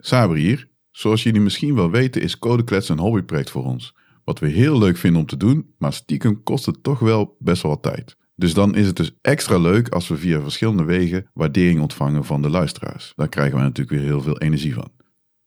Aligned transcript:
Saber 0.00 0.36
hier. 0.36 0.68
Zoals 0.90 1.22
jullie 1.22 1.40
misschien 1.40 1.74
wel 1.74 1.90
weten 1.90 2.22
is 2.22 2.38
Codeklets 2.38 2.88
een 2.88 2.98
hobbyproject 2.98 3.50
voor 3.50 3.64
ons. 3.64 3.94
Wat 4.24 4.38
we 4.38 4.48
heel 4.48 4.78
leuk 4.78 4.96
vinden 4.96 5.20
om 5.20 5.26
te 5.26 5.36
doen, 5.36 5.74
maar 5.78 5.92
stiekem 5.92 6.42
kost 6.42 6.66
het 6.66 6.82
toch 6.82 6.98
wel 6.98 7.36
best 7.38 7.62
wel 7.62 7.72
wat 7.72 7.82
tijd. 7.82 8.16
Dus 8.34 8.54
dan 8.54 8.74
is 8.74 8.86
het 8.86 8.96
dus 8.96 9.12
extra 9.20 9.58
leuk 9.58 9.88
als 9.88 10.08
we 10.08 10.16
via 10.16 10.40
verschillende 10.40 10.84
wegen 10.84 11.26
waardering 11.32 11.80
ontvangen 11.80 12.24
van 12.24 12.42
de 12.42 12.50
luisteraars. 12.50 13.12
Daar 13.16 13.28
krijgen 13.28 13.56
we 13.56 13.62
natuurlijk 13.62 13.96
weer 13.96 14.06
heel 14.06 14.22
veel 14.22 14.38
energie 14.38 14.74
van. 14.74 14.90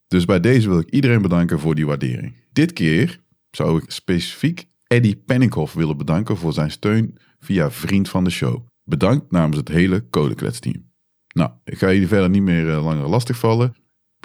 Dus 0.06 0.24
bij 0.24 0.40
deze 0.40 0.68
wil 0.68 0.78
ik 0.78 0.90
iedereen 0.90 1.22
bedanken 1.22 1.60
voor 1.60 1.74
die 1.74 1.86
waardering. 1.86 2.36
Dit 2.52 2.72
keer 2.72 3.20
zou 3.50 3.82
ik 3.82 3.90
specifiek 3.90 4.64
Eddie 4.86 5.16
Penninghoff 5.16 5.74
willen 5.74 5.96
bedanken 5.96 6.36
voor 6.36 6.52
zijn 6.52 6.70
steun 6.70 7.18
via 7.38 7.70
Vriend 7.70 8.08
van 8.08 8.24
de 8.24 8.30
Show. 8.30 8.66
Bedankt 8.84 9.30
namens 9.30 9.56
het 9.56 9.68
hele 9.68 10.08
Codeklets 10.10 10.58
team. 10.58 10.92
Nou, 11.34 11.50
ik 11.64 11.78
ga 11.78 11.92
jullie 11.92 12.08
verder 12.08 12.30
niet 12.30 12.42
meer 12.42 12.66
uh, 12.66 12.84
langer 12.84 13.08
lastigvallen. 13.08 13.74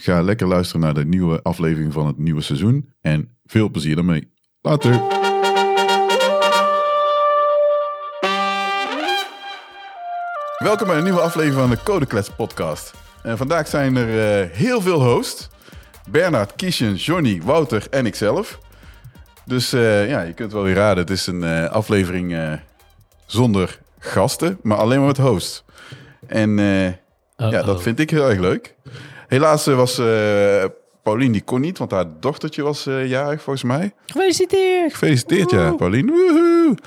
Ga 0.02 0.22
lekker 0.22 0.48
luisteren 0.48 0.82
naar 0.82 0.94
de 0.94 1.06
nieuwe 1.06 1.42
aflevering 1.44 1.94
van 1.94 2.08
het 2.08 2.18
nieuwe 2.18 2.42
seizoen. 2.42 2.94
En 3.02 3.38
veel 3.46 3.70
plezier 3.70 3.96
daarmee. 3.96 4.32
Later! 4.62 4.92
Welkom 10.58 10.88
bij 10.88 10.98
een 10.98 11.04
nieuwe 11.04 11.22
aflevering 11.22 11.60
van 11.60 11.70
de 11.70 11.84
Codeklets 11.84 12.30
podcast. 12.30 12.94
En 13.24 13.38
vandaag 13.38 13.68
zijn 13.68 13.96
er 13.96 14.44
uh, 14.44 14.56
heel 14.56 14.82
veel 14.82 15.04
hosts. 15.04 15.50
Bernard, 16.10 16.56
Kiesjen, 16.56 16.96
Johnny, 16.96 17.42
Wouter 17.42 17.88
en 17.90 18.06
ikzelf. 18.06 18.60
Dus 19.46 19.74
uh, 19.74 20.10
ja, 20.10 20.22
je 20.22 20.34
kunt 20.34 20.52
wel 20.52 20.64
weer 20.64 20.76
raden. 20.76 20.98
Het 20.98 21.10
is 21.10 21.28
een 21.28 21.44
uh, 21.44 21.70
aflevering 21.70 22.58
zonder 23.26 23.80
gasten, 24.00 24.60
maar 24.62 24.78
alleen 24.78 24.98
maar 24.98 25.08
met 25.08 25.18
hosts. 25.18 25.64
En 26.28 26.58
ja, 27.38 27.64
dat 27.64 27.82
vind 27.82 28.00
ik 28.00 28.10
heel 28.10 28.30
erg 28.30 28.40
leuk. 28.40 28.76
Helaas 29.30 29.66
was 29.66 29.96
Paulien, 31.04 31.32
die 31.32 31.44
kon 31.44 31.62
niet, 31.62 31.78
want 31.78 31.92
haar 31.92 32.06
dochtertje 32.20 32.64
was 32.64 32.84
jarig 32.84 33.42
volgens 33.42 33.64
mij. 33.64 33.94
Gefeliciteerd! 34.06 34.92
Gefeliciteerd, 34.92 35.52
ja, 35.52 35.72
Paulien. 35.72 36.08
Woehoe! 36.08 36.78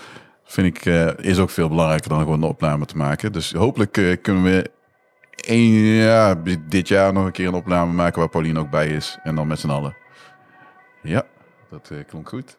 vind 0.44 0.66
ik, 0.66 0.84
is 1.24 1.38
ook 1.38 1.50
veel 1.50 1.68
belangrijker 1.68 2.08
dan 2.08 2.18
gewoon 2.18 2.42
een 2.42 2.48
opname 2.48 2.86
te 2.86 2.96
maken. 2.96 3.32
Dus 3.32 3.52
hopelijk 3.52 4.18
kunnen 4.22 4.42
we 4.42 4.70
één, 5.34 5.72
ja, 5.84 6.34
dit 6.68 6.88
jaar 6.88 7.12
nog 7.12 7.24
een 7.24 7.32
keer 7.32 7.46
een 7.46 7.54
opname 7.54 7.92
maken 7.92 8.18
waar 8.18 8.28
Pauline 8.28 8.58
ook 8.58 8.70
bij 8.70 8.88
is. 8.88 9.18
En 9.22 9.34
dan 9.34 9.46
met 9.46 9.58
z'n 9.58 9.70
allen. 9.70 9.96
Ja, 11.02 11.24
dat 11.70 11.88
uh, 11.92 11.98
klonk 12.06 12.28
goed. 12.28 12.56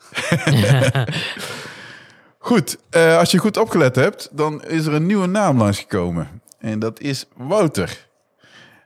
goed, 2.49 2.77
als 2.91 3.31
je 3.31 3.37
goed 3.37 3.57
opgelet 3.57 3.95
hebt, 3.95 4.29
dan 4.31 4.63
is 4.63 4.85
er 4.85 4.93
een 4.93 5.05
nieuwe 5.05 5.27
naam 5.27 5.57
langsgekomen. 5.57 6.41
En 6.59 6.79
dat 6.79 6.99
is 6.99 7.25
Wouter. 7.35 8.07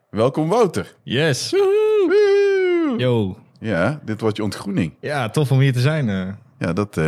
Welkom 0.09 0.49
Wouter. 0.49 0.95
Yes. 1.03 1.51
Woehoe. 1.51 2.93
Yo. 2.97 3.37
Ja, 3.59 3.99
dit 4.03 4.21
wordt 4.21 4.37
je 4.37 4.43
ontgroening. 4.43 4.93
Ja, 4.99 5.29
tof 5.29 5.51
om 5.51 5.59
hier 5.59 5.73
te 5.73 5.79
zijn. 5.79 6.07
Ja, 6.59 6.73
dat 6.73 6.99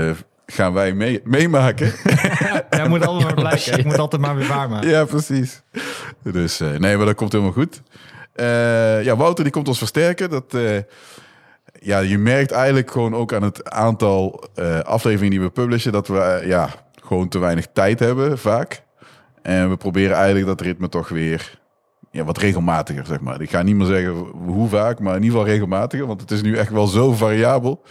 gaan 0.46 0.74
wij 0.74 0.94
mee, 0.94 1.22
meemaken. 1.24 1.94
ja, 2.70 2.88
moet 2.88 3.06
altijd 3.06 3.26
maar 3.26 3.34
blijken. 3.34 3.80
Ik 3.80 3.86
moet 3.86 3.98
altijd 3.98 4.22
maar 4.22 4.36
weer 4.36 4.48
waarmaken. 4.48 4.90
Ja, 4.90 5.06
precies. 5.06 5.62
Dus 6.24 6.62
uh, 6.62 6.78
nee, 6.78 6.98
maar 6.98 7.06
dat 7.06 7.16
komt 7.16 7.32
helemaal 7.32 7.54
goed. 7.54 7.82
Ja, 9.06 9.16
Wouter 9.16 9.44
die 9.44 9.54
komt 9.54 9.68
ons 9.68 9.78
versterken. 9.78 10.30
Dat, 10.30 10.58
ja, 11.80 12.00
je 12.00 12.18
merkt 12.18 12.52
eigenlijk 12.52 12.92
gewoon 12.92 13.16
ook 13.16 13.34
aan 13.34 13.44
het 13.44 13.70
aantal 13.70 14.44
afleveringen 14.84 15.38
die 15.38 15.42
we 15.42 15.50
publishen... 15.50 15.92
dat 15.92 16.08
we 16.08 16.42
ja, 16.46 16.70
gewoon 17.04 17.28
te 17.28 17.40
weinig 17.40 17.68
tijd 17.74 18.00
hebben 18.00 18.38
vaak. 18.38 18.84
En 19.42 19.70
we 19.70 19.78
proberen 19.78 20.16
eigenlijk 20.16 20.46
dat 20.46 20.62
ritme 20.62 20.90
toch 20.90 21.10
weer 21.10 21.59
ja, 22.12 22.24
wat 22.24 22.38
regelmatiger, 22.38 23.06
zeg 23.06 23.20
maar. 23.20 23.42
Ik 23.42 23.50
ga 23.50 23.62
niet 23.62 23.76
meer 23.76 23.86
zeggen 23.86 24.14
hoe 24.32 24.70
vaak, 24.70 25.00
maar 25.00 25.16
in 25.16 25.24
ieder 25.24 25.38
geval 25.38 25.54
regelmatiger. 25.54 26.08
Want 26.08 26.22
het 26.22 26.32
is 26.32 26.42
nu 26.42 26.58
echt 26.58 26.72
wel 26.72 26.88
zo 26.88 27.14
variabel. 27.14 27.84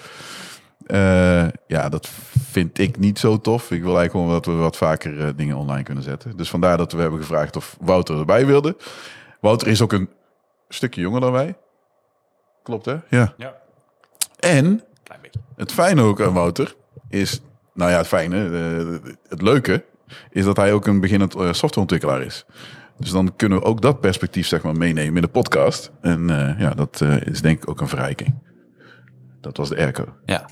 Uh, 0.87 1.47
ja, 1.67 1.89
dat 1.89 2.09
vind 2.51 2.79
ik 2.79 2.99
niet 2.99 3.19
zo 3.19 3.41
tof. 3.41 3.71
Ik 3.71 3.83
wil 3.83 3.99
eigenlijk 3.99 4.11
gewoon 4.11 4.29
dat 4.31 4.47
we 4.47 4.53
wat 4.53 4.77
vaker 4.77 5.13
uh, 5.13 5.29
dingen 5.37 5.57
online 5.57 5.83
kunnen 5.83 6.05
zetten. 6.05 6.37
Dus 6.37 6.51
vandaar 6.51 6.77
dat 6.77 6.93
we 6.93 7.01
hebben 7.01 7.21
gevraagd 7.21 7.57
of 7.57 7.77
Wouter 7.81 8.19
erbij 8.19 8.47
wilde. 8.47 8.77
Wouter 9.41 9.69
is 9.69 9.83
ook 9.83 9.93
een 9.93 10.09
stukje 10.69 11.01
jonger 11.01 11.21
dan 11.21 11.33
wij. 11.33 11.57
Klopt, 12.63 12.85
hè? 12.85 12.97
Ja. 13.09 13.35
ja. 13.37 13.57
En 14.39 14.83
het 15.57 15.73
fijne 15.73 16.03
ook 16.03 16.21
aan 16.21 16.33
Wouter 16.33 16.75
is... 17.09 17.41
Nou 17.75 17.91
ja, 17.91 17.97
het 17.97 18.07
fijne, 18.07 18.49
uh, 18.49 19.11
het 19.29 19.43
leuke... 19.43 19.85
is 20.31 20.45
dat 20.45 20.57
hij 20.57 20.73
ook 20.73 20.87
een 20.87 21.01
beginnend 21.01 21.33
softwareontwikkelaar 21.33 22.23
is. 22.23 22.47
Dus 22.99 23.11
dan 23.11 23.37
kunnen 23.37 23.59
we 23.59 23.65
ook 23.65 23.83
dat 23.83 24.01
perspectief 24.01 24.47
zeg 24.47 24.63
maar 24.63 24.77
meenemen 24.77 25.15
in 25.15 25.23
de 25.23 25.29
podcast. 25.29 25.91
En 26.01 26.29
ja, 26.59 26.71
dat 26.71 27.05
is 27.25 27.41
denk 27.41 27.63
ik 27.63 27.71
ook 27.71 27.81
een 27.81 27.89
verrijking. 27.89 28.35
Dat 29.41 29.57
was 29.57 29.69
de 29.69 29.77
Erco. 29.77 30.05
Ja, 30.25 30.47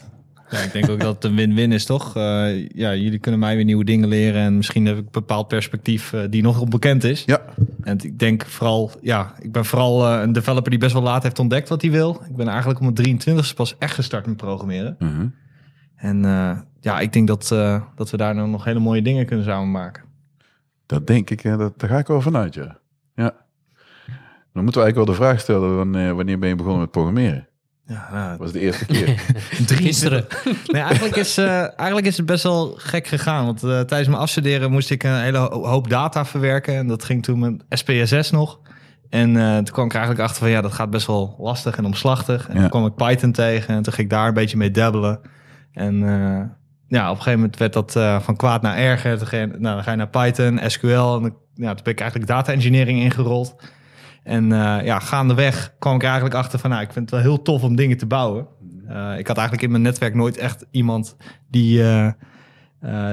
ja, 0.51 0.59
ik 0.59 0.73
denk 0.73 0.91
ook 0.91 1.01
dat 1.01 1.15
het 1.15 1.25
een 1.25 1.34
win-win 1.34 1.73
is, 1.73 1.84
toch? 1.84 2.17
Uh, 2.17 2.69
ja, 2.69 2.95
jullie 2.95 3.19
kunnen 3.19 3.41
mij 3.41 3.57
weer 3.57 3.65
nieuwe 3.65 3.84
dingen 3.84 4.09
leren 4.09 4.43
en 4.43 4.57
misschien 4.57 4.87
heb 4.87 4.97
ik 4.97 5.05
een 5.05 5.09
bepaald 5.11 5.49
perspectief 5.49 6.12
uh, 6.12 6.21
die 6.31 6.43
nog 6.43 6.61
onbekend 6.61 7.05
is. 7.05 7.23
Ja. 7.25 7.41
En 7.83 7.99
ik 8.03 8.19
denk 8.19 8.47
vooral, 8.47 8.91
ja, 9.03 9.34
ik 9.39 9.53
ben 9.53 9.65
vooral 9.65 10.13
uh, 10.13 10.21
een 10.23 10.33
developer 10.33 10.71
die 10.71 10.78
best 10.78 10.93
wel 10.93 11.03
laat 11.03 11.23
heeft 11.23 11.39
ontdekt 11.39 11.69
wat 11.69 11.83
hij 11.83 11.91
wil. 11.91 12.23
Ik 12.28 12.37
ben 12.37 12.49
eigenlijk 12.49 12.81
om 12.81 12.87
het 12.87 13.09
23ste 13.09 13.55
pas 13.55 13.78
echt 13.78 13.95
gestart 13.95 14.27
met 14.27 14.37
programmeren. 14.37 14.97
Uh 14.99 15.09
-huh. 15.09 15.27
En 15.97 16.23
ja, 16.81 17.01
ik 17.01 17.13
denk 17.13 17.27
dat, 17.27 17.49
dat 17.97 18.11
we 18.11 18.17
daar 18.17 18.34
nou 18.34 18.49
nog 18.49 18.65
hele 18.65 18.78
mooie 18.78 19.03
dingen 19.03 19.27
kunnen 19.27 19.45
samen 19.45 19.71
maken. 19.71 20.03
Dat 20.87 21.07
denk 21.07 21.31
ik, 21.31 21.41
hè? 21.41 21.57
Dat, 21.57 21.79
daar 21.81 21.91
ga 21.91 21.99
ik 21.99 22.07
wel 22.07 22.21
vanuit, 22.21 22.55
ja. 22.55 22.79
Ja. 23.15 23.35
Dan 24.53 24.65
moeten 24.65 24.83
we 24.83 24.87
eigenlijk 24.87 24.97
wel 24.97 25.05
de 25.05 25.15
vraag 25.15 25.41
stellen, 25.41 25.77
wanneer, 25.77 26.15
wanneer 26.15 26.39
ben 26.39 26.49
je 26.49 26.55
begonnen 26.55 26.81
met 26.81 26.91
programmeren? 26.91 27.49
Ja, 27.87 28.09
nou, 28.13 28.31
dat 28.31 28.39
was 28.39 28.53
de 28.53 28.61
eerste 28.61 28.87
keer. 28.87 29.19
Gisteren. 29.67 30.27
nee, 30.67 30.83
eigenlijk 30.83 31.17
is, 31.17 31.39
uh, 31.39 31.79
eigenlijk 31.79 32.07
is 32.07 32.17
het 32.17 32.27
best 32.27 32.43
wel 32.43 32.75
gek 32.77 33.07
gegaan. 33.07 33.45
Want 33.45 33.65
uh, 33.65 33.71
tijdens 33.71 34.09
mijn 34.09 34.21
afstuderen 34.21 34.71
moest 34.71 34.91
ik 34.91 35.03
een 35.03 35.21
hele 35.21 35.39
hoop 35.39 35.91
data 35.91 36.25
verwerken. 36.25 36.75
En 36.75 36.87
dat 36.87 37.05
ging 37.05 37.23
toen 37.23 37.39
met 37.39 37.65
SPSS 37.69 38.31
nog. 38.31 38.61
En 39.09 39.35
uh, 39.35 39.57
toen 39.57 39.65
kwam 39.65 39.87
ik 39.87 39.93
eigenlijk 39.95 40.25
achter 40.25 40.43
van 40.43 40.51
ja, 40.51 40.61
dat 40.61 40.73
gaat 40.73 40.91
best 40.91 41.07
wel 41.07 41.37
lastig 41.39 41.77
en 41.77 41.85
omslachtig. 41.85 42.49
En 42.49 42.55
ja. 42.55 42.61
toen 42.61 42.71
kwam 42.71 42.87
ik 42.87 42.95
Python 42.95 43.33
tegen 43.33 43.75
en 43.75 43.83
toen 43.83 43.93
ging 43.93 44.07
ik 44.07 44.13
daar 44.13 44.29
een 44.29 44.35
beetje 44.35 44.57
mee 44.57 44.71
dabbelen. 44.71 45.21
En 45.73 46.03
ja, 46.89 47.05
op 47.05 47.17
een 47.17 47.23
gegeven 47.23 47.41
moment 47.41 47.59
werd 47.59 47.73
dat 47.73 47.93
van 48.25 48.37
kwaad 48.37 48.63
naar 48.63 48.77
erger. 48.77 49.19
Toen, 49.19 49.27
ging, 49.27 49.51
nou, 49.51 49.75
dan 49.75 49.83
ga 49.83 49.91
je 49.91 49.97
naar 49.97 50.09
Python, 50.09 50.61
SQL. 50.67 51.17
En 51.17 51.35
ja, 51.55 51.75
toen 51.75 51.85
ben 51.85 51.93
ik 51.93 52.01
eigenlijk 52.01 52.31
data 52.31 52.53
engineering 52.53 53.01
ingerold. 53.01 53.57
En 54.23 54.45
uh, 54.45 54.79
ja, 54.85 54.99
gaandeweg 54.99 55.75
kwam 55.79 55.95
ik 55.95 56.03
eigenlijk 56.03 56.35
achter 56.35 56.59
van, 56.59 56.71
nou, 56.71 56.83
ik 56.83 56.93
vind 56.93 57.11
het 57.11 57.21
wel 57.21 57.31
heel 57.31 57.43
tof 57.43 57.63
om 57.63 57.77
dingen 57.77 57.97
te 57.97 58.07
bouwen. 58.07 58.47
Uh, 58.89 59.19
ik 59.19 59.27
had 59.27 59.37
eigenlijk 59.37 59.63
in 59.63 59.71
mijn 59.71 59.83
netwerk 59.83 60.15
nooit 60.15 60.37
echt 60.37 60.67
iemand 60.71 61.17
die, 61.51 61.83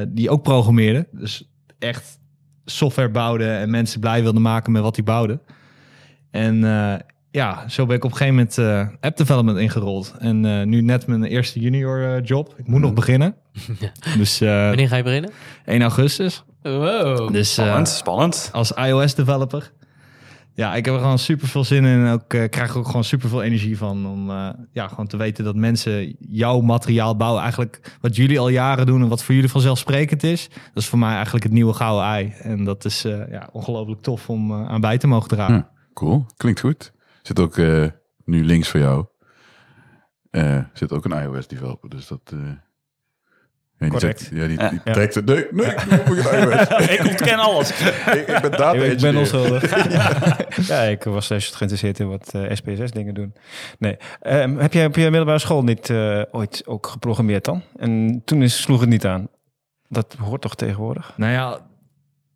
die 0.07 0.29
ook 0.29 0.43
programmeerde. 0.43 1.07
Dus 1.11 1.51
echt 1.79 2.19
software 2.65 3.09
bouwde 3.09 3.49
en 3.51 3.69
mensen 3.69 3.99
blij 3.99 4.21
wilde 4.21 4.39
maken 4.39 4.71
met 4.71 4.81
wat 4.81 4.95
hij 4.95 5.05
bouwde. 5.05 5.41
En 6.31 6.57
ja, 7.31 7.67
zo 7.67 7.85
ben 7.85 7.95
ik 7.95 8.03
op 8.03 8.11
een 8.11 8.17
gegeven 8.17 8.47
moment 8.57 8.93
app 8.99 9.17
development 9.17 9.57
ingerold. 9.57 10.15
En 10.19 10.69
nu 10.69 10.81
net 10.81 11.07
mijn 11.07 11.23
eerste 11.23 11.59
junior 11.59 12.21
job. 12.21 12.53
Ik 12.57 12.67
moet 12.67 12.81
nog 12.81 12.93
beginnen. 12.93 13.35
Dus, 14.17 14.39
Wanneer 14.39 14.87
ga 14.87 14.95
je 14.95 15.03
beginnen? 15.03 15.31
1 15.65 15.81
augustus. 15.81 16.43
Wow. 16.61 17.33
Dus, 17.33 17.53
spannend, 17.53 17.87
spannend. 17.87 18.49
Als 18.51 18.71
iOS 18.71 19.15
developer. 19.15 19.71
Ja, 20.55 20.75
ik 20.75 20.85
heb 20.85 20.93
er 20.93 20.99
gewoon 20.99 21.19
super 21.19 21.47
veel 21.47 21.63
zin 21.63 21.85
in 21.85 22.05
en 22.05 22.13
ook 22.13 22.33
uh, 22.33 22.49
krijg 22.49 22.71
er 22.71 22.77
ook 22.77 22.85
gewoon 22.85 23.03
super 23.03 23.29
veel 23.29 23.43
energie 23.43 23.77
van 23.77 24.07
om 24.07 24.29
uh, 24.29 24.49
ja, 24.71 24.87
gewoon 24.87 25.07
te 25.07 25.17
weten 25.17 25.43
dat 25.43 25.55
mensen 25.55 26.15
jouw 26.19 26.61
materiaal 26.61 27.15
bouwen. 27.15 27.41
Eigenlijk 27.41 27.97
wat 28.01 28.15
jullie 28.15 28.39
al 28.39 28.49
jaren 28.49 28.85
doen 28.85 29.01
en 29.01 29.07
wat 29.07 29.23
voor 29.23 29.35
jullie 29.35 29.49
vanzelfsprekend 29.49 30.23
is. 30.23 30.49
Dat 30.49 30.83
is 30.83 30.87
voor 30.87 30.99
mij 30.99 31.13
eigenlijk 31.13 31.43
het 31.43 31.53
nieuwe 31.53 31.73
gouden 31.73 32.05
ei. 32.05 32.33
En 32.39 32.63
dat 32.63 32.85
is 32.85 33.05
uh, 33.05 33.31
ja, 33.31 33.49
ongelooflijk 33.51 34.01
tof 34.01 34.29
om 34.29 34.53
aan 34.53 34.81
bij 34.81 34.97
te 34.97 35.07
mogen 35.07 35.29
dragen. 35.29 35.55
Hm, 35.55 35.93
cool, 35.93 36.25
klinkt 36.37 36.59
goed. 36.59 36.91
Zit 37.21 37.39
ook 37.39 37.57
nu 38.25 38.45
links 38.45 38.69
voor 38.69 38.79
jou. 38.79 39.05
zit 40.73 40.91
ook 40.91 41.05
een 41.05 41.23
iOS 41.23 41.47
developer, 41.47 41.89
dus 41.89 42.07
dat 42.07 42.33
Nee, 43.83 43.91
Correct. 43.91 44.29
ja, 44.33 44.47
die, 44.47 44.57
die 44.57 44.81
ja. 44.85 44.93
trekt 44.93 45.15
het. 45.15 45.25
Nee, 45.25 45.45
nee, 45.51 45.65
ik 46.97 47.05
ontken 47.07 47.39
alles. 47.39 47.69
ik, 47.79 48.27
ik 48.27 48.41
ben 48.41 48.51
data 48.51 48.73
Ik 48.73 48.99
ben 48.99 49.15
onschuldig. 49.15 49.75
ja, 50.67 50.81
ik 50.81 51.03
was 51.03 51.27
juist 51.27 51.55
geïnteresseerd 51.55 51.99
in 51.99 52.09
wat 52.09 52.33
uh, 52.35 52.51
SPSS 52.51 52.91
dingen 52.91 53.13
doen. 53.13 53.33
Nee. 53.79 53.97
Um, 54.27 54.57
heb 54.57 54.73
jij 54.73 54.85
op 54.85 54.95
je 54.95 55.01
middelbare 55.01 55.39
school 55.39 55.63
niet 55.63 55.89
uh, 55.89 56.21
ooit 56.31 56.63
ook 56.65 56.87
geprogrammeerd 56.87 57.45
dan? 57.45 57.61
En 57.75 58.21
toen 58.25 58.41
is, 58.41 58.61
sloeg 58.61 58.79
het 58.79 58.89
niet 58.89 59.05
aan. 59.05 59.27
Dat 59.87 60.15
hoort 60.19 60.41
toch 60.41 60.55
tegenwoordig? 60.55 61.13
Nou 61.17 61.31
ja, 61.31 61.59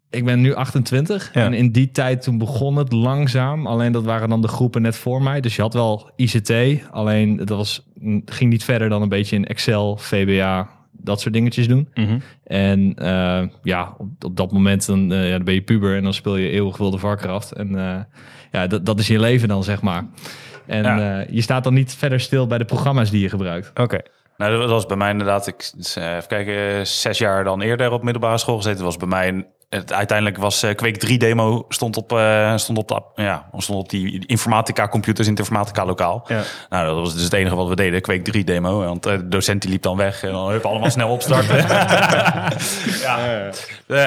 ik 0.10 0.26
ben 0.26 0.42
nu 0.42 0.54
28 0.54 1.30
ja. 1.34 1.44
en 1.46 1.54
in 1.54 1.72
die 1.72 1.92
tijd 1.92 2.22
toen 2.22 2.38
begon 2.38 2.76
het 2.76 2.92
langzaam. 2.92 3.68
Alleen 3.68 3.92
dat 3.92 4.04
waren 4.04 4.30
dan 4.30 4.42
de 4.42 4.48
groepen 4.48 4.82
net 4.82 4.96
voor 4.96 5.22
mij. 5.22 5.42
Dus 5.42 5.56
je 5.56 5.62
had 5.62 5.74
wel 5.74 6.12
ICT, 6.16 6.52
alleen 6.92 7.36
dat 7.36 7.58
was, 7.58 7.88
ging 8.26 8.52
niet 8.52 8.64
verder 8.64 8.90
dan 8.90 9.02
een 9.02 9.10
beetje 9.10 9.36
in 9.36 9.46
Excel, 9.46 9.98
VBA, 9.98 10.77
dat 11.00 11.22
soort 11.22 11.34
dingetjes 11.34 11.68
doen. 11.68 11.90
Mm 11.94 12.06
-hmm. 12.06 12.22
En 12.44 12.96
uh, 13.02 13.44
ja, 13.64 13.94
op, 13.98 14.08
op, 14.26 14.36
dat 14.38 14.52
moment 14.52 14.86
dan, 14.86 15.12
uh, 15.12 15.26
ja, 15.26 15.36
dan 15.36 15.44
ben 15.44 15.54
je 15.54 15.62
puber 15.62 15.96
en 15.96 16.04
dan 16.04 16.14
speel 16.14 16.36
je 16.38 16.50
eeuwig 16.50 16.78
wilde 16.78 16.98
Warcraft. 16.98 17.52
En 17.52 17.72
uh, 17.72 17.96
ja, 18.52 18.68
dat, 18.68 18.86
dat 18.86 19.00
is 19.00 19.08
je 19.08 19.20
leven 19.20 19.48
dan, 19.48 19.64
zeg 19.64 19.82
maar. 19.82 20.06
En 20.66 20.84
Ja. 20.84 21.20
eh, 21.20 21.30
je 21.30 21.42
staat 21.42 21.64
dan 21.64 21.74
niet 21.74 21.96
verder 21.96 22.20
stil 22.20 22.48
bij 22.48 22.58
de 22.58 22.66
programma's 22.66 23.10
die 23.12 23.22
je 23.22 23.30
gebruikt. 23.30 23.72
Oké. 23.80 24.00
Nou, 24.38 24.58
dat 24.58 24.70
was 24.70 24.86
bij 24.86 24.98
mij 24.98 25.12
inderdaad, 25.12 25.48
ik, 25.48 25.72
eh, 25.96 26.16
even 26.16 26.28
kijken, 26.28 26.88
zes 26.88 27.18
jaar 27.18 27.44
dan 27.44 27.62
eerder 27.62 27.92
op 27.92 28.04
middelbare 28.04 28.38
school 28.38 28.56
gezeten. 28.56 28.78
Dat 28.84 28.86
was 28.86 28.98
bij 28.98 29.08
mij, 29.08 29.48
het, 29.70 29.94
uiteindelijk 29.94 30.38
was 30.38 30.64
eh, 30.64 30.76
Quake 30.76 30.98
3 30.98 31.18
demo, 31.18 31.66
stond 31.70 31.98
op, 31.98 32.12
eh, 32.14 32.58
stond 32.58 32.78
op, 32.78 32.88
de, 32.88 33.22
ja, 33.24 33.50
stond 33.58 33.80
op 33.80 33.90
die 33.90 34.26
informatica 34.28 34.88
computers 34.88 35.28
in 35.28 35.32
het 35.34 35.42
informatica 35.42 35.86
lokaal. 35.86 36.24
Ja. 36.28 36.42
Nou, 36.70 36.86
dat 36.86 36.96
was 36.96 37.14
dus 37.14 37.24
het 37.24 37.34
enige 37.34 37.56
wat 37.56 37.68
we 37.68 37.76
deden, 37.76 38.02
Quake 38.02 38.22
3 38.22 38.44
demo. 38.44 38.80
Want 38.84 39.06
eh, 39.06 39.16
de 39.18 39.28
docent 39.28 39.62
die 39.62 39.72
liep 39.72 39.82
dan 39.82 39.98
weg 39.98 40.24
en 40.24 40.32
dan 40.32 40.50
hup, 40.50 40.66
allemaal 40.66 40.90
snel 40.92 41.10
opstarten. 41.10 41.56
ja. 43.06 43.18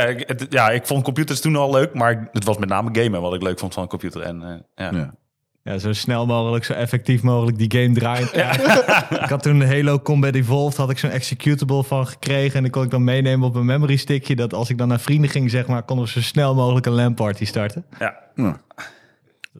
Ik- 0.06 0.28
het- 0.28 0.46
ja, 0.48 0.70
ik 0.70 0.86
vond 0.86 1.04
computers 1.04 1.40
toen 1.40 1.56
al 1.56 1.70
leuk, 1.70 1.94
maar 1.94 2.28
het 2.32 2.44
was 2.44 2.58
met 2.58 2.68
name 2.68 2.88
gamen 3.02 3.20
wat 3.20 3.34
ik 3.34 3.42
leuk 3.42 3.58
vond 3.58 3.74
van 3.74 3.82
een 3.82 3.88
computer. 3.88 4.22
En, 4.22 4.64
eh, 4.74 4.86
ja. 4.92 5.14
Ja. 5.62 5.78
Zo 5.78 5.92
snel 5.92 6.26
mogelijk, 6.26 6.64
zo 6.64 6.72
effectief 6.72 7.22
mogelijk 7.22 7.58
die 7.58 7.80
game 7.82 7.94
draaien. 7.94 8.28
ik 9.24 9.28
had 9.28 9.42
toen 9.42 9.62
Halo 9.62 10.00
Combat 10.00 10.34
Evolved, 10.34 10.76
had 10.76 10.90
ik 10.90 10.98
zo'n 10.98 11.10
executable 11.10 11.84
van 11.84 12.06
gekregen. 12.06 12.56
En 12.56 12.62
die 12.62 12.72
kon 12.72 12.82
ik 12.82 12.90
dan 12.90 13.04
meenemen 13.04 13.46
op 13.48 13.54
mijn 13.54 13.66
memory 13.66 13.96
stickje. 13.96 14.36
Dat 14.36 14.54
als 14.54 14.70
ik 14.70 14.78
dan 14.78 14.88
naar 14.88 15.00
vrienden 15.00 15.30
ging, 15.30 15.50
zeg 15.50 15.66
maar, 15.66 15.82
konden 15.82 16.04
we 16.04 16.10
zo 16.10 16.20
snel 16.20 16.54
mogelijk 16.54 16.86
een 16.86 16.92
LAN 16.92 17.14
party 17.14 17.44
starten. 17.44 17.84
Ja. 17.98 18.18
Ja. 18.34 18.60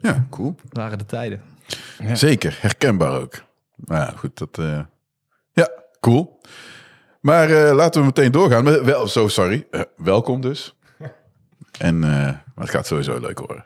ja, 0.01 0.25
cool. 0.29 0.55
Dat 0.63 0.77
waren 0.77 0.97
de 0.97 1.05
tijden. 1.05 1.41
Ja. 1.99 2.15
Zeker, 2.15 2.57
herkenbaar 2.61 3.19
ook. 3.21 3.43
Nou 3.75 4.01
ja, 4.01 4.13
goed, 4.17 4.37
dat... 4.37 4.57
eh, 4.57 4.79
Ja, 5.53 5.69
cool. 5.99 6.39
Maar 7.19 7.49
eh, 7.49 7.75
laten 7.75 7.99
we 8.01 8.05
meteen 8.05 8.31
doorgaan. 8.31 8.63
Maar 8.63 8.85
Wel, 8.85 9.07
zo, 9.07 9.27
sorry. 9.27 9.67
Eh, 9.71 9.81
welkom 9.97 10.41
dus. 10.41 10.75
En 11.77 12.03
eh, 12.03 12.09
maar 12.11 12.65
het 12.65 12.69
gaat 12.69 12.87
sowieso 12.87 13.19
leuk 13.19 13.39
worden. 13.39 13.65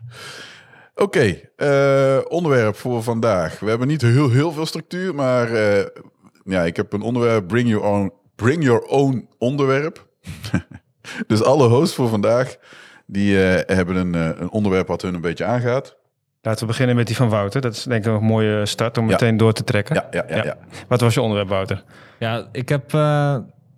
Oké, 0.96 1.40
eh, 1.56 2.18
onderwerp 2.28 2.76
voor 2.76 3.04
vandaag. 3.04 3.60
We 3.60 3.70
hebben 3.70 3.88
niet 3.88 4.02
heel, 4.02 4.30
heel 4.30 4.52
veel 4.52 4.66
structuur, 4.66 5.16
maar 5.16 5.52
eh, 5.52 5.86
ja, 6.44 6.64
ik 6.64 6.76
heb 6.76 6.94
een 6.94 7.02
onderwerp. 7.02 7.48
Bring 7.48 7.70
your 7.70 7.86
own, 7.86 8.14
bring 8.36 8.64
your 8.64 8.82
own 8.86 9.28
onderwerp. 9.38 10.08
dus 11.28 11.44
alle 11.44 11.68
hosts 11.68 11.96
voor 11.96 12.10
vandaag, 12.10 12.56
die 13.06 13.44
eh, 13.44 13.76
hebben 13.76 13.96
een, 13.96 14.14
een 14.42 14.50
onderwerp 14.50 14.88
wat 14.88 15.02
hun 15.02 15.14
een 15.14 15.22
beetje 15.22 15.46
aangaat. 15.46 15.96
Laten 16.42 16.60
we 16.62 16.68
beginnen 16.68 16.96
met 16.96 17.08
die 17.08 17.16
van 17.16 17.30
Wouter. 17.30 17.62
Dat 17.62 17.74
is 17.74 17.84
denk 17.84 18.06
ik 18.06 18.14
een 18.14 18.24
mooie 18.24 18.66
start 18.66 18.98
om 18.98 19.06
Ja. 19.06 19.12
meteen 19.12 19.38
door 19.38 19.54
te 19.54 19.64
trekken. 19.64 19.96
Ja, 19.96 20.08
ja, 20.12 20.26
ja. 20.28 20.36
Ja. 20.36 20.44
ja. 20.44 20.58
Wat 20.88 21.02
was 21.02 21.14
je 21.14 21.22
onderwerp, 21.22 21.50
Wouter? 21.50 21.84
Ja, 22.20 22.48
ik 22.52 22.70
heb, 22.70 22.94
eh, 22.94 23.38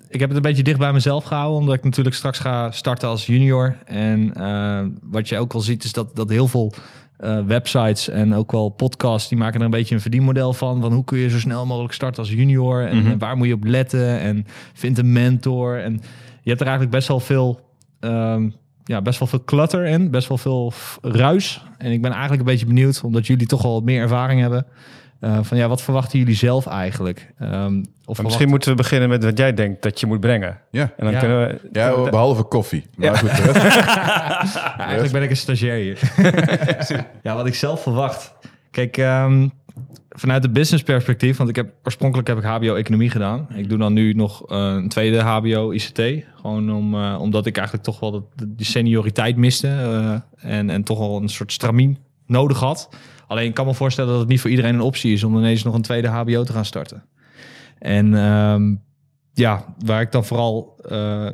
ik 0.10 0.20
heb 0.20 0.30
het 0.30 0.38
een 0.38 0.44
beetje 0.44 0.64
dicht 0.64 0.80
bij 0.80 0.94
mezelf 0.94 1.24
gehouden, 1.24 1.58
omdat 1.60 1.76
ik 1.76 1.84
natuurlijk 1.84 2.16
straks 2.16 2.40
ga 2.40 2.72
starten 2.72 3.08
als 3.10 3.26
junior. 3.26 3.76
En 3.86 4.34
eh, 4.34 4.86
wat 5.04 5.30
je 5.30 5.38
ook 5.40 5.54
al 5.54 5.60
ziet, 5.60 5.84
is 5.84 5.94
dat, 5.94 6.16
dat 6.16 6.30
heel 6.30 6.48
veel 6.48 6.74
eh, 7.18 7.40
websites 7.46 8.10
en 8.10 8.34
ook 8.34 8.52
wel 8.52 8.70
podcasts, 8.70 9.30
die 9.30 9.38
maken 9.38 9.60
er 9.60 9.66
een 9.66 9.72
beetje 9.72 9.96
een 9.96 10.02
verdienmodel 10.02 10.54
van. 10.54 10.82
Van 10.82 10.94
hoe 10.94 11.04
kun 11.04 11.18
je 11.18 11.30
zo 11.30 11.40
snel 11.40 11.66
mogelijk 11.66 11.94
starten 11.94 12.20
als 12.24 12.32
junior 12.32 12.86
en, 12.88 12.98
Mhm. 12.98 13.12
en 13.12 13.18
waar 13.18 13.38
moet 13.38 13.48
je 13.48 13.54
op 13.54 13.64
letten 13.64 14.20
en 14.20 14.46
vind 14.74 14.98
een 14.98 15.12
mentor. 15.12 15.80
En 15.80 15.94
je 16.42 16.50
hebt 16.50 16.62
er 16.62 16.68
eigenlijk 16.68 16.96
best 16.96 17.08
wel 17.08 17.20
veel, 17.20 17.60
ehm, 18.00 18.50
ja, 18.84 19.02
best 19.02 19.20
wel 19.20 19.28
veel 19.28 19.44
clutter 19.44 19.86
in, 19.86 20.12
best 20.12 20.28
wel 20.28 20.38
veel 20.38 20.74
ruis. 21.02 21.64
En 21.78 21.92
ik 21.92 22.02
ben 22.02 22.12
eigenlijk 22.12 22.42
een 22.42 22.48
beetje 22.48 22.66
benieuwd, 22.66 23.02
omdat 23.04 23.28
jullie 23.28 23.48
toch 23.48 23.64
al 23.66 23.74
wat 23.74 23.84
meer 23.84 24.02
ervaring 24.02 24.42
hebben. 24.42 24.66
Eh, 25.20 25.40
van 25.42 25.58
ja, 25.58 25.68
wat 25.68 25.82
verwachten 25.82 26.20
jullie 26.20 26.36
zelf 26.36 26.66
eigenlijk? 26.68 27.34
Ehm, 27.40 27.84
of 28.06 28.24
misschien 28.24 28.50
moeten 28.50 28.70
we 28.70 28.76
beginnen 28.76 29.10
met 29.10 29.24
wat 29.24 29.38
jij 29.38 29.54
denkt 29.54 29.82
dat 29.84 30.00
je 30.00 30.06
moet 30.06 30.20
brengen. 30.20 30.58
Ja. 30.72 30.82
En 30.82 31.04
dan 31.06 31.12
Ja. 31.12 31.20
kunnen 31.20 31.48
we... 31.48 31.70
Ja, 31.72 32.10
behalve 32.10 32.44
koffie. 32.44 32.86
Maar 32.96 33.16
goed, 33.18 33.36
de 33.38 33.42
rest- 33.52 33.76
Ja, 34.56 34.78
eigenlijk 34.78 35.12
ben 35.12 35.24
ik 35.24 35.30
een 35.30 35.38
stagiair 35.38 35.80
hier. 35.82 36.00
ja, 37.24 37.36
wat 37.36 37.46
ik 37.48 37.56
zelf 37.56 37.82
verwacht. 37.82 38.34
Kijk, 38.72 38.98
ehm, 38.98 39.48
vanuit 40.10 40.42
de 40.42 40.50
business 40.50 40.84
perspectief, 40.84 41.38
want 41.38 41.50
ik 41.50 41.56
heb 41.56 41.70
oorspronkelijk 41.84 42.28
heb 42.28 42.38
ik 42.38 42.44
HBO-economie 42.44 43.10
gedaan. 43.10 43.48
Ik 43.56 43.70
doe 43.70 43.78
dan 43.78 43.94
nu 43.94 44.14
nog 44.14 44.50
eh, 44.50 44.58
een 44.58 44.90
tweede 44.90 45.20
HBO-ICT. 45.22 46.02
Gewoon 46.42 46.72
om, 46.74 46.96
eh, 46.96 47.18
omdat 47.20 47.46
ik 47.46 47.56
eigenlijk 47.58 47.86
toch 47.86 48.00
wel 48.00 48.12
de, 48.12 48.24
die 48.56 48.66
senioriteit 48.66 49.36
miste. 49.38 49.68
eh, 49.68 50.52
en, 50.58 50.70
en 50.70 50.84
toch 50.84 50.98
wel 51.00 51.22
een 51.22 51.30
soort 51.30 51.52
stramien 51.52 51.98
nodig 52.26 52.60
had. 52.60 52.90
Alleen 53.28 53.48
ik 53.48 53.54
kan 53.54 53.66
me 53.66 53.74
voorstellen 53.74 54.12
dat 54.12 54.20
het 54.20 54.30
niet 54.30 54.42
voor 54.42 54.50
iedereen 54.50 54.74
een 54.74 54.82
optie 54.82 55.14
is 55.14 55.24
om 55.24 55.38
ineens 55.38 55.64
nog 55.64 55.74
een 55.74 55.82
tweede 55.82 56.08
HBO 56.08 56.44
te 56.44 56.54
gaan 56.54 56.66
starten. 56.66 57.04
En 57.80 58.16
ehm, 58.16 58.76
ja, 59.34 59.66
waar 59.86 60.02
ik 60.02 60.12
dan 60.12 60.26
vooral 60.26 60.80
eh, 60.90 61.28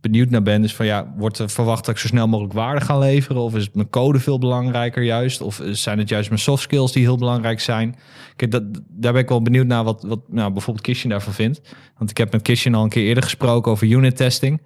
benieuwd 0.00 0.30
naar 0.30 0.42
ben, 0.42 0.64
is 0.64 0.74
van 0.74 0.86
ja, 0.86 1.14
wordt 1.16 1.38
er 1.38 1.50
verwacht 1.50 1.84
dat 1.84 1.94
ik 1.94 2.00
zo 2.00 2.06
snel 2.06 2.28
mogelijk 2.28 2.54
waarde 2.54 2.80
ga 2.80 2.98
leveren? 2.98 3.42
Of 3.42 3.54
is 3.54 3.70
mijn 3.72 3.90
code 3.90 4.18
veel 4.18 4.38
belangrijker 4.38 5.02
juist? 5.02 5.40
Of 5.40 5.62
zijn 5.70 5.98
het 5.98 6.08
juist 6.08 6.28
mijn 6.28 6.40
soft 6.40 6.62
skills 6.62 6.92
die 6.92 7.02
heel 7.02 7.18
belangrijk 7.18 7.60
zijn? 7.60 7.96
Kijk, 8.36 8.50
dat, 8.50 8.62
daar 8.88 9.12
ben 9.12 9.22
ik 9.22 9.28
wel 9.28 9.42
benieuwd 9.42 9.66
naar 9.66 9.84
wat, 9.84 10.02
wat 10.02 10.20
nou, 10.28 10.52
bijvoorbeeld 10.52 10.86
Kishin 10.86 11.10
daarvan 11.10 11.32
vindt. 11.32 11.60
Want 11.98 12.10
ik 12.10 12.16
heb 12.16 12.32
met 12.32 12.42
Kishin 12.42 12.74
al 12.74 12.82
een 12.82 12.88
keer 12.88 13.06
eerder 13.06 13.22
gesproken 13.22 13.72
over 13.72 13.86
unit 13.86 14.16
testing. 14.16 14.60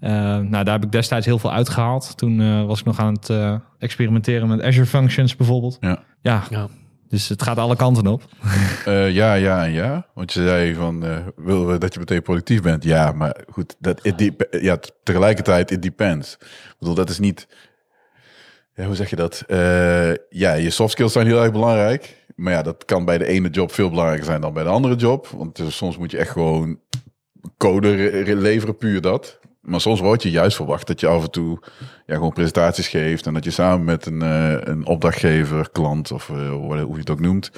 Eh, 0.00 0.10
nou, 0.38 0.64
daar 0.64 0.74
heb 0.74 0.84
ik 0.84 0.92
destijds 0.92 1.26
heel 1.26 1.38
veel 1.38 1.52
uitgehaald. 1.52 2.16
Toen 2.16 2.40
eh, 2.40 2.64
was 2.64 2.78
ik 2.80 2.84
nog 2.84 2.98
aan 2.98 3.12
het 3.14 3.30
eh, 3.30 3.54
experimenteren 3.78 4.48
met 4.48 4.62
Azure 4.62 4.86
Functions 4.86 5.36
bijvoorbeeld. 5.36 5.76
Ja. 5.80 6.02
ja. 6.20 6.42
Ja. 6.50 6.68
Dus 7.08 7.28
het 7.28 7.42
gaat 7.42 7.58
alle 7.58 7.76
kanten 7.76 8.06
op. 8.06 8.22
Eh, 8.84 9.10
ja, 9.10 9.34
ja 9.34 9.64
en 9.64 9.72
ja. 9.72 10.06
Want 10.14 10.32
je 10.32 10.42
zei 10.42 10.74
van, 10.74 11.04
eh 11.04 11.16
willen 11.36 11.66
we 11.66 11.78
dat 11.78 11.92
je 11.92 11.98
meteen 11.98 12.22
productief 12.22 12.62
bent? 12.62 12.84
Ja, 12.84 13.12
maar 13.12 13.36
goed, 13.50 13.76
dat, 13.78 14.00
ja, 14.50 14.78
tegelijkertijd, 15.02 15.70
it 15.70 15.82
depends. 15.82 16.36
Ik 16.40 16.74
bedoel, 16.78 16.94
dat 16.94 17.10
is 17.10 17.18
niet... 17.18 17.46
Ja, 18.74 18.84
hoe 18.86 18.94
zeg 18.94 19.10
je 19.10 19.16
dat? 19.16 19.44
Eh, 19.46 20.12
ja, 20.28 20.52
je 20.52 20.70
soft 20.70 20.92
skills 20.92 21.12
zijn 21.12 21.26
heel 21.26 21.42
erg 21.42 21.52
belangrijk. 21.52 22.24
Maar 22.36 22.52
ja, 22.52 22.62
dat 22.62 22.84
kan 22.84 23.04
bij 23.04 23.18
de 23.18 23.26
ene 23.26 23.48
job 23.50 23.72
veel 23.72 23.90
belangrijker 23.90 24.26
zijn 24.26 24.40
dan 24.40 24.52
bij 24.52 24.62
de 24.62 24.68
andere 24.68 24.94
job. 24.94 25.26
Want 25.26 25.62
soms 25.68 25.98
moet 25.98 26.10
je 26.10 26.18
echt 26.18 26.30
gewoon 26.30 26.78
code 27.56 27.94
re- 27.94 28.20
re- 28.20 28.34
leveren, 28.34 28.76
puur 28.76 29.00
dat. 29.00 29.38
Maar 29.64 29.80
soms 29.80 30.00
wordt 30.00 30.22
je 30.22 30.30
juist 30.30 30.56
verwacht 30.56 30.86
dat 30.86 31.00
je 31.00 31.06
af 31.06 31.22
en 31.22 31.30
toe 31.30 31.58
ja, 32.06 32.14
gewoon 32.14 32.32
presentaties 32.32 32.88
geeft. 32.88 33.26
En 33.26 33.34
dat 33.34 33.44
je 33.44 33.50
samen 33.50 33.84
met 33.84 34.06
een, 34.06 34.22
eh, 34.22 34.56
een 34.60 34.86
opdrachtgever, 34.86 35.70
klant 35.70 36.12
of 36.12 36.30
eh, 36.30 36.50
hoe 36.50 36.76
je 36.76 36.98
het 36.98 37.10
ook 37.10 37.20
noemt 37.20 37.50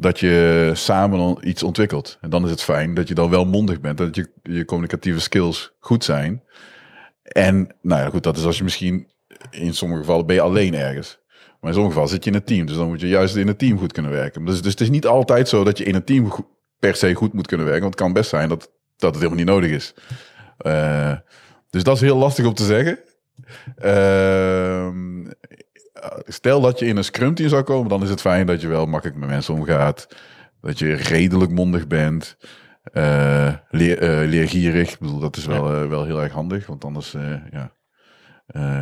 dat 0.00 0.20
je 0.20 0.70
samen 0.74 1.48
iets 1.48 1.62
ontwikkelt. 1.62 2.18
En 2.20 2.30
dan 2.30 2.44
is 2.44 2.50
het 2.50 2.62
fijn 2.62 2.94
dat 2.94 3.08
je 3.08 3.14
dan 3.14 3.30
wel 3.30 3.44
mondig 3.44 3.80
bent, 3.80 3.98
dat 3.98 4.16
je, 4.16 4.30
je 4.42 4.64
communicatieve 4.64 5.20
skills 5.20 5.72
goed 5.78 6.04
zijn. 6.04 6.42
En 7.22 7.74
nou 7.82 8.02
ja, 8.02 8.08
goed, 8.08 8.22
dat 8.22 8.36
is 8.36 8.44
als 8.44 8.58
je 8.58 8.64
misschien 8.64 9.08
in 9.50 9.74
sommige 9.74 10.00
gevallen 10.00 10.26
ben 10.26 10.34
je 10.34 10.40
alleen 10.40 10.74
ergens. 10.74 11.18
Maar 11.36 11.70
in 11.70 11.76
sommige 11.76 11.88
gevallen 11.88 12.08
zit 12.08 12.24
je 12.24 12.30
in 12.30 12.36
een 12.36 12.44
team, 12.44 12.66
dus 12.66 12.76
dan 12.76 12.88
moet 12.88 13.00
je 13.00 13.08
juist 13.08 13.36
in 13.36 13.48
een 13.48 13.56
team 13.56 13.78
goed 13.78 13.92
kunnen 13.92 14.12
werken. 14.12 14.44
Dus, 14.44 14.62
dus 14.62 14.70
het 14.70 14.80
is 14.80 14.90
niet 14.90 15.06
altijd 15.06 15.48
zo 15.48 15.64
dat 15.64 15.78
je 15.78 15.84
in 15.84 15.94
een 15.94 16.04
team 16.04 16.32
per 16.78 16.94
se 16.94 17.14
goed 17.14 17.32
moet 17.32 17.46
kunnen 17.46 17.66
werken, 17.66 17.82
want 17.82 17.94
het 17.94 18.04
kan 18.04 18.12
best 18.12 18.30
zijn 18.30 18.48
dat, 18.48 18.70
dat 18.96 19.10
het 19.14 19.22
helemaal 19.22 19.44
niet 19.44 19.54
nodig 19.54 19.70
is. 19.70 19.94
Eh, 20.60 21.12
dus 21.70 21.82
dat 21.82 21.94
is 21.94 22.00
heel 22.00 22.16
lastig 22.16 22.46
om 22.46 22.54
te 22.54 22.64
zeggen. 22.64 22.98
Ehm, 23.76 25.26
stel 26.26 26.60
dat 26.60 26.78
je 26.78 26.86
in 26.86 26.96
een 26.96 27.04
scrum 27.04 27.34
team 27.34 27.48
zou 27.48 27.62
komen, 27.62 27.88
dan 27.88 28.02
is 28.02 28.10
het 28.10 28.20
fijn 28.20 28.46
dat 28.46 28.60
je 28.60 28.68
wel 28.68 28.86
makkelijk 28.86 29.18
met 29.18 29.28
mensen 29.28 29.54
omgaat. 29.54 30.08
Dat 30.60 30.78
je 30.78 30.94
redelijk 30.94 31.50
mondig 31.50 31.86
bent. 31.86 32.36
eh, 32.92 33.54
leer, 33.70 33.98
eh, 33.98 34.28
leergierig. 34.28 34.92
Ik 34.92 34.98
bedoel, 34.98 35.18
dat 35.18 35.36
is 35.36 35.46
wel, 35.46 35.88
wel 35.88 36.04
heel 36.04 36.22
erg 36.22 36.32
handig. 36.32 36.66
Want 36.66 36.84
anders 36.84 37.16
ja, 37.50 37.72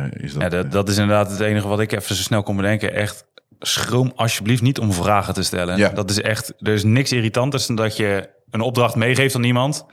is 0.09 0.33
dat... 0.33 0.41
Ja, 0.41 0.49
dat, 0.49 0.71
dat 0.71 0.89
is 0.89 0.97
inderdaad 0.97 1.31
het 1.31 1.39
enige 1.39 1.67
wat 1.67 1.79
ik 1.79 1.91
even 1.91 2.15
zo 2.15 2.21
snel 2.21 2.43
kon 2.43 2.55
bedenken. 2.55 2.93
Echt, 2.93 3.25
schroom 3.59 4.11
alsjeblieft 4.15 4.61
niet 4.61 4.79
om 4.79 4.93
vragen 4.93 5.33
te 5.33 5.43
stellen. 5.43 5.77
Ja. 5.77 5.89
Dat 5.89 6.09
is 6.09 6.21
echt, 6.21 6.53
er 6.59 6.73
is 6.73 6.83
niks 6.83 7.11
irritanters 7.11 7.67
dan 7.67 7.75
dat 7.75 7.97
je 7.97 8.29
een 8.49 8.61
opdracht 8.61 8.95
meegeeft 8.95 9.35
aan 9.35 9.43
iemand. 9.43 9.85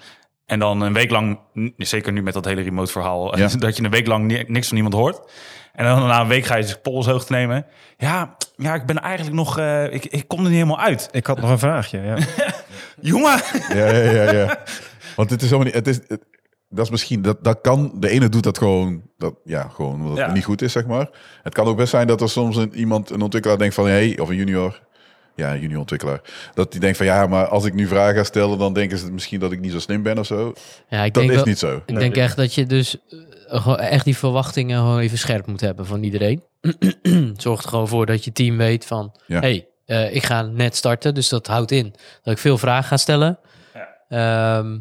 En 0.46 0.58
dan 0.58 0.80
een 0.80 0.92
week 0.92 1.10
lang, 1.10 1.38
zeker 1.76 2.12
nu 2.12 2.22
met 2.22 2.34
dat 2.34 2.44
hele 2.44 2.62
remote 2.62 2.92
verhaal, 2.92 3.36
Ja. 3.38 3.48
dat 3.58 3.76
je 3.76 3.84
een 3.84 3.90
week 3.90 4.06
lang 4.06 4.24
ni- 4.26 4.44
niks 4.46 4.68
van 4.68 4.76
iemand 4.76 4.94
hoort. 4.94 5.32
En 5.72 5.84
dan 5.84 6.06
na 6.06 6.20
een 6.20 6.28
week 6.28 6.44
ga 6.44 6.56
je 6.56 6.62
dus 6.62 6.80
polshoogte 6.80 7.32
nemen. 7.32 7.66
Ja, 7.96 8.36
ja, 8.56 8.74
ik 8.74 8.86
ben 8.86 8.98
eigenlijk 8.98 9.36
nog, 9.36 9.58
eh, 9.58 9.92
ik, 9.92 10.04
ik 10.04 10.28
kom 10.28 10.38
er 10.38 10.44
niet 10.44 10.54
helemaal 10.54 10.80
uit. 10.80 11.08
Ik 11.12 11.26
had 11.26 11.40
nog 11.40 11.50
een 11.50 11.58
vraagje. 11.58 12.00
Ja. 12.00 12.16
Jongen! 13.10 13.40
Ja, 13.68 13.86
ja, 13.90 14.10
ja, 14.10 14.32
ja. 14.32 14.58
Want 15.16 15.30
het 15.30 15.42
is 15.42 15.50
helemaal 15.50 15.64
niet... 15.72 15.74
Het 15.74 15.86
is, 15.88 16.00
het- 16.08 16.24
dat 16.68 16.84
is 16.84 16.90
misschien... 16.90 17.22
Dat, 17.22 17.44
dat 17.44 17.60
kan... 17.60 17.92
De 17.94 18.08
ene 18.08 18.28
doet 18.28 18.42
dat 18.42 18.58
gewoon... 18.58 19.02
Dat, 19.18 19.34
ja, 19.44 19.68
gewoon 19.74 19.94
omdat 19.94 20.16
het 20.16 20.26
Ja. 20.26 20.32
niet 20.32 20.44
goed 20.44 20.62
is, 20.62 20.72
zeg 20.72 20.86
maar. 20.86 21.08
Het 21.42 21.54
kan 21.54 21.66
ook 21.66 21.76
best 21.76 21.90
zijn 21.90 22.06
dat 22.06 22.20
er 22.20 22.28
soms 22.28 22.56
een, 22.56 22.74
iemand, 22.74 23.10
een 23.10 23.22
ontwikkelaar 23.22 23.58
denkt 23.58 23.74
van... 23.74 23.86
Hey, 23.86 24.18
of 24.18 24.28
een 24.28 24.36
junior... 24.36 24.85
Ja, 25.36 25.56
junior 25.56 25.78
ontwikkelaar. 25.80 26.20
Dat 26.54 26.72
die 26.72 26.80
denkt 26.80 26.96
van... 26.96 27.06
Ja, 27.06 27.26
maar 27.26 27.46
als 27.48 27.64
ik 27.64 27.74
nu 27.74 27.86
vragen 27.86 28.14
ga 28.14 28.24
stellen... 28.24 28.58
Dan 28.58 28.72
denken 28.72 28.98
ze 28.98 29.12
misschien 29.12 29.40
dat 29.40 29.52
ik 29.52 29.60
niet 29.60 29.72
zo 29.72 29.78
slim 29.78 30.02
ben 30.02 30.18
of 30.18 30.26
zo. 30.26 30.52
Ja, 30.88 31.04
ik 31.04 31.14
Dat 31.14 31.22
denk 31.22 31.30
is 31.30 31.36
wel- 31.36 31.46
niet 31.46 31.58
zo. 31.58 31.82
Ik 31.86 31.98
denk 31.98 32.16
echt 32.16 32.36
dat 32.36 32.54
je 32.54 32.66
dus 32.66 32.96
eh, 33.08 33.62
gewoon 33.62 33.78
echt 33.78 34.04
die 34.04 34.16
verwachtingen 34.16 34.78
gewoon 34.78 34.98
even 34.98 35.18
scherp 35.18 35.46
moet 35.46 35.60
hebben 35.60 35.86
van 35.86 36.02
iedereen. 36.02 36.42
Zorg 37.36 37.62
er 37.62 37.68
gewoon 37.68 37.88
voor 37.88 38.06
dat 38.06 38.24
je 38.24 38.32
team 38.32 38.56
weet 38.56 38.86
van, 38.86 39.14
Ja. 39.26 39.40
hey, 39.40 39.66
eh, 39.86 40.14
ik 40.14 40.24
ga 40.24 40.42
net 40.42 40.76
starten, 40.76 41.14
dus 41.14 41.28
dat 41.28 41.46
houdt 41.46 41.70
in 41.70 41.94
dat 42.22 42.32
ik 42.34 42.38
veel 42.40 42.58
vragen 42.58 42.84
ga 42.88 42.96
stellen. 42.96 43.38
Ehm, 44.08 44.78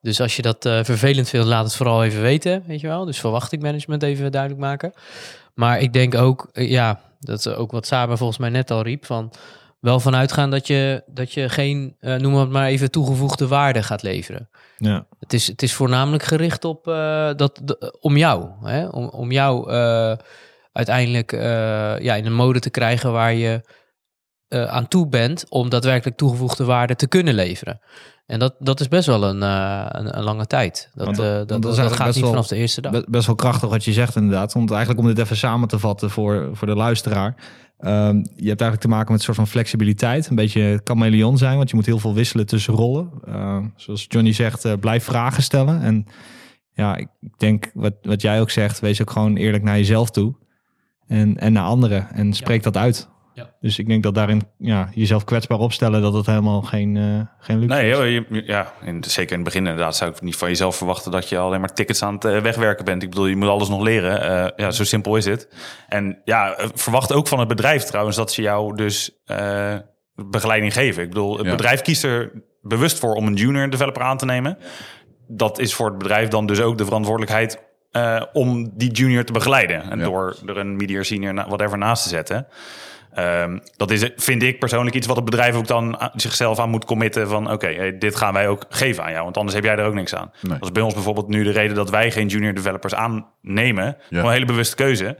dus 0.00 0.20
als 0.20 0.36
je 0.36 0.42
dat 0.42 0.64
eh, 0.66 0.84
vervelend 0.84 1.28
vindt, 1.28 1.46
laat 1.46 1.64
het 1.64 1.74
vooral 1.76 2.04
even 2.04 2.22
weten, 2.22 2.62
weet 2.66 2.80
je 2.80 2.86
wel. 2.86 3.04
Dus 3.04 3.20
verwachtingmanagement 3.20 4.02
even 4.02 4.32
duidelijk 4.32 4.60
maken. 4.60 4.92
Maar 5.54 5.80
ik 5.80 5.92
denk 5.92 6.14
ook, 6.14 6.48
ja, 6.52 7.00
dat 7.20 7.38
is 7.38 7.46
ook 7.48 7.70
wat 7.70 7.86
Saber 7.86 8.16
volgens 8.16 8.38
mij 8.38 8.48
net 8.48 8.70
al 8.70 8.82
riep, 8.82 9.04
van 9.04 9.32
wel 9.86 10.00
vanuitgaan 10.00 10.50
dat 10.50 10.66
je, 10.66 11.02
dat 11.06 11.32
je 11.32 11.48
geen, 11.48 11.96
eh, 12.00 12.14
noem 12.16 12.34
het 12.34 12.50
maar 12.50 12.66
even, 12.66 12.90
toegevoegde 12.90 13.48
waarde 13.48 13.82
gaat 13.82 14.02
leveren. 14.02 14.48
Ja. 14.76 15.06
Het 15.18 15.32
is, 15.32 15.46
het 15.46 15.62
is 15.62 15.72
voornamelijk 15.74 16.22
gericht 16.22 16.64
op 16.64 16.88
eh, 16.88 17.30
dat, 17.36 17.60
de- 17.64 17.96
om 18.00 18.16
jou. 18.16 18.48
Hè? 18.62 18.86
Om, 18.86 19.08
om 19.08 19.32
jou 19.32 19.70
eh, 19.70 20.12
uiteindelijk 20.72 21.32
ja, 22.02 22.14
in 22.14 22.26
een 22.26 22.34
mode 22.34 22.58
te 22.60 22.70
krijgen 22.70 23.12
waar 23.12 23.34
je 23.34 23.60
aan 24.48 24.88
toe 24.88 25.08
bent 25.08 25.44
om 25.48 25.68
daadwerkelijk 25.68 26.16
toegevoegde 26.16 26.64
waarde 26.64 26.96
te 26.96 27.06
kunnen 27.08 27.34
leveren. 27.34 27.80
En 28.26 28.38
dat, 28.38 28.54
dat 28.58 28.80
is 28.80 28.88
best 28.88 29.06
wel 29.06 29.22
een, 29.24 29.42
een, 29.42 30.16
een 30.18 30.22
lange 30.24 30.46
tijd. 30.46 30.90
Dat, 30.94 31.04
Want 31.04 31.16
dat- 31.16 31.62
dat, 31.62 31.92
gaat 31.92 32.06
niet 32.06 32.18
wel- 32.20 32.28
vanaf 32.30 32.46
de 32.46 32.56
eerste 32.56 32.80
dag. 32.80 32.92
Be- 32.92 33.04
best 33.08 33.26
wel 33.26 33.34
krachtig 33.34 33.68
wat 33.68 33.84
je 33.84 33.92
zegt 33.92 34.16
inderdaad. 34.16 34.52
Want 34.52 34.70
eigenlijk 34.70 35.00
om 35.00 35.06
dit 35.06 35.18
even 35.18 35.36
samen 35.36 35.68
te 35.68 35.78
vatten 35.78 36.10
voor, 36.10 36.50
voor 36.52 36.66
de 36.66 36.74
luisteraar. 36.76 37.34
Ehm, 37.78 38.16
je 38.16 38.48
hebt 38.48 38.60
eigenlijk 38.60 38.80
te 38.80 38.88
maken 38.88 39.10
met 39.10 39.18
een 39.18 39.24
soort 39.24 39.36
van 39.36 39.46
flexibiliteit. 39.46 40.28
Een 40.28 40.36
beetje 40.36 40.80
chameleon 40.84 41.38
zijn, 41.38 41.56
want 41.56 41.70
je 41.70 41.76
moet 41.76 41.86
heel 41.86 41.98
veel 41.98 42.14
wisselen 42.14 42.46
tussen 42.46 42.74
rollen. 42.74 43.10
Ehm, 43.24 43.64
zoals 43.76 44.06
Johnny 44.08 44.32
zegt, 44.32 44.64
eh, 44.64 44.72
blijf 44.80 45.04
vragen 45.04 45.42
stellen. 45.42 45.82
En 45.82 46.06
ja, 46.72 46.96
ik 46.96 47.08
ik 47.26 47.38
denk 47.38 47.70
wat, 47.74 47.94
wat 48.02 48.22
jij 48.22 48.40
ook 48.40 48.50
zegt, 48.50 48.80
wees 48.80 49.00
ook 49.00 49.10
gewoon 49.10 49.36
eerlijk 49.36 49.62
naar 49.62 49.76
jezelf 49.76 50.10
toe. 50.10 50.34
En, 51.06 51.38
en 51.38 51.52
naar 51.52 51.64
anderen. 51.64 52.10
En 52.10 52.32
spreek 52.32 52.62
dat 52.62 52.76
uit. 52.76 53.08
Ja. 53.36 53.50
Dus 53.60 53.78
ik 53.78 53.86
denk 53.88 54.02
dat 54.02 54.14
daarin 54.14 54.42
ja, 54.58 54.88
jezelf 54.94 55.24
kwetsbaar 55.24 55.58
opstellen, 55.58 56.02
dat 56.02 56.12
het 56.12 56.26
helemaal 56.26 56.62
geen, 56.62 56.96
eh 56.96 57.44
geen 57.46 57.58
luxe 57.58 57.74
Nee, 57.74 57.90
is. 57.90 57.96
joh, 57.96 58.06
je- 58.30 58.42
ja, 58.46 58.72
in, 58.84 59.04
zeker 59.04 59.30
in 59.30 59.36
het 59.36 59.44
begin 59.44 59.66
inderdaad 59.66 59.96
zou 59.96 60.10
ik 60.10 60.20
niet 60.20 60.36
van 60.36 60.48
jezelf 60.48 60.76
verwachten 60.76 61.10
dat 61.12 61.28
je 61.28 61.38
alleen 61.38 61.60
maar 61.60 61.72
tickets 61.74 62.02
aan 62.02 62.14
het 62.14 62.24
eh, 62.24 62.38
wegwerken 62.40 62.84
bent. 62.84 63.02
Ik 63.02 63.08
bedoel, 63.10 63.26
je 63.26 63.36
moet 63.36 63.48
alles 63.48 63.68
nog 63.68 63.80
leren. 63.82 64.20
Eh, 64.22 64.48
ja, 64.56 64.70
zo 64.70 64.84
simpel 64.84 65.16
is 65.16 65.24
het. 65.24 65.48
En 65.88 66.20
ja, 66.24 66.54
verwacht 66.74 67.12
ook 67.12 67.28
van 67.28 67.38
het 67.38 67.48
bedrijf 67.48 67.82
trouwens 67.84 68.16
dat 68.16 68.32
ze 68.32 68.42
jou 68.42 68.76
dus 68.76 69.20
eh, 69.24 69.74
begeleiding 70.14 70.72
geven. 70.72 71.02
Ik 71.02 71.08
bedoel, 71.08 71.36
het 71.36 71.44
Ja. 71.46 71.50
bedrijf 71.50 71.82
kiest 71.82 72.04
er 72.04 72.32
bewust 72.62 72.98
voor 72.98 73.14
om 73.14 73.26
een 73.26 73.34
junior 73.34 73.70
developer 73.70 74.02
aan 74.02 74.16
te 74.18 74.24
nemen. 74.24 74.58
Dat 75.28 75.58
is 75.58 75.74
voor 75.74 75.88
het 75.88 75.98
bedrijf 75.98 76.28
dan 76.28 76.46
dus 76.46 76.60
ook 76.60 76.78
de 76.78 76.84
verantwoordelijkheid 76.84 77.64
eh, 77.90 78.22
om 78.32 78.70
die 78.76 78.90
junior 78.92 79.24
te 79.24 79.32
begeleiden. 79.32 79.90
En 79.90 79.98
Ja. 79.98 80.04
door 80.04 80.36
er 80.46 80.56
een 80.56 80.76
media 80.76 81.02
senior, 81.02 81.34
whatever, 81.34 81.78
naast 81.78 82.02
te 82.02 82.08
zetten. 82.08 82.46
Ehm, 83.16 83.58
dat 83.76 83.90
is, 83.90 84.10
vind 84.16 84.42
ik 84.42 84.58
persoonlijk 84.58 84.96
iets 84.96 85.06
wat 85.06 85.16
het 85.16 85.24
bedrijf 85.24 85.54
ook 85.54 85.66
dan 85.66 85.98
aan- 86.00 86.10
zichzelf 86.14 86.58
aan 86.58 86.70
moet 86.70 86.84
committen 86.84 87.28
van 87.28 87.50
oké, 87.52 87.66
hey, 87.74 87.98
dit 87.98 88.16
gaan 88.16 88.32
wij 88.32 88.48
ook 88.48 88.64
geven 88.68 89.04
aan 89.04 89.10
jou, 89.12 89.24
want 89.24 89.36
anders 89.36 89.54
heb 89.54 89.64
jij 89.64 89.76
er 89.76 89.84
ook 89.84 89.94
niks 89.94 90.14
aan. 90.14 90.30
Nee. 90.40 90.52
Dat 90.58 90.62
is 90.68 90.72
bij 90.72 90.82
ons 90.82 90.94
bijvoorbeeld 90.94 91.28
nu 91.28 91.42
de 91.44 91.50
reden 91.50 91.76
dat 91.76 91.90
wij 91.90 92.10
geen 92.10 92.26
junior 92.26 92.54
developers 92.54 92.94
aannemen. 92.94 93.96
Ja. 94.08 94.22
Een 94.22 94.30
hele 94.30 94.44
bewuste 94.44 94.76
keuze. 94.76 95.16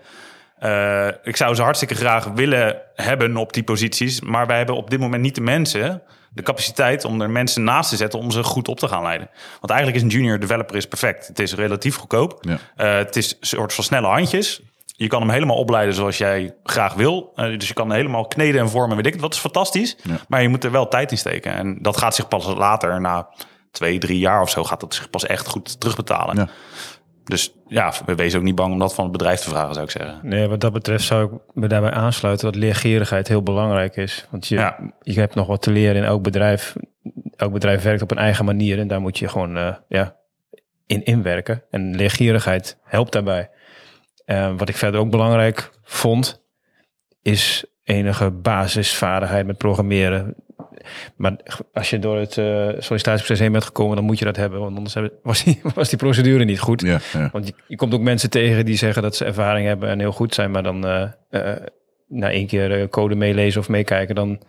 Eh, 0.59 1.09
ik 1.23 1.37
zou 1.37 1.55
ze 1.55 1.63
hartstikke 1.63 1.95
graag 1.95 2.25
willen 2.25 2.79
hebben 2.95 3.37
op 3.37 3.53
die 3.53 3.63
posities, 3.65 4.21
maar 4.21 4.47
wij 4.47 4.57
hebben 4.57 4.77
op 4.77 4.91
dit 4.91 5.01
moment 5.01 5.23
niet 5.23 5.35
de 5.35 5.41
mensen, 5.41 6.03
de 6.31 6.43
capaciteit 6.43 7.05
om 7.05 7.21
er 7.21 7.31
mensen 7.31 7.65
naast 7.65 7.91
te 7.91 7.97
zetten 7.97 8.19
om 8.19 8.31
ze 8.31 8.43
goed 8.43 8.69
op 8.69 8.79
te 8.79 8.89
gaan 8.89 9.03
leiden. 9.03 9.29
Want 9.61 9.73
eigenlijk 9.73 9.97
is 9.97 10.03
een 10.13 10.19
junior 10.21 10.39
developer 10.39 10.77
is 10.77 10.87
perfect. 10.89 11.27
Het 11.27 11.39
is 11.39 11.55
relatief 11.55 11.97
goedkoop. 11.97 12.39
Ja. 12.41 12.59
Eh, 12.77 12.97
het 12.97 13.17
is 13.17 13.31
een 13.41 13.47
soort 13.47 13.73
van 13.75 13.85
snelle 13.85 14.07
handjes. 14.07 14.61
Je 14.99 15.07
kan 15.07 15.21
hem 15.21 15.31
helemaal 15.31 15.57
opleiden 15.57 15.95
zoals 15.95 16.19
jij 16.19 16.55
graag 16.65 16.95
wil. 16.95 17.33
Eh, 17.35 17.59
dus 17.59 17.69
je 17.69 17.75
kan 17.75 17.89
hem 17.89 17.97
helemaal 17.97 18.27
kneden 18.27 18.61
en 18.61 18.69
vormen, 18.71 18.97
weet 18.97 19.07
ik. 19.07 19.21
Dat 19.21 19.35
is 19.35 19.41
fantastities. 19.41 19.97
Ja. 20.03 20.17
Maar 20.29 20.43
je 20.43 20.49
moet 20.49 20.65
er 20.65 20.71
wel 20.71 20.89
tijd 20.89 21.11
in 21.11 21.19
steken. 21.19 21.53
En 21.53 21.79
dat 21.81 21.97
gaat 21.97 22.15
zich 22.15 22.29
pas 22.29 22.47
later, 22.47 23.01
na 23.01 23.29
twee, 23.71 23.99
drie 23.99 24.19
jaar 24.19 24.41
of 24.41 24.51
zo, 24.51 24.65
gaat 24.65 24.81
dat 24.81 24.95
zich 24.95 25.11
pas 25.11 25.27
echt 25.27 25.47
goed 25.47 25.81
terugbetalen. 25.81 26.37
Ja. 26.37 26.49
Dus 27.25 27.53
ja, 27.67 27.93
we 28.05 28.15
wezen 28.15 28.39
ook 28.39 28.45
niet 28.45 28.55
bang 28.55 28.73
om 28.73 28.79
dat 28.79 28.95
van 28.95 29.05
het 29.05 29.13
bedrijf 29.13 29.41
te 29.41 29.49
vragen, 29.49 29.73
zou 29.75 29.85
ik 29.87 29.91
zeggen. 29.91 30.19
Nee, 30.23 30.47
wat 30.49 30.61
dat 30.61 30.73
betreft 30.73 31.05
zou 31.05 31.25
ik 31.25 31.41
me 31.55 31.67
daarbij 31.67 31.91
aansluiten 31.91 32.47
dat 32.47 32.55
leergierigheid 32.57 33.29
heel 33.29 33.43
belangrijk 33.43 33.97
is. 33.97 34.27
Want 34.31 34.47
je, 34.47 34.55
Ja. 34.55 34.79
je 35.03 35.21
hebt 35.21 35.35
nog 35.35 35.47
wat 35.47 35.63
te 35.63 35.71
leren 35.71 35.97
in 35.97 36.05
elk 36.05 36.23
bedrijf. 36.23 36.75
Elk 37.37 37.53
bedrijf 37.53 37.83
werkt 37.83 38.03
op 38.03 38.11
een 38.11 38.19
eigen 38.19 38.45
manier 38.45 38.79
en 38.79 38.89
daar 38.89 39.01
moet 39.01 39.19
je 39.19 39.29
gewoon 39.29 39.57
eh, 39.57 39.75
ja, 39.89 40.17
in 40.87 41.05
inwerken. 41.05 41.63
En 41.71 41.97
leergierigheid 41.97 42.79
helpt 42.85 43.13
daarbij. 43.13 43.51
Eh, 44.27 44.53
wat 44.57 44.69
ik 44.69 44.77
verder 44.77 45.01
ook 45.01 45.11
belangrijk 45.11 45.71
vond, 45.85 46.43
is 47.23 47.65
enige 47.85 48.31
basisvaardigheid 48.31 49.47
met 49.47 49.57
programmeren. 49.59 50.35
Maar 51.17 51.37
als 51.73 51.91
je 51.91 51.99
door 51.99 52.17
het 52.19 52.39
eh, 52.39 52.45
sollicitatieproces 52.79 53.39
heen 53.39 53.53
bent 53.53 53.65
gekomen, 53.65 53.97
dan 53.97 54.05
moet 54.05 54.19
je 54.19 54.25
dat 54.25 54.37
hebben. 54.37 54.61
Want 54.61 54.77
anders 54.77 54.95
hebben- 54.95 55.13
was 55.23 55.45
die, 55.45 55.61
was 55.75 55.89
die 55.89 55.99
procedure 55.99 56.45
niet 56.45 56.61
goed. 56.61 56.81
Ja, 56.81 56.99
ja. 57.13 57.29
Want 57.33 57.47
je, 57.47 57.55
je 57.67 57.77
komt 57.77 57.95
ook 57.95 58.01
mensen 58.01 58.31
tegen 58.31 58.65
die 58.65 58.77
zeggen 58.77 59.03
dat 59.03 59.17
ze 59.17 59.25
ervaring 59.25 59.67
hebben 59.67 59.89
en 59.89 59.99
heel 59.99 60.13
goed 60.13 60.35
zijn, 60.35 60.51
maar 60.51 60.63
dan 60.63 60.87
eh, 60.87 61.53
na 62.09 62.31
één 62.31 62.47
keer 62.47 62.89
code 62.89 63.15
meelezen 63.15 63.61
of 63.61 63.69
meekijken, 63.69 64.15
dan 64.15 64.41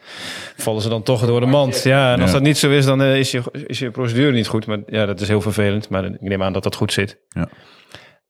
vallen 0.58 0.82
ze 0.82 0.90
dan 0.90 1.04
toch 1.04 1.26
door 1.26 1.40
de 1.40 1.46
mand. 1.46 1.84
Ja, 1.84 2.14
en 2.14 2.20
als 2.22 2.30
Ja. 2.30 2.36
dat 2.36 2.46
niet 2.46 2.58
zo 2.58 2.70
is, 2.70 2.86
dan 2.86 3.04
is, 3.04 3.32
je, 3.32 3.42
is 3.68 3.80
je 3.80 3.92
procedure 3.92 4.32
niet 4.32 4.48
goed. 4.48 4.66
Maar 4.66 4.80
ja, 4.88 5.06
dat 5.06 5.20
is 5.22 5.28
heel 5.28 5.42
vervelend, 5.42 5.90
maar 5.90 6.06
ik 6.06 6.22
neem 6.22 6.44
aan 6.44 6.54
dat 6.54 6.64
dat 6.64 6.76
goed 6.76 6.94
zit. 6.94 7.18
Ja. 7.30 7.48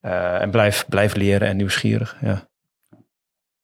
Eh, 0.07 0.41
en 0.41 0.51
blijf, 0.51 0.85
blijf 0.87 1.15
leren 1.15 1.47
en 1.47 1.57
nieuwsgierig. 1.57 2.17
Ja. 2.21 2.49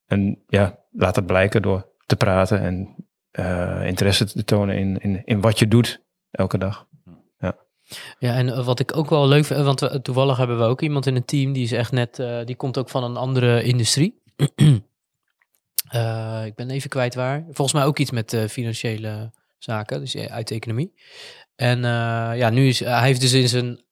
En 0.06 0.44
ja, 0.48 0.80
laat 0.92 1.16
het 1.16 1.26
blijken 1.26 1.62
door 1.62 1.88
te 2.06 2.16
praten 2.16 2.60
en 2.60 2.96
eh, 3.32 3.86
interesse 3.86 4.26
te 4.26 4.44
tonen 4.44 4.78
in, 4.78 4.98
in, 4.98 5.22
in 5.26 5.42
wat 5.42 5.60
je 5.60 5.68
doet 5.68 6.02
elke 6.32 6.58
dag. 6.58 6.88
Ja, 8.20 8.36
en 8.36 8.50
eh, 8.50 8.66
wat 8.66 8.80
ik 8.80 8.98
ook 8.98 9.10
wel 9.10 9.28
leuk 9.28 9.46
vind, 9.46 9.64
want 9.64 10.04
toevallig 10.04 10.38
hebben 10.38 10.58
we 10.58 10.64
ook 10.64 10.82
iemand 10.82 11.06
in 11.06 11.16
het 11.16 11.28
team 11.28 11.54
die 11.54 11.64
is 11.64 11.72
echt 11.72 11.92
net, 11.92 12.24
die 12.46 12.56
komt 12.56 12.78
ook 12.78 12.90
van 12.90 13.04
een 13.04 13.18
andere 13.18 13.64
industrie. 13.64 14.22
Ik 16.46 16.56
ben 16.56 16.70
even 16.70 16.90
kwijt 16.90 17.16
waar. 17.16 17.44
Volgens 17.44 17.74
mij 17.74 17.86
ook 17.86 18.00
iets 18.00 18.12
met 18.12 18.38
financiële 18.50 19.32
zaken, 19.58 20.00
dus 20.00 20.18
uit 20.18 20.48
de 20.48 20.56
economie. 20.56 20.94
En 21.56 21.82
ja, 22.36 22.50
nu 22.50 22.68
is 22.68 22.80
hij 22.80 23.04
heeft 23.04 23.22
dus 23.22 23.34
in 23.34 23.48
zijn, 23.48 23.83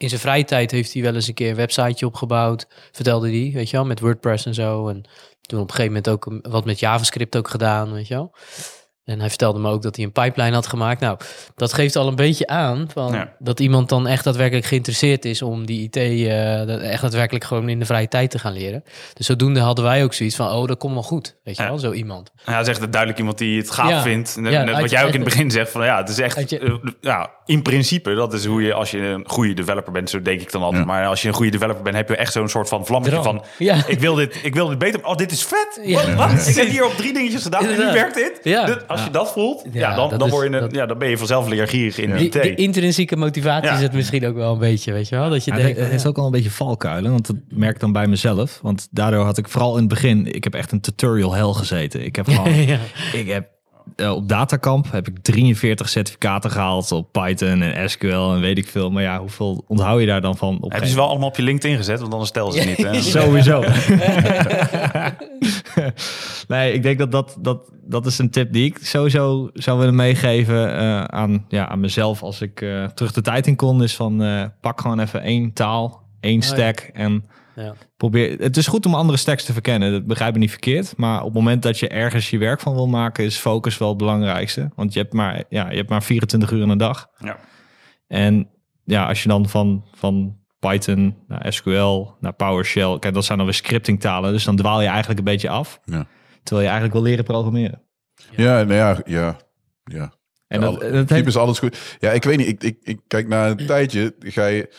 in 0.00 0.08
zijn 0.08 0.20
vrije 0.20 0.44
tijd 0.44 0.70
heeft 0.70 0.92
hij 0.92 1.02
wel 1.02 1.14
eens 1.14 1.28
een 1.28 1.34
keer 1.34 1.50
een 1.50 1.56
websiteje 1.56 2.06
opgebouwd, 2.06 2.66
vertelde 2.92 3.28
hij, 3.28 3.50
weet 3.54 3.70
je 3.70 3.76
wel, 3.76 3.86
met 3.86 4.00
WordPress 4.00 4.46
en 4.46 4.54
zo. 4.54 4.88
En 4.88 5.02
toen 5.40 5.60
op 5.60 5.68
een 5.68 5.74
gegeven 5.74 5.92
moment 5.92 6.08
ook 6.08 6.40
wat 6.42 6.64
met 6.64 6.78
JavaScript 6.78 7.36
ook 7.36 7.48
gedaan, 7.48 7.92
weet 7.92 8.06
je 8.06 8.14
wel. 8.14 8.34
En 9.04 9.20
hij 9.20 9.28
vertelde 9.28 9.58
me 9.58 9.70
ook 9.70 9.82
dat 9.82 9.96
hij 9.96 10.04
een 10.04 10.12
pipeline 10.12 10.54
had 10.54 10.66
gemaakt. 10.66 11.00
Nou, 11.00 11.18
dat 11.56 11.72
geeft 11.72 11.96
al 11.96 12.08
een 12.08 12.14
beetje 12.16 12.46
aan 12.46 12.88
van 12.92 13.12
Ja. 13.12 13.32
dat 13.38 13.60
iemand 13.60 13.88
dan 13.88 14.06
echt 14.06 14.24
daadwerkelijk 14.24 14.66
geïnteresseerd 14.66 15.24
is 15.24 15.42
om 15.42 15.66
die 15.66 15.82
IT 15.82 15.96
eh, 15.96 16.90
echt 16.92 17.02
daadwerkelijk 17.02 17.44
gewoon 17.44 17.68
in 17.68 17.78
de 17.78 17.84
vrije 17.84 18.08
tijd 18.08 18.30
te 18.30 18.38
gaan 18.38 18.52
leren. 18.52 18.84
Dus 19.14 19.26
zodoende 19.26 19.60
hadden 19.60 19.84
wij 19.84 20.04
ook 20.04 20.14
zoiets 20.14 20.36
van, 20.36 20.50
oh, 20.52 20.66
dat 20.66 20.78
komt 20.78 20.92
wel 20.94 21.02
goed, 21.02 21.36
weet 21.44 21.56
je 21.56 21.62
Ja. 21.62 21.68
wel, 21.68 21.78
zo 21.78 21.92
iemand. 21.92 22.30
Ja, 22.44 22.52
dat 22.56 22.68
is 22.68 22.78
echt 22.78 22.90
duidelijk 22.92 23.18
iemand 23.18 23.38
die 23.38 23.58
het 23.58 23.70
gaaf 23.70 23.88
Ja. 23.88 24.02
vindt. 24.02 24.36
Net, 24.36 24.52
Ja, 24.52 24.58
net 24.62 24.68
uit- 24.74 24.80
wat 24.80 24.90
jij 24.90 25.00
ook 25.04 25.12
in 25.14 25.20
het 25.20 25.24
begin 25.28 25.50
zegt 25.50 25.70
van 25.70 25.84
ja, 25.84 25.96
het 25.96 26.08
is 26.08 26.18
echt 26.18 26.52
eh, 26.58 26.74
ja, 27.00 27.30
in 27.44 27.62
principe 27.62 28.14
dat 28.14 28.32
is 28.32 28.44
hoe 28.44 28.62
je 28.62 28.72
als 28.74 28.90
je 28.90 28.98
een 28.98 29.24
goede 29.28 29.54
developer 29.54 29.92
bent, 29.92 30.10
zo 30.10 30.22
denk 30.22 30.40
ik 30.40 30.52
dan 30.52 30.62
altijd. 30.62 30.80
Ja. 30.82 30.88
Maar 30.92 31.06
als 31.06 31.22
je 31.22 31.28
een 31.28 31.34
goede 31.34 31.50
developer 31.50 31.82
bent, 31.82 31.96
heb 31.96 32.08
je 32.08 32.16
echt 32.16 32.32
zo'n 32.32 32.48
soort 32.48 32.68
van 32.68 32.86
vlammetje 32.86 33.20
Drang. 33.20 33.36
van 33.40 33.44
Ja. 33.58 33.86
ik 33.86 34.00
wil 34.00 34.14
dit, 34.14 34.40
ik 34.42 34.54
wil 34.54 34.68
dit 34.68 34.78
beter. 34.78 35.04
Oh, 35.06 35.16
dit 35.16 35.30
is 35.32 35.42
vet. 35.44 35.80
Ja. 35.84 36.14
Wat? 36.14 36.30
wat? 36.32 36.46
Ik 36.46 36.54
heb 36.54 36.68
hier 36.68 36.84
op 36.84 36.92
drie 36.96 37.12
dingetjes 37.12 37.42
gedaan 37.42 37.64
en 37.66 37.78
nu 37.78 37.92
werkt 37.92 38.14
dit. 38.14 38.40
Ja. 38.42 38.64
Dus 38.66 38.76
als 39.00 39.06
je 39.06 39.12
dat 39.12 39.32
voelt, 39.32 39.64
ja, 39.72 39.80
Ja, 39.80 39.94
dan, 39.94 40.08
dat 40.10 40.18
dan, 40.18 40.28
is- 40.28 40.34
word 40.34 40.48
je 40.48 40.54
een, 40.54 40.60
dat- 40.60 40.74
ja, 40.74 40.86
dan 40.86 40.98
ben 40.98 41.08
je 41.08 41.18
vanzelf 41.18 41.48
leergierig 41.48 41.98
in 41.98 42.16
Die, 42.16 42.26
IT. 42.26 42.42
die 42.42 42.54
intrinsieke 42.54 43.16
motivatie 43.16 43.68
Ja. 43.70 43.74
is 43.76 43.82
het 43.82 43.92
misschien 43.92 44.26
ook 44.26 44.34
wel 44.34 44.52
een 44.52 44.58
beetje, 44.58 44.92
weet 44.92 45.08
je 45.08 45.16
wel. 45.16 45.30
Dat 45.30 45.44
je 45.44 45.50
Ja, 45.50 45.56
denkt, 45.56 45.78
het 45.78 45.92
is 45.92 46.06
ook 46.06 46.18
al 46.18 46.24
een 46.24 46.30
beetje 46.30 46.50
valkuilen, 46.50 47.10
want 47.10 47.26
dat 47.26 47.36
merk 47.48 47.74
ik 47.74 47.80
dan 47.80 47.92
bij 47.92 48.06
mezelf. 48.06 48.58
Want 48.62 48.88
daardoor 48.90 49.24
had 49.24 49.38
ik 49.38 49.48
vooral 49.48 49.72
in 49.72 49.78
het 49.80 49.88
begin, 49.88 50.26
ik 50.34 50.44
heb 50.44 50.54
echt 50.54 50.72
een 50.72 50.80
tutorial 50.80 51.34
hell 51.34 51.52
gezeten. 51.52 52.04
Ik 52.04 52.16
heb 52.16 52.28
gewoon, 52.28 52.54
ja. 52.66 52.78
ik 53.12 53.28
heb 53.28 53.48
eh, 53.96 54.12
op 54.12 54.28
Datacamp 54.28 54.92
heb 54.92 55.08
ik 55.08 55.18
43 55.22 55.88
certificaten 55.88 56.50
gehaald 56.50 56.92
op 56.92 57.12
Python 57.12 57.62
en 57.62 57.90
SQL 57.90 58.06
en 58.06 58.40
weet 58.40 58.58
ik 58.58 58.68
veel. 58.68 58.90
Maar 58.90 59.02
ja, 59.02 59.18
hoeveel 59.18 59.64
onthoud 59.66 60.00
je 60.00 60.06
daar 60.06 60.20
dan 60.20 60.36
van? 60.36 60.58
Op 60.60 60.72
Heb 60.72 60.82
je 60.82 60.88
ze 60.88 60.94
wel 60.94 61.08
allemaal 61.08 61.28
op 61.28 61.36
je 61.36 61.42
LinkedIn 61.42 61.76
gezet, 61.76 62.00
want 62.00 62.12
anders 62.12 62.30
stel 62.30 62.52
ze 62.52 62.64
niet. 62.64 62.76
Hè? 62.76 63.00
Sowieso. 63.20 63.64
nee, 66.48 66.72
ik 66.72 66.82
denk 66.82 66.98
dat 66.98 67.12
dat, 67.12 67.36
dat 67.40 67.70
dat 67.90 68.06
is 68.06 68.18
een 68.18 68.30
tip 68.30 68.52
die 68.52 68.64
ik 68.64 68.78
sowieso 68.80 69.50
zou 69.54 69.78
willen 69.78 69.94
meegeven 69.94 70.76
eh, 70.78 71.04
aan, 71.04 71.44
ja, 71.48 71.68
aan 71.68 71.80
mezelf 71.80 72.22
als 72.22 72.40
ik 72.40 72.60
eh, 72.60 72.84
terug 72.84 73.12
de 73.12 73.22
tijd 73.22 73.46
in 73.46 73.56
kon. 73.56 73.82
Is 73.82 73.96
van 73.96 74.22
eh, 74.22 74.44
pak 74.60 74.80
gewoon 74.80 75.00
even 75.00 75.22
één 75.22 75.52
taal, 75.52 76.02
één 76.20 76.40
ja. 76.40 76.46
stack 76.46 76.90
en 76.92 77.24
Ja. 77.60 77.74
probeer. 77.96 78.38
Het 78.38 78.56
is 78.56 78.66
goed 78.66 78.86
om 78.86 78.94
andere 78.94 79.18
stacks 79.18 79.44
te 79.44 79.52
verkennen. 79.52 79.92
Dat 79.92 80.06
begrijp 80.06 80.34
ik 80.34 80.40
niet 80.40 80.50
verkeerd. 80.50 80.96
Maar 80.96 81.18
op 81.18 81.24
het 81.24 81.34
moment 81.34 81.62
dat 81.62 81.78
je 81.78 81.88
ergens 81.88 82.30
je 82.30 82.38
werk 82.38 82.60
van 82.60 82.74
wil 82.74 82.86
maken, 82.86 83.24
is 83.24 83.36
focus 83.36 83.78
wel 83.78 83.88
het 83.88 83.98
belangrijkste. 83.98 84.70
Want 84.74 84.92
je 84.92 84.98
hebt 84.98 85.12
maar, 85.12 85.44
ja, 85.48 85.70
je 85.70 85.76
hebt 85.76 85.88
maar 85.88 86.02
24 86.02 86.50
uur 86.50 86.62
in 86.62 86.68
een 86.68 86.78
dag. 86.78 87.08
Ja. 87.18 87.38
En 88.06 88.48
ja, 88.84 89.06
als 89.06 89.22
je 89.22 89.28
dan 89.28 89.48
van, 89.48 89.84
van 89.94 90.36
Python 90.58 91.16
naar 91.26 91.52
SQL 91.52 92.06
naar 92.20 92.32
PowerShell, 92.32 92.98
kijk, 92.98 93.14
dat 93.14 93.24
zijn 93.24 93.38
dan 93.38 93.46
weer 93.46 93.56
scriptingtalen. 93.56 94.32
Dus 94.32 94.44
dan 94.44 94.56
dwaal 94.56 94.80
je 94.80 94.88
eigenlijk 94.88 95.18
een 95.18 95.24
beetje 95.24 95.48
af. 95.48 95.80
Ja. 95.84 96.06
Terwijl 96.42 96.66
je 96.66 96.72
eigenlijk 96.72 96.92
wil 96.92 97.02
leren 97.02 97.24
programmeren. 97.24 97.82
Ja, 98.36 98.62
nou 98.62 98.74
ja, 98.74 99.00
ja. 99.04 99.36
ja. 99.84 100.12
En 100.46 100.60
Ja, 100.60 100.70
dat, 100.70 100.80
dat 100.80 100.90
type 100.92 101.14
heeft, 101.14 101.26
is 101.26 101.36
alles 101.36 101.58
goed. 101.58 101.96
Ja, 101.98 102.10
ik 102.10 102.24
weet 102.24 102.36
niet. 102.36 102.46
Ik, 102.46 102.62
ik, 102.62 102.78
ik 102.82 103.00
kijk 103.06 103.28
na 103.28 103.48
een 103.48 103.66
tijdje, 103.66 104.14
ga 104.18 104.46
je, 104.46 104.70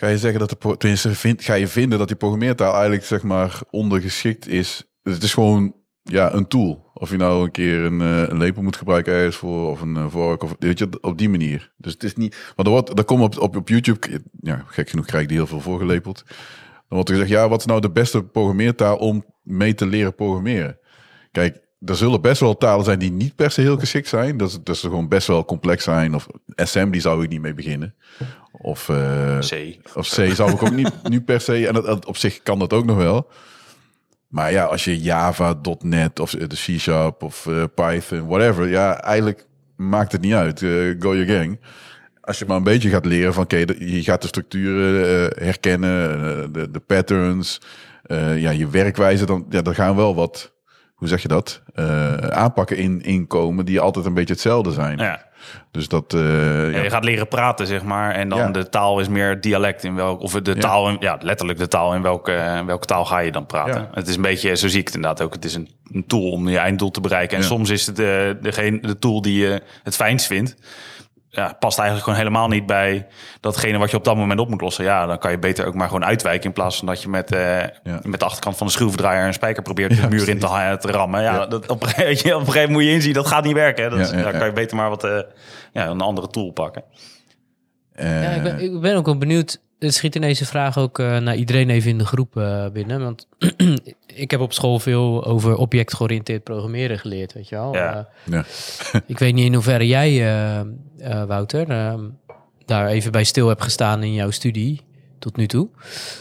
Ga 0.00 0.08
je 0.08 0.18
zeggen 0.18 0.40
dat 0.40 0.50
de 0.50 0.76
tenminste 0.76 1.14
vind, 1.14 1.42
ga 1.42 1.54
je 1.54 1.68
vinden 1.68 1.98
dat 1.98 2.08
die 2.08 2.16
programmeertaal 2.16 2.72
eigenlijk 2.72 3.04
zeg 3.04 3.22
maar 3.22 3.60
ondergeschikt 3.70 4.48
is? 4.48 4.90
Het 5.02 5.22
is 5.22 5.34
gewoon 5.34 5.74
ja 6.02 6.34
een 6.34 6.46
tool. 6.46 6.90
Of 6.94 7.10
je 7.10 7.16
nou 7.16 7.44
een 7.44 7.50
keer 7.50 7.78
een, 7.78 8.00
eh, 8.00 8.28
een 8.28 8.38
lepel 8.38 8.62
moet 8.62 8.76
gebruiken 8.76 9.12
ergens 9.12 9.36
voor 9.36 9.70
of 9.70 9.80
een 9.80 9.96
eh, 9.96 10.10
vork 10.10 10.42
of 10.42 10.54
weet 10.58 10.78
je 10.78 10.88
op 11.00 11.18
die 11.18 11.28
manier. 11.28 11.72
Dus 11.76 11.92
het 11.92 12.02
is 12.02 12.14
niet. 12.14 12.52
Maar 12.56 12.66
er 12.66 12.72
wordt, 12.72 12.98
er 12.98 13.04
komt 13.04 13.22
op, 13.22 13.38
op 13.38 13.56
op 13.56 13.68
YouTube. 13.68 14.20
Ja, 14.40 14.64
gek 14.66 14.90
genoeg 14.90 15.06
krijg 15.06 15.22
ik 15.22 15.28
die 15.28 15.38
heel 15.38 15.46
veel 15.46 15.60
voorgelepeld. 15.60 16.24
Dan 16.26 16.34
wordt 16.88 17.08
er 17.08 17.14
gezegd, 17.14 17.30
ja, 17.30 17.48
wat 17.48 17.60
is 17.60 17.66
nou 17.66 17.80
de 17.80 17.90
beste 17.90 18.24
programmeertaal 18.24 18.96
om 18.96 19.24
mee 19.42 19.74
te 19.74 19.86
leren 19.86 20.14
programmeren? 20.14 20.78
Kijk, 21.30 21.60
er 21.84 21.96
zullen 21.96 22.20
best 22.20 22.40
wel 22.40 22.56
talen 22.56 22.84
zijn 22.84 22.98
die 22.98 23.10
niet 23.12 23.34
per 23.36 23.50
se 23.50 23.60
heel 23.60 23.78
geschikt 23.78 24.08
zijn. 24.08 24.36
Dat, 24.36 24.60
dat 24.64 24.76
ze 24.76 24.88
gewoon 24.88 25.08
best 25.08 25.26
wel 25.26 25.44
complex 25.44 25.84
zijn. 25.84 26.14
Of 26.14 26.26
assembly 26.54 27.00
zou 27.00 27.22
ik 27.24 27.30
niet 27.30 27.40
mee 27.40 27.54
beginnen. 27.54 27.94
Of, 28.52 28.88
eh, 28.88 29.38
C. 29.38 29.76
of 29.94 30.08
C 30.08 30.34
zou 30.34 30.50
ik 30.50 30.62
ook 30.62 30.74
niet 30.74 30.92
nu 31.10 31.20
per 31.20 31.40
se. 31.40 31.66
En 31.66 31.74
dat, 31.74 31.84
dat- 31.86 32.06
op 32.06 32.16
zich 32.16 32.42
kan 32.42 32.58
dat 32.58 32.72
ook 32.72 32.84
nog 32.84 32.96
wel. 32.96 33.28
Maar 34.28 34.52
ja, 34.52 34.64
als 34.64 34.84
je 34.84 35.00
Java, 35.00 35.54
.NET 35.80 36.20
of 36.20 36.30
de 36.30 36.46
C-Sharp 36.46 37.22
of 37.22 37.46
eh, 37.46 37.64
Python, 37.74 38.26
whatever. 38.26 38.68
Ja, 38.68 39.00
eigenlijk 39.02 39.46
maakt 39.76 40.12
het 40.12 40.20
niet 40.20 40.34
uit. 40.34 40.62
Eh, 40.62 40.70
go 40.98 41.16
your 41.16 41.26
gang. 41.26 41.60
Als 42.20 42.38
je 42.38 42.44
maar 42.46 42.56
een 42.56 42.62
beetje 42.62 42.88
gaat 42.88 43.04
leren 43.04 43.34
van, 43.34 43.42
oké, 43.42 43.64
de- 43.64 43.92
je 43.94 44.02
gaat 44.02 44.22
de 44.22 44.28
structuren 44.28 45.04
eh, 45.30 45.44
herkennen, 45.44 46.10
eh, 46.14 46.48
de, 46.52 46.70
de 46.70 46.80
patterns, 46.80 47.60
eh, 48.02 48.40
ja, 48.40 48.50
je 48.50 48.68
werkwijze, 48.68 49.26
dan, 49.26 49.46
ja, 49.50 49.62
er 49.62 49.74
gaan 49.74 49.96
wel 49.96 50.14
wat, 50.14 50.52
hoe 51.00 51.08
zeg 51.08 51.22
je 51.22 51.28
dat, 51.28 51.62
Eh, 51.74 52.14
aanpakken 52.16 52.76
in, 52.76 53.02
inkomen 53.02 53.64
die 53.64 53.80
altijd 53.80 54.04
een 54.06 54.14
beetje 54.14 54.32
hetzelfde 54.32 54.72
zijn. 54.72 54.98
Ja. 54.98 55.22
Dus 55.70 55.88
dat, 55.88 56.14
eh, 56.14 56.20
Ja, 56.20 56.76
ja, 56.76 56.82
je 56.82 56.90
gaat 56.90 57.04
leren 57.04 57.28
praten, 57.28 57.66
zeg 57.66 57.82
maar. 57.82 58.14
En 58.14 58.28
dan 58.28 58.38
Ja. 58.38 58.48
de 58.48 58.68
taal 58.68 59.00
is 59.00 59.08
meer 59.08 59.40
dialect 59.40 59.84
in 59.84 59.94
welk... 59.94 60.20
Of 60.20 60.32
de 60.32 60.56
taal, 60.56 60.88
in- 60.88 60.96
ja, 61.00 61.18
letterlijk 61.20 61.58
de 61.58 61.68
taal 61.68 61.94
in 61.94 62.02
welke, 62.02 62.32
in 62.58 62.66
welke 62.66 62.86
taal 62.86 63.04
ga 63.04 63.18
je 63.18 63.32
dan 63.32 63.46
praten. 63.46 63.88
Het 63.92 64.08
is 64.08 64.16
een 64.16 64.22
beetje, 64.22 64.56
zo 64.56 64.68
zie 64.68 64.80
ik 64.80 64.86
het 64.86 64.94
inderdaad 64.94 65.22
ook. 65.22 65.34
Het 65.34 65.44
is 65.44 65.54
een, 65.54 65.68
een 65.92 66.06
tool 66.06 66.30
om 66.30 66.48
je 66.48 66.58
einddoel 66.58 66.90
te 66.90 67.00
bereiken. 67.00 67.36
En 67.36 67.44
soms 67.44 67.70
is 67.70 67.86
het 67.86 67.96
de, 67.96 68.38
degene, 68.42 68.80
de 68.80 68.98
tool 68.98 69.22
die 69.22 69.40
je 69.40 69.62
het 69.82 69.96
fijnst 69.96 70.26
vindt... 70.26 70.56
Ja, 71.32 71.56
past 71.58 71.78
eigenlijk 71.78 72.08
gewoon 72.08 72.18
helemaal 72.24 72.48
niet 72.48 72.66
bij 72.66 73.06
datgene 73.40 73.78
wat 73.78 73.90
je 73.90 73.96
op 73.96 74.04
dat 74.04 74.16
moment 74.16 74.40
op 74.40 74.48
moet 74.48 74.60
lossen. 74.60 74.84
Ja, 74.84 75.06
dan 75.06 75.18
kan 75.18 75.30
je 75.30 75.38
beter 75.38 75.66
ook 75.66 75.74
maar 75.74 75.86
gewoon 75.86 76.04
uitwijken 76.04 76.44
in 76.46 76.52
plaats 76.52 76.76
van 76.78 76.86
dat 76.86 77.02
je 77.02 77.08
met, 77.08 77.32
eh, 77.32 77.58
met 78.02 78.20
de 78.20 78.26
achterkant 78.26 78.56
van 78.56 78.66
de 78.66 78.72
schroevendraaier 78.72 79.26
een 79.26 79.32
spijker 79.32 79.62
probeert 79.62 79.94
Ja, 79.96 80.02
de 80.02 80.08
muur 80.08 80.28
in 80.28 80.38
te, 80.38 80.46
rammen. 80.80 81.22
Ja, 81.22 81.34
Ja. 81.34 81.46
Dat, 81.46 81.66
op, 81.68 81.82
een 81.82 81.88
gegeven- 81.88 82.06
weet 82.08 82.20
je, 82.20 82.34
op 82.34 82.40
een 82.40 82.46
gegeven 82.46 82.54
moment 82.60 82.70
moet 82.70 82.82
je 82.82 82.90
inzien 82.96 83.12
dat 83.12 83.26
gaat 83.26 83.44
niet 83.44 83.52
werken. 83.54 83.90
Dat, 83.90 83.98
Ja, 83.98 84.04
is- 84.04 84.10
ja, 84.10 84.22
dan 84.22 84.32
ja. 84.32 84.38
kan 84.38 84.46
je 84.46 84.52
beter 84.52 84.76
maar 84.76 84.88
wat, 84.88 85.04
eh, 85.04 85.18
ja, 85.72 85.86
een 85.86 86.00
andere 86.00 86.28
tool 86.28 86.50
pakken. 86.50 86.84
eh, 87.92 88.22
Ja, 88.22 88.30
ik, 88.30 88.42
ben, 88.42 88.58
ik 88.60 88.80
ben 88.80 88.96
ook 88.96 89.06
wel 89.06 89.18
benieuwd. 89.18 89.60
Er 89.80 89.92
schiet 89.92 90.14
ineens 90.14 90.40
een 90.40 90.46
vraag 90.46 90.78
ook 90.78 90.98
eh, 90.98 91.18
naar 91.18 91.36
iedereen 91.36 91.70
even 91.70 91.90
in 91.90 91.98
de 91.98 92.06
groep 92.06 92.36
eh, 92.36 92.66
binnen. 92.72 93.00
Want 93.02 93.26
ik 94.06 94.30
heb 94.30 94.40
op 94.40 94.52
school 94.52 94.78
veel 94.78 95.24
over 95.24 95.56
objectgeoriënteerd 95.56 96.44
programmeren 96.44 96.98
geleerd, 96.98 97.32
weet 97.32 97.48
je 97.48 97.54
wel. 97.54 97.74
Ja. 97.74 98.08
Eh, 98.24 98.32
ja. 98.32 98.44
ik 99.06 99.18
weet 99.18 99.34
niet 99.34 99.44
in 99.44 99.54
hoeverre 99.54 99.86
jij, 99.86 100.10
eh, 100.10 100.60
eh, 100.60 100.66
Wouter, 101.26 101.68
eh, 101.70 101.94
daar 102.64 102.86
even 102.86 103.12
bij 103.12 103.24
stil 103.24 103.48
hebt 103.48 103.62
gestaan 103.62 104.02
in 104.02 104.12
jouw 104.14 104.30
studie 104.30 104.80
tot 105.18 105.36
nu 105.36 105.46
toe. 105.46 105.68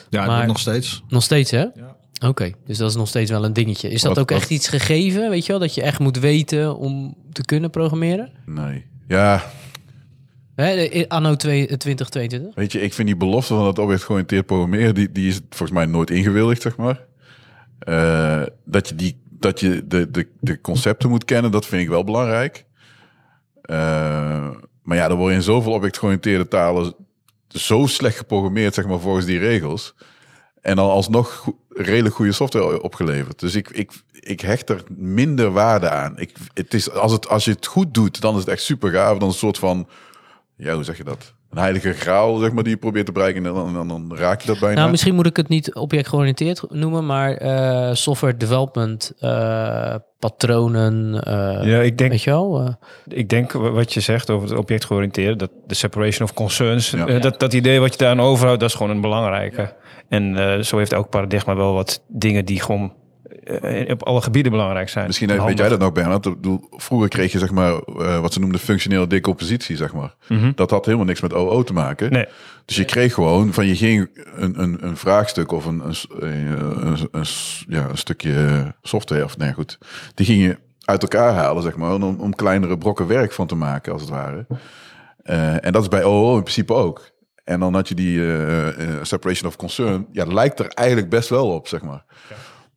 Ja, 0.10 0.26
Maar- 0.26 0.48
nog 0.48 0.60
steeds. 0.60 1.04
Nog 1.08 1.24
steeds, 1.24 1.52
hè? 1.52 1.60
Ja. 1.76 1.96
Oké, 2.26 2.52
dus 2.66 2.78
dat 2.78 2.90
is 2.90 2.96
nog 2.96 3.08
steeds 3.08 3.32
wel 3.32 3.46
een 3.46 3.54
dingetje. 3.54 3.90
Is 3.90 4.02
dat 4.02 4.10
Wat- 4.12 4.20
ook 4.20 4.30
wat- 4.30 4.40
echt 4.40 4.50
iets 4.50 4.68
gegeven, 4.68 5.30
weet 5.30 5.46
je 5.46 5.52
wel? 5.52 5.62
Dat 5.62 5.76
je 5.76 5.82
echt 5.82 6.00
moet 6.00 6.20
weten 6.20 6.78
om 6.78 7.16
te 7.32 7.46
kunnen 7.46 7.70
programmeren? 7.70 8.32
Nee. 8.46 8.86
Ja, 9.08 9.44
Hè, 10.60 10.74
in 10.74 11.08
anno 11.08 11.36
2 11.36 11.66
2022? 11.78 12.56
weet 12.56 12.72
je, 12.72 12.82
ik 12.82 12.94
vind 12.94 13.08
die 13.08 13.18
belofte 13.18 13.54
van 13.54 13.68
het 13.68 13.80
object-georiënteerd 13.80 14.46
programmeren, 14.46 14.96
die, 14.96 15.12
die 15.12 15.28
is 15.28 15.40
volgens 15.50 15.72
mij 15.72 15.86
nooit 15.86 16.10
ingewilligd, 16.10 16.62
zeg 16.62 16.78
maar. 16.78 17.06
Eh, 17.80 18.42
dat 18.66 18.90
je, 18.90 18.96
die, 18.96 19.22
dat 19.30 19.60
je 19.60 19.88
de, 19.88 20.12
de, 20.12 20.28
de 20.40 20.62
concepten 20.62 21.10
moet 21.10 21.26
kennen, 21.26 21.52
dat 21.52 21.66
vind 21.66 21.82
ik 21.82 21.90
wel 21.90 22.04
belangrijk. 22.04 22.66
Eh, 23.62 24.50
maar 24.84 24.98
ja, 24.98 25.10
er 25.10 25.16
worden 25.16 25.36
in 25.36 25.44
zoveel 25.44 25.72
object-georiënteerde 25.72 26.48
talen 26.48 26.94
zo 27.48 27.86
slecht 27.86 28.18
geprogrammeerd, 28.18 28.74
zeg 28.74 28.88
maar, 28.88 29.00
volgens 29.00 29.26
die 29.26 29.40
regels. 29.40 29.96
En 30.62 30.76
dan 30.76 30.90
alsnog 30.90 31.34
go- 31.36 31.58
redelijk 31.70 32.16
goede 32.16 32.32
software 32.32 32.82
opgeleverd. 32.82 33.40
Dus 33.40 33.56
ik, 33.56 33.70
ik, 33.70 33.92
ik 34.12 34.42
hecht 34.42 34.70
er 34.70 34.84
minder 34.96 35.52
waarde 35.52 35.90
aan. 35.90 36.20
Ik, 36.20 36.32
het 36.54 36.74
is, 36.74 36.92
als, 36.92 37.12
het, 37.12 37.28
als 37.28 37.46
je 37.46 37.52
het 37.52 37.66
goed 37.66 37.94
doet, 37.94 38.22
dan 38.22 38.34
is 38.34 38.40
het 38.40 38.50
echt 38.50 38.62
super 38.62 38.92
gaaf. 38.92 39.18
Dan 39.18 39.28
een 39.28 39.34
soort 39.34 39.58
van, 39.58 39.88
ja, 40.60 40.74
hoe 40.74 40.84
zeg 40.84 40.98
je 40.98 41.04
dat? 41.04 41.34
Een 41.50 41.58
heilige 41.58 41.94
graal, 41.94 42.38
zeg 42.38 42.52
maar, 42.52 42.64
die 42.64 42.74
je 42.74 42.80
probeert 42.80 43.06
te 43.06 43.12
bereiken. 43.12 43.46
En 43.46 43.54
dan, 43.54 43.74
dan, 43.74 43.88
dan 43.88 44.18
raak 44.18 44.42
je 44.42 44.48
dat 44.48 44.60
bijna. 44.60 44.76
Nou, 44.80 44.92
misschien 44.92 45.16
moet 45.16 45.26
ik 45.26 45.38
het 45.38 45.48
niet 45.48 45.76
objectgeoriënteerd 45.76 46.64
noemen, 46.70 47.06
maar 47.06 47.34
eh, 47.34 47.94
software 47.94 48.38
development, 48.38 49.14
eh, 49.20 49.96
patronen, 50.20 51.24
eh, 51.24 51.66
Ja, 51.68 51.80
ik 51.80 51.98
denk, 51.98 52.12
weet 52.12 52.24
je 52.24 52.30
wel? 52.30 52.60
eh, 52.62 52.74
ik 53.18 53.30
denk 53.30 53.52
wa- 53.52 53.70
wat 53.72 53.94
je 53.94 54.00
zegt 54.00 54.30
over 54.30 54.50
het 54.50 54.58
objectgeoriënteerde, 54.58 55.36
dat 55.36 55.52
de 55.68 55.76
separation 55.76 56.28
of 56.28 56.34
concerns, 56.34 56.90
Ja. 56.90 57.20
dat, 57.20 57.40
dat 57.40 57.54
idee 57.54 57.80
wat 57.80 57.92
je 57.92 57.98
daar 57.98 58.10
aan 58.12 58.20
overhoudt, 58.22 58.60
dat 58.60 58.70
is 58.70 58.76
gewoon 58.76 58.92
een 58.96 59.02
belangrijke. 59.02 59.76
En 60.10 60.36
eh, 60.38 60.60
zo 60.64 60.78
heeft 60.78 60.94
elk 60.94 61.10
paradigma 61.10 61.56
wel 61.56 61.74
wat 61.74 62.04
dingen 62.08 62.46
die 62.46 62.62
gewoon 62.62 62.94
op 63.88 64.04
alle 64.04 64.22
gebieden 64.22 64.52
belangrijk 64.52 64.90
zijn. 64.90 65.06
Misschien 65.06 65.30
En 65.30 65.46
weet 65.46 65.58
jij 65.58 65.70
dat 65.70 65.80
nog, 65.80 65.92
bedoel, 65.92 66.68
Vroeger 66.72 67.10
kreeg 67.10 67.32
je 67.32 67.40
zeg 67.40 67.52
maar 67.52 67.74
eh, 67.74 68.20
wat 68.20 68.34
ze 68.34 68.40
noemden 68.40 68.60
functionele 68.60 69.08
decompositie, 69.08 69.76
zeg 69.76 69.94
maar. 69.94 70.16
Mhm. 70.28 70.52
Dat 70.56 70.70
had 70.70 70.86
helemaal 70.86 71.06
niks 71.06 71.22
met 71.22 71.34
OO 71.34 71.64
te 71.64 71.74
maken. 71.74 72.12
Nee. 72.12 72.26
Dus 72.66 72.76
je 72.76 72.86
kreeg 72.86 73.14
gewoon 73.14 73.54
van 73.54 73.66
je 73.66 73.76
ging 73.76 74.10
een, 74.36 74.62
een, 74.62 74.78
een 74.82 74.98
vraagstuk 74.98 75.52
of 75.52 75.66
een, 75.66 75.82
een, 75.86 75.96
eh, 76.22 77.04
een, 77.12 77.26
ja, 77.68 77.90
een 77.90 77.98
stukje 77.98 78.66
software 78.82 79.24
of 79.24 79.38
nee 79.38 79.54
goed. 79.54 79.78
Die 80.14 80.26
ging 80.26 80.42
je 80.42 80.58
uit 80.84 81.02
elkaar 81.02 81.34
halen, 81.34 81.64
zeg 81.64 81.76
maar, 81.76 81.94
om, 81.94 82.20
om 82.20 82.36
kleinere 82.36 82.78
brokken 82.78 83.08
werk 83.08 83.32
van 83.32 83.48
te 83.48 83.56
maken, 83.56 83.94
als 83.94 84.02
het 84.02 84.12
ware. 84.12 84.46
Eh, 85.24 85.66
en 85.66 85.72
dat 85.72 85.82
is 85.82 85.88
bij 85.88 86.04
OO 86.04 86.36
in 86.36 86.44
principe 86.44 86.74
ook. 86.74 87.12
En 87.44 87.60
dan 87.60 87.74
had 87.74 87.88
je 87.88 87.96
die 87.96 88.20
eh, 88.20 88.68
eh, 88.68 89.04
separation 89.04 89.50
of 89.50 89.56
concern. 89.56 90.08
Ja, 90.12 90.26
lijkt 90.26 90.60
er 90.60 90.68
eigenlijk 90.68 91.10
best 91.10 91.30
wel 91.30 91.50
op, 91.50 91.68
zeg 91.68 91.82
maar. 91.82 92.04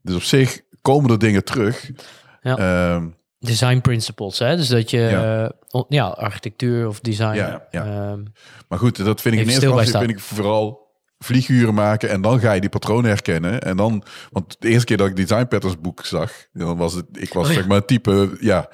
Dus 0.03 0.15
op 0.15 0.23
zich 0.23 0.61
komen 0.83 1.11
er 1.11 1.19
dingen 1.19 1.45
terug. 1.45 1.91
Ja. 2.43 2.57
Ehm, 2.59 3.09
design 3.38 3.79
principles, 3.81 4.38
hè? 4.38 4.57
Dus 4.57 4.69
dat 4.69 4.91
je, 4.91 4.99
Ja. 4.99 5.45
eh, 5.71 5.83
ja, 5.88 6.07
architectuur 6.07 6.87
of 6.88 7.01
design. 7.01 7.35
Ja, 7.35 7.67
ja. 7.71 7.85
ehm, 7.85 8.23
Maar 8.69 8.79
goed, 8.79 9.05
dat 9.05 9.21
vind 9.21 9.35
ik 9.35 9.41
in 9.41 9.47
eerste 9.47 9.67
instantie 9.67 9.99
vind 9.99 10.11
ik 10.11 10.21
vooral 10.21 10.81
vlieguren 11.19 11.75
maken 11.75 12.11
en 12.11 12.21
dan 12.21 12.41
ga 12.41 12.53
je 12.53 12.61
die 12.61 12.71
patronen 12.71 13.11
herkennen. 13.11 13.61
En 13.61 13.77
dan, 13.77 14.03
want 14.31 14.57
de 14.59 14.69
eerste 14.69 14.85
keer 14.85 14.97
dat 14.97 15.07
ik 15.09 15.17
Design 15.17 15.47
Patterns 15.47 15.81
boek 15.81 16.05
zag, 16.05 16.33
dan 16.53 16.77
was 16.77 16.95
het, 16.95 17.07
ik 17.12 17.33
was 17.33 17.49
Oh 17.49 17.55
zeg 17.55 17.67
maar 17.67 17.85
type, 17.85 18.37
ja, 18.41 18.69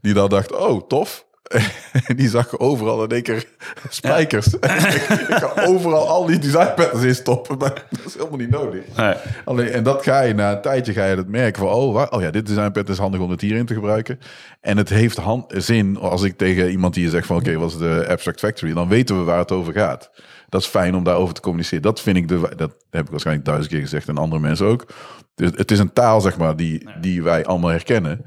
die 0.00 0.14
dan 0.14 0.28
dacht, 0.28 0.56
oh 0.56 0.86
tof. 0.88 1.26
Die 2.16 2.28
zag 2.28 2.58
overal 2.58 3.02
in 3.04 3.08
één 3.10 3.22
keer 3.22 3.44
spijkers. 3.88 4.46
ik, 4.54 5.06
ik 5.28 5.36
kan 5.40 5.66
overal 5.66 6.08
al 6.08 6.26
die 6.26 6.38
design 6.38 6.72
patterns 6.74 7.04
in 7.04 7.14
stoppen, 7.14 7.58
maar 7.58 7.84
dat 7.90 8.00
is 8.06 8.14
helemaal 8.14 8.38
niet 8.38 8.50
nodig. 8.50 8.82
Nee. 8.96 9.14
Alleen, 9.44 9.68
en 9.68 9.82
dat 9.82 10.02
ga 10.02 10.20
je 10.20 10.34
na 10.34 10.52
een 10.52 10.60
tijdje 10.60 10.92
ga 10.92 11.04
je 11.06 11.16
dat 11.16 11.26
merken 11.26 11.62
van, 11.62 11.72
oh, 11.72 11.94
wa- 11.94 12.08
oh 12.10 12.22
ja, 12.22 12.30
dit 12.30 12.46
design 12.46 12.64
pattern 12.70 12.88
is 12.92 12.98
handig 12.98 13.20
om 13.20 13.30
het 13.30 13.40
hierin 13.40 13.66
te 13.66 13.74
gebruiken. 13.74 14.18
En 14.60 14.76
het 14.76 14.88
heeft 14.88 15.16
hand, 15.16 15.52
zin 15.56 15.96
als 15.98 16.22
ik 16.22 16.36
tegen 16.36 16.70
iemand 16.70 16.94
die 16.94 17.10
zegt 17.10 17.26
van, 17.26 17.36
oké, 17.36 17.56
wat 17.58 17.70
is 17.70 17.78
de 17.78 18.04
Abstract 18.08 18.38
Factory? 18.38 18.72
Dan 18.74 18.88
weten 18.88 19.18
we 19.18 19.22
waar 19.24 19.38
het 19.38 19.52
over 19.52 19.72
gaat. 19.72 20.10
Dat 20.48 20.60
is 20.60 20.66
fijn 20.66 20.94
om 20.94 21.04
daarover 21.04 21.34
te 21.34 21.40
communiceren. 21.40 21.82
Dat 21.82 22.00
vind 22.00 22.16
ik, 22.16 22.28
de, 22.28 22.40
dat 22.56 22.74
heb 22.90 23.04
ik 23.04 23.10
waarschijnlijk 23.10 23.46
duizend 23.46 23.70
keer 23.72 23.80
gezegd 23.80 24.08
en 24.08 24.18
andere 24.18 24.40
mensen 24.42 24.66
ook. 24.66 24.86
Dus 25.34 25.50
het 25.54 25.70
is 25.70 25.78
een 25.78 25.92
taal, 25.92 26.20
zeg 26.20 26.36
maar, 26.38 26.56
die, 26.56 26.88
die 27.00 27.22
wij 27.22 27.44
allemaal 27.44 27.70
herkennen. 27.70 28.24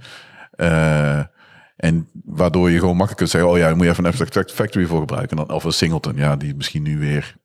Eh, 0.52 1.20
en 1.76 2.10
waardoor 2.26 2.70
je 2.70 2.80
gewoon 2.80 2.96
makkelijk 2.96 3.18
kunt 3.18 3.30
zeggen, 3.30 3.50
oh 3.50 3.58
ja, 3.58 3.66
daar 3.66 3.76
moet 3.76 3.86
je 3.86 3.92
even 3.92 4.06
een 4.06 4.12
Abstract 4.20 4.52
Factory 4.52 4.86
voor 4.86 5.00
gebruiken. 5.00 5.38
En 5.38 5.46
dan, 5.46 5.56
of 5.56 5.64
een 5.64 5.74
Singleton, 5.74 6.16
ja, 6.16 6.36
die 6.36 6.56
misschien 6.56 6.84
nu 6.84 7.00
weer 7.00 7.36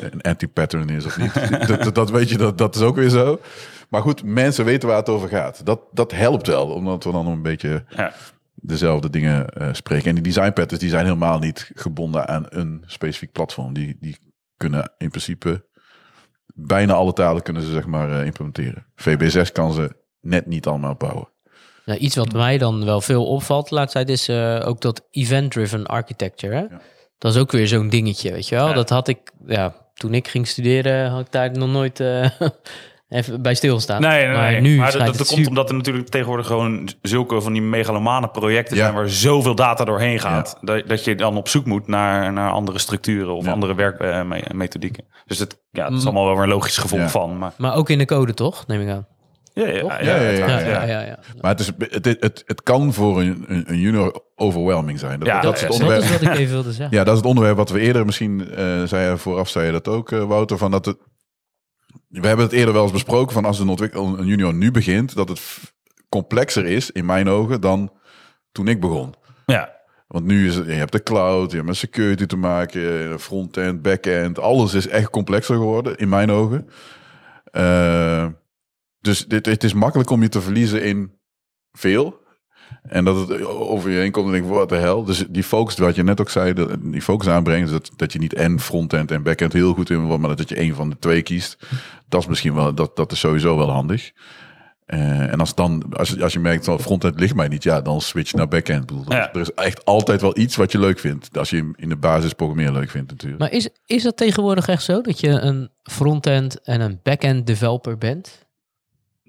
een 0.00 0.20
anti-pattern 0.22 0.88
is 0.88 1.04
of 1.04 1.18
niet. 1.18 1.68
dat, 1.84 1.94
dat, 1.94 2.10
weet 2.10 2.28
je, 2.28 2.36
dat, 2.38 2.58
dat 2.58 2.74
is 2.74 2.80
ook 2.82 2.96
weer 2.96 3.08
zo. 3.08 3.40
Maar 3.88 4.02
goed, 4.02 4.22
mensen 4.24 4.64
weten 4.64 4.88
waar 4.88 4.96
het 4.98 5.08
over 5.08 5.28
gaat. 5.28 5.66
Dat, 5.66 5.80
dat 5.92 6.12
helpt 6.12 6.46
wel, 6.46 6.66
omdat 6.66 7.04
we 7.04 7.12
dan 7.12 7.26
een 7.26 7.42
beetje 7.42 7.84
Ja. 7.88 8.12
dezelfde 8.54 9.10
dingen 9.10 9.48
eh, 9.48 9.68
spreken. 9.72 10.08
En 10.08 10.14
die 10.14 10.22
design 10.24 10.52
patterns 10.52 10.78
die 10.78 10.90
zijn 10.90 11.04
helemaal 11.04 11.38
niet 11.38 11.70
gebonden 11.74 12.28
aan 12.28 12.46
een 12.48 12.82
specifiek 12.86 13.32
platform. 13.32 13.72
Die, 13.74 13.96
die 14.00 14.16
kunnen 14.56 14.92
in 14.98 15.08
principe 15.10 15.64
bijna 16.54 16.92
alle 16.92 17.12
talen 17.12 17.42
kunnen 17.42 17.62
ze 17.62 17.72
zeg 17.72 17.86
maar 17.86 18.20
eh, 18.20 18.26
implementeren. 18.26 18.86
VB6 18.96 19.52
kan 19.52 19.72
ze 19.72 19.96
net 20.20 20.46
niet 20.46 20.66
allemaal 20.66 20.94
bouwen. 20.94 21.28
Nou, 21.86 21.98
iets 21.98 22.16
wat 22.16 22.32
mij 22.32 22.58
dan 22.58 22.84
wel 22.84 23.00
veel 23.00 23.26
opvalt 23.26 23.68
de 23.68 23.74
laatste 23.74 23.98
tijd 24.04 24.08
is 24.08 24.28
eh, 24.28 24.68
ook 24.68 24.80
dat 24.80 25.06
event-driven 25.10 25.86
architecture. 25.86 26.54
Hè? 26.54 26.64
Dat 27.18 27.34
is 27.34 27.40
ook 27.40 27.52
weer 27.52 27.68
zo'n 27.68 27.88
dingetje, 27.88 28.32
weet 28.32 28.48
je 28.48 28.54
wel? 28.54 28.68
Ja. 28.68 28.74
Dat 28.74 28.88
had 28.90 29.08
ik, 29.08 29.32
ja, 29.46 29.74
toen 29.94 30.14
ik 30.14 30.28
ging 30.28 30.46
studeren, 30.48 31.10
had 31.10 31.20
ik 31.20 31.32
daar 31.32 31.50
nog 31.58 31.68
nooit 31.68 32.00
eh, 32.00 32.30
even 33.08 33.42
bij 33.42 33.54
stilstaan. 33.54 34.00
Nee, 34.00 34.26
nee, 34.26 34.36
maar 34.36 34.50
nee. 34.50 34.60
nu 34.60 34.76
maar 34.76 34.92
dat, 34.92 35.00
dat 35.06 35.16
komt 35.16 35.28
super- 35.28 35.48
omdat 35.48 35.68
er 35.68 35.74
natuurlijk 35.74 36.08
tegenwoordig 36.08 36.46
gewoon 36.46 36.88
zulke 37.02 37.40
van 37.40 37.52
die 37.52 37.62
megalomane 37.62 38.28
projecten 38.28 38.76
Ja. 38.76 38.82
zijn 38.82 38.94
waar 38.94 39.08
zoveel 39.08 39.54
data 39.54 39.84
doorheen 39.84 40.20
gaat. 40.20 40.58
Dat, 40.60 40.88
dat 40.88 41.04
je 41.04 41.14
dan 41.14 41.36
op 41.36 41.48
zoek 41.48 41.64
moet 41.66 41.86
naar, 41.86 42.32
naar 42.32 42.50
andere 42.50 42.78
structuren 42.78 43.34
of 43.34 43.44
Ja. 43.44 43.52
andere 43.52 43.74
werkmethodieken. 43.74 45.04
Dus 45.26 45.38
het, 45.38 45.62
ja, 45.70 45.84
het 45.84 45.94
is 45.94 46.04
allemaal 46.04 46.24
wel 46.24 46.34
weer 46.34 46.42
een 46.42 46.48
logisch 46.48 46.78
gevolg 46.78 47.00
Ja. 47.00 47.08
van. 47.08 47.38
Maar, 47.38 47.52
Maar 47.56 47.74
ook 47.74 47.90
in 47.90 47.98
de 47.98 48.04
code, 48.04 48.34
toch? 48.34 48.66
Neem 48.66 48.80
ik 48.80 48.88
aan. 48.88 49.06
Ja, 49.64 49.66
ja, 50.00 50.84
ja, 50.84 51.00
Ja. 51.00 51.18
Maar 51.40 51.50
het, 51.50 51.60
is, 51.60 51.70
het, 51.78 52.04
het, 52.04 52.42
het 52.46 52.62
kan 52.62 52.92
voor 52.92 53.20
een, 53.20 53.44
een, 53.46 53.64
een 53.66 53.78
junior 53.78 54.22
overwhelming 54.34 54.98
zijn. 54.98 55.18
Dat, 55.18 55.28
Ja, 55.28 55.40
dat 55.40 55.54
is 55.54 55.60
het 55.60 55.70
Dat 55.70 55.80
onderwerp. 55.80 56.04
is 56.04 56.10
wat 56.10 56.20
ik 56.20 56.34
even 56.38 56.52
wilde 56.52 56.72
zeggen. 56.72 56.96
Ja, 56.98 57.04
dat 57.04 57.12
is 57.12 57.18
het 57.18 57.28
onderwerp 57.28 57.56
wat 57.56 57.70
we 57.70 57.80
eerder 57.80 58.04
misschien 58.04 58.50
eh 58.54 58.82
zeiden 58.84 59.18
vooraf, 59.18 59.48
zei 59.48 59.66
je 59.66 59.72
dat 59.72 59.88
ook, 59.88 60.12
eh, 60.12 60.24
Wouter, 60.24 60.58
van 60.58 60.70
dat 60.70 60.84
het. 60.84 60.96
We 62.08 62.26
hebben 62.26 62.44
het 62.46 62.54
eerder 62.54 62.74
wel 62.74 62.82
eens 62.82 62.92
besproken 62.92 63.32
van 63.32 63.44
als 63.44 63.58
een, 63.58 63.68
ontwikkel, 63.68 64.18
een 64.18 64.26
junior 64.26 64.54
nu 64.54 64.70
begint, 64.70 65.14
dat 65.14 65.28
het 65.28 65.40
complexer 66.08 66.66
is 66.66 66.90
in 66.90 67.04
mijn 67.06 67.28
ogen 67.28 67.60
dan 67.60 67.92
toen 68.52 68.68
ik 68.68 68.80
begon. 68.80 69.14
Ja. 69.46 69.74
Want 70.06 70.24
nu 70.24 70.46
is 70.48 70.54
het, 70.54 70.66
je 70.66 70.72
hebt 70.72 70.92
de 70.92 71.02
cloud, 71.02 71.50
je 71.50 71.56
hebt 71.56 71.68
met 71.68 71.76
security 71.76 72.26
te 72.26 72.36
maken, 72.36 73.20
frontend, 73.20 73.82
backend, 73.82 74.38
alles 74.38 74.74
is 74.74 74.88
echt 74.88 75.10
complexer 75.10 75.54
geworden 75.56 75.96
in 75.96 76.08
mijn 76.08 76.30
ogen. 76.30 76.68
Eh, 77.44 78.26
dus 79.06 79.26
dit, 79.26 79.46
het 79.46 79.64
is 79.64 79.72
makkelijk 79.72 80.10
om 80.10 80.22
je 80.22 80.28
te 80.28 80.40
verliezen 80.40 80.82
in 80.84 81.12
veel. 81.72 82.24
En 82.82 83.04
dat 83.04 83.28
het 83.28 83.44
over 83.46 83.90
je 83.90 83.98
heen 83.98 84.10
komt 84.10 84.26
en 84.26 84.32
denk 84.32 84.46
wat 84.46 84.68
de 84.68 84.76
hel. 84.76 85.04
Dus 85.04 85.24
die 85.28 85.42
focus, 85.42 85.76
wat 85.78 85.94
je 85.94 86.02
net 86.02 86.20
ook 86.20 86.30
zei, 86.30 86.66
die 86.80 87.02
focus 87.02 87.28
aanbrengt, 87.28 87.70
dat, 87.70 87.90
dat 87.96 88.12
je 88.12 88.18
niet 88.18 88.34
en 88.34 88.60
frontend 88.60 89.10
en 89.10 89.22
backend 89.22 89.52
heel 89.52 89.74
goed 89.74 89.90
in 89.90 90.04
wordt, 90.04 90.22
maar 90.22 90.36
dat 90.36 90.48
je 90.48 90.54
één 90.54 90.74
van 90.74 90.90
de 90.90 90.98
twee 90.98 91.22
kiest. 91.22 91.56
Dat 92.08 92.20
is 92.20 92.26
misschien 92.26 92.54
wel, 92.54 92.74
dat, 92.74 92.96
dat 92.96 93.12
is 93.12 93.18
sowieso 93.18 93.56
wel 93.56 93.70
handig. 93.70 94.12
Eh, 94.86 95.32
en 95.32 95.40
als 95.40 95.54
dan, 95.54 95.84
als, 95.92 96.08
je- 96.08 96.22
als 96.22 96.32
je 96.32 96.38
merkt 96.38 96.64
van 96.64 96.80
frontend 96.80 97.20
ligt 97.20 97.34
mij 97.34 97.48
niet, 97.48 97.62
ja, 97.62 97.80
dan 97.80 98.00
switch 98.00 98.30
je 98.30 98.36
naar 98.36 98.48
backend. 98.48 98.80
Ik 98.80 98.86
bedoel, 98.86 99.12
Ja. 99.12 99.32
Er 99.32 99.40
is 99.40 99.52
echt 99.54 99.84
altijd 99.84 100.20
wel 100.20 100.38
iets 100.38 100.56
wat 100.56 100.72
je 100.72 100.78
leuk 100.78 100.98
vindt. 100.98 101.38
Als 101.38 101.50
je 101.50 101.70
in 101.76 101.88
de 101.88 101.96
basis 101.96 102.32
programmeren 102.32 102.72
leuk 102.72 102.90
vindt 102.90 103.10
natuurlijk. 103.10 103.40
Maar 103.40 103.52
is, 103.52 103.68
is 103.86 104.02
dat 104.02 104.16
tegenwoordig 104.16 104.68
echt 104.68 104.82
zo? 104.82 105.00
Dat 105.00 105.20
je 105.20 105.28
een 105.28 105.70
frontend 105.82 106.60
en 106.60 106.80
een 106.80 107.00
backend 107.02 107.46
developer 107.46 107.98
bent? 107.98 108.45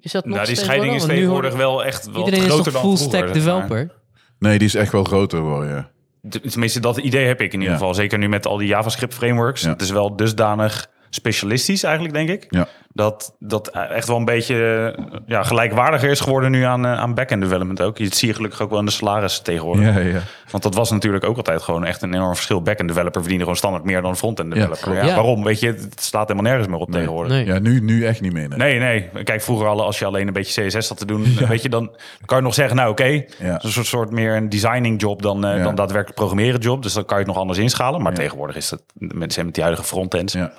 Is 0.07 0.13
dat 0.13 0.25
nog 0.25 0.35
Nou, 0.35 0.47
die 0.47 0.55
scheiding 0.55 0.95
is 0.95 1.05
nu 1.05 1.13
tegenwoordig 1.13 1.55
wel 1.55 1.85
echt 1.85 2.05
wel 2.11 2.17
Iedereen 2.25 2.39
is 2.39 2.45
groter 2.45 2.63
toch 2.63 2.73
dan 2.73 2.81
full 2.81 2.97
vroeger, 2.97 3.17
stack 3.19 3.35
zeg 3.35 3.45
maar. 3.45 3.61
developer? 3.67 3.95
Nee, 4.39 4.57
die 4.57 4.67
is 4.67 4.75
echt 4.75 4.91
wel 4.91 5.03
groter 5.03 5.37
geworden, 5.37 5.69
ja. 5.69 5.89
Tenminste, 6.49 6.79
dat 6.79 6.97
idee 6.97 7.25
heb 7.25 7.41
ik 7.41 7.53
in 7.53 7.59
ieder 7.59 7.73
Ja. 7.73 7.79
geval. 7.79 7.93
Zeker 7.93 8.17
nu 8.17 8.29
met 8.29 8.45
al 8.45 8.57
die 8.57 8.67
JavaScript 8.67 9.13
frameworks. 9.13 9.61
Ja. 9.61 9.69
Het 9.69 9.81
is 9.81 9.89
wel 9.89 10.15
dusdanig 10.15 10.89
specialistisch 11.09 11.83
eigenlijk, 11.83 12.13
denk 12.13 12.29
ik. 12.29 12.45
Ja. 12.49 12.67
Dat 12.97 13.35
dat 13.39 13.67
echt 13.67 14.07
wel 14.07 14.17
een 14.17 14.25
beetje 14.25 14.93
eh, 14.97 15.03
ja, 15.25 15.43
gelijkwaardiger 15.43 16.09
is 16.09 16.19
geworden 16.19 16.51
nu 16.51 16.63
aan, 16.63 16.85
eh, 16.85 16.99
aan 16.99 17.13
back-end 17.13 17.41
development 17.41 17.81
ook. 17.81 17.97
Je 17.97 18.15
zie 18.15 18.27
je 18.27 18.33
gelukkig 18.33 18.61
ook 18.61 18.69
wel 18.69 18.79
in 18.79 18.85
de 18.85 18.91
salarissen 18.91 19.43
tegenwoordig. 19.43 19.85
Ja, 19.95 19.99
ja. 19.99 20.19
Want 20.51 20.63
dat 20.63 20.75
was 20.75 20.91
natuurlijk 20.91 21.25
ook 21.25 21.37
altijd 21.37 21.61
gewoon 21.61 21.85
echt 21.85 22.01
een 22.01 22.13
enorm 22.13 22.33
verschil. 22.35 22.61
Back-end 22.61 22.87
developer 22.87 23.19
verdiende 23.19 23.43
gewoon 23.43 23.57
standaard 23.57 23.83
meer 23.83 24.01
dan 24.01 24.09
een 24.09 24.15
front-end 24.15 24.53
developer. 24.53 24.93
Ja, 24.93 25.05
Ja. 25.05 25.15
Waarom? 25.15 25.43
Weet 25.43 25.59
je, 25.59 25.67
het 25.67 26.01
slaat 26.01 26.27
helemaal 26.27 26.51
nergens 26.51 26.67
meer 26.71 26.79
op 26.79 26.87
Nee. 26.89 26.97
tegenwoordig. 26.99 27.31
Nee. 27.31 27.45
ja 27.45 27.59
nu, 27.59 27.79
nu 27.81 28.05
echt 28.05 28.21
niet 28.21 28.33
meer. 28.33 28.47
Nee. 28.49 28.79
Nee, 28.79 29.09
nee. 29.13 29.23
Kijk, 29.23 29.41
vroeger 29.41 29.67
al, 29.67 29.83
als 29.83 29.99
je 29.99 30.05
alleen 30.05 30.27
een 30.27 30.33
beetje 30.33 30.65
CSS 30.67 30.87
zat 30.87 30.97
te 30.97 31.05
doen, 31.05 31.23
weet 31.49 31.61
je, 31.61 31.69
dan 31.69 31.95
kan 32.25 32.37
je 32.37 32.43
nog 32.43 32.53
zeggen, 32.53 32.75
nou 32.75 32.89
oké, 32.89 33.03
Ja. 33.03 33.23
een 33.63 33.71
soort, 33.71 33.85
soort 33.85 34.11
meer 34.11 34.35
een 34.35 34.49
designing 34.49 35.01
job 35.01 35.21
dan, 35.21 35.45
eh, 35.45 35.57
Ja. 35.57 35.63
dan 35.63 35.75
daadwerkelijk 35.75 36.17
programmeren 36.19 36.59
job. 36.59 36.83
Dus 36.83 36.93
dan 36.93 37.05
kan 37.05 37.17
je 37.17 37.23
het 37.23 37.31
nog 37.33 37.41
anders 37.41 37.59
inschalen. 37.59 38.01
Maar 38.01 38.11
Ja. 38.11 38.17
tegenwoordig 38.17 38.55
is 38.55 38.69
het 38.71 38.81
met, 38.93 39.37
met 39.43 39.53
die 39.53 39.63
huidige 39.63 39.87
frontends. 39.87 40.33
Ja. 40.33 40.51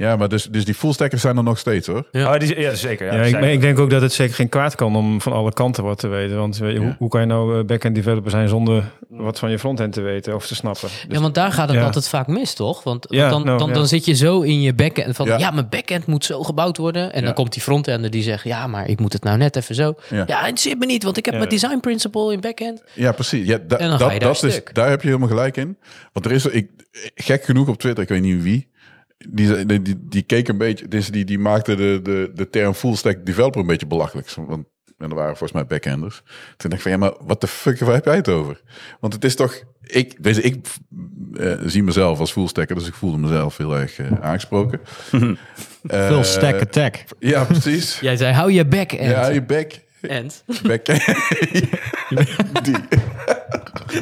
Ja. 0.00 0.16
Maar 0.16 0.28
dus, 0.28 0.44
dus 0.44 0.64
die 0.64 0.74
fullstackers 0.74 1.20
zijn 1.22 1.36
er 1.36 1.42
nog 1.42 1.58
steeds 1.58 1.86
hoor. 1.86 2.06
Ja. 2.10 2.32
Oh, 2.34 2.38
die, 2.40 2.60
ja, 2.60 2.74
zeker. 2.74 3.06
Ja, 3.06 3.22
Ja, 3.24 3.38
ik, 3.38 3.52
ik 3.52 3.60
denk 3.60 3.78
ook 3.78 3.90
dat 3.90 4.02
het 4.02 4.12
zeker 4.12 4.34
geen 4.34 4.48
kwaad 4.48 4.74
kan 4.74 4.96
om 4.96 5.20
van 5.20 5.32
alle 5.32 5.52
kanten 5.52 5.84
wat 5.84 5.98
te 5.98 6.08
weten. 6.08 6.36
Want 6.36 6.56
Ja. 6.56 6.74
hoe, 6.74 6.94
hoe 6.98 7.08
kan 7.08 7.20
je 7.20 7.26
nou 7.26 7.58
eh, 7.58 7.64
back-end 7.64 7.94
developer 7.94 8.30
zijn 8.30 8.48
zonder 8.48 8.84
wat 9.08 9.38
van 9.38 9.50
je 9.50 9.58
frontend 9.58 9.92
te 9.92 10.00
weten 10.00 10.34
of 10.34 10.46
te 10.46 10.54
snappen? 10.54 10.88
Dus- 10.88 11.04
Ja, 11.08 11.20
want 11.20 11.34
daar 11.34 11.52
gaat 11.52 11.68
het 11.68 11.78
Ja. 11.78 11.84
altijd 11.84 12.08
vaak 12.08 12.26
mis, 12.26 12.54
toch? 12.54 12.82
Want 12.82 13.06
Ja, 13.08 13.28
dan, 13.28 13.44
nou, 13.44 13.58
dan, 13.58 13.68
ja. 13.68 13.74
dan 13.74 13.86
zit 13.86 14.04
je 14.04 14.14
zo 14.14 14.40
in 14.40 14.60
je 14.60 14.74
backend 14.74 15.16
van... 15.16 15.26
Ja. 15.26 15.38
Ja, 15.38 15.50
mijn 15.50 15.68
backend 15.70 16.06
moet 16.06 16.24
zo 16.24 16.42
gebouwd 16.42 16.76
worden. 16.76 17.12
En 17.12 17.18
Ja. 17.20 17.24
dan 17.26 17.34
komt 17.34 17.52
die 17.52 17.62
frontender 17.62 18.10
die 18.10 18.22
zegt... 18.22 18.44
Ja, 18.44 18.66
maar 18.66 18.88
ik 18.88 19.00
moet 19.00 19.12
het 19.12 19.24
nou 19.24 19.38
net 19.38 19.56
even 19.56 19.74
zo. 19.74 19.94
Ja. 20.10 20.24
Ja, 20.26 20.44
het 20.44 20.60
zit 20.60 20.78
me 20.78 20.86
niet, 20.86 21.02
want 21.02 21.16
ik 21.16 21.24
heb 21.24 21.34
Ja. 21.34 21.40
mijn 21.40 21.50
design 21.50 21.80
principle 21.80 22.32
in 22.32 22.40
backend. 22.40 22.82
Ja, 22.94 23.12
precies. 23.12 23.46
Ja, 23.46 23.58
da- 23.66 23.76
En 23.78 23.88
dan 23.88 23.98
dat, 23.98 24.06
ga 24.08 24.12
je 24.14 24.18
daar 24.20 24.32
dat 24.32 24.42
is, 24.42 24.52
stuk. 24.52 24.74
daar 24.74 24.88
heb 24.90 25.00
je 25.00 25.06
helemaal 25.06 25.28
gelijk 25.28 25.56
in. 25.56 25.76
Want 26.12 26.26
er 26.26 26.32
is, 26.32 26.46
ik, 26.46 26.68
gek 27.14 27.44
genoeg 27.44 27.68
op 27.68 27.78
Twitter, 27.78 28.02
ik 28.02 28.08
weet 28.08 28.22
niet 28.22 28.42
wie, 28.42 28.68
die, 29.28 29.66
die, 29.66 29.82
die, 29.82 29.96
die 30.08 30.22
keek 30.22 30.48
een 30.48 30.58
beetje, 30.58 30.88
dus 30.88 31.10
die, 31.10 31.24
die 31.24 31.38
maakte 31.38 31.74
de, 31.74 32.00
de, 32.02 32.30
de 32.34 32.50
term 32.50 32.74
full 32.74 32.94
stack 32.94 33.26
developer 33.26 33.60
een 33.60 33.66
beetje 33.66 33.86
belachelijk. 33.86 34.30
Want 34.30 34.64
en 35.00 35.10
er 35.10 35.14
waren 35.14 35.36
volgens 35.36 35.52
mij 35.52 35.66
backenders. 35.66 36.22
Toen 36.56 36.70
dacht 36.70 36.72
ik 36.72 36.80
van, 36.80 36.90
ja, 36.90 36.96
maar 36.96 37.12
wat 37.20 37.40
de 37.40 37.46
fuck, 37.46 37.78
waar 37.78 37.94
heb 37.94 38.04
jij 38.04 38.16
het 38.16 38.28
over? 38.28 38.60
Want 39.00 39.12
het 39.12 39.24
is 39.24 39.34
toch, 39.34 39.62
ik, 39.82 40.16
weet 40.20 40.36
je, 40.36 40.42
ik 40.42 40.66
eh, 41.34 41.52
zie 41.64 41.82
mezelf 41.82 42.18
als 42.18 42.32
full 42.32 42.46
stacker, 42.46 42.74
dus 42.74 42.86
ik 42.86 42.94
voelde 42.94 43.18
mezelf 43.18 43.56
heel 43.56 43.76
erg 43.76 43.98
eh, 43.98 44.12
aangesproken. 44.20 44.80
Eh, 45.82 46.06
Full 46.08 46.24
stack 46.24 46.60
attack. 46.60 47.04
Ja, 47.18 47.44
precies. 47.44 47.98
Jij 48.00 48.16
zei, 48.16 48.34
hou 48.34 48.52
je 48.52 48.64
backend. 48.64 49.00
Ja, 49.00 49.28
je 49.28 49.42
back. 49.42 49.72
End. 50.00 50.44
Back. 50.62 50.86
Die. 52.62 52.76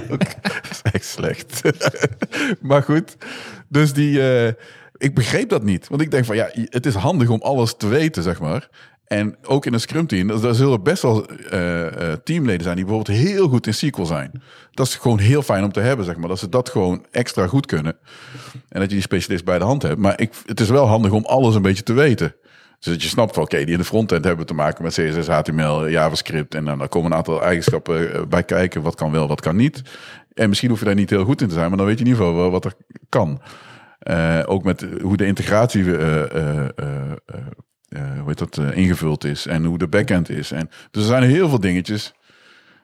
Dat 0.09 0.23
is 0.71 0.83
echt 0.93 1.05
slecht. 1.05 1.63
maar 2.61 2.83
goed, 2.83 3.17
dus 3.69 3.93
die, 3.93 4.33
eh, 4.33 4.53
ik 4.99 5.15
begreep 5.15 5.49
dat 5.49 5.63
niet. 5.63 5.89
Want 5.89 6.03
ik 6.03 6.11
denk 6.11 6.25
van 6.25 6.37
ja, 6.37 6.49
het 6.53 6.87
is 6.87 6.95
handig 6.95 7.29
om 7.29 7.43
alles 7.43 7.75
te 7.77 7.89
weten, 7.89 8.23
zeg 8.23 8.41
maar. 8.41 8.69
En 9.09 9.37
ook 9.43 9.67
in 9.67 9.73
een 9.73 9.81
scrum 9.81 10.07
team, 10.07 10.41
daar 10.41 10.55
zullen 10.55 10.83
best 10.83 11.03
wel 11.03 11.27
eh, 11.27 11.87
eh, 11.87 12.19
teamleden 12.25 12.63
zijn 12.63 12.77
die 12.77 12.85
bijvoorbeeld 12.85 13.19
heel 13.19 13.49
goed 13.49 13.67
in 13.67 13.75
SQL 13.75 14.03
zijn. 14.03 14.43
Dat 14.71 14.87
is 14.87 14.95
gewoon 14.95 15.19
heel 15.19 15.43
fijn 15.43 15.65
om 15.65 15.73
te 15.73 15.81
hebben, 15.81 16.05
zeg 16.05 16.17
maar. 16.17 16.29
Dat 16.29 16.39
ze 16.39 16.49
dat 16.49 16.69
gewoon 16.69 17.07
extra 17.11 17.47
goed 17.47 17.67
kunnen. 17.67 17.97
En 18.69 18.81
dat 18.81 18.89
je 18.89 18.95
die 18.95 19.01
specialist 19.01 19.45
bij 19.45 19.59
de 19.59 19.65
hand 19.65 19.83
hebt. 19.83 19.99
Maar 19.99 20.21
ik, 20.21 20.33
het 20.47 20.61
is 20.61 20.69
wel 20.69 20.87
handig 20.87 21.11
om 21.11 21.25
alles 21.25 21.55
een 21.55 21.63
beetje 21.63 21.83
te 21.83 21.93
weten. 21.93 22.35
Dus 22.79 22.93
dat 22.93 23.03
je 23.03 23.09
snapt 23.09 23.35
van, 23.35 23.43
oké, 23.43 23.57
die 23.57 23.73
in 23.73 23.79
de 23.79 23.85
frontend 23.85 24.25
hebben 24.25 24.47
te 24.47 24.55
maken 24.55 24.83
met 24.83 24.93
CSS, 24.93 25.27
HTML, 25.27 25.89
JavaScript. 25.89 26.55
En 26.55 26.65
dan, 26.65 26.89
komen 26.89 27.11
een 27.11 27.17
aantal 27.17 27.43
eigenschappen 27.43 28.15
eh, 28.15 28.23
bij 28.29 28.43
kijken. 28.43 28.83
Wat 28.83 28.95
kan 28.95 29.13
wel, 29.13 29.29
wat 29.29 29.41
kan 29.41 29.57
niet. 29.57 29.83
En 30.35 30.49
misschien 30.49 30.71
hoef 30.71 30.79
je 30.79 30.85
daar 30.85 30.95
niet 30.95 31.11
heel 31.11 31.25
goed 31.25 31.41
in 31.41 31.49
te 31.49 31.55
zijn, 31.55 31.69
maar 31.69 31.79
dan 31.79 31.87
weet 31.87 31.99
je 31.99 32.05
in 32.05 32.11
ieder 32.11 32.25
geval 32.25 32.41
wel 32.41 32.51
wat 32.51 32.65
er 32.65 32.75
kan. 33.09 33.41
Eh, 33.99 34.43
ook 34.47 34.65
met 34.65 34.87
hoe 35.03 35.17
de 35.17 35.27
integratie 35.27 35.97
eh, 35.97 36.65
eh, 36.65 38.21
hoe 38.21 38.35
dat, 38.35 38.61
ingevuld 38.73 39.25
is. 39.25 39.47
En 39.47 39.65
hoe 39.65 39.79
de 39.79 39.89
backend 39.89 40.29
is. 40.29 40.51
En, 40.51 40.69
dus 40.91 41.03
er 41.03 41.09
zijn 41.09 41.23
heel 41.23 41.49
veel 41.49 41.61
dingetjes 41.61 42.15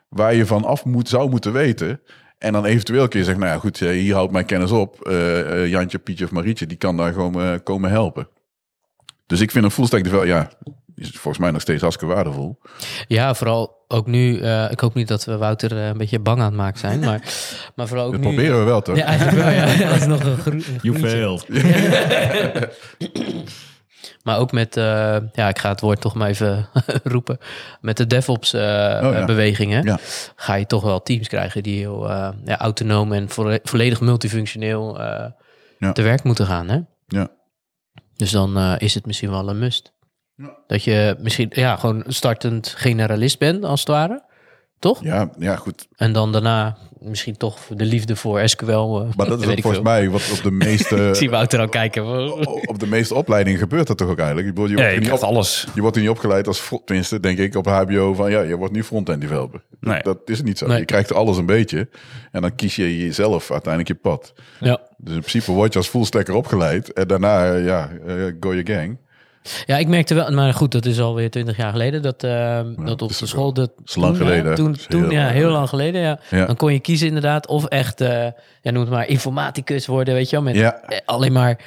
waar 0.09 0.35
je 0.35 0.47
van 0.47 0.65
af 0.65 0.85
moet, 0.85 1.09
zou 1.09 1.31
moeten 1.31 1.53
weten. 1.53 2.01
En 2.39 2.53
dan 2.53 2.65
eventueel 2.65 3.09
kun 3.09 3.19
je 3.19 3.25
zeggen, 3.25 3.43
nou 3.43 3.55
ja, 3.55 3.61
goed, 3.61 3.79
hier 3.79 4.15
houdt 4.15 4.33
mijn 4.33 4.45
kennis 4.45 4.71
op. 4.71 5.09
Jantje, 5.67 5.99
Pietje 5.99 6.25
of 6.25 6.31
Marietje, 6.31 6.67
die 6.67 6.77
kan 6.77 6.97
daar 6.97 7.13
gewoon 7.13 7.63
komen 7.63 7.91
helpen. 7.91 8.29
Dus 9.27 9.41
ik 9.41 9.51
vind 9.51 9.65
een 9.65 9.71
full 9.71 9.87
stack 9.87 10.05
developer, 10.05 10.29
ja, 10.29 10.51
is 10.97 11.11
volgens 11.11 11.39
mij 11.39 11.51
nog 11.51 11.61
steeds 11.61 11.81
hartstikke 11.83 12.15
waardevol. 12.15 12.59
Ja, 13.09 13.35
vooral 13.35 13.85
ook 13.89 14.07
nu. 14.07 14.41
eh, 14.41 14.71
ik 14.71 14.81
hoop 14.81 14.95
niet 14.95 15.09
dat 15.09 15.25
we 15.25 15.37
Wouter 15.37 15.73
eh, 15.77 15.87
een 15.87 15.97
beetje 15.99 16.19
bang 16.19 16.39
aan 16.39 16.45
het 16.45 16.55
maken 16.55 16.79
zijn. 16.79 17.01
Maar, 17.01 17.21
maar 17.77 17.87
vooral 17.89 18.07
ook 18.07 18.13
Dat 18.13 18.21
nu... 18.21 18.27
proberen 18.27 18.59
we 18.59 18.65
wel, 18.65 18.81
toch? 18.83 18.97
Ja, 18.97 19.05
eigenlijk 19.05 19.39
wel. 19.39 19.51
Ja. 19.51 19.67
Dat 19.91 19.97
is 20.01 20.07
nog 20.07 20.47
een, 20.47 20.65
You 20.83 20.99
failed. 20.99 21.47
Maar 24.23 24.39
ook 24.39 24.53
met, 24.53 24.77
eh, 24.77 25.17
ja, 25.33 25.49
ik 25.49 25.59
ga 25.59 25.69
het 25.69 25.81
woord 25.81 26.01
toch 26.01 26.15
maar 26.15 26.29
even 26.29 26.69
roepen. 27.05 27.39
Met 27.81 27.97
de 27.97 28.07
DevOps 28.07 28.53
eh, 28.53 28.61
Oh, 29.03 29.13
ja. 29.13 29.25
bewegingen 29.25 29.85
Ja. 29.85 29.99
ga 30.37 30.55
je 30.55 30.67
toch 30.67 30.83
wel 30.83 31.03
teams 31.03 31.29
krijgen 31.29 31.63
die 31.63 31.79
heel 31.79 32.11
eh, 32.11 32.29
ja, 32.45 32.59
autonoom 32.59 33.13
en 33.13 33.29
volle- 33.29 33.61
volledig 33.63 34.01
multifunctioneel 34.01 35.01
eh, 35.01 35.27
Ja. 35.79 35.93
te 35.93 36.03
werk 36.03 36.23
moeten 36.23 36.47
gaan. 36.47 36.69
Hè? 36.69 36.79
Ja. 37.07 37.29
Dus 38.17 38.31
dan 38.31 38.57
eh, 38.57 38.75
is 38.79 38.95
het 38.95 39.07
misschien 39.07 39.31
wel 39.31 39.49
een 39.49 39.59
must. 39.59 39.93
Ja. 40.37 40.57
Dat 40.67 40.85
je 40.85 41.17
misschien 41.21 41.51
ja, 41.55 41.77
gewoon 41.77 42.03
een 42.07 42.15
startend 42.15 42.75
generalist 42.77 43.39
bent, 43.39 43.65
als 43.65 43.81
het 43.81 43.89
ware. 43.89 44.23
Toch? 44.79 45.03
Ja, 45.03 45.31
ja, 45.39 45.57
goed. 45.57 45.89
En 45.97 46.13
dan 46.13 46.33
daarna 46.33 46.77
misschien 46.99 47.37
toch 47.37 47.59
de 47.77 47.85
liefde 47.85 48.17
voor 48.17 48.49
SQL. 48.49 48.65
eh, 48.73 49.07
Maar 49.17 49.27
dat 49.27 49.41
is 49.41 49.47
ook 49.47 49.53
volgens 49.53 49.75
veel. 49.75 49.83
mij 49.83 50.11
wat 50.11 50.31
op 50.37 50.43
de 50.43 50.51
meeste, 50.67 50.97
Ik 51.09 51.15
zie 51.15 51.31
Wouter 51.31 51.61
al 51.61 51.69
kijken. 51.69 52.33
op 52.69 52.79
de 52.79 52.87
meeste 52.87 53.15
opleidingen 53.15 53.59
gebeurt 53.59 53.87
dat 53.87 53.99
toch 53.99 54.09
ook 54.09 54.19
eigenlijk? 54.19 54.49
Ik 54.49 54.55
bedoel, 54.55 54.71
je 54.71 54.77
Ja, 54.77 54.83
wordt 54.83 54.91
je 54.95 55.01
er 55.01 55.01
niet 55.01 55.09
krijgt 55.19 55.25
op, 55.31 55.35
alles. 55.37 55.67
je 55.75 55.81
wordt 55.81 55.97
er 55.97 56.03
niet 56.03 56.11
opgeleid 56.11 56.47
als, 56.47 56.71
tenminste, 56.85 57.21
denk 57.21 57.39
ik, 57.39 57.55
op 57.57 57.67
HBO 57.67 58.15
van, 58.15 58.31
ja, 58.31 58.41
je 58.41 58.57
wordt 58.57 58.73
niet 58.75 58.85
front-end 58.85 59.21
developer. 59.21 59.63
Nee. 59.81 60.03
Dat 60.03 60.19
is 60.25 60.43
niet 60.43 60.59
zo. 60.59 60.67
Nee. 60.67 60.79
Je 60.79 60.85
krijgt 60.85 61.13
alles 61.15 61.37
een 61.37 61.47
beetje 61.47 61.89
en 62.33 62.41
dan 62.43 62.55
kies 62.55 62.77
je 62.77 62.99
jezelf 62.99 63.51
uiteindelijk 63.51 63.89
je 63.89 64.09
pad. 64.11 64.33
Ja. 64.61 64.81
Dus 64.97 65.15
in 65.15 65.21
principe 65.21 65.53
word 65.53 65.73
je 65.73 65.79
als 65.79 65.89
full 65.89 66.05
stacker 66.05 66.35
opgeleid 66.35 66.93
en 66.93 67.09
daarna, 67.09 67.53
ja, 67.55 67.91
eh, 68.07 68.15
go 68.41 68.55
your 68.55 68.67
gang. 68.67 68.99
Ja, 69.67 69.77
ik 69.77 69.89
merkte 69.89 70.15
wel, 70.15 70.31
maar 70.31 70.55
goed, 70.55 70.73
dat 70.73 70.85
is 70.87 71.01
alweer 71.01 71.31
twintig 71.31 71.57
jaar 71.57 71.71
geleden, 71.73 72.03
dat, 72.03 72.23
eh, 72.25 72.61
dat 72.85 73.03
op 73.03 73.09
de 73.19 73.27
school... 73.27 73.53
Dat, 73.53 73.71
is 73.85 73.95
lang 73.95 74.17
toen, 74.17 74.27
ja, 74.27 74.31
geleden, 74.31 74.51
hè? 74.51 74.57
Toen, 74.57 74.73
Dat 74.73 75.01
heel 75.01 75.11
ja, 75.11 75.29
heel 75.29 75.51
lang 75.51 75.69
geleden, 75.69 76.01
ja. 76.01 76.19
Ja. 76.31 76.47
Dan 76.47 76.57
kon 76.57 76.73
je 76.73 76.81
kiezen 76.81 77.07
inderdaad, 77.07 77.47
of 77.47 77.65
echt, 77.65 78.01
eh, 78.01 78.27
ja, 78.63 78.71
noem 78.71 78.81
het 78.81 78.91
maar, 78.91 79.09
informaticus 79.09 79.87
worden, 79.87 80.15
weet 80.15 80.31
je 80.31 80.37
wel, 80.37 80.45
met 80.45 80.55
Ja. 80.55 80.81
eh, 80.83 80.99
alleen 81.05 81.33
maar 81.33 81.59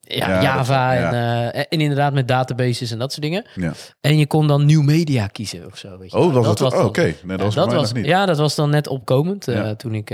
ja, 0.00 0.28
Ja, 0.28 0.42
Java 0.42 0.94
dat- 0.94 1.12
en, 1.12 1.52
eh, 1.52 1.60
en 1.68 1.78
inderdaad 1.80 2.12
met 2.12 2.28
databases 2.28 2.90
en 2.90 2.98
dat 2.98 3.10
soort 3.12 3.22
dingen. 3.22 3.44
Ja. 3.54 3.72
En 4.00 4.18
je 4.18 4.26
kon 4.26 4.46
dan 4.46 4.64
nieuw 4.64 4.82
media 4.82 5.26
kiezen 5.26 5.66
of 5.66 5.78
zo. 5.78 5.98
Weet 5.98 6.10
je. 6.10 6.16
Oh, 6.18 6.34
dat, 6.34 6.58
was 6.58 6.72
Oh, 6.74 6.84
oké. 6.84 7.14
Nee, 7.22 7.36
dat 7.36 7.54
was 7.54 7.72
nog 7.72 7.92
niet. 7.94 8.06
Ja, 8.06 8.26
dat 8.26 8.38
was 8.38 8.54
dan 8.54 8.70
net 8.70 8.88
opkomend 8.88 9.44
Ja. 9.46 9.74
toen 9.74 9.94
ik. 9.94 10.10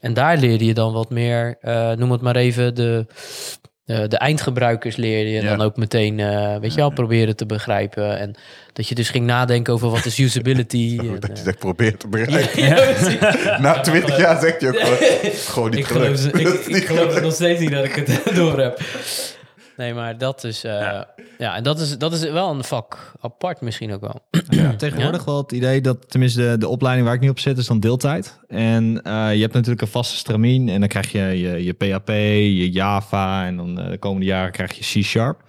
en 0.00 0.14
daar 0.14 0.36
leerde 0.38 0.64
je 0.64 0.74
dan 0.74 0.92
wat 0.92 1.10
meer, 1.10 1.58
noem 1.96 2.10
het 2.12 2.20
maar 2.20 2.36
even, 2.36 2.74
de, 2.74 3.06
de, 3.84 4.08
de 4.08 4.16
eindgebruikers 4.18 4.96
leerde 4.96 5.30
je 5.30 5.42
Ja. 5.42 5.56
dan 5.56 5.66
ook 5.66 5.76
meteen, 5.76 6.20
eh, 6.20 6.56
weet 6.60 6.70
je 6.74 6.80
wel, 6.80 6.90
proberen 6.90 7.36
te 7.36 7.46
begrijpen. 7.46 8.18
En 8.18 8.34
dat 8.72 8.88
je 8.88 8.94
dus 8.94 9.08
ging 9.10 9.26
nadenken 9.26 9.72
over 9.72 9.90
wat 9.90 10.04
is 10.04 10.18
usability. 10.18 10.96
en, 11.00 11.20
Dat 11.20 11.30
je 11.32 11.38
eh, 11.38 11.44
dat 11.44 11.58
probeert 11.58 12.00
te 12.00 12.08
ja, 12.56 12.74
precies. 12.74 13.18
Na 13.64 13.80
twintig 13.80 14.18
jaar 14.18 14.40
zegt 14.40 14.60
je 14.60 14.68
ook 14.68 14.78
gewoon, 14.78 14.98
gewoon 15.52 15.70
niet 15.70 15.78
ik 15.78 15.86
geloof, 15.86 16.24
ik, 16.26 16.48
ik 16.66 16.86
geloof 16.86 17.20
nog 17.20 17.32
steeds 17.34 17.60
niet 17.60 17.70
dat 17.70 17.84
ik 17.84 17.94
het 17.94 18.34
door 18.34 18.58
heb. 18.58 18.80
Nee, 19.76 19.94
maar 19.94 20.18
dat 20.18 20.44
is, 20.44 20.64
eh, 20.64 21.00
ja. 21.38 21.56
en 21.56 21.62
dat 21.62 21.80
is, 21.80 21.98
dat 21.98 22.12
is 22.12 22.30
wel 22.30 22.50
een 22.50 22.64
vak 22.64 23.12
apart 23.20 23.60
misschien 23.60 23.92
ook 23.92 24.00
wel. 24.00 24.20
Tegenwoordig 24.76 25.24
wel 25.24 25.36
het 25.36 25.52
idee 25.52 25.80
dat, 25.80 26.10
tenminste 26.10 26.40
de, 26.40 26.58
de 26.58 26.68
opleiding 26.68 27.06
waar 27.06 27.16
ik 27.16 27.22
nu 27.22 27.28
op 27.28 27.38
zit, 27.38 27.58
is 27.58 27.66
dan 27.66 27.80
deeltijd. 27.80 28.38
En 28.48 29.02
eh, 29.02 29.34
je 29.34 29.40
hebt 29.40 29.52
natuurlijk 29.52 29.80
een 29.82 29.88
vaste 29.88 30.16
stramien 30.16 30.68
en 30.68 30.80
dan 30.80 30.88
krijg 30.88 31.12
je 31.12 31.18
je, 31.20 31.64
je 31.64 31.72
PHP, 31.72 32.08
je 32.08 32.70
Java 32.70 33.46
en 33.46 33.56
dan 33.56 33.80
eh, 33.80 33.90
de 33.90 33.98
komende 33.98 34.26
jaren 34.26 34.52
krijg 34.52 34.72
je 34.72 35.00
C-Sharp. 35.00 35.42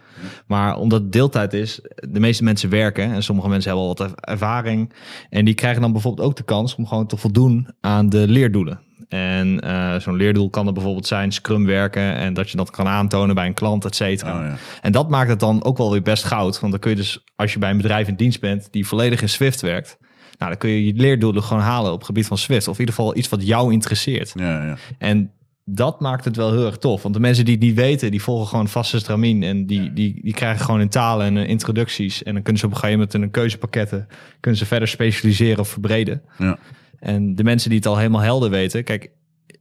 Maar 0.48 0.78
omdat 0.78 1.02
het 1.02 1.12
deeltijd 1.12 1.54
is, 1.54 1.80
de 2.10 2.20
meeste 2.20 2.44
mensen 2.44 2.70
werken 2.70 3.12
en 3.12 3.24
sommige 3.24 3.50
mensen 3.50 3.70
hebben 3.72 3.88
al 3.90 3.96
wat 3.96 4.10
er- 4.10 4.32
ervaring. 4.34 4.94
En 5.30 5.46
die 5.46 5.54
krijgen 5.54 5.82
dan 5.82 5.92
bijvoorbeeld 5.92 6.28
ook 6.28 6.36
de 6.36 6.44
kans 6.44 6.76
om 6.76 6.88
gewoon 6.88 7.08
te 7.08 7.18
voldoen 7.18 7.68
aan 7.82 8.10
de 8.10 8.28
leerdoelen. 8.28 8.80
En 9.08 9.60
eh, 9.60 10.00
zo'n 10.00 10.16
leerdoel 10.16 10.50
kan 10.50 10.68
er 10.68 10.74
bijvoorbeeld 10.74 11.08
zijn 11.08 11.32
Scrum 11.32 11.66
werken 11.66 12.16
en 12.16 12.34
dat 12.34 12.50
je 12.50 12.58
dat 12.58 12.70
kan 12.70 12.88
aantonen 12.88 13.36
bij 13.36 13.46
een 13.46 13.54
klant, 13.54 13.86
et 13.86 13.96
cetera. 13.96 14.40
Oh, 14.40 14.46
ja. 14.46 14.56
En 14.82 14.92
dat 14.92 15.10
maakt 15.10 15.30
het 15.30 15.40
dan 15.40 15.64
ook 15.64 15.78
wel 15.78 15.92
weer 15.92 16.02
best 16.02 16.24
goud. 16.24 16.60
Want 16.60 16.72
dan 16.72 16.82
kun 16.82 16.92
je 16.92 16.98
dus, 16.98 17.24
als 17.36 17.54
je 17.54 17.60
bij 17.60 17.70
een 17.70 17.78
bedrijf 17.78 18.08
in 18.08 18.16
dienst 18.16 18.40
bent 18.40 18.68
die 18.72 18.88
volledig 18.88 19.22
in 19.22 19.30
Swift 19.30 19.62
werkt, 19.62 19.98
nou, 20.38 20.52
dan 20.52 20.60
kun 20.60 20.70
je 20.70 20.86
je 20.86 20.94
leerdoelen 20.96 21.44
gewoon 21.44 21.64
halen 21.64 21.92
op 21.92 21.98
het 21.98 22.06
gebied 22.06 22.28
van 22.28 22.38
Swift. 22.38 22.68
Of 22.68 22.74
in 22.74 22.80
ieder 22.80 22.96
geval 22.96 23.18
iets 23.18 23.30
wat 23.30 23.48
jou 23.48 23.74
interesseert. 23.74 24.34
Ja, 24.36 24.66
ja. 24.66 24.78
En 24.98 25.32
dat 25.66 26.00
maakt 26.00 26.26
het 26.26 26.36
wel 26.36 26.52
heel 26.52 26.66
erg 26.66 26.78
tof. 26.78 27.02
Want 27.02 27.14
de 27.14 27.20
mensen 27.20 27.46
die 27.46 27.54
het 27.54 27.64
niet 27.64 27.76
weten, 27.76 28.12
die 28.12 28.22
volgen 28.22 28.48
gewoon 28.48 28.68
vaste 28.68 29.00
stramien. 29.00 29.44
En 29.44 29.66
die, 29.66 29.94
die, 29.94 30.20
die 30.24 30.34
krijgen 30.34 30.66
gewoon 30.66 30.82
in 30.82 30.90
talen 30.90 31.26
en 31.26 31.48
introducties. 31.48 32.24
En 32.24 32.34
dan 32.34 32.42
kunnen 32.42 32.62
ze 32.62 32.66
op 32.68 32.72
een 32.72 32.78
gegeven 32.78 33.00
moment 33.00 33.16
in 33.16 33.22
een 33.22 33.32
keuzepakketten... 33.32 34.08
kunnen 34.40 34.60
ze 34.60 34.66
verder 34.66 34.88
specialiseren 34.88 35.60
of 35.60 35.70
verbreden. 35.70 36.22
Ja. 36.38 36.58
En 37.00 37.36
de 37.36 37.44
mensen 37.44 37.70
die 37.70 37.78
het 37.78 37.88
al 37.88 37.98
helemaal 37.98 38.22
helder 38.22 38.50
weten... 38.50 38.84
Kijk, 38.84 39.12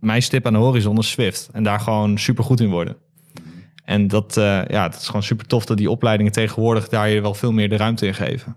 mijn 0.00 0.22
stip 0.22 0.46
aan 0.46 0.52
de 0.52 0.58
horizon 0.58 0.98
is 0.98 1.10
Swift. 1.10 1.48
En 1.52 1.62
daar 1.62 1.80
gewoon 1.80 2.18
super 2.18 2.44
goed 2.44 2.60
in 2.60 2.70
worden. 2.70 2.96
En 3.84 4.08
dat, 4.08 4.36
eh, 4.36 4.64
ja, 4.66 4.88
dat 4.88 5.00
is 5.00 5.06
gewoon 5.06 5.22
super 5.22 5.46
tof 5.46 5.64
dat 5.64 5.76
die 5.76 5.90
opleidingen 5.90 6.32
tegenwoordig... 6.32 6.88
daar 6.88 7.08
je 7.08 7.20
wel 7.20 7.34
veel 7.34 7.52
meer 7.52 7.68
de 7.68 7.76
ruimte 7.76 8.06
in 8.06 8.14
geven. 8.14 8.56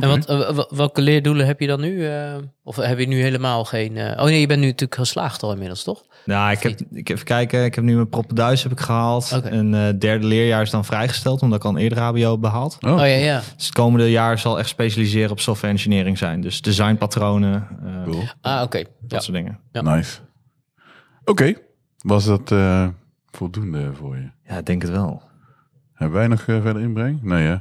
Ja. 0.00 0.02
En 0.02 0.08
wat, 0.08 0.26
eh, 0.26 0.64
welke 0.76 1.00
leerdoelen 1.02 1.46
heb 1.46 1.60
je 1.60 1.66
dan 1.66 1.80
nu? 1.80 2.06
eh, 2.08 2.34
of 2.62 2.76
heb 2.76 2.98
je 2.98 3.06
nu 3.08 3.20
helemaal 3.20 3.64
geen... 3.64 3.96
eh, 3.96 4.18
oh 4.20 4.24
nee, 4.24 4.40
je 4.40 4.46
bent 4.46 4.60
nu 4.60 4.66
natuurlijk 4.66 4.94
geslaagd 4.94 5.42
al 5.42 5.52
inmiddels, 5.52 5.82
toch? 5.82 6.04
Nou, 6.24 6.50
ik 6.52 6.62
heb, 6.62 6.80
ik 6.90 7.08
even 7.08 7.24
kijken. 7.24 7.64
Ik 7.64 7.74
heb 7.74 7.84
nu 7.84 7.94
mijn 7.94 8.08
proppenduis 8.08 8.62
heb 8.62 8.72
ik 8.72 8.80
gehaald. 8.80 9.32
Oké. 9.36 9.50
Een 9.50 9.74
eh, 9.74 9.98
derde 9.98 10.26
leerjaar 10.26 10.62
is 10.62 10.70
dan 10.70 10.84
vrijgesteld, 10.84 11.42
omdat 11.42 11.58
ik 11.58 11.64
al 11.64 11.70
een 11.70 11.76
eerder 11.76 11.98
HBO 11.98 12.30
heb 12.30 12.40
behaald. 12.40 12.76
Oh, 12.80 12.92
Oh, 12.92 12.98
ja, 12.98 13.04
ja. 13.04 13.42
Dus 13.56 13.66
het 13.66 13.74
komende 13.74 14.10
jaar 14.10 14.38
zal 14.38 14.58
echt 14.58 14.68
specialiseren 14.68 15.30
op 15.30 15.40
software 15.40 15.72
engineering 15.72 16.18
zijn. 16.18 16.40
Dus 16.40 16.60
designpatronen, 16.60 17.68
eh, 17.84 18.02
cool. 18.04 18.22
Ah, 18.40 18.62
oké. 18.62 18.78
dat 18.78 18.88
Ja. 19.08 19.20
soort 19.20 19.36
dingen. 19.36 19.58
Ja. 19.72 19.80
Nice. 19.82 20.18
Oké. 21.24 21.54
Was 21.98 22.24
dat 22.24 22.52
eh, 22.52 22.88
voldoende 23.30 23.90
voor 23.94 24.16
je? 24.16 24.30
Ja, 24.48 24.58
ik 24.58 24.66
denk 24.66 24.82
het 24.82 24.90
wel. 24.90 25.22
Hebben 25.92 26.16
wij 26.18 26.26
nog 26.28 26.42
verder 26.42 26.80
inbreng? 26.80 27.22
Nee, 27.22 27.46
hè? 27.46 27.56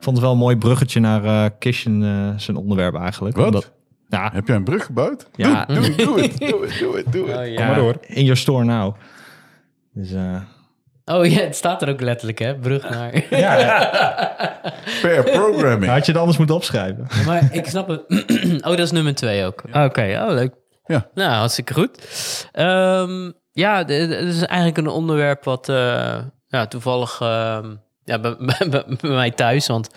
Vond 0.00 0.16
het 0.16 0.20
wel 0.24 0.32
een 0.32 0.38
mooi 0.38 0.56
bruggetje 0.56 1.00
naar 1.00 1.24
eh 1.24 1.44
Kishen, 1.58 2.02
eh, 2.02 2.38
zijn 2.40 2.56
onderwerp 2.56 2.94
eigenlijk. 2.94 3.36
Wat? 3.36 3.46
Omdat, 3.46 3.72
ja, 4.08 4.30
Heb 4.32 4.46
jij 4.46 4.56
een 4.56 4.64
brug 4.64 4.84
gebouwd? 4.84 5.28
Ja. 5.34 5.64
Doe, 5.64 5.80
doe, 5.80 5.94
doe 5.96 6.20
het, 6.20 6.38
doe 6.38 6.62
het, 6.66 6.78
doe 6.78 6.96
het, 6.96 7.12
doe 7.12 7.28
het. 7.28 7.36
Oh, 7.38 7.46
ja. 7.46 7.60
ja, 7.60 7.66
maar 7.66 7.74
door. 7.76 7.96
in 8.06 8.22
your 8.22 8.36
store 8.36 8.64
now. 8.64 8.94
Dus 9.92 10.12
eh, 10.12 10.40
Oh 11.04 11.26
ja, 11.26 11.40
het 11.40 11.56
staat 11.56 11.82
er 11.82 11.88
ook 11.88 12.00
letterlijk, 12.00 12.38
hè? 12.38 12.54
Brug 12.54 12.88
naar... 12.90 13.10
Per 15.02 15.22
programming. 15.24 15.92
had 15.92 16.06
je 16.06 16.12
het 16.12 16.20
anders 16.20 16.38
moeten 16.38 16.56
opschrijven. 16.56 17.06
Ja, 17.10 17.24
maar 17.24 17.48
ik 17.54 17.66
snap 17.66 17.88
het. 17.88 18.02
oh, 18.64 18.70
dat 18.70 18.78
is 18.78 18.90
nummer 18.92 19.14
twee 19.14 19.44
ook. 19.44 19.62
Oké, 19.72 20.20
oh 20.26 20.32
leuk. 20.34 20.54
Ja. 20.84 21.08
Nou, 21.14 21.30
hartstikke 21.32 21.74
goed. 21.74 21.98
Ehm, 22.52 23.30
ja, 23.52 23.84
d- 23.84 23.86
d- 23.86 23.90
het 23.90 24.10
is 24.28 24.42
eigenlijk 24.42 24.78
een 24.78 24.86
onderwerp 24.88 25.44
wat 25.44 25.68
eh, 25.68 26.18
ja, 26.46 26.66
toevallig 26.66 27.18
ehm, 27.20 27.74
ja, 28.08 28.18
bij, 28.18 28.36
bij- 28.58 28.68
bij- 28.70 28.84
bij 29.00 29.10
mij 29.10 29.30
thuis, 29.30 29.66
want 29.66 29.88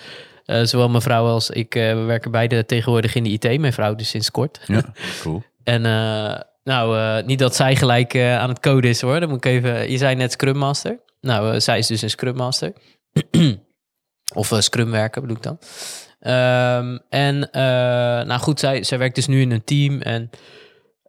eh, 0.45 0.63
zowel 0.63 0.89
mijn 0.89 1.01
vrouw 1.01 1.25
als 1.25 1.49
ik 1.49 1.75
eh, 1.75 1.93
we 1.93 1.99
werken 2.01 2.31
beide 2.31 2.65
tegenwoordig 2.65 3.15
in 3.15 3.23
de 3.23 3.29
IT. 3.29 3.59
Mijn 3.59 3.73
vrouw 3.73 3.95
dus 3.95 4.09
sinds 4.09 4.31
kort. 4.31 4.59
Ja, 4.65 4.93
cool. 5.21 5.43
En 5.63 5.85
eh, 5.85 6.39
nou, 6.63 7.23
niet 7.25 7.39
dat 7.39 7.55
zij 7.55 7.75
gelijk 7.75 8.15
aan 8.17 8.49
het 8.49 8.59
coden 8.59 8.89
is 8.89 9.01
hoor. 9.01 9.19
Dan 9.19 9.29
moet 9.29 9.45
ik 9.45 9.51
even. 9.51 9.91
Je 9.91 9.97
zei 9.97 10.15
net 10.15 10.31
Scrum 10.31 10.57
Master. 10.57 10.99
Nou, 11.21 11.59
zij 11.61 11.77
is 11.77 11.87
dus 11.87 12.01
een 12.01 12.09
Scrum 12.09 12.35
Master. 12.35 12.73
of 14.35 14.51
Scrum 14.59 14.91
werken 14.91 15.21
bedoel 15.21 15.37
ik 15.37 15.43
dan. 15.43 15.59
Ehm, 16.19 16.97
en 17.09 17.49
nou 18.27 18.39
goed, 18.39 18.59
zij, 18.59 18.83
zij 18.83 18.97
werkt 18.97 19.15
dus 19.15 19.27
nu 19.27 19.41
in 19.41 19.51
een 19.51 19.63
team. 19.63 20.01
En 20.01 20.29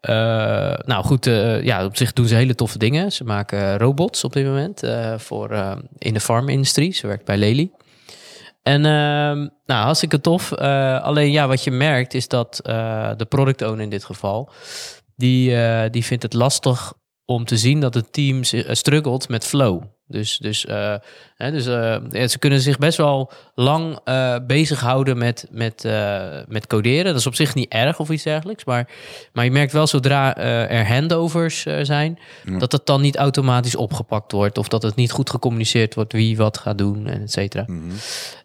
eh, 0.02 0.74
nou 0.84 1.04
goed, 1.04 1.26
eh, 1.26 1.64
ja, 1.64 1.84
op 1.84 1.96
zich 1.96 2.12
doen 2.12 2.26
ze 2.26 2.34
hele 2.34 2.54
toffe 2.54 2.78
dingen. 2.78 3.12
Ze 3.12 3.24
maken 3.24 3.78
robots 3.78 4.24
op 4.24 4.32
dit 4.32 4.44
moment 4.44 4.82
eh, 4.82 5.18
voor 5.18 5.76
in 5.98 6.14
de 6.14 6.20
farmindustrie. 6.20 6.92
Ze 6.92 7.06
werkt 7.06 7.24
bij 7.24 7.36
Lely. 7.36 7.70
En 8.62 8.84
ehm, 8.84 9.48
nou, 9.66 9.84
hartstikke 9.84 10.20
tof. 10.20 10.52
Alleen 11.02 11.30
ja, 11.30 11.48
wat 11.48 11.64
je 11.64 11.70
merkt 11.70 12.14
is 12.14 12.28
dat 12.28 12.60
de 13.16 13.26
product 13.28 13.62
owner 13.62 13.80
in 13.80 13.90
dit 13.90 14.04
geval, 14.04 14.50
die, 15.16 15.56
die 15.90 16.04
vindt 16.04 16.22
het 16.22 16.32
lastig 16.32 16.92
om 17.24 17.44
te 17.44 17.56
zien 17.56 17.80
dat 17.80 17.94
het 17.94 18.12
team 18.12 18.40
struggelt 18.68 19.28
met 19.28 19.44
flow. 19.44 19.82
Dus, 20.12 20.38
dus, 20.38 20.66
eh, 20.66 20.94
hè, 21.37 21.51
dus 21.51 21.66
eh, 21.66 22.27
ze 22.29 22.38
kunnen 22.38 22.61
zich 22.61 22.79
best 22.79 22.96
wel 22.96 23.33
lang 23.55 23.98
eh 24.05 24.37
bezighouden 24.46 25.18
met, 25.18 25.46
met, 25.51 25.85
met 26.48 26.66
coderen. 26.66 27.05
Dat 27.05 27.20
is 27.20 27.27
op 27.27 27.35
zich 27.35 27.55
niet 27.55 27.72
erg 27.72 27.98
of 27.98 28.11
iets 28.11 28.22
dergelijks. 28.22 28.64
Maar, 28.64 28.88
maar 29.33 29.44
je 29.44 29.51
merkt 29.51 29.72
wel 29.72 29.87
zodra 29.87 30.37
er 30.68 30.87
handovers 30.87 31.66
zijn, 31.83 32.18
Ja. 32.44 32.59
dat 32.59 32.72
het 32.72 32.87
dan 32.87 33.01
niet 33.01 33.16
automatisch 33.16 33.77
opgepakt 33.77 34.33
wordt. 34.33 34.59
Of 34.59 34.68
dat 34.68 34.83
het 34.83 34.94
niet 34.94 35.11
goed 35.11 35.31
gecommuniceerd 35.31 35.94
wordt 35.94 36.12
wie 36.12 36.37
wat 36.37 36.59
gaat 36.59 36.79
doen 36.79 37.07
en 37.07 37.22
et 37.22 37.33
cetera. 37.33 37.64
Mhm. 37.66 37.81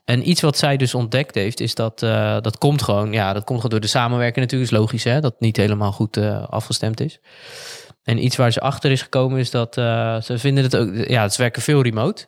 En 0.05 0.29
iets 0.29 0.41
wat 0.41 0.57
zij 0.57 0.77
dus 0.77 0.93
ontdekt 0.93 1.35
heeft, 1.35 1.59
is 1.59 1.75
dat 1.75 1.99
dat 2.41 2.57
komt 2.57 2.81
gewoon, 2.81 3.11
ja, 3.11 3.33
dat 3.33 3.43
komt 3.43 3.57
gewoon 3.57 3.71
door 3.71 3.81
de 3.81 3.87
samenwerking 3.87 4.45
natuurlijk. 4.45 4.71
is 4.71 4.77
logisch, 4.77 5.03
hè, 5.03 5.21
dat 5.21 5.31
het 5.31 5.39
niet 5.41 5.57
helemaal 5.57 5.91
goed 5.91 6.17
afgestemd 6.49 6.99
is. 6.99 7.19
En 8.07 8.23
iets 8.23 8.35
waar 8.35 8.51
ze 8.51 8.59
achter 8.59 8.91
is 8.91 9.01
gekomen 9.01 9.39
is 9.39 9.51
dat 9.51 9.77
eh, 9.77 10.21
ze 10.21 10.37
vinden 10.37 10.63
het 10.63 10.75
ook, 10.75 10.95
ja, 10.95 11.29
ze 11.29 11.41
werken 11.41 11.61
veel 11.61 11.81
remote. 11.81 12.27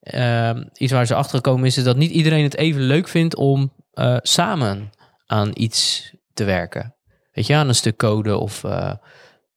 Ehm, 0.00 0.64
iets 0.74 0.92
waar 0.92 1.06
ze 1.06 1.14
achter 1.14 1.36
gekomen 1.36 1.66
is, 1.66 1.76
is 1.76 1.84
dat 1.84 1.96
niet 1.96 2.10
iedereen 2.10 2.42
het 2.42 2.56
even 2.56 2.82
leuk 2.82 3.08
vindt 3.08 3.36
om 3.36 3.72
eh, 3.92 4.16
samen 4.22 4.90
aan 5.26 5.50
iets 5.54 6.12
te 6.34 6.44
werken. 6.44 6.94
Weet 7.32 7.46
je, 7.46 7.54
aan 7.54 7.68
een 7.68 7.74
stuk 7.74 7.96
code 7.96 8.36
of. 8.36 8.64
eh, 8.64 8.94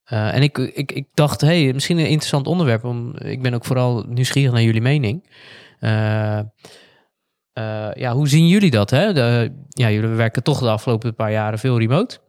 en 0.04 0.42
ik, 0.42 0.58
ik, 0.58 0.92
ik 0.92 1.08
dacht, 1.14 1.42
hey, 1.42 1.74
misschien 1.74 1.98
een 1.98 2.08
interessant 2.08 2.48
onderwerp. 2.48 2.84
Om, 2.84 3.16
ik 3.18 3.42
ben 3.42 3.54
ook 3.54 3.66
vooral 3.66 4.04
nieuwsgierig 4.08 4.52
naar 4.52 4.64
jullie 4.64 4.82
mening. 4.82 5.30
Ja, 7.94 8.14
hoe 8.14 8.28
zien 8.28 8.48
jullie 8.48 8.72
dat? 8.72 8.90
Hè? 8.90 9.14
De, 9.14 9.52
ja, 9.70 9.92
jullie 9.92 10.10
werken 10.10 10.44
toch 10.44 10.60
de 10.60 10.70
afgelopen 10.70 11.16
paar 11.16 11.32
jaren 11.32 11.60
veel 11.60 11.80
remote. 11.80 12.20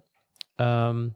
Ehm, 0.57 1.07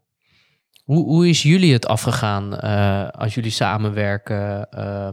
hoe, 0.82 1.04
hoe 1.04 1.28
is 1.28 1.42
jullie 1.42 1.72
het 1.72 1.86
afgegaan 1.86 2.58
eh, 2.58 3.08
als 3.08 3.34
jullie 3.34 3.50
samenwerken? 3.50 4.70
ehm, 4.70 5.12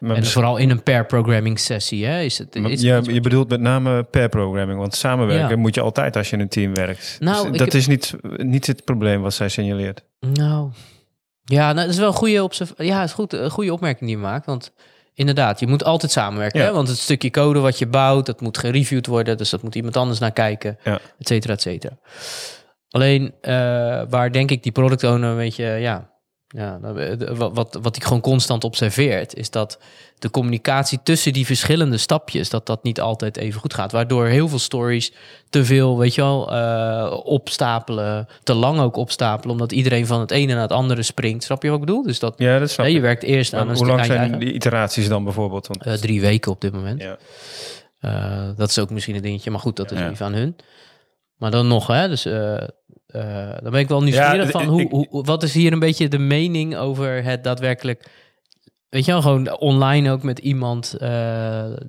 en 0.00 0.26
vooral 0.26 0.56
in 0.56 0.70
een 0.70 0.82
pair 0.82 1.06
programming 1.06 1.58
sessie. 1.58 2.06
Hè? 2.06 2.20
Is 2.20 2.38
het, 2.38 2.56
is 2.56 2.80
je, 2.80 2.90
het- 2.92 3.06
je 3.06 3.20
bedoelt 3.20 3.48
met 3.48 3.60
name 3.60 4.02
per 4.02 4.28
programming, 4.28 4.78
want 4.78 4.94
samenwerken 4.94 5.48
Ja. 5.48 5.56
moet 5.56 5.74
je 5.74 5.80
altijd 5.80 6.16
als 6.16 6.30
je 6.30 6.36
in 6.36 6.42
een 6.42 6.48
team 6.48 6.74
werkt. 6.74 7.16
Nou, 7.20 7.42
Dus 7.42 7.52
ik 7.52 7.58
dat 7.58 7.74
is 7.74 7.86
niet, 7.86 8.14
niet 8.36 8.66
het 8.66 8.84
probleem 8.84 9.22
wat 9.22 9.34
zij 9.34 9.48
signaleert. 9.48 10.02
Nou, 10.20 10.70
ja, 11.44 11.64
nou, 11.72 11.74
dat 11.86 11.94
is 11.94 11.98
wel 12.00 12.08
een 12.08 12.14
goede, 12.14 12.50
ja, 12.76 13.02
is 13.02 13.12
goed, 13.12 13.32
een 13.32 13.50
goede 13.50 13.72
opmerking 13.72 14.04
die 14.10 14.18
je 14.18 14.22
maakt. 14.24 14.46
Want 14.46 14.72
inderdaad, 15.14 15.60
je 15.60 15.66
moet 15.66 15.84
altijd 15.84 16.12
samenwerken. 16.12 16.60
Ja. 16.60 16.66
Hè? 16.66 16.72
Want 16.72 16.88
het 16.88 16.98
stukje 16.98 17.30
code 17.30 17.58
wat 17.60 17.78
je 17.78 17.86
bouwt, 17.86 18.26
dat 18.26 18.40
moet 18.40 18.58
gereviewd 18.58 19.06
worden. 19.06 19.36
Dus 19.36 19.50
dat 19.50 19.62
moet 19.62 19.74
iemand 19.74 19.96
anders 19.96 20.18
naar 20.18 20.32
kijken, 20.32 20.78
Ja. 20.84 20.98
et 21.18 21.26
cetera, 21.26 21.52
et 21.52 21.60
cetera. 21.60 21.96
Alleen, 22.90 23.34
eh, 23.40 23.52
waar 24.08 24.32
denk 24.32 24.50
ik 24.50 24.62
die 24.62 24.72
product 24.72 25.04
owner 25.04 25.30
een 25.30 25.36
beetje, 25.36 25.64
ja, 25.64 26.14
Ja, 26.48 26.78
nou, 26.78 27.00
eh, 27.00 27.36
wat, 27.36 27.78
wat, 27.82 27.96
ik 27.96 28.04
gewoon 28.04 28.20
constant 28.20 28.64
observeert, 28.64 29.34
is 29.34 29.50
dat 29.50 29.78
de 30.18 30.30
communicatie 30.30 30.98
tussen 31.02 31.32
die 31.32 31.46
verschillende 31.46 31.96
stapjes, 31.96 32.50
dat 32.50 32.66
dat 32.66 32.82
niet 32.82 33.00
altijd 33.00 33.36
even 33.36 33.60
goed 33.60 33.74
gaat. 33.74 33.92
Waardoor 33.92 34.26
heel 34.26 34.48
veel 34.48 34.58
stories 34.58 35.12
te 35.50 35.64
veel, 35.64 35.98
weet 35.98 36.14
je 36.14 36.20
wel, 36.20 36.52
eh, 36.52 37.20
opstapelen, 37.24 38.28
te 38.42 38.54
lang 38.54 38.80
ook 38.80 38.96
opstapelen, 38.96 39.52
omdat 39.52 39.72
iedereen 39.72 40.06
van 40.06 40.20
het 40.20 40.30
ene 40.30 40.52
naar 40.52 40.62
het 40.62 40.72
andere 40.72 41.02
springt. 41.02 41.44
Snap 41.44 41.62
je 41.62 41.68
wat 41.70 41.78
ik 41.80 41.84
bedoel? 41.84 42.02
Dus 42.02 42.18
dat 42.18 42.34
Ja, 42.36 42.58
dat 42.58 42.70
snap 42.70 42.86
hè, 42.86 42.92
je 42.92 43.00
werkt 43.00 43.22
eerst 43.22 43.54
aan 43.54 43.68
een 43.68 43.76
hoe 43.76 43.86
lang 43.86 44.04
zijn 44.04 44.18
eigen- 44.18 44.38
die 44.38 44.52
iteraties 44.52 45.08
dan 45.08 45.24
bijvoorbeeld? 45.24 45.66
Want, 45.66 46.00
drie 46.00 46.20
weken 46.20 46.50
op 46.52 46.60
dit 46.60 46.72
moment. 46.72 47.02
ja. 47.02 47.16
Dat 48.56 48.68
is 48.70 48.78
ook 48.78 48.90
misschien 48.90 49.14
een 49.14 49.22
dingetje, 49.22 49.50
maar 49.50 49.60
goed, 49.60 49.76
dat 49.76 49.90
is 49.90 50.00
even 50.00 50.26
aan 50.26 50.34
hun. 50.34 50.56
Maar 51.36 51.50
dan 51.50 51.66
nog, 51.66 51.86
hè, 51.86 52.08
dus 52.08 52.24
eh, 52.24 52.54
eh, 53.06 53.52
dan 53.62 53.70
ben 53.70 53.80
ik 53.80 53.88
wel 53.88 54.02
nieuwsgierig 54.02 54.44
Ja, 54.44 54.50
van 54.50 54.62
ik- 54.62 54.68
hoe, 54.90 55.06
hoe, 55.10 55.24
wat 55.24 55.42
is 55.42 55.54
hier 55.54 55.72
een 55.72 55.78
beetje 55.78 56.08
de 56.08 56.18
mening 56.18 56.76
over 56.76 57.24
het 57.24 57.44
daadwerkelijk, 57.44 58.06
weet 58.88 59.04
je 59.04 59.12
wel, 59.12 59.22
gewoon 59.22 59.58
online 59.58 60.10
ook 60.10 60.22
met 60.22 60.38
iemand, 60.38 60.94
eh, 60.98 61.08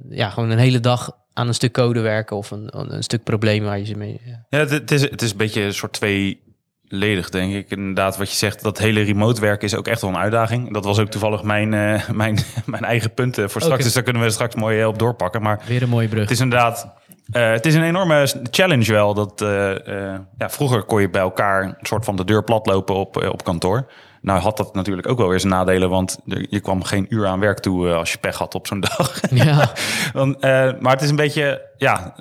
ja, 0.10 0.30
gewoon 0.30 0.50
een 0.50 0.58
hele 0.58 0.80
dag 0.80 1.12
aan 1.34 1.48
een 1.48 1.54
stuk 1.54 1.72
code 1.74 2.00
werken 2.00 2.38
of 2.38 2.52
een, 2.52 2.68
een 2.94 3.04
stuk 3.04 3.24
probleem 3.24 3.64
waar 3.64 3.78
je 3.80 3.86
ze 3.86 3.98
mee. 3.98 4.22
ja. 4.26 4.46
Ja, 4.50 4.58
het, 4.60 4.70
het 4.70 4.92
is, 4.92 5.02
het 5.02 5.22
is 5.22 5.32
een 5.32 5.38
beetje 5.38 5.62
een 5.62 5.74
soort 5.74 5.94
tweeledig, 5.94 7.30
denk 7.30 7.54
ik. 7.54 7.70
Inderdaad, 7.70 8.18
wat 8.18 8.30
je 8.30 8.36
zegt, 8.36 8.64
dat 8.64 8.78
hele 8.78 9.02
remote 9.02 9.42
werken 9.42 9.68
is 9.68 9.76
ook 9.76 9.88
echt 9.88 10.02
wel 10.02 10.10
een 10.10 10.18
uitdaging. 10.18 10.74
Dat 10.74 10.86
was 10.86 11.00
ook 11.00 11.10
toevallig 11.10 11.44
mijn, 11.44 11.74
eh, 11.74 12.10
mijn, 12.22 12.38
mijn 12.66 12.84
eigen 12.84 13.14
punt 13.14 13.38
eh, 13.38 13.48
voor 13.48 13.62
straks. 13.62 13.84
Dus 13.84 13.94
daar 13.94 14.04
kunnen 14.04 14.22
we 14.22 14.30
straks 14.30 14.56
mooi 14.56 14.86
op 14.86 15.00
doorpakken. 15.00 15.42
Maar 15.42 15.62
Weer 15.68 15.82
een 15.82 15.90
mooie 15.90 16.08
brug. 16.08 16.22
het 16.22 16.32
is 16.32 16.40
inderdaad... 16.40 16.94
eh, 17.32 17.52
het 17.52 17.66
is 17.66 17.76
een 17.76 17.84
enorme 17.84 18.28
challenge 18.52 18.92
wel. 18.92 19.14
Dat, 19.14 19.42
eh, 19.42 20.12
eh, 20.14 20.20
ja, 20.38 20.50
vroeger 20.50 20.84
kon 20.84 21.02
je 21.02 21.10
bij 21.10 21.22
elkaar 21.22 21.64
een 21.64 21.76
soort 21.82 22.06
van 22.06 22.16
de 22.16 22.26
deur 22.26 22.44
platlopen 22.44 22.96
op, 22.96 23.30
op 23.32 23.44
kantoor. 23.44 23.92
Nou 24.22 24.40
had 24.40 24.58
dat 24.58 24.74
natuurlijk 24.74 25.08
ook 25.08 25.18
wel 25.18 25.28
weer 25.28 25.40
zijn 25.40 25.54
nadelen. 25.54 25.90
Want 25.90 26.20
je 26.26 26.60
kwam 26.60 26.84
geen 26.84 27.06
uur 27.10 27.28
aan 27.28 27.40
werk 27.40 27.60
toe 27.60 27.94
als 27.94 28.12
je 28.12 28.18
pech 28.18 28.38
had 28.38 28.56
op 28.56 28.68
zo'n 28.68 28.80
dag. 28.98 29.22
ja, 29.30 29.72
Dan, 30.14 30.36
maar 30.80 30.92
het 30.92 31.02
is 31.02 31.10
een 31.10 31.16
beetje, 31.16 31.72
ja, 31.78 32.16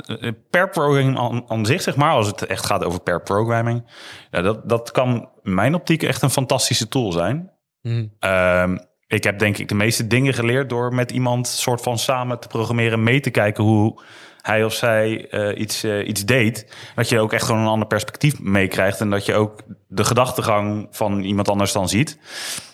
per 0.51 0.69
programming 0.69 1.19
aan, 1.19 1.45
aan 1.49 1.66
zich, 1.66 1.83
zeg 1.83 1.97
maar, 1.97 2.11
als 2.11 2.27
het 2.27 2.47
echt 2.47 2.66
gaat 2.66 2.85
over 2.85 3.01
per 3.01 3.23
programming. 3.23 3.85
Ja, 4.31 4.42
dat, 4.42 4.69
dat 4.69 4.90
kan 4.90 5.29
in 5.42 5.55
mijn 5.55 5.75
optiek 5.75 6.03
echt 6.03 6.23
een 6.23 6.31
fantastische 6.31 6.88
tool 6.88 7.12
zijn. 7.12 7.51
Hm. 7.83 8.07
Ehm, 8.19 8.77
ik 9.07 9.25
heb 9.25 9.38
denk 9.38 9.59
ik 9.59 9.69
de 9.69 9.75
meeste 9.75 10.07
dingen 10.07 10.35
geleerd 10.35 10.69
door 10.69 10.95
met 10.95 11.11
iemand 11.11 11.47
soort 11.47 11.81
van 11.81 11.99
samen 11.99 12.40
te 12.40 12.49
programmeren, 12.49 13.03
mee 13.03 13.21
te 13.21 13.31
kijken 13.31 13.64
hoe 13.64 14.03
hij 14.47 14.65
of 14.65 14.73
zij 14.73 15.27
eh, 15.31 15.61
iets, 15.61 15.83
eh, 15.83 16.09
iets 16.09 16.25
deed. 16.25 16.75
Dat 16.95 17.09
je 17.09 17.21
ook 17.21 17.33
echt 17.33 17.45
gewoon 17.45 17.61
een 17.61 17.67
ander 17.67 17.89
perspectief 17.89 18.41
meekrijgt 18.41 19.01
en 19.01 19.11
dat 19.11 19.27
je 19.27 19.35
ook 19.35 19.63
de 19.89 20.05
gedachtegang 20.05 20.87
van 20.91 21.21
iemand 21.21 21.49
anders 21.49 21.73
dan 21.73 21.89
ziet. 21.89 22.19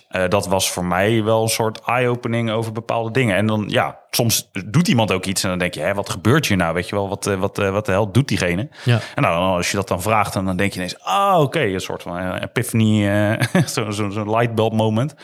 Eh, 0.09 0.29
dat 0.29 0.47
was 0.47 0.71
voor 0.71 0.85
mij 0.85 1.25
wel 1.25 1.43
een 1.43 1.49
soort 1.49 1.81
eye-opening 1.81 2.51
over 2.51 2.73
bepaalde 2.73 3.11
dingen. 3.11 3.37
En 3.37 3.47
dan, 3.47 3.65
ja, 3.69 3.99
soms 4.11 4.51
doet 4.67 4.89
iemand 4.89 5.13
ook 5.13 5.25
iets 5.25 5.43
en 5.43 5.49
dan 5.49 5.59
denk 5.59 5.75
je, 5.75 5.81
hè, 5.81 5.95
wat 5.95 6.11
gebeurt 6.11 6.47
hier 6.47 6.57
nou? 6.57 6.75
Weet 6.75 6.89
je 6.89 6.95
wel, 6.95 7.09
wat, 7.09 7.25
wat, 7.25 7.57
wat 7.57 7.87
de 7.87 7.93
hel 7.93 8.13
doet 8.13 8.29
diegene? 8.29 8.69
ja. 8.85 8.99
En 9.15 9.23
nou, 9.23 9.57
als 9.57 9.71
je 9.71 9.77
dat 9.77 9.89
dan 9.89 10.03
vraagt, 10.03 10.33
dan 10.33 10.57
denk 10.57 10.73
je 10.73 10.79
ineens, 10.79 11.01
ah, 11.01 11.41
oké, 11.41 11.61
een 11.61 11.81
soort 11.81 12.03
van 12.03 12.35
epiphany, 12.35 13.09
zo'n 13.65 14.13
zo, 14.13 14.25
lightbulb 14.25 14.73
moment. 14.73 15.15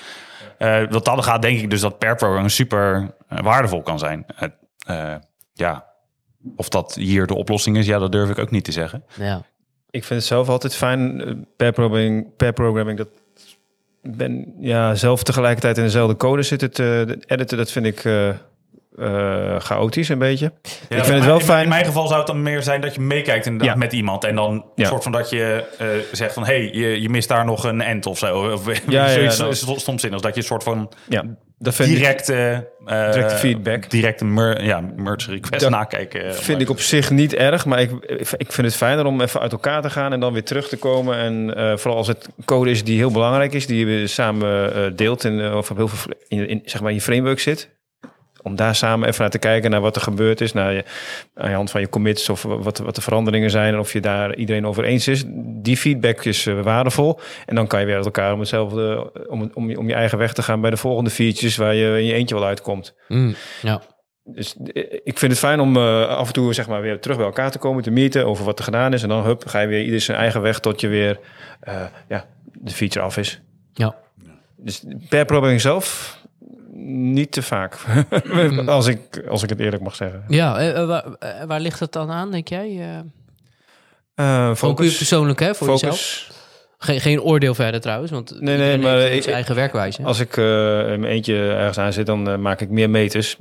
Wat 0.91 1.05
dan 1.05 1.23
gaat, 1.23 1.43
denk 1.43 1.61
ik 1.61 1.71
dus 1.71 1.81
dat 1.81 1.99
per 1.99 2.15
programma 2.15 2.49
super 2.49 3.15
waardevol 3.29 3.83
kan 3.83 3.99
zijn. 3.99 4.27
Ja, 5.53 5.88
of 6.57 6.69
dat 6.69 6.95
hier 6.95 7.27
de 7.27 7.35
oplossing 7.35 7.77
is, 7.77 7.87
ja, 7.87 7.99
dat 7.99 8.13
durf 8.13 8.31
ik 8.31 8.39
ook 8.39 8.51
niet 8.51 8.65
te 8.65 8.73
zeggen. 8.73 9.05
ja. 9.19 9.43
Ik 9.91 10.05
vind 10.05 10.21
het 10.21 10.29
zelf 10.29 10.49
altijd 10.49 10.75
fijn 10.75 11.21
eh, 11.25 11.33
per 11.57 11.73
programming, 11.73 12.37
per 12.37 12.53
programming 12.53 12.99
dat 12.99 13.09
ben 14.03 14.55
ja 14.59 14.95
zelf 14.95 15.23
tegelijkertijd 15.23 15.77
in 15.79 15.83
dezelfde 15.85 16.17
code 16.17 16.43
zitten 16.43 16.71
te 16.73 17.19
editen. 17.27 17.57
Dat 17.57 17.71
vind 17.71 17.87
ik 17.87 18.05
eh, 18.05 18.29
eh, 18.29 19.61
chaotisch 19.61 20.09
een 20.09 20.19
beetje. 20.19 20.53
ik 20.89 21.05
vind 21.05 21.07
het 21.07 21.25
wel 21.25 21.39
in, 21.39 21.45
fijn. 21.45 21.63
In 21.63 21.69
mijn 21.69 21.85
geval 21.85 22.07
zou 22.07 22.19
het 22.19 22.27
dan 22.27 22.43
meer 22.43 22.63
zijn 22.63 22.81
dat 22.81 22.95
je 22.95 23.01
meekijkt 23.01 23.47
inderdaad 23.47 23.75
Ja. 23.75 23.79
met 23.83 23.93
iemand. 23.93 24.25
En 24.25 24.35
dan 24.35 24.53
een 24.53 24.63
Ja. 24.75 24.89
soort 24.89 25.03
van 25.03 25.13
dat 25.13 25.31
je 25.31 25.65
eh, 25.79 25.87
zegt 26.13 26.35
van... 26.35 26.45
hé, 26.45 26.53
hey, 26.55 26.71
je, 26.73 27.01
je 27.01 27.09
mist 27.09 27.29
daar 27.29 27.45
nog 27.45 27.65
een 27.65 27.81
end 27.81 28.07
of 28.07 28.19
zo. 28.19 28.53
Of 28.53 28.67
Ja, 28.67 29.07
ja, 29.07 29.13
zoiets 29.13 29.39
nou. 29.39 29.55
st- 29.55 29.81
stomzinnigs. 29.81 30.23
Dat 30.23 30.35
je 30.35 30.41
een 30.41 30.47
soort 30.47 30.63
van 30.63 30.93
Ja, 31.09 31.25
dat 31.59 31.75
vind 31.75 31.88
ik, 31.88 31.97
directe... 31.97 32.68
eh, 32.87 33.12
Directe 33.12 33.37
feedback. 33.37 33.90
Directe 33.90 34.25
mer 34.25 34.64
ja, 34.64 34.81
merge 34.97 35.31
request 35.31 35.62
Dat 35.62 35.71
nakijken. 35.71 36.25
eh, 36.25 36.33
vind 36.33 36.61
ik 36.61 36.71
op 36.71 36.81
zich 36.81 37.11
niet 37.11 37.35
erg, 37.35 37.66
maar 37.66 37.81
ik, 37.81 37.90
ik 38.37 38.53
vind 38.53 38.66
het 38.66 38.77
fijner 38.77 39.05
om 39.07 39.21
even 39.21 39.40
uit 39.40 39.53
elkaar 39.53 39.83
te 39.83 39.90
gaan 39.90 40.12
en 40.12 40.21
dan 40.21 40.33
weer 40.33 40.44
terug 40.44 40.68
te 40.68 40.77
komen. 40.77 41.16
En 41.16 41.55
eh, 41.57 41.77
vooral 41.77 41.97
als 41.99 42.07
het 42.09 42.29
code 42.44 42.71
is 42.71 42.85
die 42.85 42.97
heel 42.97 43.11
belangrijk 43.11 43.53
is, 43.53 43.66
die 43.66 43.87
je 43.87 44.07
samen 44.07 44.97
deelt 44.97 45.25
eh, 45.25 45.57
of 45.57 45.71
op 45.71 45.77
heel 45.77 45.88
veel 45.88 46.14
in, 46.29 46.49
in, 46.49 46.62
zeg 46.64 46.81
maar 46.81 46.90
in 46.90 46.97
je 46.97 47.03
framework 47.03 47.40
zit. 47.40 47.77
Om 48.42 48.57
daar 48.57 48.74
samen 48.74 49.09
even 49.09 49.20
naar 49.20 49.31
te 49.31 49.38
kijken 49.38 49.70
naar 49.70 49.81
wat 49.81 49.96
er 49.96 50.03
gebeurd 50.03 50.40
is, 50.40 50.53
naar 50.53 50.72
je, 50.72 50.85
aan 51.35 51.51
je 51.51 51.57
hand 51.57 51.70
van 51.70 51.81
je 51.81 51.88
commits 51.88 52.29
of 52.29 52.42
wat, 52.42 52.79
wat 52.79 52.94
de 52.94 53.01
veranderingen 53.01 53.51
zijn 53.51 53.74
en 53.74 53.81
of 53.81 53.92
je 53.92 54.01
daar 54.01 54.35
iedereen 54.35 54.66
over 54.66 54.85
eens 54.85 55.09
is. 55.09 55.24
Die 55.62 55.77
feedback 55.77 56.24
is 56.24 56.46
eh, 56.46 56.61
waardevol. 56.61 57.20
En 57.46 57.55
dan 57.55 57.66
kan 57.66 57.81
je 57.81 57.87
weer 57.87 57.96
uit 57.96 58.05
elkaar 58.05 58.33
om 58.33 58.38
hetzelfde, 58.38 59.12
om, 59.29 59.51
om, 59.55 59.77
om 59.77 59.88
je 59.88 59.94
eigen 59.94 60.18
weg 60.18 60.33
te 60.33 60.42
gaan 60.42 60.61
bij 60.61 60.70
de 60.70 60.77
volgende 60.77 61.11
features 61.11 61.57
waar 61.57 61.74
je 61.74 61.98
in 61.98 62.05
je 62.05 62.12
eentje 62.12 62.35
wel 62.35 62.44
uitkomt. 62.44 62.94
Hm. 63.07 63.33
ja. 63.62 63.83
Dus 64.35 64.57
eh, 64.57 64.83
ik 65.05 65.18
vind 65.18 65.33
het 65.33 65.40
fijn 65.40 65.61
om 65.61 65.77
eh, 65.77 66.07
af 66.07 66.27
en 66.27 66.33
toe 66.33 66.55
zeg 66.55 66.68
maar, 66.68 66.81
weer 66.81 67.01
terug 67.01 67.16
bij 67.16 67.27
elkaar 67.27 67.51
te 67.51 67.59
komen, 67.59 67.83
te 67.83 67.90
meeten 67.90 68.27
over 68.27 68.44
wat 68.44 68.59
er 68.59 68.64
gedaan 68.64 68.92
is. 68.92 69.03
En 69.03 69.09
dan 69.09 69.24
hup, 69.24 69.46
ga 69.46 69.61
je 69.61 69.66
weer 69.66 69.85
ieder 69.85 70.01
zijn 70.01 70.18
eigen 70.18 70.40
weg 70.40 70.61
tot 70.61 70.81
je 70.81 70.88
weer 70.88 71.20
eh, 71.61 71.85
ja, 72.09 72.27
de 72.53 72.70
feature 72.70 73.05
af 73.05 73.16
is. 73.16 73.40
ja. 73.72 73.96
Dus 74.61 74.85
per 75.09 75.24
programming 75.24 75.61
zelf 75.61 76.17
niet 76.90 77.33
te 77.33 77.42
vaak. 77.42 77.77
als, 78.66 78.87
ik, 78.87 79.22
als 79.29 79.42
ik 79.42 79.48
het 79.48 79.61
eerlijk 79.61 79.83
mag 79.83 79.94
zeggen. 79.94 80.24
Ja, 80.29 80.59
eh, 80.59 80.81
eh, 80.81 80.87
waar, 80.87 81.05
eh, 81.18 81.44
waar 81.44 81.61
ligt 81.61 81.81
het 81.81 81.92
dan 81.92 82.11
aan, 82.11 82.31
denk 82.31 82.48
jij? 82.48 83.03
Eh 84.14 84.48
Ook 84.51 84.57
focus. 84.57 84.96
persoonlijk, 84.96 85.40
hè, 85.40 85.55
voor 85.55 85.68
jezelf? 85.68 86.37
Geen, 86.79 87.01
geen 87.01 87.20
oordeel 87.22 87.55
verder 87.55 87.81
trouwens, 87.81 88.11
want 88.11 88.40
nee, 88.40 88.55
iedereen 88.57 88.81
maar 88.81 88.96
heeft 88.96 89.16
ik- 89.16 89.22
zijn 89.22 89.35
eigen 89.35 89.55
werkwijze. 89.55 90.03
Als 90.03 90.20
ik 90.20 90.37
eh, 90.37 90.44
in 90.92 91.01
mijn 91.01 91.12
eentje 91.12 91.35
ergens 91.53 91.79
aan 91.79 91.92
zit, 91.92 92.07
dan 92.07 92.40
maak 92.42 92.61
ik 92.61 92.70
meer 92.70 92.90
meters. 92.90 93.37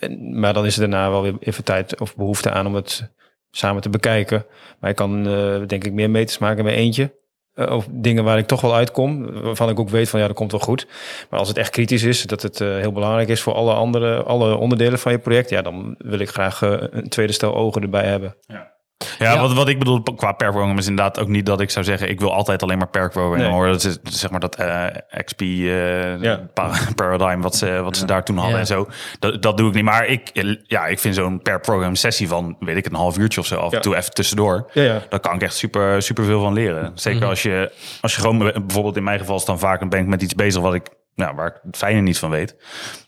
En- 0.00 0.38
maar 0.40 0.54
dan 0.54 0.66
is 0.66 0.74
er 0.74 0.80
daarna 0.80 1.10
wel 1.10 1.22
weer 1.22 1.34
even 1.40 1.64
tijd 1.64 2.00
of 2.00 2.16
behoefte 2.16 2.50
aan 2.50 2.66
om 2.66 2.74
het 2.74 3.08
samen 3.50 3.82
te 3.82 3.88
bekijken. 3.88 4.44
Maar 4.80 4.90
ik 4.90 4.96
kan 4.96 5.22
denk 5.66 5.84
ik 5.84 5.92
meer 5.92 6.10
meters 6.10 6.38
maken 6.38 6.58
in 6.58 6.64
mijn 6.64 6.76
eentje. 6.76 7.12
Eh, 7.54 7.74
of 7.74 7.86
dingen 7.90 8.24
waar 8.24 8.38
ik 8.38 8.46
toch 8.46 8.60
wel 8.60 8.74
uitkom, 8.74 9.42
waarvan 9.42 9.68
ik 9.68 9.80
ook 9.80 9.88
weet 9.88 10.08
van 10.08 10.20
ja, 10.20 10.26
dat 10.26 10.36
komt 10.36 10.50
wel 10.50 10.60
goed. 10.60 10.86
Maar 11.30 11.38
als 11.38 11.48
het 11.48 11.58
echt 11.58 11.70
kritisch 11.70 12.02
is, 12.02 12.22
dat 12.22 12.42
het 12.42 12.60
eh, 12.60 12.68
heel 12.68 12.92
belangrijk 12.92 13.28
is 13.28 13.40
voor 13.40 13.54
alle 13.54 13.72
andere, 13.72 14.22
alle 14.22 14.56
onderdelen 14.56 14.98
van 14.98 15.12
je 15.12 15.18
project, 15.18 15.50
ja, 15.50 15.62
dan 15.62 15.94
wil 15.98 16.18
ik 16.18 16.28
graag 16.28 16.62
eh, 16.62 16.72
een 16.90 17.08
tweede 17.08 17.32
stel 17.32 17.54
ogen 17.54 17.82
erbij 17.82 18.04
hebben. 18.04 18.36
Ja, 18.46 18.71
Ja. 19.18 19.38
Wat, 19.40 19.52
wat 19.52 19.68
ik 19.68 19.78
bedoel 19.78 20.02
qua 20.02 20.32
per 20.32 20.50
programma 20.50 20.78
is 20.78 20.86
inderdaad 20.86 21.18
ook 21.20 21.28
niet 21.28 21.46
dat 21.46 21.60
ik 21.60 21.70
zou 21.70 21.84
zeggen... 21.84 22.08
ik 22.08 22.20
wil 22.20 22.32
altijd 22.34 22.62
alleen 22.62 22.78
maar 22.78 22.88
per 22.88 23.08
programma 23.10 23.36
Nee. 23.36 23.50
hoor. 23.52 23.66
Dat 23.66 23.84
is 23.84 23.98
zeg 24.02 24.30
maar 24.30 24.40
dat 24.40 24.56
eh, 24.56 24.86
XP 25.24 25.40
eh, 25.40 26.20
Ja. 26.22 26.40
pa- 26.54 26.70
paradigm 26.94 27.40
wat 27.40 27.56
ze, 27.56 27.80
wat 27.82 27.96
ze 27.96 28.06
daar 28.06 28.24
toen 28.24 28.36
hadden 28.36 28.54
Ja. 28.54 28.60
en 28.60 28.66
zo. 28.66 28.88
Dat, 29.18 29.42
dat 29.42 29.56
doe 29.56 29.68
ik 29.68 29.74
niet. 29.74 29.84
Maar 29.84 30.06
ik, 30.06 30.30
ja, 30.66 30.86
ik 30.86 30.98
vind 30.98 31.14
zo'n 31.14 31.42
per 31.42 31.60
program 31.60 31.94
sessie 31.94 32.28
van, 32.28 32.56
weet 32.60 32.76
ik, 32.76 32.86
een 32.86 32.94
half 32.94 33.18
uurtje 33.18 33.40
of 33.40 33.46
zo 33.46 33.56
af 33.56 33.72
en 33.72 33.80
toe 33.82 33.96
even 33.96 34.12
tussendoor. 34.12 34.70
Ja, 34.72 34.82
ja. 34.82 35.02
Daar 35.08 35.20
kan 35.20 35.34
ik 35.34 35.42
echt 35.42 35.54
super, 35.54 36.02
super 36.02 36.24
veel 36.24 36.40
van 36.40 36.52
leren. 36.52 36.90
Zeker 36.94 37.20
Mhm. 37.20 37.28
als, 37.28 37.42
je, 37.42 37.72
als 38.00 38.14
je 38.14 38.20
gewoon 38.20 38.38
bijvoorbeeld 38.38 38.96
in 38.96 39.04
mijn 39.04 39.18
geval 39.18 39.36
is 39.36 39.44
dan 39.44 39.58
vaak 39.58 39.80
dan 39.80 39.88
ben 39.88 40.00
ik 40.00 40.06
met 40.06 40.22
iets 40.22 40.34
bezig 40.34 40.62
wat 40.62 40.74
ik, 40.74 40.88
nou, 41.14 41.34
waar 41.34 41.46
ik 41.46 41.58
het 41.62 41.76
fijne 41.76 42.00
niet 42.00 42.18
van 42.18 42.30
weet. 42.30 42.56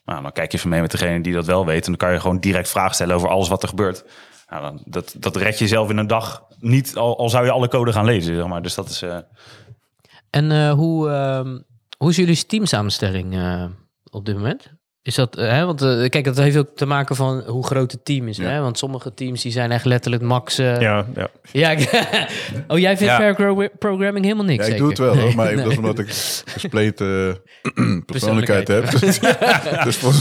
Nou, 0.05 0.23
dan 0.23 0.33
kijk 0.33 0.53
je 0.53 0.59
even 0.59 0.71
mee 0.71 0.81
met 0.81 0.91
degene 0.91 1.21
die 1.21 1.33
dat 1.35 1.47
wel 1.47 1.67
weet. 1.67 1.85
En 1.87 1.91
dan 1.91 1.97
kan 1.97 2.13
je 2.13 2.21
gewoon 2.21 2.39
direct 2.39 2.69
vragen 2.69 2.95
stellen 2.95 3.15
over 3.15 3.29
alles 3.29 3.49
wat 3.49 3.63
er 3.63 3.69
gebeurt. 3.69 4.05
Dat, 4.85 5.15
dat 5.19 5.37
red 5.37 5.59
je 5.59 5.69
zelf 5.69 5.91
in 5.91 5.97
een 5.97 6.07
dag 6.07 6.43
niet, 6.59 6.97
al, 6.97 7.19
al 7.19 7.29
zou 7.29 7.45
je 7.45 7.51
alle 7.51 7.69
code 7.69 7.93
gaan 7.93 8.05
lezen. 8.05 8.35
Zeg 8.35 8.47
maar. 8.47 8.63
Dus 8.63 8.75
dat 8.75 8.89
is. 8.89 9.03
eh, 9.03 9.19
En 10.31 10.51
eh, 10.51 10.73
hoe, 10.73 11.11
ehm, 11.11 11.59
hoe 11.99 12.11
is 12.11 12.17
jullie 12.17 12.47
teamsamenstelling 12.47 13.35
eh, 13.35 13.65
op 14.11 14.25
dit 14.25 14.37
moment? 14.37 14.73
Is 15.05 15.15
dat, 15.15 15.37
eh, 15.37 15.49
hè, 15.51 15.65
want 15.65 15.83
eh, 15.83 16.09
kijk, 16.09 16.25
dat 16.25 16.37
heeft 16.37 16.57
ook 16.57 16.69
te 16.77 16.87
maken 16.87 17.17
van 17.17 17.43
hoe 17.47 17.67
groot 17.67 17.93
het 17.93 18.05
team 18.05 18.29
is. 18.29 18.37
Ja. 18.37 18.45
Hè? 18.45 18.61
Want 18.61 18.79
sommige 18.79 19.15
teams 19.15 19.43
die 19.43 19.53
zijn 19.53 19.71
echt 19.73 19.85
letterlijk 19.85 20.23
max. 20.23 20.59
eh, 20.59 20.81
Ja, 20.81 21.07
ja. 21.15 21.29
ja. 21.53 21.71
oh, 22.69 22.79
jij 22.79 22.97
vindt 22.97 23.13
Ja. 23.19 23.33
pro- 23.33 23.69
programming 23.79 24.25
helemaal 24.25 24.45
niks. 24.45 24.67
Ja, 24.67 24.73
ik 24.75 24.79
zeker? 24.79 24.79
doe 24.79 24.89
het 24.89 24.99
wel 24.99 25.17
hoor, 25.25 25.35
maar 25.35 25.47
nee. 25.55 25.63
dat 25.63 25.73
is 25.73 25.79
omdat 25.79 25.99
ik 25.99 26.09
gespleten 26.57 27.41
persoonlijkheid 28.07 28.69
heb. 28.69 28.91
dus 29.85 29.97
voor, 29.97 30.13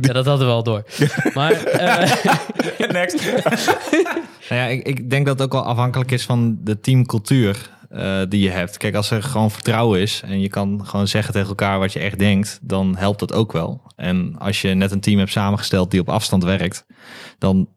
ja, 0.00 0.12
dat 0.12 0.26
hadden 0.26 0.46
we 0.46 0.52
al 0.52 0.62
door. 0.62 0.82
Maar 1.34 1.52
eh, 1.52 2.88
Next. 2.90 3.24
Nou 4.48 4.60
ja, 4.60 4.66
ik, 4.66 4.86
ik 4.86 5.10
denk 5.10 5.26
dat 5.26 5.38
het 5.38 5.46
ook 5.46 5.52
wel 5.52 5.64
afhankelijk 5.64 6.10
is 6.10 6.24
van 6.24 6.58
de 6.60 6.80
teamcultuur 6.80 7.70
eh, 7.94 8.20
die 8.28 8.40
je 8.40 8.50
hebt. 8.50 8.76
Kijk, 8.76 8.94
als 8.94 9.10
er 9.10 9.22
gewoon 9.22 9.50
vertrouwen 9.50 10.00
is 10.00 10.22
en 10.24 10.40
je 10.40 10.48
kan 10.48 10.86
gewoon 10.86 11.08
zeggen 11.08 11.32
tegen 11.32 11.48
elkaar 11.48 11.78
wat 11.78 11.92
je 11.92 11.98
echt 11.98 12.18
denkt, 12.18 12.58
dan 12.62 12.96
helpt 12.96 13.18
dat 13.18 13.32
ook 13.32 13.52
wel. 13.52 13.82
En 13.96 14.38
als 14.38 14.60
je 14.60 14.74
net 14.74 14.90
een 14.90 15.00
team 15.00 15.18
hebt 15.18 15.30
samengesteld 15.30 15.90
die 15.90 16.00
op 16.00 16.08
afstand 16.08 16.44
werkt, 16.44 16.86
dan 17.38 17.68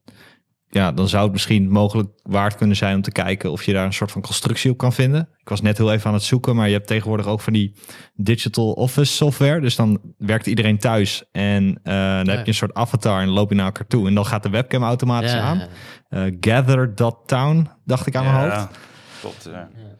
ja, 0.69 0.91
dan 0.91 1.07
zou 1.07 1.23
het 1.23 1.31
misschien 1.31 1.69
mogelijk 1.69 2.09
waard 2.23 2.55
kunnen 2.55 2.75
zijn 2.75 2.95
om 2.95 3.01
te 3.01 3.11
kijken 3.11 3.51
of 3.51 3.63
je 3.63 3.73
daar 3.73 3.85
een 3.85 3.93
soort 3.93 4.11
van 4.11 4.21
constructie 4.21 4.71
op 4.71 4.77
kan 4.77 4.93
vinden. 4.93 5.29
Ik 5.37 5.49
was 5.49 5.61
net 5.61 5.77
heel 5.77 5.91
even 5.91 6.07
aan 6.07 6.13
het 6.13 6.23
zoeken, 6.23 6.55
maar 6.55 6.67
je 6.67 6.73
hebt 6.73 6.87
tegenwoordig 6.87 7.27
ook 7.27 7.41
van 7.41 7.53
die 7.53 7.75
digital 8.15 8.71
office 8.71 9.13
software. 9.13 9.61
Dus 9.61 9.75
dan 9.75 10.01
werkt 10.17 10.47
iedereen 10.47 10.77
thuis 10.77 11.23
en 11.31 11.79
eh, 11.83 11.93
dan 11.93 12.27
heb 12.27 12.39
je 12.39 12.47
een 12.47 12.53
soort 12.53 12.73
avatar 12.73 13.21
en 13.21 13.29
loop 13.29 13.49
je 13.49 13.55
naar 13.55 13.65
elkaar 13.65 13.87
toe. 13.87 14.07
En 14.07 14.15
dan 14.15 14.25
gaat 14.25 14.43
de 14.43 14.49
webcam 14.49 14.83
automatisch 14.83 15.31
Ja, 15.31 15.41
aan. 15.41 15.61
Eh 16.09 16.21
Gather.town, 16.39 17.69
dacht 17.85 18.07
ik 18.07 18.15
aan 18.15 18.23
mijn 18.23 18.51
hoofd. 18.51 18.67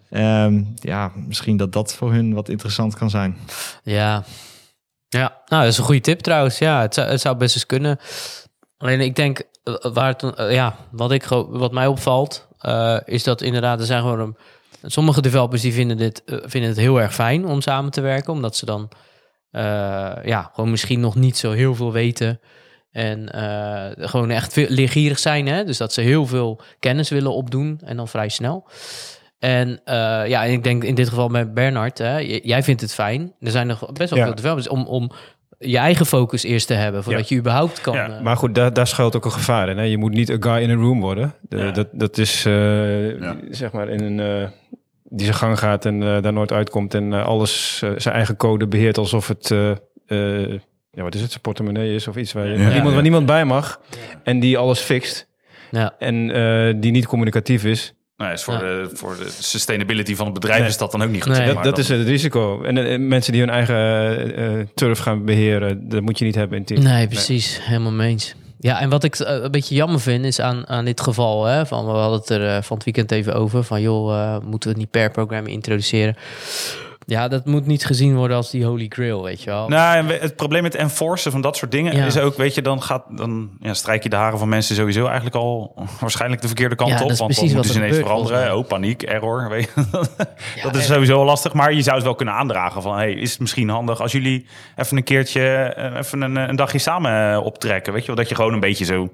Ehm, 0.10 0.64
ja, 0.76 1.12
misschien 1.16 1.58
dat 1.58 1.74
dat 1.74 1.96
voor 1.96 2.12
hun 2.12 2.34
wat 2.34 2.50
interessant 2.50 2.96
kan 2.96 3.10
zijn. 3.10 3.38
Ja. 3.84 4.24
Ja, 5.10 5.42
nou, 5.46 5.64
dat 5.64 5.72
is 5.72 5.78
een 5.78 5.84
goede 5.84 6.02
tip 6.02 6.20
trouwens. 6.20 6.58
Ja, 6.58 6.82
het 6.82 6.94
zou, 6.94 7.08
het 7.08 7.22
zou 7.22 7.36
best 7.36 7.56
eens 7.56 7.66
kunnen. 7.66 8.00
Alleen 8.78 9.02
ik 9.02 9.16
denk, 9.16 9.42
eh, 9.64 9.74
waar 9.94 10.08
het, 10.08 10.24
eh, 10.24 10.54
ja, 10.54 10.76
wat, 10.92 11.12
ik, 11.12 11.24
wat 11.50 11.72
mij 11.72 11.88
opvalt, 11.88 12.48
eh, 12.60 12.98
is 13.06 13.24
dat 13.24 13.42
inderdaad, 13.42 13.80
er 13.80 13.86
zijn 13.86 14.02
gewoon 14.02 14.20
een, 14.20 14.38
sommige 14.82 15.22
developers 15.22 15.62
die 15.62 15.74
vinden, 15.74 15.98
dit, 15.98 16.22
vinden 16.26 16.70
het 16.70 16.80
heel 16.80 17.02
erg 17.02 17.14
fijn 17.14 17.46
om 17.46 17.62
samen 17.62 17.92
te 17.92 18.02
werken, 18.02 18.34
omdat 18.34 18.56
ze 18.56 18.66
dan 18.66 18.90
eh, 19.52 20.24
ja, 20.24 20.52
gewoon 20.54 20.70
misschien 20.70 21.00
nog 21.00 21.16
niet 21.16 21.38
zo 21.38 21.52
heel 21.52 21.76
veel 21.76 21.92
weten. 21.92 22.40
En 22.98 23.32
eh, 23.32 24.08
gewoon 24.08 24.30
echt 24.30 24.54
veel, 24.54 24.66
leergierig 24.70 25.20
zijn. 25.20 25.48
Hè? 25.48 25.64
Dus 25.64 25.78
dat 25.78 25.94
ze 25.94 26.02
heel 26.02 26.26
veel 26.26 26.62
kennis 26.80 27.10
willen 27.10 27.34
opdoen 27.34 27.80
en 27.86 27.98
dan 27.98 28.08
vrij 28.08 28.30
snel. 28.30 28.68
En 29.40 29.80
eh, 29.86 29.96
ja, 30.28 30.46
en 30.46 30.52
ik 30.52 30.64
denk 30.64 30.84
in 30.84 30.96
dit 30.96 31.10
geval 31.10 31.28
met 31.28 31.54
Bernard, 31.54 31.98
hè, 31.98 32.18
jij 32.44 32.64
vindt 32.64 32.82
het 32.82 32.94
fijn. 32.94 33.34
Er 33.40 33.52
zijn 33.52 33.68
nog 33.68 33.92
best 33.92 34.10
wel 34.10 34.20
Ja. 34.20 34.26
veel 34.26 34.36
developers 34.36 34.68
om, 34.68 34.86
om 34.86 35.12
je 35.60 35.78
eigen 35.78 36.06
focus 36.06 36.44
eerst 36.44 36.68
te 36.68 36.74
hebben, 36.74 37.04
voordat 37.04 37.30
je 37.30 37.36
überhaupt 37.38 37.82
kan. 37.82 37.94
Ja, 37.94 38.10
eh, 38.10 38.22
Maar 38.22 38.38
goed, 38.38 38.56
daar, 38.56 38.74
daar 38.74 38.88
schuilt 38.88 39.16
ook 39.16 39.26
een 39.26 39.32
gevaar 39.32 39.70
in. 39.70 39.78
Hè? 39.78 39.84
Je 39.84 39.98
moet 39.98 40.14
niet 40.14 40.30
een 40.30 40.44
guy 40.44 40.62
in 40.62 40.70
a 40.70 40.74
room 40.74 41.00
worden. 41.02 41.34
De- 41.42 41.58
Ja. 41.58 41.72
dat, 41.72 41.88
dat 41.92 42.18
is, 42.18 42.46
eh, 42.46 43.20
Ja. 43.20 43.36
zeg 43.50 43.72
maar, 43.72 43.90
in 43.90 44.04
een... 44.04 44.20
eh, 44.42 44.48
die 45.04 45.26
zijn 45.26 45.38
gang 45.38 45.60
gaat 45.60 45.86
en 45.86 46.04
eh, 46.04 46.22
daar 46.22 46.34
nooit 46.34 46.52
uitkomt 46.52 46.94
en 46.94 47.14
alles 47.14 47.78
zijn 47.98 48.16
eigen 48.16 48.36
code 48.38 48.68
beheert 48.68 48.98
alsof 48.98 49.28
het 49.28 49.52
eh, 49.52 49.72
eh, 50.52 50.60
ja, 50.98 51.04
wat 51.04 51.16
is 51.16 51.22
het, 51.22 51.30
zijn 51.30 51.42
portemonnee 51.42 51.96
is 51.96 52.08
of 52.08 52.16
iets 52.16 52.34
waar, 52.34 52.48
je, 52.48 52.52
Ja. 52.52 52.58
waar 52.58 52.66
niemand, 52.66 52.88
Ja. 52.88 52.94
waar 52.94 53.02
niemand 53.02 53.26
bij 53.26 53.46
mag 53.46 53.80
en 54.24 54.40
die 54.40 54.58
alles 54.58 54.80
fixt 54.80 55.28
ja. 55.72 55.96
en 56.00 56.32
eh, 56.32 56.74
die 56.82 56.92
niet 56.92 57.06
communicatief 57.08 57.64
is. 57.64 57.94
Nou, 58.18 58.34
is 58.34 58.44
voor, 58.44 58.54
Ja. 58.54 58.60
de, 58.60 58.90
voor 58.94 59.16
de 59.18 59.30
sustainability 59.40 60.16
van 60.16 60.26
het 60.26 60.34
bedrijf 60.34 60.60
Nee. 60.60 60.70
is 60.70 60.78
dat 60.78 60.92
dan 60.92 61.02
ook 61.04 61.10
niet 61.10 61.24
goed. 61.24 61.32
Nee. 61.38 61.46
Dat, 61.46 61.56
maar. 61.56 61.64
dat 61.64 61.76
Dan- 61.76 61.84
is 61.84 61.90
het 61.90 62.08
risico. 62.08 62.64
En 62.64 62.78
eh, 62.78 63.00
mensen 63.00 63.32
die 63.32 63.42
hun 63.42 63.50
eigen 63.50 63.76
eh, 63.76 64.60
eh, 64.60 64.68
turf 64.76 65.00
gaan 65.00 65.26
beheren, 65.26 65.90
dat 65.90 66.02
moet 66.02 66.20
je 66.20 66.26
niet 66.26 66.36
hebben 66.36 66.58
in 66.58 66.66
team. 66.66 66.84
Nee, 66.84 67.08
precies. 67.08 67.60
Helemaal 67.64 67.92
mee 67.92 68.10
eens. 68.10 68.36
Ja, 68.60 68.80
en 68.80 68.90
wat 68.90 69.04
ik 69.04 69.16
eh, 69.16 69.44
een 69.44 69.52
beetje 69.52 69.76
jammer 69.76 70.00
vind 70.00 70.26
is 70.26 70.40
aan, 70.42 70.68
aan 70.68 70.86
dit 70.86 71.02
geval, 71.02 71.46
hè, 71.46 71.66
van, 71.66 71.86
we 71.86 71.92
hadden 71.92 72.20
het 72.20 72.30
er 72.30 72.48
eh, 72.56 72.62
van 72.62 72.76
het 72.76 72.86
weekend 72.86 73.12
even 73.12 73.34
over, 73.36 73.64
van 73.64 73.82
joh, 73.82 74.14
eh, 74.20 74.32
moeten 74.44 74.70
we 74.70 74.76
het 74.76 74.78
niet 74.78 74.92
per 74.92 75.12
programma 75.12 75.50
introduceren? 75.50 76.16
Ja, 77.10 77.28
dat 77.28 77.46
moet 77.46 77.66
niet 77.66 77.86
gezien 77.86 78.16
worden 78.16 78.38
als 78.38 78.50
die 78.52 78.66
holy 78.66 78.86
grail, 78.90 79.24
weet 79.24 79.44
je 79.44 79.50
wel. 79.50 79.68
Nou, 79.68 80.12
het 80.14 80.36
probleem 80.36 80.64
met 80.64 80.76
enforcen 80.76 81.32
van 81.32 81.42
dat 81.42 81.58
soort 81.58 81.72
dingen 81.72 81.96
Ja. 81.96 82.06
is 82.06 82.18
ook, 82.18 82.38
weet 82.38 82.56
je, 82.56 82.62
dan, 82.62 82.82
gaat, 82.84 83.04
dan 83.10 83.50
ja, 83.60 83.74
strijk 83.74 84.04
je 84.04 84.10
de 84.10 84.16
haren 84.16 84.40
van 84.40 84.50
mensen 84.50 84.76
sowieso 84.76 85.06
eigenlijk 85.06 85.36
al 85.36 85.74
waarschijnlijk 86.00 86.42
de 86.42 86.48
verkeerde 86.48 86.76
kant 86.76 86.90
Ja, 86.90 86.96
op. 87.02 87.12
Want 87.18 87.36
dan 87.36 87.46
moeten 87.54 87.74
ze 87.74 87.80
ineens 87.80 87.98
veranderen. 87.98 88.58
Oh, 88.58 88.68
paniek, 88.68 89.04
error. 89.04 89.50
Weet 89.50 89.72
je. 89.76 90.62
dat 90.62 90.76
is 90.76 90.86
sowieso 90.86 91.26
lastig. 91.26 91.54
Maar 91.54 91.74
je 91.74 91.82
zou 91.82 91.96
het 91.96 92.06
wel 92.06 92.16
kunnen 92.16 92.34
aandragen 92.36 92.82
van, 92.82 92.96
hey, 92.96 93.14
is 93.14 93.32
het 93.32 93.40
misschien 93.40 93.70
handig 93.70 94.02
als 94.02 94.12
jullie 94.12 94.46
even 94.76 94.98
een 94.98 95.04
keertje, 95.04 95.42
eh, 95.48 95.98
even 95.98 96.22
een, 96.22 96.36
een 96.36 96.56
dagje 96.56 96.78
samen 96.80 97.34
eh, 97.34 97.46
optrekken. 97.46 97.92
Weet 97.94 98.02
je 98.02 98.08
wel, 98.08 98.16
dat 98.16 98.30
je 98.30 98.36
gewoon 98.36 98.54
een 98.54 98.60
beetje 98.60 98.86
zo... 98.86 99.14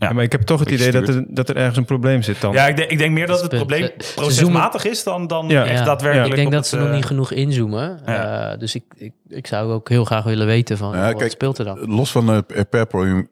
Ja, 0.00 0.12
maar 0.12 0.24
ik 0.24 0.32
heb 0.32 0.40
toch 0.42 0.60
het 0.60 0.70
idee 0.70 0.90
dat 0.92 1.08
er, 1.08 1.24
dat 1.28 1.48
er 1.48 1.56
ergens 1.56 1.76
een 1.76 1.84
probleem 1.84 2.22
zit 2.22 2.40
dan. 2.40 2.52
Ja, 2.52 2.66
ik 2.68 2.76
denk, 2.76 2.90
ik 2.90 2.98
denk 2.98 3.12
meer 3.12 3.26
dat 3.26 3.40
het 3.40 3.50
Dat 3.50 3.52
is 3.52 3.58
het 3.58 3.68
probleem 3.68 4.14
procesmatig 4.14 4.84
is 4.84 5.02
dan, 5.04 5.26
dan 5.26 5.48
Ja. 5.48 5.64
echt 5.64 5.78
Ja. 5.78 5.84
daadwerkelijk. 5.84 6.28
ik 6.30 6.36
denk 6.36 6.50
dat 6.50 6.60
het, 6.60 6.68
ze 6.68 6.76
nog 6.76 6.88
eh, 6.88 6.94
niet 6.94 7.04
genoeg 7.04 7.32
inzoomen. 7.32 8.00
ja. 8.06 8.52
Eh, 8.52 8.58
dus 8.58 8.74
ik, 8.74 8.84
ik, 8.96 9.12
ik 9.28 9.46
zou 9.46 9.72
ook 9.72 9.88
heel 9.88 10.04
graag 10.04 10.24
willen 10.24 10.46
weten 10.46 10.76
van 10.78 10.96
Ja, 10.96 11.06
wat 11.06 11.16
kijk, 11.18 11.30
speelt 11.30 11.58
er 11.58 11.64
dan. 11.64 11.78
Los 11.94 12.10
van 12.10 12.30
eh, 12.32 12.38
per, 12.70 12.86
programming, 12.86 13.28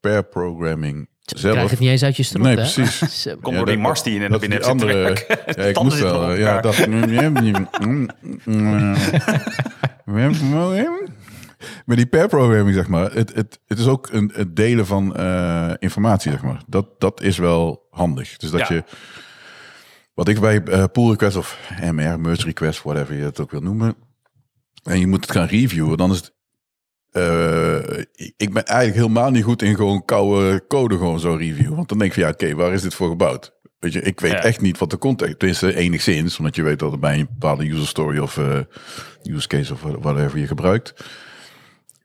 per 0.00 0.24
programming 0.24 1.08
Ik 1.24 1.38
zelf. 1.38 1.54
krijg 1.54 1.70
het 1.70 1.78
niet 1.78 1.90
eens 1.90 2.02
uit 2.02 2.16
je 2.16 2.22
strot, 2.22 2.42
Nee, 2.42 2.56
hè? 2.56 2.60
precies. 2.60 2.98
Zo. 3.22 3.30
Komt 3.40 3.54
Ja, 3.54 3.56
door 3.56 3.66
die 3.66 3.78
mars 3.78 4.02
die 4.02 4.14
je 4.14 4.20
er 4.20 4.30
dat 4.30 4.40
binnen 4.40 4.62
andere-. 4.62 5.16
Ja, 5.56 5.62
ik 5.62 5.82
moest 5.82 6.00
wel. 6.00 6.32
Ja, 6.34 6.60
dat. 6.60 6.86
Met 11.86 11.96
die 11.96 12.06
pair 12.06 12.28
programming, 12.28 12.74
zeg 12.74 12.88
maar. 12.88 13.12
Het, 13.12 13.34
het, 13.34 13.60
het 13.66 13.78
is 13.78 13.86
ook 13.86 14.08
een, 14.12 14.30
het 14.34 14.56
delen 14.56 14.86
van 14.86 15.16
eh, 15.16 15.72
informatie, 15.78 16.30
zeg 16.30 16.42
maar. 16.42 16.62
Dat, 16.66 17.00
dat 17.00 17.22
is 17.22 17.38
wel 17.38 17.86
handig. 17.90 18.36
Dus 18.36 18.50
dat 18.50 18.68
Ja. 18.68 18.74
je. 18.74 18.84
Wat 20.14 20.28
ik 20.28 20.40
bij 20.40 20.62
eh, 20.62 20.84
pull 20.92 21.08
request 21.10 21.36
of 21.36 21.58
MR, 21.92 22.20
merge 22.20 22.44
request, 22.44 22.82
whatever 22.82 23.14
je 23.16 23.22
het 23.24 23.40
ook 23.40 23.50
wil 23.50 23.60
noemen. 23.60 23.94
En 24.82 25.00
je 25.00 25.06
moet 25.06 25.20
het 25.24 25.30
gaan 25.36 25.46
reviewen, 25.46 25.96
dan 25.96 26.10
is 26.10 26.16
het. 26.16 26.36
eh, 27.10 27.98
ik- 28.36 28.52
ben 28.52 28.64
eigenlijk 28.66 28.98
helemaal 29.00 29.30
niet 29.30 29.44
goed 29.44 29.62
in 29.62 29.74
gewoon 29.76 30.04
koude 30.04 30.64
code 30.68 30.96
gewoon 30.96 31.20
zo 31.20 31.34
reviewen. 31.34 31.76
Want 31.76 31.88
dan 31.88 31.98
denk 31.98 32.10
ik 32.14 32.16
van 32.18 32.26
ja, 32.26 32.30
oké, 32.34 32.54
waar 32.54 32.72
is 32.72 32.82
dit 32.82 32.94
voor 32.94 33.08
gebouwd? 33.08 33.56
Weet 33.78 33.92
je, 33.92 34.00
ik 34.00 34.20
weet 34.20 34.30
Ja. 34.30 34.42
echt 34.42 34.60
niet 34.60 34.78
wat 34.78 34.90
de 34.90 34.98
context 34.98 35.42
is. 35.42 35.62
Enigszins, 35.62 36.38
omdat 36.38 36.56
je 36.56 36.62
weet 36.62 36.78
dat 36.78 36.90
het 36.90 37.00
bij 37.00 37.18
een 37.18 37.28
bepaalde 37.32 37.70
user 37.70 37.86
story 37.86 38.18
of 38.18 38.36
use 39.22 39.46
case 39.48 39.72
of 39.72 39.80
whatever 39.82 40.38
je 40.38 40.46
gebruikt. 40.46 41.04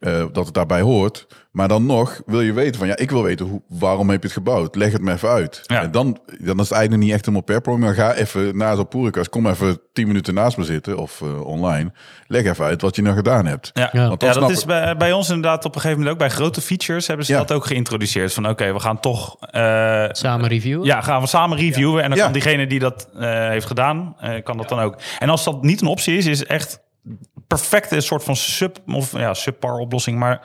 Eh, 0.03 0.25
dat 0.31 0.45
het 0.45 0.53
daarbij 0.53 0.81
hoort. 0.81 1.27
Maar 1.51 1.67
dan 1.67 1.85
nog 1.85 2.21
wil 2.25 2.41
je 2.41 2.53
weten 2.53 2.79
van 2.79 2.87
ja, 2.87 2.97
ik 2.97 3.11
wil 3.11 3.23
weten 3.23 3.45
hoe, 3.45 3.61
waarom 3.69 4.09
heb 4.09 4.19
je 4.21 4.27
het 4.27 4.37
gebouwd? 4.37 4.75
Leg 4.75 4.91
het 4.91 5.01
me 5.01 5.11
even 5.11 5.29
uit. 5.29 5.61
Ja. 5.63 5.81
En 5.81 5.91
dan, 5.91 6.19
dan 6.25 6.59
is 6.59 6.63
het 6.69 6.71
eigenlijk 6.71 7.03
niet 7.03 7.11
echt 7.11 7.19
helemaal 7.21 7.41
per 7.45 7.61
programma. 7.61 7.85
Maar 7.85 7.95
ga 7.95 8.13
even 8.13 8.57
na 8.57 8.75
zo'n 8.75 8.87
poerkast, 8.87 9.29
kom 9.29 9.47
even 9.47 9.79
tien 9.93 10.07
minuten 10.07 10.33
naast 10.33 10.57
me 10.57 10.63
zitten 10.63 10.97
of 10.97 11.21
eh, 11.21 11.45
online. 11.45 11.91
Leg 12.27 12.45
even 12.45 12.65
uit 12.65 12.81
wat 12.81 12.95
je 12.95 13.01
nou 13.01 13.15
gedaan 13.15 13.45
hebt. 13.45 13.69
Ja, 13.73 13.89
Ja. 13.91 14.07
Want 14.07 14.19
dan 14.19 14.29
ja 14.33 14.39
dat 14.39 14.49
is 14.49 14.65
bij, 14.65 14.97
bij 14.97 15.11
ons 15.11 15.27
inderdaad 15.29 15.65
op 15.65 15.75
een 15.75 15.81
gegeven 15.81 15.97
moment 16.03 16.21
ook. 16.21 16.27
Bij 16.27 16.35
grote 16.37 16.61
features 16.61 17.07
hebben 17.07 17.25
ze 17.25 17.31
Ja. 17.31 17.37
dat 17.37 17.51
ook 17.51 17.65
geïntroduceerd. 17.65 18.33
Van 18.33 18.49
oké, 18.49 18.73
we 18.73 18.79
gaan 18.79 18.99
toch... 18.99 19.35
eh, 19.39 20.05
Samen 20.11 20.47
reviewen. 20.47 20.85
ja, 20.85 21.01
gaan 21.01 21.21
we 21.21 21.27
samen 21.27 21.57
reviewen. 21.57 22.03
En 22.03 22.09
dan 22.09 22.17
Ja. 22.17 22.23
kan 22.23 22.33
diegene 22.33 22.67
die 22.67 22.79
dat 22.79 23.09
eh, 23.15 23.47
heeft 23.47 23.65
gedaan, 23.67 24.15
eh, 24.19 24.43
kan 24.43 24.57
dat 24.57 24.69
dan 24.69 24.79
ook. 24.79 24.95
En 25.19 25.29
als 25.29 25.43
dat 25.43 25.63
niet 25.63 25.81
een 25.81 25.87
optie 25.87 26.17
is, 26.17 26.25
is 26.25 26.45
echt 26.45 26.79
perfecte 27.55 28.01
soort 28.01 28.23
van 28.23 28.35
sub 28.35 28.77
of 28.87 29.17
ja, 29.17 29.33
subpar 29.33 29.77
oplossing. 29.77 30.17
Maar 30.19 30.41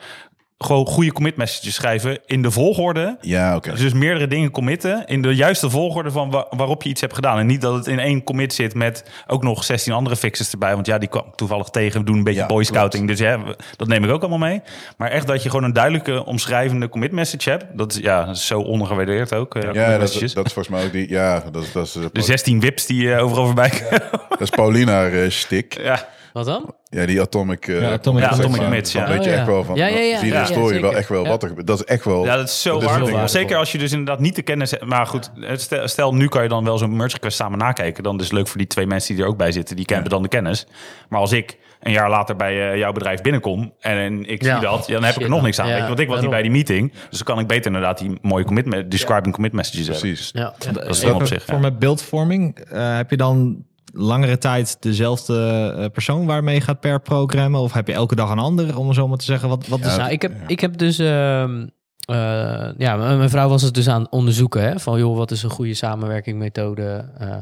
gewoon 0.61 0.85
goede 0.85 1.11
commit 1.11 1.35
messages 1.35 1.73
schrijven 1.75 2.19
in 2.25 2.41
de 2.41 2.51
volgorde. 2.51 3.17
Ja, 3.21 3.55
oké. 3.55 3.73
Dus 3.75 3.93
meerdere 3.93 4.27
dingen 4.27 4.51
committen 4.51 5.05
in 5.05 5.21
de 5.21 5.35
juiste 5.35 5.69
volgorde 5.69 6.11
van 6.11 6.29
wa- 6.31 6.47
waarop 6.49 6.83
je 6.83 6.89
iets 6.89 7.01
hebt 7.01 7.13
gedaan. 7.15 7.37
En 7.39 7.45
niet 7.45 7.61
dat 7.61 7.73
het 7.75 7.87
in 7.87 7.99
één 7.99 8.23
commit 8.23 8.53
zit 8.53 8.73
met 8.73 9.03
ook 9.27 9.43
nog 9.43 9.63
16 9.63 9.93
andere 9.93 10.15
fixes 10.15 10.51
erbij. 10.51 10.73
Want 10.73 10.85
ja, 10.85 10.97
die 10.97 11.09
kwam 11.09 11.23
toevallig 11.35 11.69
tegen. 11.69 11.99
We 11.99 12.05
doen 12.05 12.17
een 12.17 12.23
beetje 12.23 12.39
Ja, 12.41 12.45
boy 12.45 12.63
scouting. 12.63 13.07
Dus 13.07 13.19
ja, 13.19 13.39
dat 13.75 13.87
neem 13.87 14.03
ik 14.03 14.11
ook 14.11 14.19
allemaal 14.21 14.47
mee. 14.49 14.61
Maar 14.97 15.09
echt 15.11 15.27
dat 15.27 15.43
je 15.43 15.49
gewoon 15.49 15.65
een 15.65 15.73
duidelijke 15.73 16.25
omschrijvende 16.25 16.89
commit 16.89 17.11
message 17.11 17.49
hebt. 17.49 17.65
Dat 17.77 17.91
is, 17.91 17.97
ja, 17.97 18.25
dat 18.25 18.35
is 18.35 18.47
zo 18.47 18.59
ondergewaardeerd 18.59 19.33
ook. 19.33 19.55
eh, 19.55 19.73
Ja, 19.73 19.97
dat, 19.97 20.13
dat 20.13 20.21
is 20.21 20.33
volgens 20.33 20.67
mij 20.69 20.85
ook 20.85 20.91
die. 20.91 21.09
Ja, 21.09 21.43
dat 21.51 21.63
is, 21.63 21.71
dat 21.71 21.85
is, 21.85 21.93
de 22.11 22.21
16 22.21 22.59
wips 22.59 22.85
die 22.85 23.13
eh, 23.13 23.23
overal 23.23 23.45
voorbij 23.45 23.69
komen. 23.69 24.09
dat 24.29 24.41
is 24.41 24.49
Paulina 24.49 25.07
eh 25.07 25.29
stick. 25.29 25.81
ja. 25.81 26.07
Wat 26.33 26.45
dan? 26.45 26.73
Ja, 26.83 27.05
die 27.05 27.21
atomic. 27.21 27.67
eh, 27.67 27.81
Ja, 27.81 27.91
atomic 27.91 28.23
Ja, 28.23 28.29
atomic 28.29 28.49
maar. 28.61 28.75
ja. 28.75 29.05
Dan 29.05 29.07
weet 29.07 29.23
je 29.23 29.29
Oh, 29.31 29.35
echt 29.37 29.45
wel 29.45 29.63
van. 29.63 29.75
Ja, 29.75 29.87
ja, 29.87 29.97
ja. 29.97 30.17
Zie 30.17 30.25
je 30.27 30.31
de 30.33 30.37
Ja, 30.39 30.45
story 30.45 30.75
ja, 30.75 30.81
wel 30.81 30.95
echt 30.95 31.09
wel 31.09 31.23
Ja. 31.23 31.29
wat 31.29 31.41
er 31.43 31.47
gebeurt. 31.47 31.67
Dat 31.67 31.79
is 31.79 31.85
echt 31.85 32.05
wel. 32.05 32.25
Ja, 32.25 32.35
dat 32.35 32.47
is 32.47 32.61
zo 32.61 32.69
waardevol. 32.71 32.97
waardevol. 32.97 33.27
Zeker 33.27 33.57
als 33.57 33.71
je 33.71 33.77
dus 33.77 33.91
inderdaad 33.91 34.19
niet 34.19 34.35
de 34.35 34.41
kennis 34.41 34.71
hebt. 34.71 34.85
Maar 34.85 35.05
goed, 35.05 35.31
stel, 35.53 35.87
stel 35.87 36.13
nu 36.15 36.27
kan 36.27 36.43
je 36.43 36.49
dan 36.49 36.63
wel 36.63 36.77
zo'n 36.77 36.95
merge 36.95 37.13
request 37.13 37.37
samen 37.37 37.57
nakijken. 37.57 38.03
Dan 38.03 38.17
is 38.17 38.23
het 38.23 38.31
leuk 38.33 38.47
voor 38.47 38.57
die 38.57 38.67
twee 38.67 38.87
mensen 38.87 39.15
die 39.15 39.23
er 39.23 39.29
ook 39.29 39.37
bij 39.37 39.51
zitten. 39.51 39.75
Die 39.75 39.85
hebben 39.87 40.09
dan 40.09 40.21
de 40.21 40.29
kennis. 40.29 40.67
Maar 41.09 41.19
als 41.19 41.31
ik 41.31 41.57
een 41.79 41.91
jaar 41.91 42.09
later 42.09 42.35
bij 42.35 42.71
eh, 42.71 42.77
jouw 42.77 42.91
bedrijf 42.91 43.21
binnenkom 43.21 43.73
en 43.79 44.25
ik 44.29 44.43
Ja. 44.43 44.59
zie 44.59 44.67
dat, 44.69 44.87
dan 44.87 45.03
heb 45.03 45.15
ik 45.15 45.21
er 45.21 45.29
nog 45.29 45.41
niks 45.41 45.59
aan. 45.59 45.65
ja, 45.67 45.71
weet 45.73 45.81
je? 45.81 45.87
Want 45.87 45.99
ik 45.99 46.07
was 46.07 46.21
niet 46.21 46.29
bij 46.29 46.41
die 46.41 46.51
meeting. 46.51 46.91
Dus 47.09 47.17
dan 47.17 47.27
kan 47.35 47.39
ik 47.39 47.47
beter 47.47 47.65
inderdaad 47.65 47.97
die 47.97 48.17
mooie 48.21 48.45
commit, 48.45 48.91
describing 48.91 49.33
commit 49.33 49.51
messages 49.53 49.79
hebben. 49.87 49.99
Precies. 50.01 50.29
Ja. 50.33 50.53
Dat 50.71 50.87
is 50.89 50.99
dan 51.01 51.13
op 51.15 51.25
zich. 51.25 51.43
Voor 51.45 51.53
ja. 51.53 51.59
met 51.59 51.79
beeldvorming 51.79 52.59
eh, 52.59 52.95
heb 52.95 53.09
je 53.09 53.17
dan 53.17 53.63
langere 53.93 54.37
tijd 54.37 54.77
dezelfde 54.79 55.73
eh, 55.77 55.85
persoon 55.91 56.25
waarmee 56.25 56.55
je 56.55 56.61
gaat 56.61 56.79
per 56.79 57.01
programma? 57.01 57.59
Of 57.59 57.73
heb 57.73 57.87
je 57.87 57.93
elke 57.93 58.15
dag 58.15 58.29
een 58.31 58.39
ander, 58.39 58.77
om 58.77 58.85
het 58.87 58.95
zo 58.95 59.07
maar 59.07 59.17
te 59.17 59.25
zeggen? 59.25 59.49
Wat, 59.49 59.67
wat 59.67 59.79
is 59.79 59.95
nou, 59.97 60.11
ik 60.11 60.21
heb, 60.21 60.33
ik 60.47 60.59
heb 60.59 60.77
dus... 60.77 60.99
ehm, 60.99 61.67
eh, 62.05 62.69
ja, 62.77 62.95
mijn 62.95 63.29
vrouw 63.29 63.49
was 63.49 63.61
het 63.61 63.73
dus 63.73 63.87
aan 63.87 64.01
het 64.01 64.11
onderzoeken. 64.11 64.61
Hè, 64.61 64.79
van, 64.79 64.99
joh, 64.99 65.17
wat 65.17 65.31
is 65.31 65.43
een 65.43 65.49
goede 65.49 65.73
samenwerkingmethode? 65.73 67.05
eh. 67.17 67.35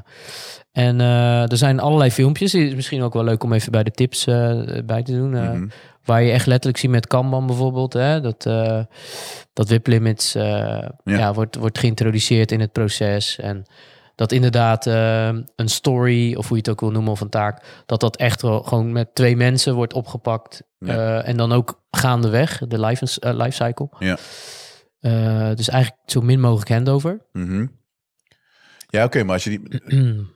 en 0.72 1.02
eh, 1.02 1.52
er 1.52 1.58
zijn 1.58 1.80
allerlei 1.80 2.12
filmpjes. 2.12 2.52
Het 2.52 2.62
is 2.62 2.76
misschien 2.76 3.02
ook 3.02 3.14
wel 3.14 3.24
leuk 3.24 3.44
om 3.44 3.54
even 3.54 3.72
bij 3.72 3.84
de 3.84 3.92
tips 3.92 4.28
eh, 4.28 4.60
bij 4.86 5.04
te 5.04 5.12
doen. 5.12 5.36
eh, 5.36 5.50
Mhm. 5.52 5.68
Waar 6.06 6.22
je 6.24 6.32
echt 6.32 6.46
letterlijk 6.46 6.78
ziet 6.82 6.90
met 6.90 7.08
Kanban 7.08 7.46
bijvoorbeeld. 7.46 7.94
Hè, 7.94 8.22
dat, 8.22 8.46
eh 8.46 8.80
dat 9.54 9.70
WIP 9.70 9.88
limits 9.88 10.36
eh, 10.36 10.88
ja. 11.04 11.34
wordt, 11.34 11.56
wordt 11.56 11.80
geïntroduceerd 11.80 12.52
in 12.52 12.60
het 12.60 12.72
proces. 12.72 13.38
En 13.40 13.66
dat 14.18 14.32
inderdaad 14.32 14.88
eh, 14.88 15.28
een 15.56 15.70
story, 15.70 16.36
of 16.36 16.48
hoe 16.48 16.58
je 16.58 16.62
het 16.64 16.70
ook 16.70 16.80
wil 16.80 16.92
noemen, 16.92 17.12
of 17.12 17.22
een 17.22 17.30
taak, 17.30 17.84
dat 17.86 18.00
dat 18.00 18.16
echt 18.16 18.42
wel 18.42 18.64
gewoon 18.64 18.92
met 18.92 19.16
twee 19.16 19.36
mensen 19.36 19.76
wordt 19.76 19.94
opgepakt. 19.94 20.64
Ja. 20.80 20.94
Eh, 20.94 21.28
en 21.28 21.38
dan 21.38 21.52
ook 21.52 21.84
gaandeweg, 21.92 22.62
de 22.68 22.80
life, 22.80 23.20
uh, 23.26 23.34
life 23.38 23.64
cycle. 23.64 23.90
Ja. 24.00 24.18
Eh, 25.00 25.56
dus 25.56 25.70
eigenlijk 25.70 26.02
zo 26.06 26.22
min 26.22 26.40
mogelijk 26.40 26.70
handover. 26.70 27.26
Mhm. 27.32 27.68
Ja, 28.90 29.04
oké, 29.04 29.24
maar 29.24 29.34
als 29.34 29.44
je 29.44 29.50
die... 29.50 30.26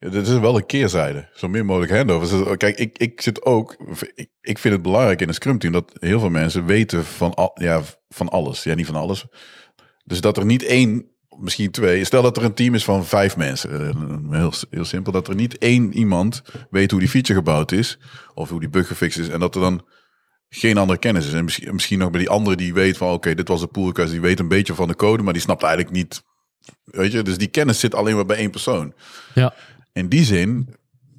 Ja, 0.00 0.08
dat 0.08 0.26
is 0.26 0.38
wel 0.38 0.56
een 0.56 0.66
keerzijde. 0.66 1.28
Zo 1.34 1.48
min 1.48 1.66
mogelijk 1.66 1.92
handovers. 1.92 2.30
Dus, 2.30 2.56
Kijk, 2.56 2.78
ik, 2.78 2.98
ik 2.98 3.20
zit 3.20 3.44
ook... 3.44 3.76
Ik, 4.14 4.30
ik 4.40 4.58
vind 4.58 4.74
het 4.74 4.82
belangrijk 4.82 5.20
in 5.20 5.28
een 5.28 5.34
scrum 5.34 5.58
team 5.58 5.72
dat 5.72 5.92
heel 5.98 6.20
veel 6.20 6.30
mensen 6.30 6.66
weten 6.66 7.04
van, 7.04 7.34
al, 7.34 7.50
ja, 7.54 7.82
van 8.08 8.28
alles. 8.28 8.62
Ja, 8.62 8.74
niet 8.74 8.86
van 8.86 8.94
alles. 8.94 9.26
Dus 10.04 10.20
dat 10.20 10.36
er 10.36 10.44
niet 10.44 10.62
één, 10.62 11.10
misschien 11.40 11.70
twee... 11.70 12.04
Stel 12.04 12.22
dat 12.22 12.36
er 12.36 12.44
een 12.44 12.54
team 12.54 12.74
is 12.74 12.84
van 12.84 13.06
vijf 13.06 13.36
mensen. 13.36 13.70
eh, 14.30 14.38
Heel, 14.38 14.52
heel 14.70 14.84
simpel. 14.84 15.12
Dat 15.12 15.28
er 15.28 15.34
niet 15.34 15.58
één 15.58 15.92
iemand 15.92 16.42
weet 16.70 16.90
hoe 16.90 17.00
die 17.00 17.08
feature 17.08 17.38
gebouwd 17.38 17.72
is. 17.72 17.98
Of 18.34 18.48
hoe 18.48 18.60
die 18.60 18.68
bug 18.68 18.86
gefixt 18.86 19.18
is. 19.18 19.28
En 19.28 19.40
dat 19.40 19.54
er 19.54 19.60
dan 19.60 19.84
geen 20.48 20.78
andere 20.78 20.98
kennis 20.98 21.26
is. 21.26 21.32
En 21.32 21.44
misschien, 21.44 21.72
misschien 21.74 21.98
nog 21.98 22.10
bij 22.10 22.20
die 22.20 22.28
andere 22.30 22.56
die 22.56 22.74
weet 22.74 22.96
van... 22.96 23.12
Oké, 23.12 23.34
dit 23.34 23.48
was 23.48 23.60
de 23.60 23.66
pull 23.66 23.84
request. 23.86 24.10
Die 24.10 24.20
weet 24.20 24.38
een 24.40 24.48
beetje 24.48 24.74
van 24.74 24.88
de 24.88 24.96
code, 24.96 25.22
maar 25.22 25.32
die 25.32 25.42
snapt 25.42 25.62
eigenlijk 25.62 25.94
niet... 25.94 26.22
Weet 26.84 27.12
je, 27.12 27.22
dus 27.22 27.38
die 27.38 27.48
kennis 27.48 27.80
zit 27.80 27.94
alleen 27.94 28.14
maar 28.14 28.26
bij 28.26 28.36
één 28.36 28.50
persoon. 28.50 28.92
Ja. 29.34 29.54
In 29.92 30.08
die 30.08 30.24
zin 30.24 30.74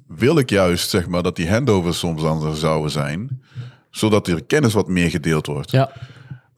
wil 0.06 0.38
ik 0.38 0.50
juist 0.50 0.90
zeg 0.90 1.06
maar 1.06 1.22
dat 1.22 1.36
die 1.36 1.50
handovers 1.50 1.98
soms 1.98 2.22
anders 2.22 2.60
zouden 2.60 2.90
zijn, 2.90 3.42
zodat 3.90 4.24
de 4.24 4.40
kennis 4.40 4.72
wat 4.72 4.88
meer 4.88 5.10
gedeeld 5.10 5.46
wordt. 5.46 5.70
Ja, 5.70 5.92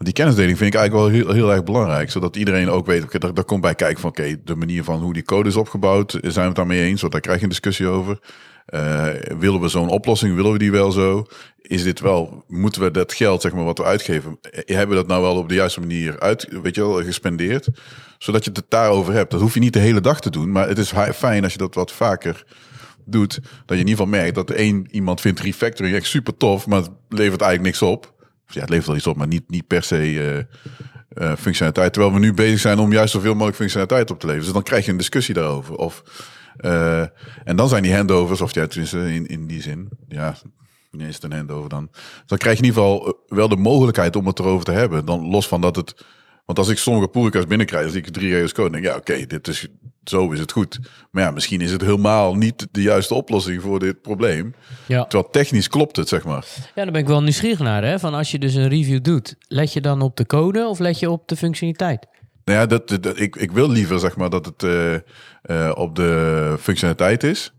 die 0.05 0.13
kennisdeling 0.13 0.59
vind 0.59 0.75
ik 0.75 0.81
eigenlijk 0.81 1.13
wel 1.13 1.23
heel, 1.23 1.35
heel 1.35 1.53
erg 1.53 1.65
belangrijk, 1.65 2.11
zodat 2.11 2.37
iedereen 2.37 2.71
ook 2.71 2.87
weet, 2.87 3.03
oké, 3.03 3.19
daar, 3.19 3.45
komt 3.45 3.61
bij 3.61 3.75
kijken 3.75 4.01
van, 4.01 4.11
oké, 4.11 4.37
de 4.45 4.57
manier 4.57 4.85
van 4.85 5.01
hoe 5.01 5.13
die 5.13 5.23
code 5.23 5.49
is 5.49 5.57
opgebouwd, 5.57 6.11
zijn 6.11 6.35
we 6.35 6.41
het 6.41 6.55
daarmee 6.55 6.83
eens? 6.83 7.01
Want 7.01 7.13
daar 7.13 7.21
krijg 7.21 7.39
je 7.39 7.43
een 7.43 7.49
discussie 7.49 7.87
over. 7.87 8.19
Eh, 8.67 9.09
willen 9.39 9.61
we 9.61 9.69
zo'n 9.69 9.89
oplossing? 9.89 10.35
Willen 10.35 10.53
we 10.53 10.59
die 10.59 10.71
wel 10.71 10.93
zo? 10.93 11.27
Is 11.61 11.83
dit 11.83 12.01
wel, 12.01 12.45
moeten 12.49 12.83
we 12.83 12.91
dat 12.91 13.13
geld, 13.13 13.43
zeg 13.43 13.53
maar, 13.53 13.65
wat 13.65 13.79
we 13.79 13.85
uitgeven, 13.85 14.39
eh, 14.41 14.77
hebben 14.77 14.97
we 14.97 15.03
dat 15.03 15.07
nou 15.07 15.23
wel 15.23 15.37
op 15.37 15.49
de 15.49 15.55
juiste 15.55 15.81
manier 15.81 16.21
uit, 16.21 16.49
weet 16.63 16.75
je 16.75 16.81
wel, 16.81 17.03
gespendeerd? 17.03 17.69
Zodat 18.19 18.45
je 18.45 18.51
het 18.53 18.65
daarover 18.69 19.15
hebt. 19.15 19.31
Dat 19.31 19.41
hoef 19.41 19.55
je 19.55 19.61
niet 19.61 19.73
de 19.73 19.79
hele 19.79 20.01
dag 20.01 20.21
te 20.21 20.31
doen, 20.31 20.53
maar 20.53 20.69
het 20.69 20.79
is 20.79 20.93
fijn 21.15 21.43
als 21.43 21.53
je 21.53 21.59
dat 21.59 21.75
wat 21.75 21.93
vaker 21.93 22.45
doet, 23.05 23.35
dat 23.35 23.45
je 23.67 23.75
in 23.75 23.89
ieder 23.89 23.91
geval 23.91 24.07
merkt 24.07 24.35
dat 24.35 24.51
één 24.51 24.87
iemand 24.91 25.21
vindt 25.21 25.41
refactoring 25.41 25.97
echt 25.97 26.07
super 26.07 26.37
tof, 26.37 26.67
maar 26.67 26.81
het 26.81 26.91
levert 27.09 27.41
eigenlijk 27.41 27.63
niks 27.63 27.83
op. 27.83 28.13
Ja, 28.55 28.61
het 28.61 28.69
levert 28.69 28.87
wel 28.87 28.97
iets 28.97 29.07
op, 29.07 29.17
maar 29.17 29.27
niet, 29.27 29.51
niet 29.51 29.67
per 29.67 29.83
se 29.83 29.97
eh, 29.97 30.39
eh, 31.31 31.37
functionaliteit. 31.39 31.93
Terwijl 31.93 32.15
we 32.15 32.21
nu 32.21 32.35
bezig 32.35 32.61
zijn 32.61 32.79
om 32.79 32.93
juist 32.93 33.13
zoveel 33.13 33.33
mogelijk 33.33 33.57
functionaliteit 33.57 34.11
op 34.11 34.19
te 34.21 34.27
leveren. 34.27 34.45
Dus 34.45 34.55
dan 34.55 34.63
krijg 34.63 34.85
je 34.85 34.91
een 34.91 34.97
discussie 34.97 35.35
daarover. 35.35 35.75
Of, 35.75 36.03
eh, 36.57 37.01
en 37.45 37.57
dan 37.57 37.69
zijn 37.69 37.83
die 37.83 37.95
handovers, 37.95 38.41
of 38.41 38.55
ja, 38.55 38.67
tenminste 38.67 39.15
in, 39.15 39.27
in 39.27 39.47
die 39.47 39.63
zin, 39.63 39.89
ja, 40.09 40.35
niet 40.91 41.07
eens 41.07 41.23
een 41.23 41.33
handover 41.33 41.69
dan. 41.69 41.91
Dan 42.27 42.39
krijg 42.39 42.59
je 42.59 42.63
in 42.63 42.69
ieder 42.69 42.83
geval 42.83 43.25
wel 43.27 43.49
de 43.49 43.57
mogelijkheid 43.57 44.17
om 44.17 44.27
het 44.27 44.39
erover 44.39 44.65
te 44.65 44.73
hebben. 44.73 45.05
Dan 45.05 45.31
los 45.31 45.49
van 45.49 45.61
dat 45.61 45.77
het. 45.77 46.05
Want 46.45 46.59
als 46.59 46.69
ik 46.69 46.79
sommige 46.79 47.09
requests 47.13 47.49
binnenkrijg, 47.49 47.91
zie 47.91 47.99
ik 48.01 48.09
drie 48.09 48.33
regels 48.33 48.53
code. 48.53 48.71
Dan 48.71 48.81
denk 48.83 48.95
ik, 48.97 49.07
ja, 49.07 49.15
oké, 49.17 49.27
dit 49.27 49.49
is 49.49 49.67
zo 50.05 50.31
is 50.33 50.39
het 50.41 50.53
goed. 50.53 50.79
Maar 51.11 51.23
ja, 51.23 51.31
misschien 51.31 51.61
is 51.61 51.73
het 51.73 51.81
helemaal 51.81 52.35
niet 52.35 52.67
de 52.71 52.83
juiste 52.83 53.15
oplossing 53.15 53.63
voor 53.63 53.79
dit 53.79 54.03
probleem. 54.03 54.55
ja. 54.87 55.05
Terwijl 55.05 55.31
technisch 55.31 55.69
klopt 55.69 55.97
het, 55.97 56.09
zeg 56.09 56.25
maar. 56.25 56.45
ja, 56.75 56.83
daar 56.83 56.93
ben 56.93 57.01
ik 57.01 57.07
wel 57.07 57.23
nieuwsgierig 57.23 57.59
naar. 57.59 57.85
Hè? 57.85 57.99
Van 57.99 58.15
als 58.15 58.31
je 58.31 58.39
dus 58.39 58.55
een 58.55 58.69
review 58.69 59.03
doet, 59.03 59.35
let 59.49 59.73
je 59.73 59.81
dan 59.81 60.01
op 60.03 60.17
de 60.17 60.27
code 60.27 60.67
of 60.67 60.79
let 60.79 60.99
je 60.99 61.11
op 61.11 61.29
de 61.29 61.37
functionaliteit? 61.37 62.07
Nou 62.45 62.59
ja, 62.59 62.67
dat, 62.67 62.89
dat- 63.03 63.21
ik, 63.21 63.37
ik 63.37 63.53
wil 63.53 63.71
liever 63.71 63.99
zeg 63.99 64.17
maar 64.17 64.31
dat 64.31 64.47
het 64.47 64.63
eh, 64.63 64.95
eh, 65.43 65.73
op 65.75 65.97
de 65.97 66.57
functionaliteit 66.61 67.23
is. 67.23 67.53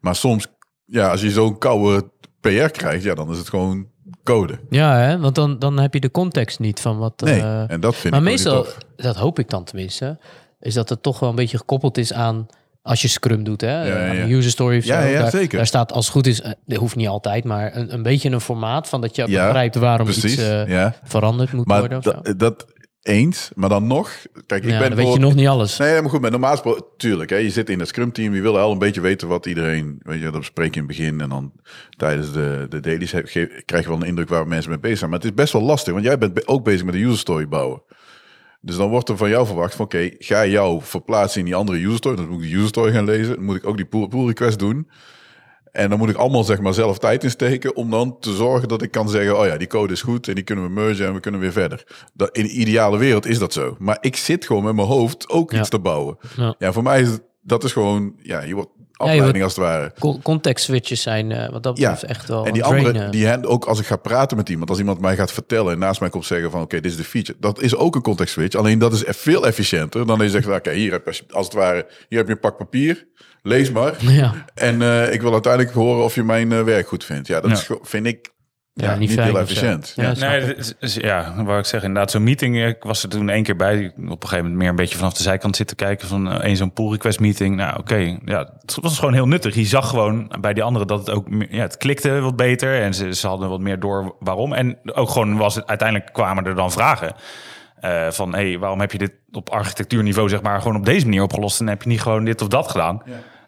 Maar 0.00 0.16
soms, 0.16 0.46
ja, 0.84 1.10
als 1.10 1.20
je 1.20 1.30
zo'n 1.30 1.58
koude 1.58 2.10
PR 2.40 2.48
krijgt, 2.66 3.02
ja, 3.04 3.14
dan 3.14 3.30
is 3.30 3.38
het 3.38 3.48
gewoon 3.48 3.86
code. 4.22 4.58
Ja, 4.70 4.96
hè? 4.98 5.18
want 5.18 5.34
dan, 5.34 5.58
dan 5.58 5.78
heb 5.78 5.94
je 5.94 6.00
de 6.00 6.10
context 6.10 6.58
niet 6.58 6.80
van 6.80 6.98
wat... 6.98 7.20
Nee, 7.20 7.40
eh, 7.40 7.70
en 7.70 7.80
dat 7.80 7.94
vind 7.94 8.12
maar 8.14 8.22
ik 8.22 8.28
meestal, 8.28 8.66
dat 8.96 9.16
hoop 9.16 9.38
ik 9.38 9.50
dan 9.50 9.64
tenminste, 9.64 10.18
is 10.60 10.74
dat 10.74 10.88
het 10.88 11.02
toch 11.02 11.18
wel 11.18 11.28
een 11.28 11.34
beetje 11.34 11.58
gekoppeld 11.58 11.98
is 11.98 12.12
aan 12.12 12.46
als 12.82 13.02
je 13.02 13.08
Scrum 13.08 13.44
doet, 13.44 13.60
hè? 13.60 13.86
ja, 13.86 14.12
ja. 14.12 14.26
de 14.26 14.34
user 14.34 14.50
story 14.50 14.78
of 14.78 14.84
Ja, 14.84 15.02
zo. 15.02 15.08
ja, 15.08 15.20
daar, 15.20 15.30
zeker. 15.30 15.56
Daar 15.56 15.66
staat 15.66 15.92
als 15.92 16.04
het 16.04 16.14
goed 16.14 16.26
is, 16.26 16.40
eh, 16.40 16.52
dat 16.66 16.78
hoeft 16.78 16.96
niet 16.96 17.08
altijd, 17.08 17.44
maar 17.44 17.76
een, 17.76 17.92
een 17.92 18.02
beetje 18.02 18.30
een 18.30 18.40
formaat 18.40 18.88
van 18.88 19.00
dat 19.00 19.16
je 19.16 19.24
Ja, 19.28 19.44
begrijpt 19.44 19.74
waarom 19.74 20.06
Precies, 20.06 20.32
iets 20.32 20.42
eh, 20.42 20.66
ja. 20.66 20.94
veranderd 21.04 21.52
moet 21.52 21.66
worden. 21.66 21.98
Of 21.98 22.04
zo. 22.04 22.36
dat 22.36 22.66
eens, 23.02 23.50
maar 23.54 23.68
dan 23.68 23.86
nog... 23.86 24.10
Kijk, 24.46 24.64
ik 24.64 24.70
ja, 24.70 24.78
ben 24.78 24.88
dan 24.88 24.98
weet 25.04 25.12
je 25.12 25.18
nog 25.18 25.34
niet 25.34 25.48
alles. 25.48 25.78
Nee, 25.78 26.00
maar 26.00 26.10
goed, 26.10 26.20
maar 26.20 26.30
normaal 26.30 26.50
gesproken, 26.50 26.84
tuurlijk, 26.96 27.30
hè, 27.30 27.36
je 27.36 27.50
zit 27.50 27.70
in 27.70 27.78
het 27.78 27.88
scrum 27.88 28.12
team, 28.12 28.34
je 28.34 28.40
wil 28.40 28.58
al 28.58 28.72
een 28.72 28.78
beetje 28.78 29.00
weten 29.00 29.28
wat 29.28 29.46
iedereen, 29.46 30.00
weet 30.02 30.18
je, 30.18 30.24
dat 30.24 30.38
bespreek 30.38 30.74
je 30.74 30.80
in 30.80 30.86
het 30.86 30.96
begin 30.96 31.20
en 31.20 31.28
dan 31.28 31.52
tijdens 31.96 32.32
de, 32.32 32.66
de 32.68 32.80
dailies 32.80 33.10
krijg 33.64 33.82
je 33.84 33.88
wel 33.88 33.96
een 33.96 34.06
indruk 34.06 34.28
waar 34.28 34.48
mensen 34.48 34.70
mee 34.70 34.78
bezig 34.80 34.98
zijn. 34.98 35.10
Maar 35.10 35.18
het 35.18 35.28
is 35.28 35.34
best 35.34 35.52
wel 35.52 35.62
lastig, 35.62 35.92
want 35.92 36.04
jij 36.04 36.18
bent 36.18 36.34
be- 36.34 36.46
ook 36.46 36.64
bezig 36.64 36.84
met 36.84 36.94
de 36.94 37.00
user 37.00 37.18
story 37.18 37.48
bouwen. 37.48 37.82
Dus 38.60 38.76
dan 38.76 38.90
wordt 38.90 39.08
er 39.08 39.16
van 39.16 39.28
jou 39.28 39.46
verwacht 39.46 39.74
van, 39.74 39.84
oké, 39.84 40.10
ga 40.18 40.46
jou 40.46 40.80
verplaatsen 40.82 41.40
in 41.40 41.46
die 41.46 41.54
andere 41.54 41.78
user 41.84 41.96
story. 41.96 42.16
Dan 42.16 42.28
moet 42.28 42.42
ik 42.42 42.50
de 42.50 42.56
user 42.56 42.68
story 42.68 42.92
gaan 42.92 43.04
lezen, 43.04 43.34
dan 43.34 43.44
moet 43.44 43.56
ik 43.56 43.66
ook 43.66 43.76
die 43.76 43.86
pull, 43.86 44.08
pull 44.08 44.26
request 44.26 44.58
doen. 44.58 44.88
En 45.72 45.88
dan 45.90 45.98
moet 45.98 46.08
ik 46.08 46.16
allemaal 46.16 46.44
zeg 46.44 46.60
maar 46.60 46.74
zelf 46.74 46.98
tijd 46.98 47.24
insteken 47.24 47.76
om 47.76 47.90
dan 47.90 48.16
te 48.20 48.34
zorgen 48.34 48.68
dat 48.68 48.82
ik 48.82 48.90
kan 48.90 49.08
zeggen, 49.08 49.38
oh 49.38 49.46
ja, 49.46 49.56
die 49.56 49.66
code 49.66 49.92
is 49.92 50.02
goed 50.02 50.28
en 50.28 50.34
die 50.34 50.44
kunnen 50.44 50.64
we 50.64 50.70
mergen 50.70 51.06
en 51.06 51.14
we 51.14 51.20
kunnen 51.20 51.40
weer 51.40 51.52
verder. 51.52 51.84
Dat, 52.14 52.36
in 52.36 52.42
de 52.42 52.50
ideale 52.50 52.98
wereld 52.98 53.26
is 53.26 53.38
dat 53.38 53.52
zo. 53.52 53.76
Maar 53.78 53.98
ik 54.00 54.16
zit 54.16 54.46
gewoon 54.46 54.64
met 54.64 54.74
mijn 54.74 54.86
hoofd 54.88 55.28
ook 55.28 55.52
Ja. 55.52 55.58
iets 55.58 55.68
te 55.68 55.78
bouwen. 55.78 56.16
Ja. 56.36 56.54
Ja, 56.58 56.72
voor 56.72 56.82
mij 56.82 57.00
is 57.00 57.08
dat 57.42 57.64
is 57.64 57.72
gewoon, 57.72 58.14
ja, 58.22 58.40
je 58.42 58.54
wordt 58.54 58.70
afleiding 58.92 59.44
als 59.44 59.56
het 59.56 59.64
ware. 59.64 59.92
Con- 59.98 60.22
Context 60.22 60.64
switches 60.64 61.02
zijn 61.02 61.32
eh, 61.32 61.50
wat 61.50 61.62
dat 61.62 61.78
Ja, 61.78 61.90
betreft 61.90 62.12
echt 62.12 62.28
wel 62.28 62.46
En 62.46 62.52
die 62.52 62.64
andere, 62.64 63.08
die 63.08 63.28
hand, 63.28 63.46
ook 63.46 63.64
als 63.64 63.80
ik 63.80 63.86
ga 63.86 63.96
praten 63.96 64.36
met 64.36 64.48
iemand, 64.48 64.70
als 64.70 64.78
iemand 64.78 65.00
mij 65.00 65.16
gaat 65.16 65.32
vertellen 65.32 65.72
en 65.72 65.78
naast 65.78 66.00
mij 66.00 66.08
komt 66.10 66.24
zeggen 66.26 66.50
van 66.50 66.60
oké, 66.62 66.80
dit 66.80 66.90
is 66.90 66.96
de 66.96 67.04
feature. 67.04 67.38
Dat 67.40 67.60
is 67.60 67.76
ook 67.76 67.94
een 67.94 68.02
context 68.02 68.32
switch. 68.32 68.56
Alleen 68.56 68.78
dat 68.78 68.92
is 68.92 69.04
veel 69.06 69.46
efficiënter 69.46 70.06
dan 70.06 70.20
je 70.20 70.30
zegt, 70.30 70.46
oké, 70.48 70.70
hier 70.72 70.92
heb 70.92 71.06
je 71.08 71.22
als 71.30 71.44
het 71.46 71.54
ware, 71.54 71.86
hier 72.08 72.18
heb 72.18 72.26
je 72.26 72.32
een 72.34 72.40
pak 72.40 72.56
papier, 72.56 73.06
lees 73.42 73.70
maar. 73.70 73.94
Ja, 74.12 74.32
En 74.54 74.82
eh, 74.82 75.12
ik 75.12 75.20
wil 75.22 75.32
uiteindelijk 75.32 75.74
horen 75.74 76.04
of 76.04 76.14
je 76.14 76.22
mijn 76.22 76.52
eh, 76.52 76.62
werk 76.62 76.88
goed 76.88 77.04
vindt. 77.04 77.26
Ja, 77.28 77.40
dat 77.40 77.50
Ja. 77.50 77.56
is, 77.56 77.68
vind 77.82 78.06
ik 78.06 78.30
ja, 78.74 78.84
ja, 78.84 78.90
niet, 78.90 78.98
niet 79.08 79.12
fijn 79.12 79.26
heel 79.28 79.38
efficiënt. 79.38 79.92
Ja, 79.96 80.12
Ja. 80.16 80.28
Nee, 80.28 80.54
is- 80.80 80.94
ja, 80.94 81.44
waar 81.44 81.58
ik 81.58 81.64
zeg 81.64 81.82
inderdaad, 81.82 82.10
zo'n 82.10 82.22
meeting, 82.22 82.56
eh, 82.56 82.66
ik 82.68 82.82
was 82.82 83.02
er 83.02 83.08
toen 83.08 83.28
één 83.28 83.42
keer 83.42 83.56
bij, 83.56 83.86
op 83.96 83.96
een 83.96 84.08
gegeven 84.28 84.36
moment 84.38 84.54
meer 84.56 84.68
een 84.68 84.76
beetje 84.76 84.96
vanaf 84.96 85.12
de 85.12 85.22
zijkant 85.22 85.56
zitten 85.56 85.76
kijken 85.76 86.08
van 86.08 86.40
één 86.42 86.56
zo'n 86.56 86.72
pull 86.72 86.90
request 86.90 87.20
meeting. 87.20 87.56
Nou, 87.56 87.78
oké, 87.78 88.18
ja, 88.24 88.38
het 88.60 88.76
was 88.80 88.98
gewoon 88.98 89.14
heel 89.14 89.28
nuttig. 89.28 89.54
Je 89.54 89.64
zag 89.64 89.88
gewoon 89.88 90.32
bij 90.40 90.52
die 90.52 90.62
anderen 90.62 90.86
dat 90.86 90.98
het 90.98 91.10
ook, 91.10 91.30
meer- 91.30 91.54
ja, 91.54 91.60
het 91.62 91.76
klikte 91.76 92.20
wat 92.20 92.36
beter 92.36 92.80
en 92.82 92.94
ze, 92.94 93.14
ze 93.14 93.26
hadden 93.26 93.48
wat 93.48 93.60
meer 93.60 93.80
door 93.80 94.16
waarom. 94.20 94.52
En 94.52 94.78
ook 94.84 95.10
gewoon 95.10 95.36
was 95.36 95.54
het, 95.54 95.66
uiteindelijk 95.66 96.12
kwamen 96.12 96.44
er 96.46 96.54
dan 96.54 96.72
vragen. 96.72 97.14
eh, 97.80 98.10
van, 98.10 98.34
hé, 98.34 98.48
hey, 98.48 98.58
waarom 98.58 98.80
heb 98.80 98.92
je 98.92 98.98
dit 98.98 99.12
op 99.32 99.50
architectuurniveau 99.50 100.28
zeg 100.28 100.42
maar 100.42 100.60
gewoon 100.60 100.76
op 100.76 100.84
deze 100.84 101.04
manier 101.04 101.22
opgelost 101.22 101.60
en 101.60 101.66
heb 101.68 101.82
je 101.82 101.88
niet 101.88 102.02
gewoon 102.02 102.24
dit 102.24 102.42
of 102.42 102.48
dat 102.48 102.70
gedaan? 102.70 103.02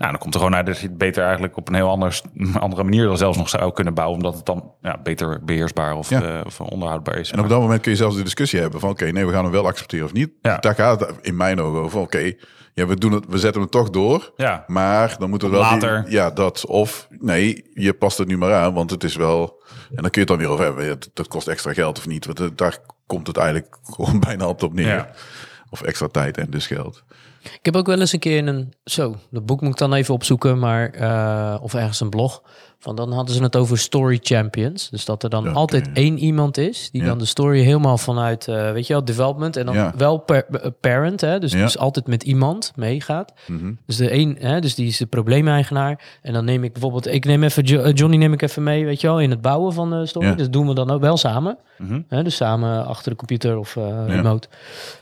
Nou, 0.05 0.17
dan 0.17 0.23
komt 0.23 0.35
er 0.35 0.41
gewoon 0.41 0.57
uit 0.57 0.67
dat 0.67 0.79
je 0.79 0.87
het 0.87 0.99
beter 0.99 1.23
eigenlijk 1.25 1.57
op 1.57 1.69
een 1.69 1.75
heel 1.75 1.89
anders, 1.89 2.23
andere 2.59 2.83
manier 2.85 3.07
dan 3.07 3.17
zelfs 3.17 3.39
nog 3.39 3.49
zou 3.49 3.73
kunnen 3.73 3.95
bouwen, 3.95 4.17
omdat 4.17 4.35
het 4.35 4.47
dan 4.47 4.73
ja, 4.83 4.99
beter 5.03 5.45
beheersbaar 5.45 5.95
of, 5.95 6.11
Ja. 6.11 6.23
eh, 6.23 6.47
of 6.47 6.61
onderhoudbaar 6.61 7.17
is. 7.19 7.31
En 7.31 7.41
op 7.41 7.49
dat 7.49 7.61
moment 7.61 7.81
kun 7.81 7.91
je 7.91 7.97
zelfs 7.97 8.17
de 8.17 8.23
discussie 8.23 8.61
hebben 8.61 8.81
van 8.81 8.91
oké, 8.91 9.05
nee, 9.05 9.27
we 9.27 9.33
gaan 9.33 9.43
hem 9.45 9.53
wel 9.53 9.67
accepteren 9.67 10.07
of 10.07 10.13
niet. 10.13 10.31
Ja. 10.43 10.57
Daar 10.59 10.75
gaat 10.75 11.01
het 11.01 11.13
in 11.21 11.37
mijn 11.37 11.61
ogen 11.61 11.81
over. 11.81 12.01
Oké, 12.01 12.33
ja, 12.75 12.87
we 12.87 12.97
doen 12.99 13.13
het, 13.13 13.25
we 13.29 13.39
zetten 13.39 13.61
hem 13.61 13.71
toch 13.71 13.91
door. 13.91 14.33
Ja. 14.37 14.65
Maar 14.67 15.17
dan 15.19 15.31
moeten 15.31 15.49
we 15.51 15.55
wel 15.57 15.65
Later. 15.65 16.05
die- 16.05 16.13
ja, 16.13 16.31
dat 16.31 16.67
of 16.67 17.07
nee, 17.11 17.71
je 17.75 17.93
past 17.93 18.19
het 18.19 18.29
nu 18.29 18.39
maar 18.39 18.55
aan, 18.55 18.75
want 18.75 18.91
het 18.91 19.05
is 19.05 19.17
wel. 19.17 19.63
En 19.95 20.03
dan 20.03 20.11
kun 20.11 20.13
je 20.13 20.19
het 20.21 20.29
dan 20.29 20.39
weer 20.39 20.49
over 20.49 20.65
hebben. 20.65 20.99
Dat, 21.15 21.29
kost 21.29 21.49
extra 21.49 21.73
geld 21.73 21.99
of 21.99 22.07
niet? 22.07 22.27
Want 22.27 22.41
eh, 22.41 22.47
daar 22.55 22.79
komt 23.07 23.27
het 23.27 23.37
eigenlijk 23.37 23.77
gewoon 23.95 24.21
bijna 24.21 24.47
op 24.49 24.73
neer. 24.73 25.09
Of 25.71 25.83
extra 25.83 26.07
tijd 26.07 26.39
en 26.39 26.51
dus 26.51 26.67
geld. 26.67 27.05
Ik 27.53 27.61
heb 27.63 27.77
ook 27.77 27.87
wel 27.87 28.01
eens 28.01 28.13
een 28.13 28.19
keer 28.19 28.37
in 28.37 28.47
een, 28.47 28.75
zo, 28.85 29.17
dat 29.31 29.47
boek 29.47 29.61
moet 29.61 29.71
ik 29.71 29.79
dan 29.79 29.93
even 29.95 30.15
opzoeken, 30.15 30.59
maar, 30.59 30.91
eh, 30.91 31.59
of 31.63 31.75
ergens 31.75 32.01
een 32.01 32.11
blog. 32.11 32.43
Van 32.85 32.97
dan 32.97 33.13
hadden 33.13 33.35
ze 33.35 33.43
het 33.43 33.57
over 33.57 33.79
story 33.79 34.19
champions. 34.23 34.91
Dus 34.91 35.05
dat 35.05 35.23
er 35.23 35.31
dan 35.31 35.55
altijd 35.55 35.91
één 35.95 36.19
iemand 36.19 36.57
is 36.59 36.91
die 36.91 37.01
Ja. 37.03 37.07
dan 37.09 37.19
de 37.19 37.25
story 37.25 37.61
helemaal 37.63 37.99
vanuit, 37.99 38.49
eh, 38.49 38.73
weet 38.73 38.87
je 38.87 38.93
wel, 38.93 39.05
development 39.05 39.57
en 39.57 39.67
dan 39.67 39.75
Ja. 39.75 39.93
wel 39.97 40.19
per, 40.19 40.45
eh, 40.47 40.71
parent, 40.81 41.21
hè, 41.21 41.39
dus, 41.39 41.53
Ja. 41.53 41.63
dus 41.63 41.79
altijd 41.79 42.07
met 42.07 42.23
iemand 42.23 42.73
meegaat. 42.77 43.33
Mhm. 43.47 43.73
Dus 43.87 43.97
de 43.97 44.13
een, 44.13 44.37
hè, 44.41 44.61
dus 44.61 44.75
die 44.75 44.87
is 44.87 44.97
de 44.97 45.07
probleemeigenaar. 45.07 46.19
En 46.23 46.33
dan 46.33 46.45
neem 46.45 46.65
ik 46.65 46.73
bijvoorbeeld, 46.73 47.07
ik 47.07 47.25
neem 47.25 47.43
even 47.43 47.65
Jo- 47.65 47.83
eh, 47.83 47.95
Johnny 47.95 48.17
neem 48.17 48.33
ik 48.33 48.43
even 48.43 48.63
mee, 48.63 48.85
weet 48.85 49.01
je 49.01 49.07
wel, 49.07 49.21
in 49.21 49.31
het 49.31 49.41
bouwen 49.41 49.73
van 49.73 49.91
de 49.91 50.07
story. 50.07 50.27
Ja. 50.27 50.33
Dus 50.33 50.43
dat 50.43 50.53
doen 50.53 50.67
we 50.69 50.75
dan 50.75 50.91
ook 50.91 51.01
wel 51.01 51.17
samen. 51.17 51.59
Mhm. 51.79 52.01
Hè, 52.09 52.23
dus 52.23 52.37
samen 52.37 52.87
achter 52.87 53.11
de 53.11 53.17
computer 53.17 53.57
of 53.59 53.77
eh, 53.77 54.05
remote. 54.07 54.49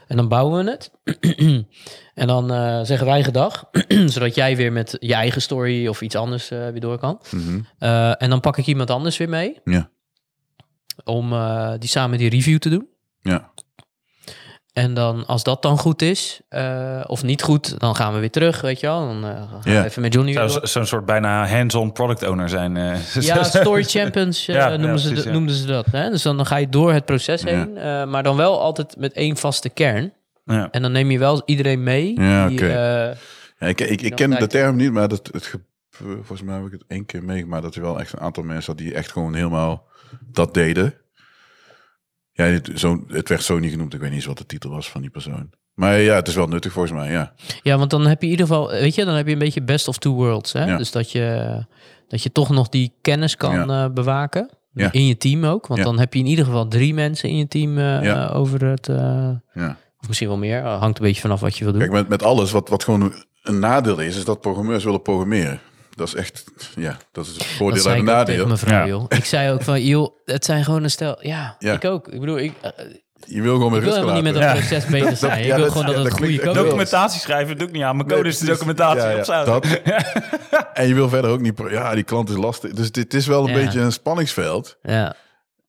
En 0.08 0.16
dan 0.16 0.28
bouwen 0.28 0.64
we 0.64 0.70
het. 0.70 0.90
en 2.14 2.26
dan 2.26 2.48
zeggen 2.86 3.06
wij 3.06 3.22
gedag. 3.24 3.64
zodat 4.06 4.34
jij 4.34 4.56
weer 4.56 4.72
met 4.72 4.96
je 5.00 5.14
eigen 5.14 5.42
story 5.42 5.86
of 5.86 6.02
iets 6.02 6.14
anders 6.16 6.48
weer 6.48 6.80
door 6.80 6.98
kan. 6.98 7.20
Eh, 7.30 7.38
en 7.78 8.30
dan 8.30 8.40
pak 8.40 8.56
ik 8.58 8.66
iemand 8.66 8.90
anders 8.90 9.16
weer 9.16 9.28
mee. 9.28 9.60
Ja. 9.64 9.88
Om 11.04 11.32
eh, 11.32 11.72
die 11.78 11.88
samen 11.88 12.18
die 12.18 12.30
review 12.30 12.58
te 12.58 12.68
doen. 12.68 12.88
Ja. 13.20 13.50
En 14.72 14.94
dan, 14.94 15.26
als 15.26 15.42
dat 15.42 15.62
dan 15.62 15.78
goed 15.78 16.02
is, 16.02 16.40
eh, 16.48 17.00
of 17.06 17.22
niet 17.22 17.42
goed, 17.42 17.78
dan 17.80 17.96
gaan 17.96 18.12
we 18.14 18.18
weer 18.20 18.30
terug, 18.30 18.60
weet 18.60 18.80
je 18.80 18.86
wel. 18.86 19.06
Dan 19.06 19.24
eh, 19.24 19.42
gaan 19.50 19.60
we 19.62 19.84
even 19.84 20.02
met 20.02 20.12
Johnny 20.12 20.34
weer 20.34 20.48
Zou 20.50 20.66
zo'n 20.66 20.86
soort 20.86 21.04
bijna 21.06 21.46
hands-on 21.46 21.92
product 21.92 22.22
owner 22.28 22.48
zijn. 22.48 22.76
eh. 22.76 23.04
Ja, 23.20 23.42
Story 23.62 23.82
Champions 23.84 24.48
eh, 24.48 24.54
Ja, 24.54 24.68
ja, 24.68 24.76
noemen, 24.76 24.98
ze, 24.98 25.06
precies, 25.06 25.22
de- 25.24 25.30
ja. 25.30 25.36
noemden 25.36 25.54
ze 25.54 25.66
dat. 25.66 25.86
Hè? 25.90 26.10
Dus 26.10 26.22
dan, 26.22 26.36
dan 26.36 26.46
ga 26.46 26.56
je 26.56 26.68
door 26.68 26.92
het 26.92 27.04
proces 27.04 27.42
Ja. 27.42 27.48
heen, 27.48 27.76
eh, 27.78 28.04
maar 28.04 28.22
dan 28.22 28.36
wel 28.36 28.60
altijd 28.60 28.96
met 28.96 29.12
één 29.12 29.36
vaste 29.36 29.68
kern. 29.68 30.12
Ja. 30.44 30.68
En 30.70 30.82
dan 30.82 30.92
neem 30.92 31.10
je 31.10 31.18
wel 31.18 31.42
iedereen 31.44 31.82
mee. 31.82 32.20
Ja, 32.20 32.48
die, 32.48 32.58
oké. 32.58 32.66
eh, 32.68 33.16
Ja, 33.58 33.66
ik, 33.66 33.80
ik, 33.80 34.02
ik 34.02 34.14
ken 34.14 34.30
de 34.30 34.46
term 34.46 34.76
niet, 34.76 34.92
maar 34.92 35.08
dat, 35.08 35.28
het, 35.32 35.54
volgens 36.02 36.42
mij 36.42 36.54
heb 36.56 36.66
ik 36.66 36.72
het 36.72 36.84
één 36.86 37.06
keer 37.06 37.24
meegemaakt 37.24 37.62
dat 37.62 37.74
er 37.74 37.82
wel 37.82 38.00
echt 38.00 38.12
een 38.12 38.20
aantal 38.20 38.42
mensen 38.42 38.72
had 38.72 38.82
die 38.82 38.94
echt 38.94 39.12
gewoon 39.12 39.34
helemaal 39.34 39.88
dat 40.30 40.54
deden. 40.54 40.94
Ja, 42.32 42.44
het, 42.44 42.70
zo, 42.74 43.04
het 43.08 43.28
werd 43.28 43.42
zo 43.42 43.58
niet 43.58 43.70
genoemd. 43.70 43.94
Ik 43.94 44.00
weet 44.00 44.08
niet 44.08 44.18
eens 44.18 44.26
wat 44.28 44.38
de 44.38 44.46
titel 44.46 44.70
was 44.70 44.90
van 44.90 45.00
die 45.00 45.10
persoon. 45.10 45.50
Maar 45.74 45.98
ja, 46.00 46.14
het 46.14 46.28
is 46.28 46.34
wel 46.34 46.46
nuttig 46.48 46.72
volgens 46.72 46.94
mij, 46.94 47.10
ja. 47.10 47.32
Ja, 47.62 47.78
want 47.78 47.90
dan 47.90 48.06
heb 48.06 48.20
je 48.20 48.26
in 48.26 48.32
ieder 48.32 48.46
geval, 48.46 48.68
weet 48.70 48.94
je, 48.94 49.04
dan 49.04 49.14
heb 49.14 49.26
je 49.26 49.32
een 49.32 49.38
beetje 49.38 49.62
best 49.62 49.88
of 49.88 49.98
two 49.98 50.12
worlds. 50.12 50.52
Hè? 50.52 50.64
Ja. 50.64 50.76
Dus 50.76 50.90
dat 50.90 51.12
je, 51.12 51.56
dat 52.08 52.22
je 52.22 52.32
toch 52.32 52.48
nog 52.50 52.68
die 52.68 52.92
kennis 53.00 53.36
kan 53.36 53.54
Ja. 53.68 53.84
eh, 53.84 53.90
bewaken. 53.92 54.50
Ja. 54.74 54.92
In 54.92 55.06
je 55.06 55.16
team 55.16 55.44
ook. 55.44 55.66
Want 55.66 55.82
dan 55.82 55.98
heb 55.98 56.12
je 56.14 56.20
in 56.20 56.26
ieder 56.26 56.44
geval 56.44 56.68
drie 56.68 56.94
mensen 56.94 57.28
in 57.28 57.36
je 57.36 57.48
team 57.48 57.78
eh, 57.78 58.10
eh, 58.10 58.36
over 58.36 58.64
het. 58.64 58.88
eh, 58.88 59.30
ja. 59.54 59.76
of 60.00 60.06
misschien 60.08 60.28
wel 60.28 60.38
meer. 60.38 60.58
Eh, 60.64 60.78
hangt 60.80 60.98
een 60.98 61.04
beetje 61.04 61.20
vanaf 61.20 61.40
wat 61.40 61.56
je 61.58 61.64
wil 61.64 61.72
doen. 61.72 61.82
Kijk, 61.82 61.92
met, 61.92 62.08
met 62.08 62.22
alles 62.22 62.50
wat, 62.50 62.68
wat 62.68 62.84
gewoon 62.84 63.12
een 63.42 63.58
nadeel 63.58 63.98
is, 63.98 64.16
is 64.16 64.24
dat 64.24 64.40
programmeurs 64.40 64.84
willen 64.84 65.02
programmeren. 65.02 65.60
Dat 65.96 66.06
is 66.06 66.14
echt, 66.14 66.44
ja, 66.76 66.96
dat 67.12 67.24
is 67.24 67.30
het 67.30 67.38
dat 67.38 67.46
voordeel 67.46 67.82
zei 67.82 67.94
en 67.94 68.00
een 68.00 68.06
nadeel. 68.06 68.58
Ja. 68.66 69.16
Ik 69.16 69.24
zei 69.24 69.52
ook 69.52 69.62
van, 69.62 69.82
joh, 69.84 70.16
het 70.24 70.44
zijn 70.44 70.64
gewoon 70.64 70.82
een 70.82 70.90
stel. 70.90 71.16
Ja, 71.20 71.56
Ja. 71.58 71.72
ik 71.72 71.84
ook. 71.84 72.08
Ik 72.08 72.20
bedoel, 72.20 72.38
ik, 72.38 72.52
eh, 72.62 72.70
Je 73.26 73.42
wil 73.42 73.54
gewoon 73.54 73.72
met 73.72 73.82
ik 73.82 73.88
wil 74.02 74.12
niet 74.12 74.22
met 74.22 74.34
dat 74.34 74.52
proces 74.52 74.86
bezig 74.86 75.18
zijn. 75.28 75.38
ja, 75.44 75.44
ik 75.44 75.54
wil 75.54 75.58
dat- 75.64 75.70
gewoon 75.72 75.86
dat 75.86 75.94
ja, 75.96 76.02
het 76.02 76.12
goede 76.12 76.36
code 76.38 76.50
is. 76.50 76.54
Documentatie 76.56 77.20
schrijven 77.20 77.58
doe 77.58 77.66
ik 77.66 77.72
niet 77.72 77.82
aan. 77.82 77.96
Mijn 77.96 78.08
Nee, 78.08 78.16
code 78.16 78.28
is 78.28 78.38
de 78.38 78.46
documentatie. 78.46 79.32
Ja, 79.32 79.44
dat. 79.44 79.66
En 80.74 80.88
je 80.88 80.94
wil 80.94 81.08
verder 81.08 81.30
ook 81.30 81.40
niet, 81.40 81.62
ja, 81.70 81.94
die 81.94 82.04
klant 82.04 82.28
is 82.30 82.36
lastig. 82.36 82.70
Dus 82.72 82.92
dit 82.92 83.14
is 83.14 83.26
wel 83.26 83.44
een 83.48 83.54
Ja. 83.56 83.64
beetje 83.64 83.80
een 83.80 83.92
spanningsveld. 83.92 84.76
Ja, 84.82 85.14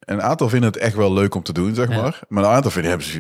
een 0.06 0.22
aantal 0.22 0.50
vinden 0.50 0.70
het 0.72 0.80
echt 0.80 0.96
wel 0.96 1.14
leuk 1.14 1.36
om 1.36 1.44
te 1.44 1.54
doen, 1.54 1.76
zeg 1.76 1.90
Ja. 1.90 2.02
maar. 2.02 2.20
Maar 2.28 2.44
een 2.44 2.50
aantal 2.50 2.72
vinden 2.72 2.90
hebben 2.92 3.08
ze 3.10 3.20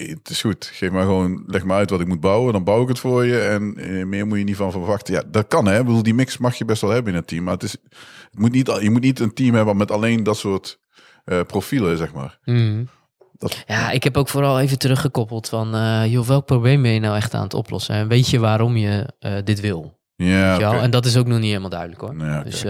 eh, 0.00 0.08
het 0.08 0.28
is 0.30 0.40
goed. 0.40 0.70
Geef 0.72 0.90
maar 0.90 1.02
gewoon, 1.04 1.44
leg 1.46 1.64
maar 1.64 1.76
uit 1.76 1.90
wat 1.90 2.00
ik 2.00 2.06
moet 2.06 2.20
bouwen. 2.20 2.52
Dan 2.52 2.64
bouw 2.64 2.82
ik 2.82 2.88
het 2.88 2.98
voor 2.98 3.24
je. 3.24 3.38
En 3.40 3.76
eh, 3.76 4.04
meer 4.06 4.26
moet 4.26 4.38
je 4.38 4.44
niet 4.44 4.56
van 4.56 4.70
verwachten. 4.70 5.14
Ja, 5.14 5.22
dat 5.26 5.48
kan 5.48 5.66
hè. 5.66 5.78
Ik 5.78 5.84
bedoel, 5.84 6.02
die 6.02 6.14
mix 6.14 6.38
mag 6.38 6.54
je 6.54 6.64
best 6.64 6.80
wel 6.80 6.90
hebben 6.90 7.12
in 7.12 7.18
het 7.18 7.26
team. 7.28 7.44
Maar 7.44 7.54
het 7.54 7.62
is, 7.62 7.72
het 8.30 8.38
moet 8.38 8.52
niet, 8.52 8.78
je 8.80 8.90
moet 8.90 9.02
niet 9.02 9.20
een 9.20 9.34
team 9.34 9.54
hebben 9.54 9.76
met 9.76 9.90
alleen 9.90 10.22
dat 10.22 10.36
soort 10.36 10.78
eh, 11.24 11.40
profielen, 11.46 11.96
zeg 11.96 12.12
maar. 12.12 12.38
Mhm. 12.44 12.84
Dat, 13.38 13.64
ja, 13.66 13.90
ik 13.90 14.04
heb 14.04 14.16
ook 14.16 14.28
vooral 14.28 14.60
even 14.60 14.78
teruggekoppeld 14.78 15.48
van, 15.48 15.74
eh, 15.74 16.06
joh, 16.06 16.26
welk 16.26 16.46
probleem 16.46 16.82
ben 16.82 16.90
je 16.90 17.00
nou 17.00 17.16
echt 17.16 17.34
aan 17.34 17.42
het 17.42 17.54
oplossen? 17.54 17.94
En 17.94 18.08
weet 18.08 18.28
je 18.28 18.38
waarom 18.38 18.76
je 18.76 19.12
dit 19.44 19.60
wil? 19.60 19.98
ja. 20.16 20.80
En 20.80 20.90
dat 20.90 21.04
is 21.06 21.16
ook 21.16 21.26
nog 21.26 21.38
niet 21.38 21.48
helemaal 21.48 21.68
duidelijk 21.70 22.00
hoor. 22.00 22.14
Nee, 22.14 22.38
oké. 22.38 22.44
Dus 22.44 22.64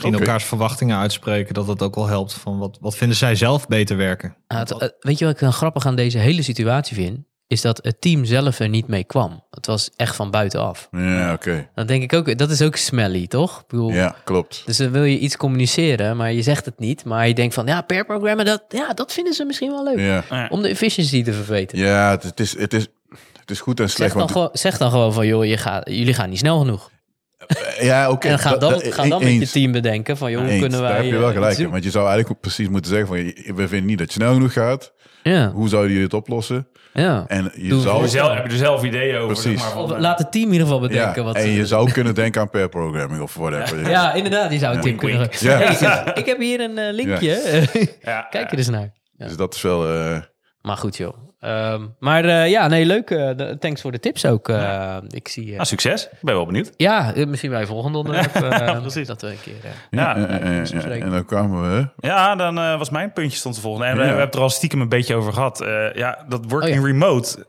Misschien 0.00 0.14
elkaars 0.26 0.44
verwachtingen 0.44 0.98
uitspreken, 0.98 1.54
dat 1.54 1.66
dat 1.66 1.82
ook 1.82 1.94
wel 1.94 2.06
helpt. 2.06 2.32
Van 2.32 2.58
wat, 2.58 2.78
wat 2.80 2.96
vinden 2.96 3.16
zij 3.16 3.34
zelf 3.34 3.66
beter 3.66 3.96
werken? 3.96 4.36
Ah, 4.46 4.58
het- 4.58 4.70
eh, 4.72 4.88
weet 5.00 5.18
je 5.18 5.24
wat 5.24 5.34
ik 5.34 5.40
dan 5.40 5.52
grappig 5.52 5.86
aan 5.86 5.96
deze 5.96 6.18
hele 6.18 6.42
situatie 6.42 6.96
vind? 6.96 7.18
Is 7.46 7.60
dat 7.60 7.78
het 7.82 8.00
team 8.00 8.24
zelf 8.24 8.58
er 8.58 8.68
niet 8.68 8.86
mee 8.88 9.04
kwam. 9.04 9.44
Het 9.50 9.66
was 9.66 9.90
echt 9.96 10.16
van 10.16 10.30
buitenaf. 10.30 10.88
Ja, 10.90 11.32
oké. 11.32 11.68
Dan 11.74 11.86
denk 11.86 12.02
ik 12.02 12.12
ook, 12.12 12.38
dat 12.38 12.50
is 12.50 12.62
ook 12.62 12.76
smelly, 12.76 13.26
toch? 13.26 13.60
Ik 13.60 13.66
bedoel, 13.66 13.90
Ja, 13.90 14.16
klopt. 14.24 14.62
Dus 14.66 14.76
dan 14.76 14.90
wil 14.90 15.04
je 15.04 15.18
iets 15.18 15.36
communiceren, 15.36 16.16
maar 16.16 16.32
je 16.32 16.42
zegt 16.42 16.64
het 16.64 16.78
niet. 16.78 17.04
Maar 17.04 17.28
je 17.28 17.34
denkt 17.34 17.54
van, 17.54 17.66
ja, 17.66 17.80
per 17.82 18.04
programma, 18.04 18.44
dat, 18.44 18.62
ja, 18.68 18.92
dat 18.92 19.12
vinden 19.12 19.32
ze 19.34 19.44
misschien 19.44 19.70
wel 19.70 19.84
leuk. 19.84 20.24
Ja, 20.30 20.46
Om 20.48 20.62
de 20.62 20.68
efficiency 20.68 21.22
te 21.22 21.32
verbeteren. 21.32 21.84
ja 21.84 22.10
het, 22.10 22.40
is, 22.40 22.58
het, 22.58 22.72
is, 22.74 22.86
het 23.40 23.50
is 23.50 23.60
goed 23.60 23.80
en 23.80 23.86
Zeg, 23.86 23.96
slecht. 23.96 24.10
dan 24.10 24.20
Want, 24.20 24.32
gewoon, 24.32 24.48
zeg 24.52 24.78
dan 24.78 24.90
gewoon 24.90 25.12
van, 25.12 25.26
joh, 25.26 25.44
je 25.44 25.56
gaat, 25.56 25.88
jullie 25.88 26.14
gaan 26.14 26.28
niet 26.30 26.38
snel 26.38 26.58
genoeg. 26.58 26.90
Ja, 27.80 28.10
oké. 28.10 28.28
en 28.28 28.38
ga 28.38 28.56
dan, 28.56 28.80
ga 28.80 29.04
dan 29.06 29.24
met 29.24 29.32
je 29.38 29.48
team 29.48 29.72
bedenken 29.72 30.16
van, 30.16 30.30
joh, 30.30 30.40
hoe 30.48 30.58
kunnen 30.58 30.80
wij... 30.80 30.88
daar 30.90 30.96
heb 30.96 31.06
je 31.06 31.12
eh, 31.14 31.18
wel 31.20 31.32
gelijk 31.32 31.58
in. 31.58 31.70
Want 31.70 31.84
je 31.84 31.90
zou 31.90 32.08
eigenlijk 32.08 32.40
precies 32.40 32.68
moeten 32.68 32.90
zeggen 32.90 33.08
van... 33.08 33.16
we 33.56 33.68
vinden 33.68 33.84
niet 33.86 33.98
dat 33.98 34.06
je 34.06 34.12
snel 34.20 34.32
genoeg 34.32 34.52
gaat. 34.52 34.92
Ja, 35.22 35.50
Hoe 35.50 35.68
zouden 35.68 35.90
jullie 35.90 36.04
het 36.04 36.14
oplossen? 36.14 36.68
ja. 36.92 37.24
En 37.28 37.52
je 37.56 37.68
Doe 37.68 37.80
zou... 37.80 37.94
Heb 37.94 38.04
je 38.04 38.10
zelf, 38.10 38.34
heb 38.34 38.44
je 38.46 38.50
er 38.52 38.58
zelf 38.58 38.82
ideeën 38.84 39.16
over? 39.16 39.26
Precies. 39.34 39.60
Zeg 39.62 39.74
maar, 39.74 39.86
van, 39.86 39.94
eh, 39.94 40.00
laat 40.00 40.18
het 40.18 40.32
team 40.32 40.44
in 40.46 40.52
ieder 40.52 40.66
geval 40.66 40.80
bedenken 40.80 41.20
ja, 41.20 41.22
wat 41.22 41.36
en 41.36 41.48
je 41.50 41.56
doen. 41.56 41.66
zou 41.66 41.90
kunnen 41.92 42.14
denken 42.14 42.40
aan 42.40 42.50
pair 42.50 42.68
programming 42.68 43.22
of 43.22 43.34
whatever. 43.34 43.90
Ja, 43.90 44.12
inderdaad, 44.14 44.52
je 44.52 44.58
zou 44.58 44.72
het 44.74 44.82
team 44.82 44.96
kunnen... 44.96 45.18
wink. 45.18 45.34
Ja. 45.34 45.58
Hey, 45.58 46.12
ik 46.14 46.26
heb 46.26 46.38
hier 46.38 46.60
een 46.60 46.78
eh, 46.78 46.92
linkje. 46.92 47.66
ja, 48.02 48.20
Kijk 48.30 48.52
er 48.52 48.58
eens 48.58 48.68
naar. 48.68 48.92
Dus 49.16 49.36
dat 49.36 49.54
is 49.54 49.62
wel... 49.62 49.88
eh, 49.88 50.20
Maar 50.60 50.76
goed, 50.76 50.96
joh. 50.96 51.14
Ehm, 51.42 51.82
maar 51.98 52.24
eh, 52.24 52.48
ja, 52.50 52.68
nee, 52.68 52.84
leuk. 52.86 53.10
eh, 53.10 53.30
de- 53.36 53.56
thanks 53.60 53.80
voor 53.80 53.92
de 53.92 53.98
tips 54.00 54.26
ook. 54.26 54.48
eh, 54.48 54.96
Ik 55.08 55.28
zie... 55.28 55.46
eh, 55.48 55.52
Nou, 55.52 55.64
succes. 55.64 56.04
Ik 56.04 56.18
ben 56.20 56.34
wel 56.34 56.46
benieuwd. 56.46 56.72
Ja, 56.76 57.12
misschien 57.26 57.50
bij 57.50 57.66
volgende 57.66 57.98
onderwerp. 57.98 58.34
eh, 58.52 58.80
precies. 58.80 59.06
Dat 59.06 59.20
we 59.22 59.28
een 59.28 59.40
keer... 59.42 59.54
Ja, 59.90 60.16
ja, 60.18 60.28
en 60.90 61.10
dan 61.10 61.24
kwamen 61.24 61.62
we... 61.76 61.88
Ja, 62.06 62.34
dan 62.36 62.58
eh, 62.58 62.78
was 62.78 62.90
mijn 62.90 63.12
puntje 63.12 63.38
stond 63.38 63.54
te 63.54 63.60
volgen. 63.60 63.86
En 63.86 63.92
we, 63.92 63.96
Ja. 63.96 64.02
we 64.02 64.06
hebben 64.08 64.26
het 64.26 64.34
er 64.34 64.40
al 64.40 64.50
stiekem 64.50 64.80
een 64.80 64.88
beetje 64.88 65.14
over 65.14 65.32
gehad. 65.32 65.60
Eh, 65.60 65.92
ja, 65.94 66.24
dat 66.28 66.44
working 66.48 66.76
Oh, 66.80 66.86
ja. 66.86 66.92
remote. 66.92 67.46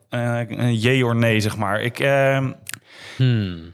jee 0.72 1.06
of 1.06 1.14
nee, 1.14 1.40
zeg 1.40 1.58
maar. 1.58 1.82
Ik, 1.82 2.00
eh, 2.00 2.48
hmm. 3.16 3.74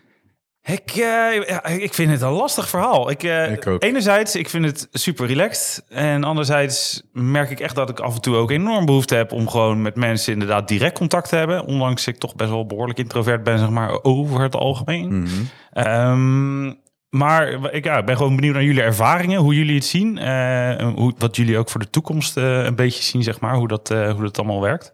Ik, 0.63 0.89
eh, 0.91 1.47
ja, 1.47 1.65
ik 1.65 1.93
vind 1.93 2.11
het 2.11 2.21
een 2.21 2.29
lastig 2.31 2.69
verhaal. 2.69 3.09
Ik, 3.09 3.23
eh, 3.23 3.51
Ik. 3.51 3.65
Enerzijds, 3.79 4.35
ik 4.35 4.49
vind 4.49 4.65
het 4.65 4.87
super 4.91 5.27
relaxed. 5.27 5.85
En 5.89 6.23
anderzijds 6.23 7.03
merk 7.13 7.49
ik 7.49 7.59
echt 7.59 7.75
dat 7.75 7.89
ik 7.89 7.99
af 7.99 8.15
en 8.15 8.21
toe 8.21 8.35
ook 8.35 8.51
enorm 8.51 8.85
behoefte 8.85 9.15
heb... 9.15 9.31
om 9.31 9.49
gewoon 9.49 9.81
met 9.81 9.95
mensen 9.95 10.33
inderdaad 10.33 10.67
direct 10.67 10.97
contact 10.97 11.29
te 11.29 11.35
hebben. 11.35 11.65
Ondanks 11.65 12.07
ik 12.07 12.17
toch 12.17 12.35
best 12.35 12.49
wel 12.49 12.65
behoorlijk 12.65 12.99
introvert 12.99 13.43
ben, 13.43 13.59
zeg 13.59 13.69
maar, 13.69 14.03
over 14.03 14.41
het 14.41 14.55
algemeen. 14.55 15.19
Mhm. 15.19 15.29
Ehm, 15.71 16.73
maar 17.09 17.73
ik, 17.73 17.83
ja, 17.83 18.03
ben 18.03 18.17
gewoon 18.17 18.35
benieuwd 18.35 18.53
naar 18.53 18.63
jullie 18.63 18.81
ervaringen, 18.81 19.39
hoe 19.39 19.55
jullie 19.55 19.75
het 19.75 19.85
zien. 19.85 20.17
eh, 20.17 20.93
hoe, 20.95 21.13
wat 21.17 21.35
jullie 21.35 21.57
ook 21.57 21.69
voor 21.69 21.79
de 21.79 21.89
toekomst 21.89 22.35
een 22.35 22.75
beetje 22.75 23.03
zien, 23.03 23.23
zeg 23.23 23.39
maar, 23.39 23.55
hoe 23.55 23.67
dat, 23.67 23.89
hoe 23.89 24.21
dat 24.21 24.37
allemaal 24.37 24.61
werkt. 24.61 24.91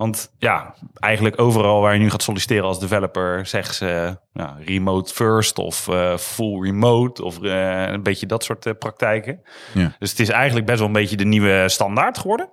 Want 0.00 0.34
ja, 0.38 0.74
eigenlijk 0.94 1.40
overal 1.40 1.80
waar 1.80 1.92
je 1.94 2.00
nu 2.00 2.10
gaat 2.10 2.22
solliciteren 2.22 2.64
als 2.64 2.80
developer, 2.80 3.46
zeggen 3.46 3.74
ze 3.74 4.18
remote 4.64 5.14
first 5.14 5.58
of 5.58 5.88
eh, 5.88 6.16
full 6.16 6.60
remote 6.62 7.24
of 7.24 7.42
eh, 7.42 7.82
een 7.86 8.02
beetje 8.02 8.26
dat 8.26 8.44
soort 8.44 8.66
eh, 8.66 8.72
praktijken. 8.78 9.40
Ja. 9.74 9.96
Dus 9.98 10.10
het 10.10 10.20
is 10.20 10.28
eigenlijk 10.28 10.66
best 10.66 10.78
wel 10.78 10.86
een 10.86 10.92
beetje 10.92 11.16
de 11.16 11.24
nieuwe 11.24 11.68
standaard 11.68 12.18
geworden. 12.18 12.50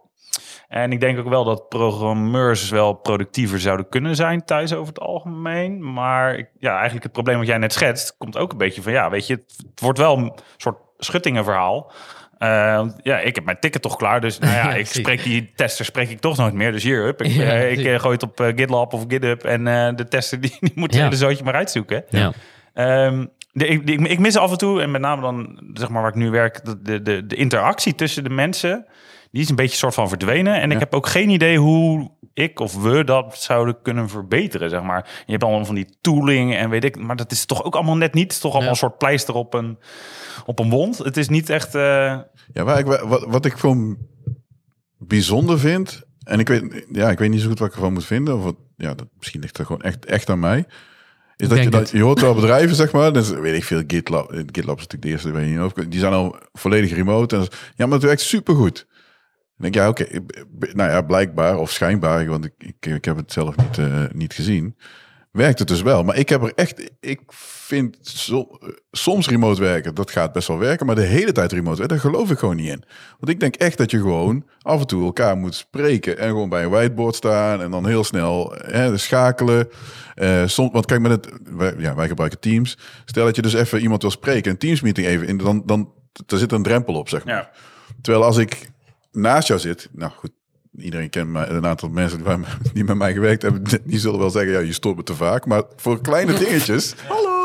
En 0.68 0.92
ik 0.92 1.00
denk 1.00 1.20
ook 1.20 1.30
wel 1.30 1.44
dat 1.44 1.70
programmeurs 1.70 2.70
wel 2.70 2.94
productiever 2.94 3.60
zouden 3.60 3.90
kunnen 3.90 4.16
zijn 4.16 4.46
thuis 4.46 4.74
over 4.74 4.88
het 4.88 5.00
algemeen. 5.00 5.94
Maar 5.94 6.36
ik- 6.36 6.50
ja, 6.60 6.72
eigenlijk 6.74 7.04
het 7.04 7.12
probleem 7.14 7.38
wat 7.38 7.48
jij 7.48 7.58
net 7.58 7.74
schetst, 7.74 8.16
komt 8.18 8.38
ook 8.38 8.52
een 8.52 8.58
beetje 8.58 8.82
van 8.82 8.92
ja, 8.92 9.10
weet 9.10 9.28
je, 9.28 9.34
het, 9.34 9.54
het 9.72 9.80
wordt 9.82 10.00
wel 10.00 10.18
een 10.18 10.34
soort 10.58 10.78
schuttingenverhaal. 10.98 11.92
Eh, 12.38 12.86
ja, 13.02 13.20
ik 13.20 13.36
heb 13.36 13.46
mijn 13.46 13.60
ticket 13.60 13.82
toch 13.82 13.96
klaar, 13.96 14.22
dus 14.22 14.40
nou 14.40 14.54
ja, 14.54 14.74
ik 14.84 14.86
spreek 14.86 15.24
die 15.24 15.52
tester 15.56 15.86
spreek 15.86 16.10
ik 16.10 16.20
toch 16.20 16.38
nooit 16.38 16.54
meer. 16.54 16.72
Dus 16.72 16.84
hier, 16.84 17.04
hup, 17.04 17.22
ik, 17.22 17.32
Ja, 17.32 17.44
eh, 17.44 17.72
ik 17.72 17.86
eh, 17.86 18.00
gooi 18.00 18.14
het 18.14 18.24
op 18.24 18.54
GitLab 18.56 18.94
of 18.94 19.04
GitHub 19.08 19.44
en 19.44 19.64
de 19.96 20.08
tester 20.10 20.42
die, 20.42 20.58
die 20.60 20.72
moet 20.76 20.94
Ja. 20.94 21.04
hele 21.04 21.16
zootje 21.16 21.44
maar 21.44 21.56
uitzoeken. 21.56 22.04
Ja. 22.10 22.32
Ehm, 22.74 23.26
de, 23.52 23.68
ik, 23.68 23.90
ik, 23.90 24.08
ik 24.08 24.20
mis 24.20 24.38
af 24.38 24.52
en 24.52 24.58
toe, 24.58 24.82
en 24.82 24.92
met 24.92 25.02
name 25.02 25.22
dan 25.22 25.60
zeg 25.74 25.90
maar 25.90 26.02
waar 26.02 26.12
ik 26.12 26.18
nu 26.18 26.30
werk, 26.30 26.66
de, 26.66 26.82
de, 26.82 27.02
de, 27.02 27.28
de 27.28 27.36
interactie 27.36 27.96
tussen 27.96 28.24
de 28.24 28.30
mensen, 28.30 28.86
die 29.32 29.42
is 29.42 29.50
een 29.50 29.56
beetje 29.56 29.78
soort 29.78 29.94
van 29.94 30.10
verdwenen. 30.10 30.62
En 30.62 30.72
ik 30.72 30.80
heb 30.80 30.94
ook 30.96 31.08
geen 31.08 31.30
idee 31.30 31.58
hoe 31.58 32.12
ik 32.34 32.60
of 32.60 32.82
we 32.82 33.04
dat 33.04 33.38
zouden 33.38 33.82
kunnen 33.82 34.10
verbeteren, 34.10 34.70
zeg 34.70 34.82
maar. 34.84 35.10
Je 35.26 35.32
hebt 35.32 35.44
allemaal 35.44 35.66
van 35.66 35.76
die 35.76 35.98
tooling 36.02 36.56
en 36.56 36.70
weet 36.70 36.84
ik, 36.84 37.00
maar 37.00 37.16
dat 37.16 37.32
is 37.32 37.46
toch 37.46 37.64
ook 37.64 37.76
allemaal 37.76 37.98
net 37.98 38.14
niet. 38.14 38.24
Het 38.24 38.32
is 38.32 38.40
toch 38.40 38.52
allemaal 38.52 38.70
Ja. 38.70 38.74
een 38.74 38.90
soort 38.90 38.98
pleister 38.98 39.34
op 39.34 39.54
een, 39.54 39.78
op 40.46 40.60
een 40.60 40.70
wond. 40.70 40.98
Het 40.98 41.18
is 41.18 41.30
niet 41.30 41.50
echt... 41.50 41.76
eh, 41.76 41.82
Ja, 42.54 42.64
waar 42.64 42.80
ik, 42.80 42.86
wat, 42.86 43.26
wat 43.28 43.46
ik 43.46 43.54
gewoon 43.54 43.98
bijzonder 44.98 45.60
vind... 45.60 46.06
En 46.24 46.40
ik 46.40 46.48
weet, 46.48 46.86
ja, 46.92 47.10
ik 47.10 47.20
weet 47.20 47.30
niet 47.30 47.42
zo 47.42 47.48
goed 47.48 47.60
wat 47.60 47.68
ik 47.68 47.74
ervan 47.74 47.94
moet 47.94 48.06
vinden. 48.06 48.36
Of 48.38 48.44
wat, 48.44 48.56
ja, 48.78 48.94
dat, 48.94 49.08
misschien 49.18 49.42
ligt 49.42 49.58
het 49.58 49.66
gewoon 49.66 49.82
echt, 49.82 50.06
echt 50.06 50.30
aan 50.30 50.40
mij. 50.40 50.66
Is 51.36 51.48
dat 51.48 51.64
je, 51.64 51.70
dat, 51.70 51.90
je 51.90 52.02
hoort 52.02 52.22
wel 52.22 52.34
bedrijven, 52.34 52.76
zeg 52.76 52.92
maar. 52.92 53.14
Dus 53.14 53.30
weet 53.30 53.56
ik 53.56 53.64
veel, 53.64 53.84
GitLab, 53.88 54.32
eh, 54.32 54.38
GitLab 54.38 54.78
is 54.78 54.88
natuurlijk 54.88 55.02
de 55.02 55.10
eerste, 55.10 55.32
weet 55.32 55.46
je 55.46 55.52
niet 55.52 55.60
of, 55.60 55.74
Die 55.74 56.00
zijn 56.00 56.14
al 56.14 56.36
volledig 56.54 56.94
remote. 56.94 57.36
En, 57.36 57.48
ja, 57.76 57.86
maar 57.86 57.94
het 57.96 58.04
werkt 58.04 58.22
supergoed. 58.22 58.88
Dan 59.58 59.72
denk 59.72 59.76
ik, 59.76 59.82
ja, 59.82 59.90
oké. 59.90 60.06
nou 60.74 60.90
ja, 60.92 61.02
blijkbaar 61.02 61.58
of 61.58 61.72
schijnbaar, 61.72 62.26
want 62.26 62.46
ik, 62.46 62.54
ik, 62.58 62.86
ik 62.86 63.06
heb 63.06 63.18
het 63.18 63.32
zelf 63.32 63.56
niet, 63.58 63.78
eh, 63.78 64.04
niet 64.12 64.34
gezien. 64.34 64.78
Werkt 65.32 65.60
het 65.60 65.68
dus 65.68 65.82
wel. 65.82 66.04
Maar 66.04 66.18
ik 66.18 66.30
heb 66.30 66.44
er 66.44 66.52
echt, 66.56 66.92
ik 67.00 67.22
vind 67.30 67.98
so- 68.02 68.58
soms 68.92 69.30
remote 69.30 69.62
werken, 69.62 69.96
dat 69.96 70.12
gaat 70.12 70.34
best 70.34 70.48
wel 70.48 70.58
werken. 70.58 70.86
Maar 70.86 70.96
de 70.96 71.02
hele 71.02 71.32
tijd 71.32 71.52
remote 71.52 71.78
werken, 71.78 71.98
daar 71.98 72.12
geloof 72.12 72.32
ik 72.32 72.38
gewoon 72.38 72.56
niet 72.56 72.70
in. 72.70 72.84
Want 73.20 73.32
ik 73.32 73.40
denk 73.40 73.56
echt 73.56 73.78
dat 73.78 73.92
je 73.92 73.98
gewoon 73.98 74.46
af 74.62 74.80
en 74.80 74.88
toe 74.88 75.06
elkaar 75.06 75.38
moet 75.38 75.56
spreken. 75.56 76.18
En 76.18 76.28
gewoon 76.28 76.50
bij 76.50 76.64
een 76.64 76.70
whiteboard 76.70 77.16
staan. 77.16 77.62
En 77.62 77.72
dan 77.72 77.88
heel 77.88 78.04
snel 78.04 78.54
hè, 78.58 78.98
schakelen. 78.98 79.70
Eh 80.16 80.44
soms, 80.46 80.72
want 80.72 80.86
kijk, 80.86 81.02
met 81.02 81.12
het, 81.12 81.30
wij, 81.44 81.74
ja, 81.78 81.96
wij 81.96 82.08
gebruiken 82.08 82.40
Teams. 82.40 82.78
Stel 83.06 83.26
dat 83.26 83.36
je 83.36 83.42
dus 83.42 83.54
even 83.54 83.80
iemand 83.82 84.02
wil 84.02 84.12
spreken, 84.12 84.52
een 84.52 84.58
Teams 84.58 84.82
meeting 84.82 85.08
even 85.08 85.28
in, 85.28 85.38
dan, 85.38 85.64
dan 85.66 85.92
daar 86.26 86.40
zit 86.40 86.52
een 86.52 86.64
drempel 86.64 86.94
op, 86.94 87.10
zeg 87.10 87.26
maar. 87.26 87.36
ja. 87.36 87.52
Terwijl 88.02 88.26
als 88.26 88.38
ik 88.38 88.70
naast 89.18 89.48
jou 89.48 89.60
zit, 89.60 89.90
nou 89.92 90.12
goed, 90.12 90.32
iedereen 90.78 91.10
kent 91.10 91.30
mij, 91.30 91.50
een 91.50 91.66
aantal 91.66 91.90
mensen 91.90 92.46
die, 92.74 92.84
met 92.84 92.96
mij 92.98 93.14
gewerkt 93.14 93.42
hebben, 93.42 93.64
die 93.84 94.00
zullen 94.00 94.20
wel 94.20 94.30
zeggen, 94.30 94.52
ja, 94.52 94.60
je 94.60 94.74
stopt 94.74 94.98
me 94.98 95.04
te 95.04 95.16
vaak. 95.16 95.46
Maar 95.46 95.64
voor 95.76 96.02
kleine 96.02 96.34
dingetjes... 96.40 96.94
Hallo! 97.08 97.36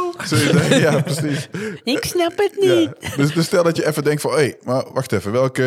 Ja, 0.69 1.01
precies. 1.01 1.49
Ik 1.83 2.05
snap 2.05 2.33
het 2.37 2.57
niet. 2.59 2.91
Ja. 3.01 3.17
Dus, 3.17 3.33
dus 3.35 3.45
stel 3.47 3.63
dat 3.63 3.77
je 3.77 3.87
even 3.87 4.05
denkt 4.05 4.23
van, 4.23 4.31
hé, 4.31 4.37
hey, 4.37 4.57
maar 4.63 4.93
wacht 4.93 5.13
even, 5.13 5.33
welke 5.33 5.65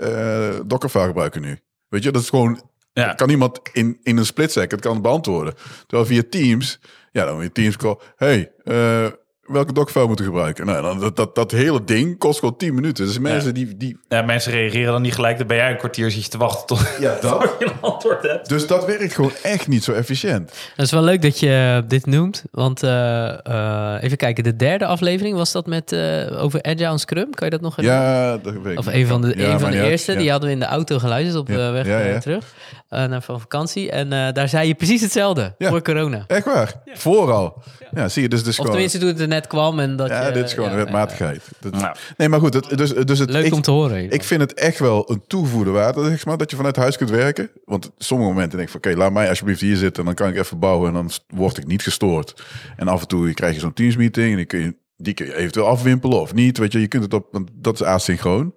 eh 0.00 0.60
Dockerfile 0.66 1.06
gebruiken 1.06 1.40
nu? 1.40 1.58
Weet 1.88 2.02
je, 2.02 2.12
dat 2.12 2.22
is 2.22 2.28
gewoon, 2.28 2.60
Ja. 2.92 3.14
kan 3.14 3.30
iemand 3.30 3.60
in, 3.72 3.98
in 4.02 4.16
een 4.16 4.26
split 4.26 4.52
second 4.52 4.80
kan 4.80 4.92
het 4.92 5.02
beantwoorden. 5.02 5.54
Terwijl 5.86 6.08
via 6.08 6.22
Teams, 6.30 6.80
ja, 7.12 7.24
dan 7.24 7.42
je 7.42 7.52
Teams 7.52 7.76
call, 7.76 7.98
hey, 8.16 8.52
eh, 8.64 9.06
welke 9.48 9.72
Dockerfile 9.72 10.06
moeten 10.06 10.24
we 10.24 10.30
gebruiken? 10.30 10.66
Nou, 10.66 10.98
dat, 11.00 11.16
dat, 11.16 11.34
dat 11.34 11.50
hele 11.50 11.84
ding 11.84 12.18
kost 12.18 12.38
gewoon 12.38 12.56
10 12.56 12.74
minuten. 12.74 13.06
Dus 13.06 13.18
mensen 13.18 13.54
die, 13.54 13.76
die, 13.76 13.98
Ja, 14.08 14.22
mensen 14.22 14.52
reageren 14.52 14.92
dan 14.92 15.02
niet 15.02 15.14
gelijk. 15.14 15.38
Dan 15.38 15.46
ben 15.46 15.56
jij 15.56 15.70
een 15.70 15.76
kwartier 15.76 16.10
zit 16.10 16.24
je 16.24 16.30
te 16.30 16.38
wachten 16.38 16.66
tot 16.66 16.88
ja, 17.00 17.16
dat. 17.20 17.54
je 17.58 17.64
een 17.64 17.72
antwoord 17.80 18.22
hebt. 18.22 18.48
Dus 18.48 18.66
dat 18.66 18.84
werkt 18.86 19.14
gewoon 19.14 19.32
echt 19.42 19.68
niet 19.68 19.84
zo 19.84 19.92
efficiënt. 19.92 20.52
Dat 20.76 20.86
is 20.86 20.92
wel 20.92 21.02
leuk 21.02 21.22
dat 21.22 21.40
je 21.40 21.84
dit 21.88 22.06
noemt. 22.06 22.44
Want 22.50 22.82
eh, 22.82 23.46
eh, 23.46 24.02
even 24.02 24.16
kijken, 24.16 24.44
de 24.44 24.56
derde 24.56 24.86
aflevering 24.86 25.36
was 25.36 25.52
dat 25.52 25.66
met 25.66 25.92
eh, 25.92 26.42
over 26.42 26.62
Agile 26.62 26.86
en 26.90 26.98
Scrum. 26.98 27.34
Kan 27.34 27.46
je 27.46 27.50
dat 27.52 27.60
nog 27.60 27.76
herinneren? 27.76 28.06
Ja, 28.10 28.36
dat 28.36 28.54
weet 28.62 28.72
ik 28.72 28.78
Of 28.78 28.86
een 28.86 29.06
van 29.06 29.20
de, 29.20 29.34
Ja, 29.36 29.52
een 29.52 29.60
van 29.60 29.70
de 29.70 29.82
eerste. 29.90 30.12
Ja. 30.12 30.18
Die 30.18 30.30
hadden 30.30 30.48
we 30.48 30.54
in 30.54 30.60
de 30.60 30.66
auto 30.66 30.98
geluisterd 30.98 31.36
op 31.36 31.48
Ja. 31.48 31.56
de 31.56 31.70
weg 31.70 31.86
Ja, 31.86 31.98
ja. 31.98 32.18
terug 32.18 32.44
eh, 32.88 33.04
naar 33.04 33.22
van 33.22 33.40
vakantie. 33.40 33.90
En 33.90 34.12
eh, 34.12 34.32
daar 34.32 34.48
zei 34.48 34.66
je 34.68 34.74
precies 34.74 35.00
hetzelfde 35.00 35.54
Ja. 35.58 35.68
voor 35.68 35.82
corona. 35.82 36.24
Echt 36.26 36.44
waar? 36.44 36.72
Vooral. 36.94 37.62
Ja, 37.94 38.08
zie 38.08 38.22
je, 38.22 38.28
dus, 38.28 38.40
dus 38.40 38.48
Of 38.48 38.54
gewoon... 38.54 38.70
tenminste 38.70 38.98
toen 38.98 39.08
het 39.08 39.20
er 39.20 39.28
net 39.28 39.46
kwam. 39.46 39.78
En 39.78 39.96
dat 39.96 40.08
ja, 40.08 40.26
je, 40.26 40.32
dit 40.32 40.44
is 40.44 40.52
gewoon 40.52 40.70
ja, 40.70 40.76
wetmatigheid. 40.76 41.42
Dat- 41.60 41.72
Nou. 41.72 41.96
Nee, 42.16 42.28
maar 42.28 42.40
goed, 42.40 42.54
het, 42.54 42.78
dus, 42.78 42.94
dus 42.94 43.18
het, 43.18 43.30
Leuk 43.30 43.44
ik, 43.44 43.54
om 43.54 43.60
te 43.62 43.70
horen. 43.70 44.10
Ik 44.10 44.22
vind 44.24 44.40
het 44.40 44.54
echt 44.54 44.78
wel 44.78 45.10
een 45.10 45.22
toegevoegde 45.26 45.70
waarde, 45.70 46.04
zeg 46.08 46.26
maar, 46.26 46.36
dat 46.36 46.50
je 46.50 46.56
vanuit 46.56 46.76
huis 46.76 46.96
kunt 46.96 47.10
werken. 47.10 47.50
Want 47.64 47.90
sommige 47.98 48.30
momenten 48.30 48.56
denk 48.58 48.70
ik 48.70 48.80
van, 48.80 48.90
oké, 48.90 48.98
laat 49.00 49.12
mij 49.12 49.28
alsjeblieft 49.28 49.60
hier 49.60 49.76
zitten 49.76 49.98
en 49.98 50.04
dan 50.04 50.14
kan 50.14 50.28
ik 50.28 50.36
even 50.36 50.58
bouwen 50.58 50.88
en 50.88 50.94
dan 50.94 51.10
word 51.26 51.58
ik 51.58 51.66
niet 51.66 51.82
gestoord. 51.82 52.42
En 52.76 52.88
af 52.88 53.00
en 53.00 53.08
toe 53.08 53.34
krijg 53.34 53.54
je 53.54 53.60
zo'n 53.60 53.72
Teams 53.72 53.96
meeting 53.96 54.30
en 54.30 54.36
die 54.36 54.46
kun 54.46 54.58
je, 54.60 54.74
die 54.96 55.14
kun 55.14 55.26
je 55.26 55.36
eventueel 55.36 55.66
afwimpelen 55.66 56.20
of 56.20 56.34
niet. 56.34 56.58
Weet 56.58 56.72
je, 56.72 56.80
je 56.80 56.88
kunt 56.88 57.02
het 57.02 57.14
op, 57.14 57.28
want 57.30 57.50
dat 57.54 57.74
is 57.74 57.82
asynchroon. 57.86 58.54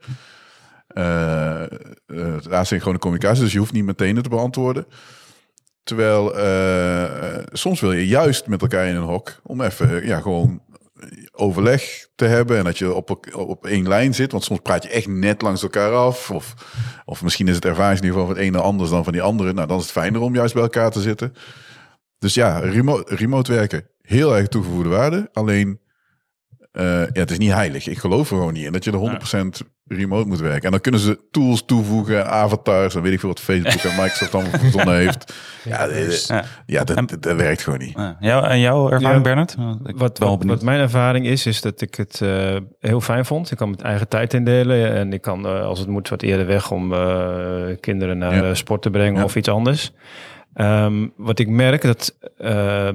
Eh, 0.88 1.62
eh, 1.62 1.68
is 2.40 2.50
asynchrone 2.50 2.98
communicatie, 2.98 3.44
dus 3.44 3.52
je 3.52 3.60
hoeft 3.60 3.74
niet 3.74 3.86
meteen 3.86 4.16
het 4.16 4.24
te 4.24 4.30
beantwoorden. 4.30 4.86
Terwijl 5.92 6.36
eh, 6.36 7.04
eh, 7.04 7.44
soms 7.52 7.80
wil 7.80 7.92
je 7.92 8.08
juist 8.08 8.48
met 8.48 8.62
elkaar 8.62 8.88
in 8.88 8.96
een 8.96 9.04
hok 9.04 9.40
om 9.44 9.62
even 9.62 10.06
ja, 10.06 10.20
gewoon 10.20 10.62
overleg 11.32 12.08
te 12.16 12.26
hebben 12.26 12.58
en 12.58 12.64
dat 12.64 12.78
je 12.78 12.94
op, 12.94 13.36
op 13.36 13.66
één 13.66 13.88
lijn 13.88 14.14
zit. 14.14 14.32
Want 14.32 14.44
soms 14.44 14.60
praat 14.60 14.84
je 14.84 14.90
echt 14.90 15.08
net 15.08 15.42
langs 15.42 15.64
elkaar 15.64 15.92
af. 15.92 16.32
Of, 16.32 16.54
of 17.06 17.24
misschien 17.24 17.48
is 17.48 17.56
het 17.56 17.66
ervaringsniveau 17.66 18.26
van 18.26 18.36
het 18.36 18.44
ene 18.44 18.58
anders 18.58 18.90
dan 18.90 19.04
van 19.04 19.14
die 19.14 19.22
andere. 19.22 19.54
Nou, 19.54 19.68
dan 19.68 19.78
is 19.78 19.84
het 19.84 19.92
fijner 19.92 20.22
om 20.22 20.36
juist 20.36 20.54
bij 20.54 20.64
elkaar 20.64 20.92
te 20.92 21.02
zitten. 21.02 21.34
Dus 22.18 22.34
ja, 22.34 22.60
remote, 22.60 23.16
remote 23.16 23.54
werken, 23.54 23.88
heel 24.02 24.38
erg 24.38 24.48
toegevoegde 24.48 24.90
waarde. 24.90 25.30
Alleen, 25.34 25.80
eh, 26.72 26.84
ja, 26.86 27.08
het 27.20 27.32
is 27.32 27.38
niet 27.38 27.52
heilig. 27.54 27.88
Ik 27.88 27.98
geloof 27.98 28.32
er 28.32 28.38
gewoon 28.38 28.54
niet 28.54 28.66
in 28.66 28.72
dat 28.72 28.84
je 28.84 28.92
er 28.92 28.98
100% 28.98 29.68
remote 29.86 30.28
moet 30.28 30.40
werken. 30.40 30.64
En 30.64 30.72
dan 30.72 30.82
kunnen 30.82 31.02
ze 31.02 31.28
tools 31.32 31.66
toevoegen, 31.66 32.28
avatars, 32.30 32.94
dan 32.94 33.04
weet 33.04 33.14
ik 33.14 33.20
veel 33.20 33.30
wat 33.30 33.40
Facebook 33.40 33.82
en 33.82 33.90
Microsoft 34.02 34.36
allemaal 34.36 34.60
verzonnen 34.70 34.96
heeft. 34.96 35.34
Ja, 35.64 35.88
eh, 35.88 36.12
Ja. 36.28 36.44
ja 36.66 36.84
dat, 36.84 37.10
dat, 37.10 37.24
dat 37.24 37.36
werkt 37.36 37.62
gewoon 37.64 37.80
niet. 37.80 37.94
Ja. 37.98 38.18
Jou, 38.20 38.46
en 38.46 38.60
jouw 38.60 38.90
ervaring, 38.92 39.16
Ja. 39.16 39.22
Bernard? 39.22 39.56
Ik 39.86 39.98
Wat, 39.98 40.18
wat, 40.18 40.62
mijn 40.64 40.80
ervaring 40.80 41.26
is, 41.26 41.46
is 41.46 41.62
dat 41.62 41.82
ik 41.82 41.96
het 41.96 42.22
eh, 42.22 42.56
heel 42.80 43.02
fijn 43.02 43.26
vond. 43.26 43.52
Ik 43.52 43.58
kan 43.58 43.70
mijn 43.70 43.82
eigen 43.82 44.08
tijd 44.08 44.34
indelen 44.34 44.94
en 44.94 45.14
ik 45.14 45.22
kan, 45.22 45.46
eh, 45.46 45.62
als 45.64 45.80
het 45.80 45.88
moet, 45.88 46.10
wat 46.10 46.22
eerder 46.22 46.46
weg 46.46 46.72
om 46.72 46.94
eh, 46.94 47.66
kinderen 47.80 48.18
naar 48.18 48.36
Ja. 48.36 48.50
eh, 48.50 48.54
sport 48.56 48.82
te 48.82 48.90
brengen 48.90 49.16
Ja. 49.20 49.24
of 49.24 49.36
iets 49.36 49.50
anders. 49.50 49.92
Ehm, 50.54 51.08
wat 51.18 51.40
ik 51.40 51.48
merk, 51.48 51.82
dat 51.82 52.18
eh, 52.38 52.90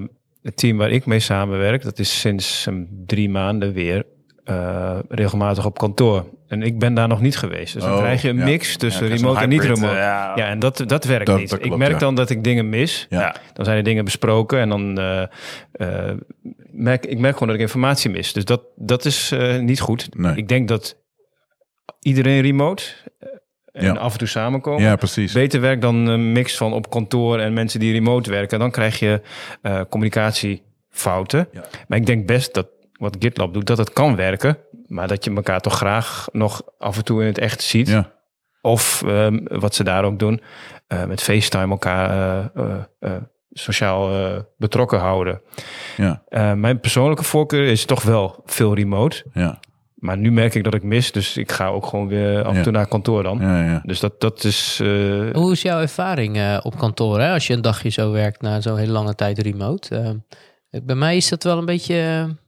het 0.46 0.56
team 0.56 0.76
waar 0.76 0.90
ik 0.90 1.06
mee 1.06 1.20
samenwerk, 1.20 1.82
dat 1.82 1.98
is 1.98 2.20
sinds 2.20 2.66
um, 2.66 2.88
drie 3.06 3.30
maanden 3.30 3.72
weer 3.72 4.04
eh, 4.44 4.98
regelmatig 5.08 5.66
op 5.66 5.78
kantoor. 5.78 6.24
En 6.48 6.62
ik 6.62 6.78
ben 6.78 6.94
daar 6.94 7.08
nog 7.08 7.20
niet 7.20 7.36
geweest. 7.38 7.74
Dus 7.74 7.82
dan 7.82 7.92
Oh, 7.92 7.98
krijg 7.98 8.22
je 8.22 8.28
een 8.28 8.36
ja. 8.36 8.44
mix 8.44 8.76
tussen 8.76 9.08
Ja, 9.08 9.14
remote 9.14 9.40
en 9.40 9.48
niet 9.48 9.60
hybrid, 9.60 9.78
remote. 9.78 9.96
eh, 9.98 10.04
ja. 10.04 10.32
ja. 10.36 10.46
en 10.48 10.58
dat, 10.58 10.82
dat 10.86 11.04
werkt 11.04 11.26
Dat- 11.26 11.38
niet. 11.38 11.50
dat 11.50 11.64
ik 11.64 11.76
merk 11.76 11.98
dan 11.98 12.14
dat 12.14 12.30
ik 12.30 12.44
dingen 12.44 12.68
mis. 12.68 13.06
Dan 13.52 13.64
zijn 13.64 13.76
er 13.76 13.82
dingen 13.82 14.04
besproken 14.04 14.58
en 14.60 14.68
dan 14.68 14.98
eh, 14.98 15.22
eh, 15.72 16.16
merk 16.70 17.06
ik 17.06 17.18
merk 17.18 17.32
gewoon 17.32 17.48
dat 17.48 17.56
ik 17.56 17.62
informatie 17.62 18.10
mis. 18.10 18.32
Dus 18.32 18.44
dat, 18.44 18.62
dat 18.76 19.04
is 19.04 19.32
niet 19.60 19.80
goed. 19.80 20.08
Nee. 20.16 20.36
Ik 20.36 20.48
denk 20.48 20.68
dat 20.68 20.96
iedereen 22.00 22.42
remote 22.42 22.82
en 23.76 23.84
Ja. 23.84 23.92
af 23.92 24.12
en 24.12 24.18
toe 24.18 24.28
samenkomen. 24.28 24.82
Ja, 24.82 24.96
precies. 24.96 25.32
Beter 25.32 25.60
werkt 25.60 25.82
dan 25.82 25.94
een 26.06 26.32
mix 26.32 26.56
van 26.56 26.72
op 26.72 26.90
kantoor 26.90 27.38
en 27.38 27.52
mensen 27.52 27.80
die 27.80 27.92
remote 27.92 28.30
werken. 28.30 28.58
Dan 28.58 28.70
krijg 28.70 28.98
je 28.98 29.20
eh, 29.62 29.80
communicatiefouten. 29.88 31.48
Ja. 31.52 31.64
Maar 31.88 31.98
ik 31.98 32.06
denk 32.06 32.26
best 32.26 32.54
dat 32.54 32.66
wat 32.92 33.16
GitLab 33.18 33.54
doet, 33.54 33.66
dat 33.66 33.78
het 33.78 33.92
kan 33.92 34.16
werken. 34.16 34.58
Maar 34.86 35.08
dat 35.08 35.24
je 35.24 35.34
elkaar 35.34 35.60
toch 35.60 35.74
graag 35.74 36.26
nog 36.32 36.62
af 36.78 36.96
en 36.96 37.04
toe 37.04 37.20
in 37.20 37.26
het 37.26 37.38
echt 37.38 37.62
ziet. 37.62 37.88
Ja. 37.88 38.12
Of 38.60 39.02
ehm, 39.06 39.38
wat 39.48 39.74
ze 39.74 39.84
daar 39.84 40.04
ook 40.04 40.18
doen, 40.18 40.40
eh, 40.86 41.04
met 41.04 41.22
FaceTime 41.22 41.70
elkaar 41.70 42.10
eh, 42.10 42.44
eh, 42.64 42.74
eh, 42.98 43.12
sociaal 43.50 44.10
eh, 44.12 44.38
betrokken 44.56 44.98
houden. 44.98 45.40
Ja, 45.96 46.22
Eh, 46.28 46.52
mijn 46.52 46.80
persoonlijke 46.80 47.22
voorkeur 47.24 47.64
is 47.66 47.84
toch 47.84 48.02
wel 48.02 48.42
veel 48.44 48.74
remote. 48.74 49.24
ja, 49.32 49.58
Maar 49.96 50.16
nu 50.18 50.32
merk 50.32 50.54
ik 50.54 50.64
dat 50.64 50.74
ik 50.74 50.82
mis, 50.82 51.12
dus 51.12 51.36
ik 51.36 51.52
ga 51.52 51.66
ook 51.68 51.86
gewoon 51.86 52.08
weer 52.08 52.42
af 52.44 52.50
en 52.50 52.56
Ja. 52.56 52.62
toe 52.62 52.72
naar 52.72 52.86
kantoor 52.86 53.22
dan. 53.22 53.38
ja, 53.40 53.64
ja. 53.64 53.82
Dus 53.84 54.00
dat, 54.00 54.20
dat 54.20 54.44
is... 54.44 54.78
eh, 54.82 54.88
Hoe 55.32 55.52
is 55.52 55.62
jouw 55.62 55.80
ervaring 55.80 56.36
eh, 56.36 56.58
op 56.62 56.78
kantoor? 56.78 57.20
Hè? 57.20 57.32
Als 57.32 57.46
je 57.46 57.52
een 57.52 57.62
dagje 57.62 57.88
zo 57.88 58.10
werkt 58.12 58.40
na 58.42 58.60
zo'n 58.60 58.76
hele 58.76 58.92
lange 58.92 59.14
tijd 59.14 59.38
remote. 59.38 59.96
Eh, 60.70 60.80
bij 60.84 60.94
mij 60.96 61.16
is 61.16 61.28
dat 61.28 61.42
wel 61.44 61.58
een 61.58 61.64
beetje... 61.64 61.94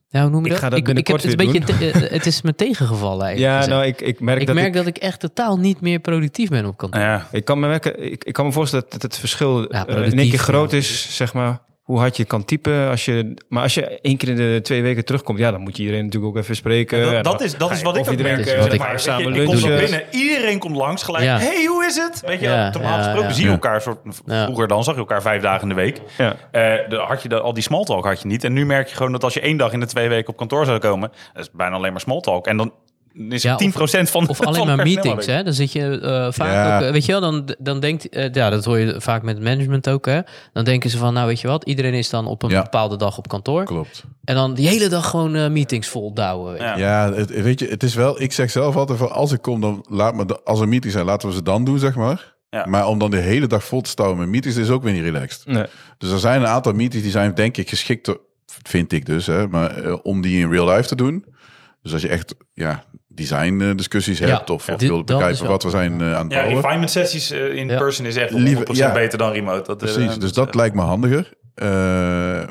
ja, 0.09 0.23
hoe 0.23 0.31
noem 0.31 0.41
je 0.41 0.47
Ik 0.47 0.51
dat? 0.53 0.61
ga 0.63 0.69
dat 0.69 0.79
ik, 0.79 0.87
heb 0.87 0.95
binnenkort 0.95 1.23
het, 1.23 1.41
een 1.41 1.53
beetje 1.53 1.91
te- 1.91 2.15
het 2.15 2.27
is 2.27 2.43
me 2.43 2.55
tegengevallen 2.55 3.27
eigenlijk. 3.27 3.63
ja, 3.63 3.69
nou, 3.69 3.85
ik, 3.87 4.01
ik 4.01 4.21
merk 4.21 4.41
ik 4.41 4.47
dat 4.47 4.55
merk 4.55 4.67
ik... 4.69 4.75
dat 4.75 4.87
ik 4.87 4.97
echt 4.97 5.21
totaal 5.21 5.57
niet 5.59 5.81
meer 5.81 5.99
productief 5.99 6.49
ben 6.49 6.67
op 6.67 6.77
kantoor. 6.77 7.01
Ja. 7.01 7.27
Ik 7.33 7.45
kan 7.45 7.61
me, 7.61 7.67
merken, 7.67 8.13
ik, 8.13 8.25
ik 8.25 8.33
kan 8.33 8.47
me 8.47 8.53
voorstellen 8.53 8.87
dat 8.89 9.03
het 9.03 9.19
verschil 9.19 9.69
eh, 9.69 10.07
in 10.11 10.19
één 10.19 10.31
keer 10.31 10.39
groot 10.39 10.71
ja. 10.71 10.77
is, 10.77 11.17
zeg 11.17 11.35
maar, 11.35 11.61
hoe 11.89 11.99
hard 11.99 12.17
je 12.17 12.25
kan 12.25 12.45
typen. 12.45 12.89
Als 12.89 13.05
je, 13.05 13.35
maar 13.49 13.63
als 13.63 13.75
je 13.75 14.01
één 14.01 14.17
keer 14.17 14.29
in 14.29 14.37
de 14.37 14.61
twee 14.63 14.83
weken 14.83 15.05
terugkomt, 15.05 15.39
ja, 15.39 15.51
dan 15.51 15.61
moet 15.61 15.77
je 15.77 15.83
iedereen 15.83 16.05
natuurlijk 16.05 16.37
ook 16.37 16.43
even 16.43 16.57
spreken. 16.57 17.23
Dat, 17.23 17.41
is, 17.43 17.57
dat 17.57 17.71
is 17.71 17.83
wat 17.83 17.97
ik 17.97 18.09
ook 18.09 18.17
merk. 18.23 18.57
wat 18.59 18.73
ik- 18.73 18.79
maar, 18.79 19.01
samen 19.01 19.25
weet 19.25 19.35
je, 19.35 19.41
ik 19.41 19.47
kom 19.47 19.55
lunchen. 19.55 19.79
binnen, 19.79 20.03
iedereen 20.11 20.59
komt 20.59 20.77
langs 20.77 21.03
gelijk. 21.03 21.25
Ja. 21.25 21.39
hey, 21.39 21.65
hoe 21.67 21.85
is 21.85 21.97
het? 21.97 22.23
Weet 22.27 22.41
je, 22.41 22.47
Ja, 22.47 22.71
normaal 22.71 22.91
ja, 22.91 22.97
gesproken 23.03 23.29
ja. 23.29 23.35
zie 23.35 23.43
je 23.43 23.49
Ja. 23.49 23.55
elkaar. 23.55 23.81
Soort. 23.81 23.99
Vroeger 24.27 24.69
dan 24.69 24.85
zag 24.85 24.95
je 24.95 25.01
elkaar 25.01 25.23
vijf 25.23 25.43
dagen 25.43 25.63
in 25.63 25.69
de 25.69 25.75
week. 25.75 26.01
Ja. 26.19 26.37
Eh, 26.51 26.89
de, 26.89 26.97
had 26.97 27.23
je 27.23 27.29
de, 27.29 27.41
al 27.41 27.53
die 27.53 27.63
small 27.63 27.85
talk 27.85 28.05
had 28.05 28.21
je 28.23 28.27
niet. 28.29 28.45
En 28.45 28.53
nu 28.53 28.67
merk 28.67 28.89
je 28.89 28.97
gewoon 28.97 29.13
dat 29.13 29.25
als 29.25 29.35
je 29.35 29.41
één 29.41 29.57
dag 29.57 29.73
in 29.73 29.81
de 29.81 29.87
twee 29.87 30.09
weken 30.09 30.29
op 30.29 30.37
kantoor 30.37 30.65
zou 30.65 30.79
komen, 30.79 31.13
dat 31.33 31.43
is 31.43 31.51
bijna 31.53 31.77
alleen 31.77 31.93
maar 31.93 32.01
small 32.01 32.21
talk. 32.21 32.47
En 32.47 32.57
dan 32.57 32.73
is 33.13 33.43
Ja, 33.43 33.57
het 33.57 33.61
10% 33.61 34.11
van 34.11 34.29
Of 34.29 34.37
van 34.37 34.47
alleen 34.47 34.67
het 34.67 34.77
maar 34.77 34.87
meetings, 34.87 35.27
hè? 35.27 35.43
Dan 35.43 35.53
zit 35.53 35.73
je 35.73 36.01
eh, 36.01 36.33
vaak 36.33 36.53
Ja. 36.53 36.77
ook, 36.77 36.83
eh, 36.83 36.91
weet 36.91 37.05
je 37.05 37.13
wel, 37.13 37.21
dan, 37.21 37.55
dan 37.59 37.81
denkt, 37.81 38.09
eh, 38.09 38.33
ja, 38.33 38.51
dat 38.51 38.65
hoor 38.65 38.79
je 38.79 39.01
vaak 39.01 39.23
met 39.23 39.43
management 39.43 39.89
ook, 39.89 40.07
hè? 40.07 40.21
Dan 40.53 40.65
denken 40.65 40.91
ze 40.91 40.99
van, 40.99 41.15
nou, 41.15 41.27
weet 41.27 41.41
je 41.41 41.49
wat, 41.49 41.65
iedereen 41.65 41.95
is 41.95 42.11
dan 42.11 42.27
op 42.27 42.43
een 42.43 42.51
Ja. 42.51 42.63
bepaalde 42.63 42.97
dag 42.97 43.19
op 43.19 43.29
kantoor. 43.29 43.65
Klopt. 43.65 44.05
En 44.25 44.35
dan 44.35 44.55
die 44.55 44.69
hele 44.69 44.89
dag 44.89 45.11
gewoon 45.11 45.35
eh, 45.35 45.49
meetings 45.51 45.89
vol 45.89 46.15
douwen. 46.15 46.57
Ja. 46.57 46.77
Ja, 46.77 47.13
het, 47.13 47.43
weet 47.43 47.61
je, 47.61 47.67
het 47.69 47.83
is 47.83 47.95
wel, 47.95 48.21
ik 48.23 48.33
zeg 48.33 48.51
zelf 48.51 48.77
altijd 48.77 48.99
van 48.99 49.11
als 49.13 49.33
ik 49.33 49.43
kom, 49.43 49.61
dan 49.61 49.85
laat 49.89 50.15
me, 50.15 50.27
de, 50.27 50.41
als 50.45 50.61
er 50.61 50.69
meetings 50.69 50.95
zijn, 50.95 51.07
laten 51.07 51.29
we 51.29 51.35
ze 51.35 51.43
dan 51.43 51.65
doen, 51.65 51.79
zeg 51.79 51.95
maar. 51.95 52.37
Ja. 52.51 52.67
Maar 52.67 52.87
om 52.87 52.99
dan 52.99 53.11
de 53.11 53.17
hele 53.17 53.47
dag 53.47 53.65
vol 53.65 53.81
te 53.81 53.91
stouwen 53.91 54.19
met 54.19 54.29
meetings 54.29 54.57
is 54.57 54.71
ook 54.71 54.83
weer 54.83 54.93
niet 54.93 55.03
relaxed. 55.03 55.47
Nee. 55.47 55.65
Dus 55.99 56.11
er 56.11 56.19
zijn 56.19 56.41
een 56.41 56.47
aantal 56.47 56.73
meetings 56.73 57.03
die 57.03 57.13
zijn 57.13 57.35
denk 57.35 57.57
ik 57.57 57.69
geschikt, 57.69 58.15
vind 58.63 58.93
ik 58.93 59.07
dus, 59.07 59.27
hè, 59.27 59.49
maar 59.49 59.95
om 60.03 60.21
die 60.21 60.39
in 60.41 60.51
real 60.51 60.69
life 60.69 60.89
te 60.89 60.95
doen. 60.95 61.25
Dus 61.83 61.93
als 61.93 62.03
je 62.03 62.09
echt 62.09 62.35
ja, 62.55 62.85
design 63.19 63.61
eh, 63.61 63.71
discussies 63.77 64.19
Ja, 64.19 64.27
hebt 64.27 64.51
of, 64.51 64.67
ja. 64.67 64.73
of 64.73 64.79
Dit- 64.79 64.89
wil 64.89 65.05
begrijpen 65.05 65.47
wat 65.47 65.63
we 65.63 65.71
zijn 65.71 66.01
eh, 66.01 66.15
aan 66.15 66.23
het 66.25 66.33
Ja, 66.33 66.39
bouwen. 66.39 66.61
refinement 66.63 66.91
sessies 66.91 67.31
eh, 67.31 67.55
in 67.55 67.69
Ja. 67.69 67.79
person 67.79 68.07
is 68.07 68.17
echt 68.17 68.31
Liever- 68.33 68.67
100% 68.67 68.77
ja. 68.79 68.93
beter 68.93 69.19
dan 69.19 69.33
remote. 69.33 69.63
Dat, 69.67 69.79
Precies, 69.79 70.19
dus 70.19 70.33
dat 70.33 70.55
lijkt 70.55 70.75
me 70.75 70.81
handiger. 70.83 71.33
Eh, 71.55 71.67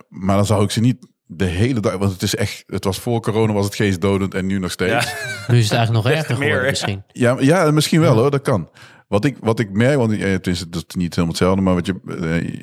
maar 0.09 0.36
dan 0.36 0.45
zou 0.45 0.63
ik 0.63 0.72
ze 0.72 0.80
niet 0.80 1.07
de 1.26 1.45
hele 1.45 1.80
dag, 1.80 1.97
want 1.97 2.11
het 2.11 2.22
is 2.22 2.36
echt, 2.36 2.63
het 2.68 2.84
was 2.84 2.99
voor 2.99 3.22
corona 3.22 3.53
was 3.53 3.65
het 3.65 3.76
geestdodend 3.76 4.34
en 4.34 4.45
nu 4.45 4.59
nog 4.59 4.72
steeds. 4.72 4.91
Ja. 5.05 5.13
Nu 5.53 5.57
is 5.57 5.63
het 5.70 5.74
eigenlijk 5.78 6.05
nog 6.05 6.15
erger 6.15 6.38
meer, 6.38 6.47
geworden 6.47 6.70
misschien. 6.70 7.03
Ja, 7.07 7.36
ja 7.39 7.72
misschien 7.72 7.99
wel 8.01 8.15
hoor, 8.18 8.32
dat 8.32 8.41
kan. 8.41 8.70
Wat 9.07 9.26
ik, 9.26 9.38
wat 9.39 9.59
ik 9.59 9.72
merk, 9.72 9.97
want 9.97 10.20
het 10.22 10.47
is, 10.47 10.59
dat 10.70 10.84
is 10.88 10.95
niet 10.95 11.09
helemaal 11.15 11.28
hetzelfde, 11.28 11.61
maar 11.61 11.74
wat 11.74 11.86
je, 11.86 11.95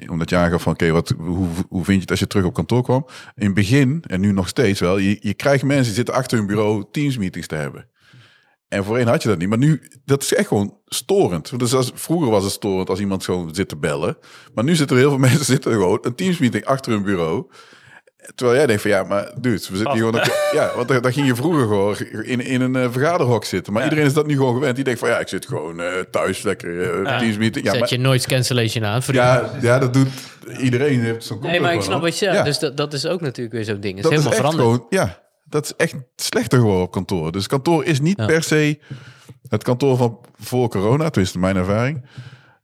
eh, 0.03 0.11
omdat 0.11 0.31
je 0.31 0.37
aangaf 0.37 0.63
van, 0.63 0.73
oké, 0.73 0.91
wat 0.91 1.15
hoe, 1.19 1.47
hoe 1.69 1.85
vind 1.85 1.95
je 1.97 2.01
het 2.01 2.11
als 2.11 2.19
je 2.19 2.27
terug 2.27 2.45
op 2.45 2.55
kantoor 2.55 2.83
kwam? 2.83 3.07
In 3.35 3.45
het 3.45 3.55
begin, 3.55 4.05
en 4.07 4.21
nu 4.21 4.33
nog 4.33 4.49
steeds 4.49 4.81
wel, 4.81 4.99
je, 4.99 5.17
je 5.21 5.35
krijgt 5.35 5.63
mensen 5.65 5.85
die 5.85 5.95
zitten 5.95 6.15
achter 6.15 6.39
hun 6.39 6.47
bureau 6.47 6.85
Teams 6.91 7.19
meetings 7.19 7.47
te 7.47 7.55
hebben. 7.55 7.89
En 8.75 8.85
voorheen 8.85 9.07
had 9.07 9.23
je 9.23 9.29
dat 9.29 9.39
niet, 9.39 9.49
maar 9.49 9.59
nu, 9.59 9.83
dat 10.05 10.23
is 10.23 10.35
echt 10.35 10.49
gewoon 10.49 10.77
storend. 10.87 11.59
Dus 11.59 11.75
als, 11.75 11.93
vroeger 11.95 12.31
was 12.31 12.43
het 12.43 12.53
storend 12.53 12.89
als 12.89 13.01
iemand 13.01 13.25
gewoon 13.25 13.55
zit 13.55 13.69
te 13.69 13.77
bellen. 13.77 14.17
Maar 14.55 14.65
nu 14.65 14.75
zitten 14.75 14.97
er 14.97 15.03
heel 15.03 15.11
veel 15.11 15.21
mensen 15.29 15.45
zitten 15.45 15.73
gewoon 15.73 15.99
een 16.03 16.15
Teams 16.15 16.39
meeting 16.39 16.65
achter 16.65 16.93
hun 16.93 17.03
bureau. 17.03 17.47
Terwijl 18.35 18.59
jij 18.59 18.67
denkt 18.67 18.83
van 18.83 18.91
ja, 18.91 19.03
maar 19.03 19.31
dude, 19.41 19.57
we 19.71 19.77
zitten 19.77 19.93
hier 19.93 20.05
gewoon... 20.05 20.15
Op, 20.15 20.51
ja, 20.53 20.73
want 20.77 20.89
daar, 20.89 21.01
daar 21.01 21.13
ging 21.13 21.27
je 21.27 21.35
vroeger 21.35 21.61
gewoon 21.61 21.97
in, 22.25 22.41
in 22.41 22.61
een 22.61 22.77
eh, 22.77 22.89
vergaderhok 22.91 23.45
zitten. 23.45 23.73
Maar 23.73 23.85
iedereen 23.85 24.05
is 24.05 24.13
dat 24.13 24.27
nu 24.27 24.37
gewoon 24.37 24.55
gewend. 24.55 24.75
Die 24.75 24.85
denkt 24.85 25.01
van 25.01 25.09
ja, 25.09 25.19
ik 25.19 25.29
zit 25.29 25.47
gewoon 25.47 25.81
eh, 25.81 26.01
thuis 26.11 26.43
lekker 26.43 27.03
uh, 27.03 27.19
Teams 27.19 27.37
meeting. 27.37 27.65
Ja, 27.65 27.71
Zet 27.71 27.81
maar, 27.81 27.91
je 27.91 27.99
noise 27.99 28.29
cancellation 28.29 28.85
aan. 28.85 29.03
Ja, 29.07 29.51
ja, 29.61 29.79
dat 29.79 29.93
doet 29.93 30.09
iedereen. 30.59 31.01
Heeft 31.01 31.25
zo'n 31.25 31.39
nee, 31.41 31.61
maar 31.61 31.75
ik 31.75 31.83
snap 31.83 32.01
wat 32.01 32.19
je 32.19 32.25
zegt. 32.25 32.37
Ja. 32.37 32.43
Dus 32.43 32.59
dat, 32.59 32.77
dat 32.77 32.93
is 32.93 33.07
ook 33.07 33.21
natuurlijk 33.21 33.55
weer 33.55 33.65
zo'n 33.65 33.81
ding. 33.81 33.95
Het 33.95 34.03
dat 34.03 34.13
is 34.13 34.19
is 34.19 34.25
helemaal 34.25 34.47
echt 34.47 34.55
veranderd. 34.57 34.89
gewoon, 34.91 35.07
ja, 35.07 35.24
dat 35.55 35.65
is 35.65 35.73
echt 35.77 35.95
slechter 36.17 36.59
geworden 36.59 36.83
op 36.83 36.91
kantoor. 36.91 37.33
Dus 37.33 37.47
kantoor 37.47 37.85
is 37.85 38.01
niet 38.01 38.19
Ja. 38.19 38.27
per 38.27 38.43
se 38.43 38.79
het 39.49 39.63
kantoor 39.63 39.97
van 39.97 40.19
voor 40.39 40.69
corona, 40.69 41.09
tenminste 41.11 41.39
mijn 41.39 41.57
ervaring. 41.57 42.05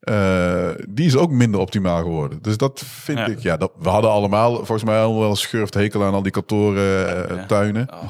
Eh, 0.00 0.68
die 0.88 1.06
is 1.06 1.16
ook 1.16 1.30
minder 1.30 1.60
optimaal 1.60 2.02
geworden. 2.02 2.42
Dus 2.42 2.56
dat 2.56 2.82
vind 2.86 3.18
Ja. 3.18 3.26
ik, 3.26 3.38
ja, 3.38 3.56
dat, 3.56 3.72
we 3.78 3.88
hadden 3.88 4.10
allemaal 4.10 4.54
volgens 4.54 4.84
mij 4.84 5.00
al 5.02 5.18
wel 5.20 5.30
een 5.30 5.36
schurft 5.36 5.74
hekel 5.74 6.04
aan 6.04 6.14
al 6.14 6.22
die 6.22 6.32
kantoren, 6.32 7.28
eh, 7.28 7.36
Ja. 7.36 7.46
tuinen. 7.46 7.88
Oh, 7.92 8.02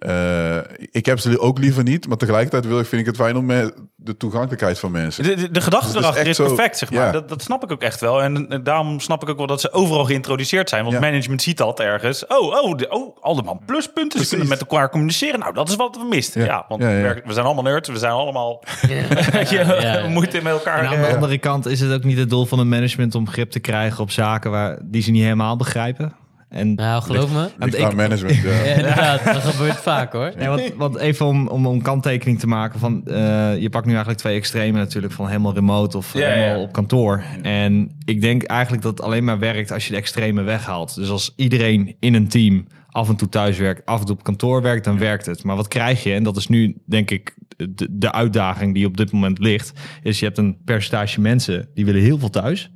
Eh, 0.00 0.56
ik 0.90 1.06
heb 1.06 1.18
ze 1.18 1.38
ook 1.40 1.58
liever 1.58 1.82
niet, 1.82 2.08
maar 2.08 2.16
tegelijkertijd 2.16 2.66
wil 2.66 2.78
ik, 2.80 2.86
vind 2.86 3.00
ik 3.00 3.06
het 3.06 3.16
fijn 3.16 3.36
om 3.36 3.44
me- 3.46 3.74
de 3.96 4.16
toegankelijkheid 4.16 4.78
van 4.78 4.90
mensen. 4.90 5.24
De, 5.24 5.34
de, 5.34 5.50
de 5.50 5.60
gedachte 5.60 5.86
Dus 5.86 5.96
is 5.96 6.02
erachter 6.02 6.26
is, 6.26 6.36
zo- 6.36 6.44
perfect, 6.46 6.78
zeg 6.78 6.90
maar. 6.90 7.06
ja. 7.06 7.12
Dat, 7.12 7.28
dat 7.28 7.42
snap 7.42 7.62
ik 7.64 7.72
ook 7.72 7.82
echt 7.82 8.00
wel. 8.00 8.22
En, 8.22 8.60
daarom 8.64 9.00
snap 9.00 9.22
ik 9.22 9.28
ook 9.28 9.36
wel 9.36 9.46
dat 9.46 9.60
ze 9.60 9.72
overal 9.72 10.04
geïntroduceerd 10.04 10.68
zijn. 10.68 10.82
Want 10.82 10.94
Ja. 10.94 11.00
management 11.00 11.42
ziet 11.42 11.56
dat 11.56 11.80
ergens. 11.80 12.26
Oh, 12.26 12.62
oh, 12.62 12.76
de, 12.76 12.88
oh 12.90 13.16
allemaal 13.20 13.60
pluspunten. 13.66 14.02
Ze 14.02 14.08
Precies. 14.16 14.28
kunnen 14.28 14.48
met 14.48 14.60
elkaar 14.60 14.90
communiceren. 14.90 15.40
Nou, 15.40 15.54
dat 15.54 15.68
is 15.68 15.76
wat 15.76 15.96
we 15.96 16.04
misten. 16.08 16.40
Ja, 16.40 16.46
Ja. 16.46 16.64
want 16.68 16.82
Ja, 16.82 16.90
ja. 16.90 17.14
We, 17.24 17.32
zijn 17.32 17.46
allemaal 17.46 17.64
nerds. 17.64 17.88
We 17.88 17.98
zijn 17.98 18.12
allemaal 18.12 18.62
Ja, 19.50 19.80
ja. 19.80 20.08
moeite 20.18 20.42
met 20.42 20.52
elkaar. 20.52 20.78
En 20.78 20.86
aan 20.88 21.00
de 21.00 21.06
eh, 21.06 21.14
andere 21.14 21.38
kant 21.38 21.66
is 21.66 21.80
het 21.80 21.92
ook 21.92 22.04
niet 22.04 22.18
het 22.18 22.30
doel 22.30 22.46
van 22.46 22.58
een 22.58 22.68
management 22.68 23.14
om 23.14 23.28
grip 23.28 23.50
te 23.50 23.60
krijgen 23.60 24.02
op 24.02 24.10
zaken 24.10 24.50
waar, 24.50 24.78
die 24.82 25.02
ze 25.02 25.10
niet 25.10 25.22
helemaal 25.22 25.56
begrijpen. 25.56 26.12
En 26.50 26.74
Nou, 26.74 27.02
geloof 27.02 27.32
me. 27.32 27.48
Ligt 27.58 27.78
ik- 27.78 27.84
aan 27.84 27.96
management, 27.96 28.36
ja. 28.36 28.50
Ja, 28.64 28.74
inderdaad, 28.74 29.24
dat 29.24 29.36
gebeurt 29.36 29.76
vaak 29.76 30.12
hoor. 30.12 30.32
Nee, 30.38 30.48
want, 30.48 30.72
want 30.76 30.96
even 30.96 31.26
om, 31.26 31.48
om 31.48 31.66
een 31.66 31.82
kanttekening 31.82 32.38
te 32.38 32.46
maken 32.46 32.80
van, 32.80 33.06
eh, 33.06 33.58
je 33.58 33.70
pakt 33.70 33.84
nu 33.84 33.90
eigenlijk 33.90 34.20
twee 34.20 34.36
extremen 34.36 34.80
natuurlijk 34.80 35.12
van 35.12 35.26
helemaal 35.26 35.54
remote 35.54 35.96
of 35.96 36.12
Ja, 36.14 36.28
helemaal 36.28 36.56
ja. 36.56 36.62
op 36.62 36.72
kantoor. 36.72 37.22
En 37.42 37.96
ik 38.04 38.20
denk 38.20 38.42
eigenlijk 38.42 38.82
dat 38.82 38.92
het 38.98 39.02
alleen 39.06 39.24
maar 39.24 39.38
werkt 39.38 39.72
als 39.72 39.84
je 39.86 39.90
de 39.92 39.98
extreme 39.98 40.42
weghaalt. 40.42 40.94
Dus 40.94 41.08
als 41.10 41.32
iedereen 41.36 41.96
in 42.00 42.14
een 42.14 42.28
team 42.28 42.66
af 42.90 43.08
en 43.08 43.16
toe 43.16 43.28
thuis 43.28 43.58
werkt, 43.58 43.86
af 43.86 44.00
en 44.00 44.06
toe 44.06 44.14
op 44.14 44.22
kantoor 44.22 44.62
werkt, 44.62 44.84
dan 44.84 44.98
werkt 44.98 45.26
het. 45.26 45.44
Maar 45.44 45.56
wat 45.56 45.68
krijg 45.68 46.02
je? 46.02 46.12
En 46.14 46.22
dat 46.22 46.36
is 46.36 46.46
nu 46.48 46.76
denk 46.86 47.10
ik 47.10 47.34
de, 47.56 47.86
de 47.90 48.12
uitdaging 48.12 48.74
die 48.74 48.86
op 48.86 48.96
dit 48.96 49.12
moment 49.12 49.38
ligt, 49.38 49.72
is 50.02 50.18
je 50.18 50.24
hebt 50.24 50.38
een 50.38 50.56
percentage 50.64 51.20
mensen 51.20 51.68
die 51.74 51.84
willen 51.84 52.02
heel 52.02 52.18
veel 52.18 52.30
thuis. 52.30 52.70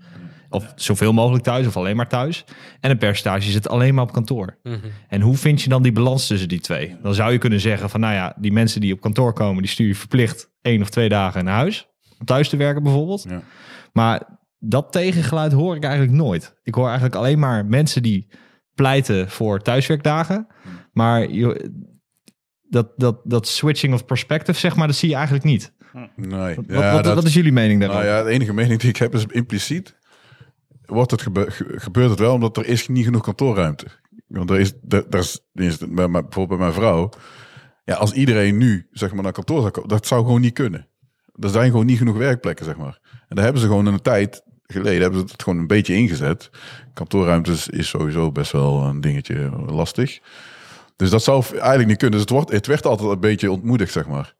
Of 0.55 0.73
zoveel 0.77 1.13
mogelijk 1.13 1.45
thuis, 1.45 1.67
of 1.67 1.77
alleen 1.77 1.97
maar 1.97 2.09
thuis. 2.09 2.45
En 2.81 2.91
een 2.91 2.99
percentage 2.99 3.51
zit 3.51 3.69
alleen 3.69 3.95
maar 3.95 4.05
op 4.05 4.13
kantoor. 4.13 4.59
Mhm. 4.63 4.77
En 5.09 5.21
hoe 5.21 5.37
vind 5.37 5.63
je 5.63 5.69
dan 5.69 5.83
die 5.83 5.93
balans 5.93 6.27
tussen 6.27 6.49
die 6.49 6.61
twee? 6.61 6.97
Dan 7.03 7.15
zou 7.15 7.33
je 7.33 7.39
kunnen 7.39 7.61
zeggen 7.61 7.91
van, 7.91 8.01
nou 8.01 8.15
ja, 8.15 8.35
die 8.39 8.53
mensen 8.53 8.81
die 8.81 8.93
op 8.93 9.01
kantoor 9.01 9.33
komen, 9.33 9.63
die 9.63 9.71
stuur 9.71 9.87
je 9.87 9.95
verplicht 9.95 10.51
één 10.63 10.83
of 10.83 10.89
twee 10.91 11.09
dagen 11.09 11.45
naar 11.45 11.55
huis. 11.55 11.89
Om 12.19 12.27
thuis 12.27 12.49
te 12.49 12.57
werken 12.57 12.83
bijvoorbeeld. 12.83 13.27
Ja. 13.29 13.43
Maar 13.93 14.23
dat 14.59 14.93
tegengeluid 14.93 15.53
hoor 15.53 15.77
ik 15.77 15.85
eigenlijk 15.85 16.13
nooit. 16.17 16.55
Ik 16.63 16.75
hoor 16.75 16.85
eigenlijk 16.87 17.15
alleen 17.15 17.39
maar 17.39 17.67
mensen 17.67 18.03
die 18.03 18.29
pleiten 18.75 19.31
voor 19.31 19.61
thuiswerkdagen. 19.61 20.47
Maar 20.93 21.31
je, 21.31 21.71
dat, 22.69 22.89
dat, 22.97 23.21
dat 23.25 23.49
switching 23.49 23.95
of 23.95 24.05
perspective, 24.05 24.59
zeg 24.59 24.77
maar, 24.77 24.87
dat 24.87 24.97
zie 24.97 25.09
je 25.09 25.15
eigenlijk 25.15 25.45
niet. 25.45 25.73
Nee. 26.17 26.55
Wat, 26.55 26.65
Ja, 26.69 26.93
wat, 26.93 27.05
dat- 27.05 27.15
wat 27.15 27.25
is 27.25 27.35
jullie 27.35 27.53
mening 27.53 27.81
daarover? 27.81 28.05
Nou 28.05 28.17
ja, 28.17 28.23
de 28.25 28.31
enige 28.31 28.53
mening 28.55 28.81
die 28.81 28.89
ik 28.89 28.97
heb 28.97 29.15
is 29.15 29.25
impliciet. 29.27 29.97
Wordt 30.87 31.11
het 31.11 31.22
gebe- 31.22 31.51
ge- 31.51 31.72
gebeurt 31.76 32.11
het 32.11 32.18
wel 32.18 32.35
omdat 32.35 32.57
er 32.57 32.66
is 32.66 32.89
niet 32.89 33.05
genoeg 33.05 33.22
kantoorruimte. 33.22 33.87
Want 34.26 34.51
er 34.51 34.61
is, 34.61 34.72
er, 34.89 35.05
is, 35.53 35.78
bijvoorbeeld 35.78 36.49
bij 36.49 36.59
mijn 36.59 36.72
vrouw. 36.72 37.11
Ja, 37.85 37.95
als 37.95 38.12
iedereen 38.12 38.57
nu 38.57 38.87
zeg 38.91 39.12
maar 39.12 39.22
naar 39.22 39.32
kantoor 39.32 39.61
zou 39.61 39.70
komen, 39.70 39.89
dat 39.89 40.07
zou 40.07 40.24
gewoon 40.24 40.41
niet 40.41 40.55
kunnen. 40.55 40.89
Er 41.39 41.49
zijn 41.49 41.70
gewoon 41.70 41.87
niet 41.87 41.99
genoeg 41.99 42.16
werkplekken, 42.16 42.64
zeg 42.64 42.76
maar. 42.76 43.01
En 43.28 43.37
daar 43.37 43.45
hebben 43.45 43.62
ze 43.62 43.68
gewoon 43.68 43.87
in 43.87 43.93
een 43.93 44.03
tijd 44.03 44.43
geleden 44.66 45.01
hebben 45.01 45.20
ze 45.20 45.32
het 45.32 45.43
gewoon 45.43 45.59
een 45.59 45.66
beetje 45.66 45.95
ingezet. 45.95 46.51
Kantoorruimte 46.95 47.53
is, 47.70 47.89
sowieso 47.89 48.32
best 48.32 48.53
wel 48.53 48.82
een 48.82 49.01
dingetje 49.01 49.51
lastig. 49.66 50.20
Dus 50.97 51.11
dat 51.11 51.22
zou 51.22 51.45
eigenlijk 51.51 51.87
niet 51.87 51.99
kunnen. 51.99 52.11
Dus 52.18 52.20
het, 52.20 52.30
wordt, 52.30 52.51
het 52.51 52.66
werd 52.66 52.87
altijd 52.87 53.11
een 53.11 53.20
beetje 53.20 53.51
ontmoedigd, 53.51 53.93
zeg 53.93 54.07
maar. 54.07 54.35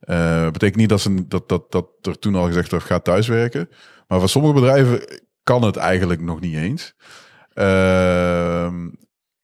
Eh 0.00 0.44
betekent 0.50 0.76
niet 0.76 0.88
dat, 0.88 1.00
ze, 1.00 1.26
dat, 1.28 1.48
dat, 1.48 1.72
dat 1.72 1.86
er 2.02 2.18
toen 2.18 2.34
al 2.34 2.46
gezegd 2.46 2.70
werd, 2.70 2.82
ga 2.82 2.98
thuiswerken. 2.98 3.68
Maar 4.08 4.18
voor 4.18 4.28
sommige 4.28 4.54
bedrijven 4.54 5.22
kan 5.44 5.62
het 5.62 5.76
eigenlijk 5.76 6.20
nog 6.20 6.40
niet 6.40 6.56
eens. 6.56 6.94
Ehm, 7.52 8.88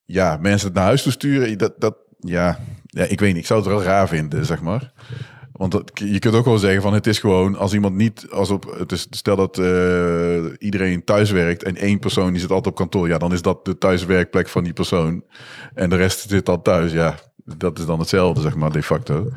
ja, 0.04 0.38
mensen 0.40 0.72
naar 0.72 0.84
huis 0.84 1.02
toe 1.02 1.12
sturen, 1.12 1.58
dat, 1.58 1.74
dat, 1.78 1.96
ja, 2.18 2.58
ja, 2.86 3.04
ik 3.04 3.20
weet 3.20 3.32
niet. 3.32 3.40
Ik 3.42 3.46
zou 3.46 3.60
het 3.60 3.68
wel 3.68 3.82
raar 3.82 4.08
vinden, 4.08 4.46
zeg 4.46 4.60
maar. 4.60 4.92
Want 5.60 5.72
dat, 5.72 5.90
je 5.94 6.18
kunt 6.18 6.34
ook 6.34 6.44
wel 6.44 6.58
zeggen 6.58 6.82
van 6.82 6.94
het 6.94 7.06
is 7.06 7.18
gewoon 7.18 7.56
als 7.56 7.72
iemand 7.72 7.94
niet 7.94 8.26
als 8.30 8.50
op 8.50 8.74
het 8.78 8.92
is 8.92 9.06
stel 9.10 9.36
dat 9.36 9.58
eh, 9.58 10.44
iedereen 10.58 11.04
thuis 11.04 11.30
werkt 11.30 11.62
en 11.62 11.76
één 11.76 11.98
persoon 11.98 12.30
die 12.30 12.40
zit 12.40 12.50
altijd 12.50 12.66
op 12.66 12.74
kantoor, 12.74 13.08
ja 13.08 13.18
dan 13.18 13.32
is 13.32 13.42
dat 13.42 13.64
de 13.64 13.78
thuiswerkplek 13.78 14.48
van 14.48 14.64
die 14.64 14.72
persoon 14.72 15.24
en 15.74 15.90
de 15.90 15.96
rest 15.96 16.28
zit 16.28 16.46
dan 16.46 16.62
thuis, 16.62 16.92
ja 16.92 17.14
dat 17.44 17.78
is 17.78 17.86
dan 17.86 17.98
hetzelfde 17.98 18.40
zeg 18.40 18.54
maar 18.54 18.72
de 18.72 18.82
facto. 18.82 19.28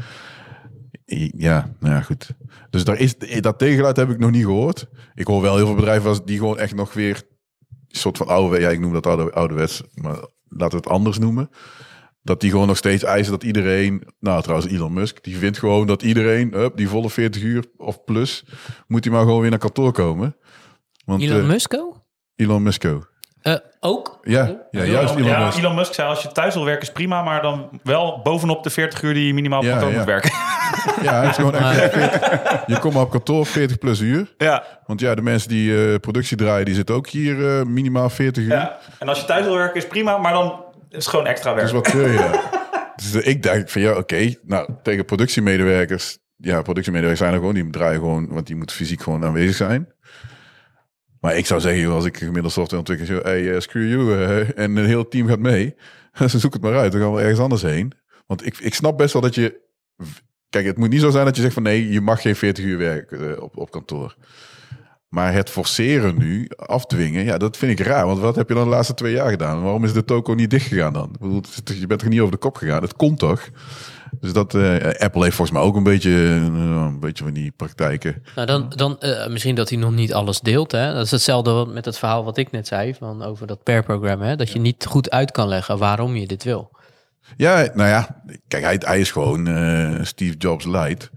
Ja, 1.38 1.76
nou 1.80 1.94
ja, 1.94 2.02
goed. 2.02 2.30
Dus 2.70 2.84
daar 2.84 3.00
is, 3.00 3.18
dat 3.18 3.60
tegengeluid 3.60 3.98
heb 3.98 4.10
ik 4.10 4.20
nog 4.20 4.32
niet 4.32 4.44
gehoord. 4.44 4.88
Ik 5.16 5.28
hoor 5.28 5.42
wel 5.42 5.56
heel 5.56 5.66
veel 5.66 5.76
bedrijven 5.76 6.26
die 6.26 6.38
gewoon 6.38 6.60
echt 6.60 6.76
nog 6.76 6.94
weer 6.94 7.24
een 7.88 8.00
soort 8.00 8.18
van 8.18 8.28
oude, 8.28 8.60
ja, 8.60 8.70
ik 8.70 8.80
noem 8.80 8.94
dat 8.94 9.08
oude, 9.08 9.32
ouderwets, 9.32 9.84
maar 9.94 10.16
laten 10.48 10.78
we 10.78 10.84
het 10.84 10.88
anders 10.88 11.18
noemen. 11.18 11.50
Dat 12.22 12.42
die 12.42 12.52
gewoon 12.52 12.68
nog 12.68 12.78
steeds 12.78 13.04
eisen 13.04 13.32
dat 13.32 13.44
iedereen, 13.44 14.04
nou 14.20 14.42
trouwens 14.42 14.72
Elon 14.72 14.94
Musk, 14.94 15.24
die 15.24 15.38
vindt 15.38 15.58
gewoon 15.58 15.88
dat 15.88 16.02
iedereen, 16.02 16.54
hup, 16.54 16.78
die 16.78 16.90
volle 16.90 17.10
40 17.10 17.42
uur 17.42 17.66
of 17.78 18.04
plus, 18.04 18.46
moet 18.88 19.04
hij 19.04 19.14
maar 19.14 19.24
gewoon 19.24 19.42
weer 19.42 19.50
naar 19.50 19.60
kantoor 19.60 19.92
komen. 19.92 20.36
Want, 21.06 21.22
Elon 21.22 21.40
eh, 21.42 21.48
Musko? 21.48 22.06
Elon 22.36 22.64
Musko. 22.64 23.04
Eh, 23.44 23.56
ook? 23.80 24.20
Ja, 24.22 24.56
ja, 24.72 24.84
juist 24.84 25.16
Elon 25.16 25.28
ja, 25.28 25.46
Musk. 25.46 25.58
Elon 25.58 25.76
Musk 25.76 25.94
zei 25.94 26.08
als 26.10 26.22
je 26.22 26.32
thuis 26.32 26.54
wil 26.54 26.66
werken 26.66 26.82
is 26.84 26.92
prima, 26.92 27.22
maar 27.24 27.42
dan 27.42 27.70
wel 27.84 28.20
bovenop 28.24 28.64
de 28.64 28.70
40 28.70 29.02
uur 29.02 29.14
die 29.14 29.28
je 29.28 29.34
minimaal 29.34 29.60
op 29.60 29.66
Ja, 29.66 29.72
kantoor 29.72 29.92
ja. 29.92 29.98
moet 29.98 30.06
werken. 30.06 30.32
Ja, 31.02 31.22
is 31.24 31.36
gewoon 31.36 31.56
echt 31.56 31.94
40 31.94 32.64
je 32.68 32.80
komt 32.80 32.94
maar 32.94 33.04
op 33.04 33.10
kantoor 33.12 33.46
40 33.46 33.78
plus 33.78 34.00
uur. 34.00 34.34
ja, 34.38 34.64
Want 34.86 35.00
ja, 35.00 35.16
de 35.16 35.22
mensen 35.22 35.50
die 35.50 35.88
eh, 35.92 35.96
productie 36.00 36.38
draaien, 36.38 36.66
die 36.66 36.76
zitten 36.76 36.96
ook 36.96 37.08
hier 37.08 37.58
eh, 37.60 37.66
minimaal 37.66 38.10
40 38.10 38.44
uur. 38.44 38.50
ja. 38.50 38.78
En 39.00 39.08
als 39.08 39.20
je 39.20 39.26
thuis 39.26 39.46
wil 39.46 39.56
werken 39.56 39.76
is 39.76 39.88
prima, 39.88 40.18
maar 40.18 40.34
dan 40.34 40.64
is 40.90 40.98
het 40.98 41.08
gewoon 41.08 41.28
extra 41.28 41.54
werk. 41.54 41.62
Dus 41.72 41.76
wat 41.76 41.88
zeur 41.88 42.12
je? 42.12 42.40
Dus 42.96 43.14
ik 43.14 43.44
dacht 43.44 43.72
van 43.72 43.82
ja, 43.82 43.98
oké. 43.98 44.34
nou, 44.44 44.70
tegen 44.84 45.06
productiemedewerkers. 45.06 46.18
Ja, 46.38 46.62
productiemedewerkers 46.62 47.20
zijn 47.20 47.34
er 47.34 47.40
gewoon. 47.40 47.54
Die 47.54 47.70
draaien 47.70 48.00
gewoon, 48.00 48.28
want 48.30 48.48
die 48.48 48.56
moeten 48.56 48.76
fysiek 48.76 49.02
gewoon 49.02 49.26
aanwezig 49.26 49.56
zijn. 49.56 49.93
Maar 51.24 51.38
ik 51.38 51.46
zou 51.46 51.62
zeggen, 51.62 51.92
als 51.92 52.06
ik 52.06 52.18
gemiddeld 52.18 52.54
softwareontwikkelaar 52.54 53.16
zeg, 53.16 53.24
hey, 53.24 53.54
eh, 53.54 53.60
screw 53.60 53.90
you. 53.90 54.24
eh, 54.24 54.58
en 54.64 54.76
een 54.76 54.86
heel 54.86 55.08
team 55.08 55.28
gaat 55.28 55.40
mee. 55.40 55.76
Ze 56.30 56.40
zoek 56.40 56.54
het 56.54 56.62
maar 56.62 56.78
uit. 56.78 56.92
Dan 56.92 57.02
gaan 57.02 57.14
we 57.14 57.22
ergens 57.22 57.40
anders 57.40 57.62
heen. 57.62 57.94
Want 58.26 58.46
ik, 58.46 58.58
ik 58.58 58.74
snap 58.74 58.98
best 58.98 59.14
wel 59.14 59.22
dat 59.22 59.36
je... 59.36 59.62
Kijk, 60.50 60.66
het 60.66 60.78
moet 60.78 60.90
niet 60.90 61.02
zo 61.02 61.10
zijn 61.10 61.26
dat 61.26 61.36
je 61.36 61.42
zegt 61.42 61.54
van 61.54 61.64
nee, 61.64 61.90
je 61.92 62.02
mag 62.02 62.22
geen 62.22 62.36
40 62.36 62.66
uur 62.66 62.78
werken 62.78 63.36
eh, 63.36 63.42
op, 63.42 63.58
op 63.58 63.72
kantoor. 63.72 64.16
Maar 65.08 65.34
het 65.34 65.50
forceren 65.50 66.18
nu, 66.18 66.50
afdwingen, 66.56 67.24
ja, 67.24 67.38
dat 67.38 67.58
vind 67.58 67.80
ik 67.80 67.86
raar. 67.86 68.06
Want 68.06 68.20
wat 68.20 68.36
heb 68.36 68.48
je 68.48 68.56
dan 68.56 68.64
de 68.64 68.70
laatste 68.70 68.94
twee 68.94 69.14
jaar 69.14 69.30
gedaan? 69.30 69.62
Waarom 69.62 69.84
is 69.84 69.94
de 69.94 70.06
toko 70.06 70.34
niet 70.34 70.50
dicht 70.50 70.68
gegaan 70.68 70.94
dan? 70.94 71.10
Ik 71.14 71.20
bedoel, 71.20 71.42
je 71.64 71.88
bent 71.88 72.02
er 72.02 72.08
niet 72.08 72.20
over 72.20 72.32
de 72.32 72.38
kop 72.38 72.56
gegaan. 72.56 72.82
Het 72.82 72.96
kon 72.96 73.16
toch? 73.16 73.50
Dus 74.20 74.34
dat, 74.34 74.56
eh, 74.56 74.74
Apple 75.00 75.24
heeft 75.24 75.36
volgens 75.36 75.58
mij 75.58 75.62
ook 75.62 75.76
een 75.76 75.84
beetje, 75.84 76.12
eh, 76.12 76.44
een 76.44 77.00
beetje 77.00 77.24
van 77.24 77.34
die 77.34 77.52
praktijken. 77.52 78.24
Nou, 78.36 78.48
dan, 78.48 78.70
dan 78.76 79.00
eh, 79.00 79.28
misschien 79.28 79.56
dat 79.56 79.70
hij 79.70 79.78
nog 79.78 79.92
niet 79.92 80.14
alles 80.14 80.40
deelt. 80.40 80.72
Hè? 80.72 80.94
Dat 80.94 81.06
is 81.06 81.12
hetzelfde 81.12 81.66
met 81.66 81.86
het 81.86 81.98
verhaal 81.98 82.24
wat 82.24 82.38
ik 82.38 82.52
net 82.52 82.68
zei 82.68 82.94
van 82.94 83.24
over 83.24 83.48
dat 83.48 83.64
pair-programma. 83.64 84.26
hè, 84.26 84.36
Dat 84.36 84.52
je 84.52 84.60
niet 84.60 84.86
goed 84.86 85.12
uit 85.12 85.32
kan 85.32 85.48
leggen 85.48 85.78
waarom 85.78 86.16
je 86.16 86.28
dit 86.28 86.44
wil. 86.44 86.72
Ja, 87.38 87.70
nou 87.74 87.90
ja, 87.90 88.22
kijk, 88.48 88.64
hij, 88.64 88.78
hij 88.86 89.00
is 89.00 89.12
gewoon 89.12 89.48
eh, 89.48 90.00
Steve 90.02 90.38
Jobs 90.38 90.66
light. 90.66 91.10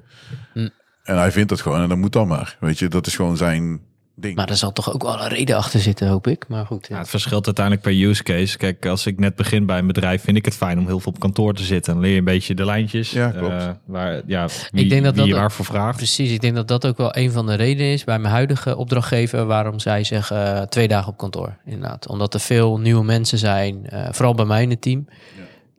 Hm. 0.53 0.69
En 1.03 1.17
hij 1.19 1.33
vindt 1.33 1.51
het 1.51 1.61
gewoon 1.61 1.83
en 1.83 1.89
dat 1.89 1.99
moet 1.99 2.13
dan 2.13 2.29
maar. 2.29 2.57
Weet 2.61 2.79
je, 2.79 2.89
dat 2.89 3.07
is 3.07 3.17
gewoon 3.17 3.37
zijn 3.37 3.81
ding. 4.17 4.37
Maar 4.37 4.49
er 4.49 4.57
zal 4.57 4.73
toch 4.73 4.93
ook 4.95 5.03
wel 5.03 5.21
een 5.23 5.29
reden 5.29 5.57
achter 5.57 5.81
zitten, 5.81 6.09
hoop 6.09 6.27
ik. 6.27 6.45
Maar 6.49 6.67
goed. 6.67 6.87
Ja, 6.89 6.95
Ja. 6.95 7.01
het 7.01 7.11
verschilt 7.11 7.47
uiteindelijk 7.47 7.85
per 7.85 8.03
use 8.09 8.23
case. 8.23 8.57
Kijk, 8.59 8.87
als 8.87 9.07
ik 9.07 9.19
net 9.19 9.35
begin 9.37 9.67
bij 9.67 9.79
een 9.79 9.87
bedrijf, 9.87 10.23
vind 10.23 10.37
ik 10.37 10.45
het 10.45 10.55
fijn 10.55 10.79
om 10.79 10.87
heel 10.87 11.01
veel 11.01 11.13
op 11.13 11.21
kantoor 11.21 11.55
te 11.55 11.63
zitten. 11.63 11.93
Dan 11.93 12.03
leer 12.03 12.13
je 12.13 12.19
een 12.19 12.25
beetje 12.25 12.55
de 12.55 12.65
lijntjes. 12.65 13.11
Ja, 13.11 13.31
klopt. 13.31 13.53
eh, 13.63 13.71
waar, 13.85 14.23
ja, 14.27 14.49
wie, 14.71 14.89
denk 14.89 15.05
dat 15.05 15.15
wie 15.15 15.29
dat 15.29 15.39
waarvoor 15.39 15.65
vraagt. 15.65 15.97
Precies, 15.97 16.31
ik 16.33 16.41
denk 16.41 16.55
dat 16.55 16.69
dat 16.69 16.87
ook 16.87 16.97
wel 16.97 17.17
een 17.17 17.31
van 17.33 17.47
de 17.47 17.55
redenen 17.55 17.93
is 17.93 18.05
bij 18.05 18.19
mijn 18.19 18.33
huidige 18.35 18.77
opdrachtgever 18.77 19.47
waarom 19.47 19.79
zij 19.79 20.05
zeggen 20.05 20.57
eh, 20.57 20.63
twee 20.63 20.89
dagen 20.89 21.13
op 21.13 21.19
kantoor. 21.19 21.57
Inderdaad, 21.65 22.09
omdat 22.09 22.35
er 22.35 22.41
veel 22.41 22.79
nieuwe 22.79 23.05
mensen 23.05 23.39
zijn, 23.39 23.87
eh, 23.89 24.09
vooral 24.11 24.35
bij 24.35 24.45
mij 24.45 24.63
in 24.63 24.71
het 24.71 24.81
team. 24.83 25.07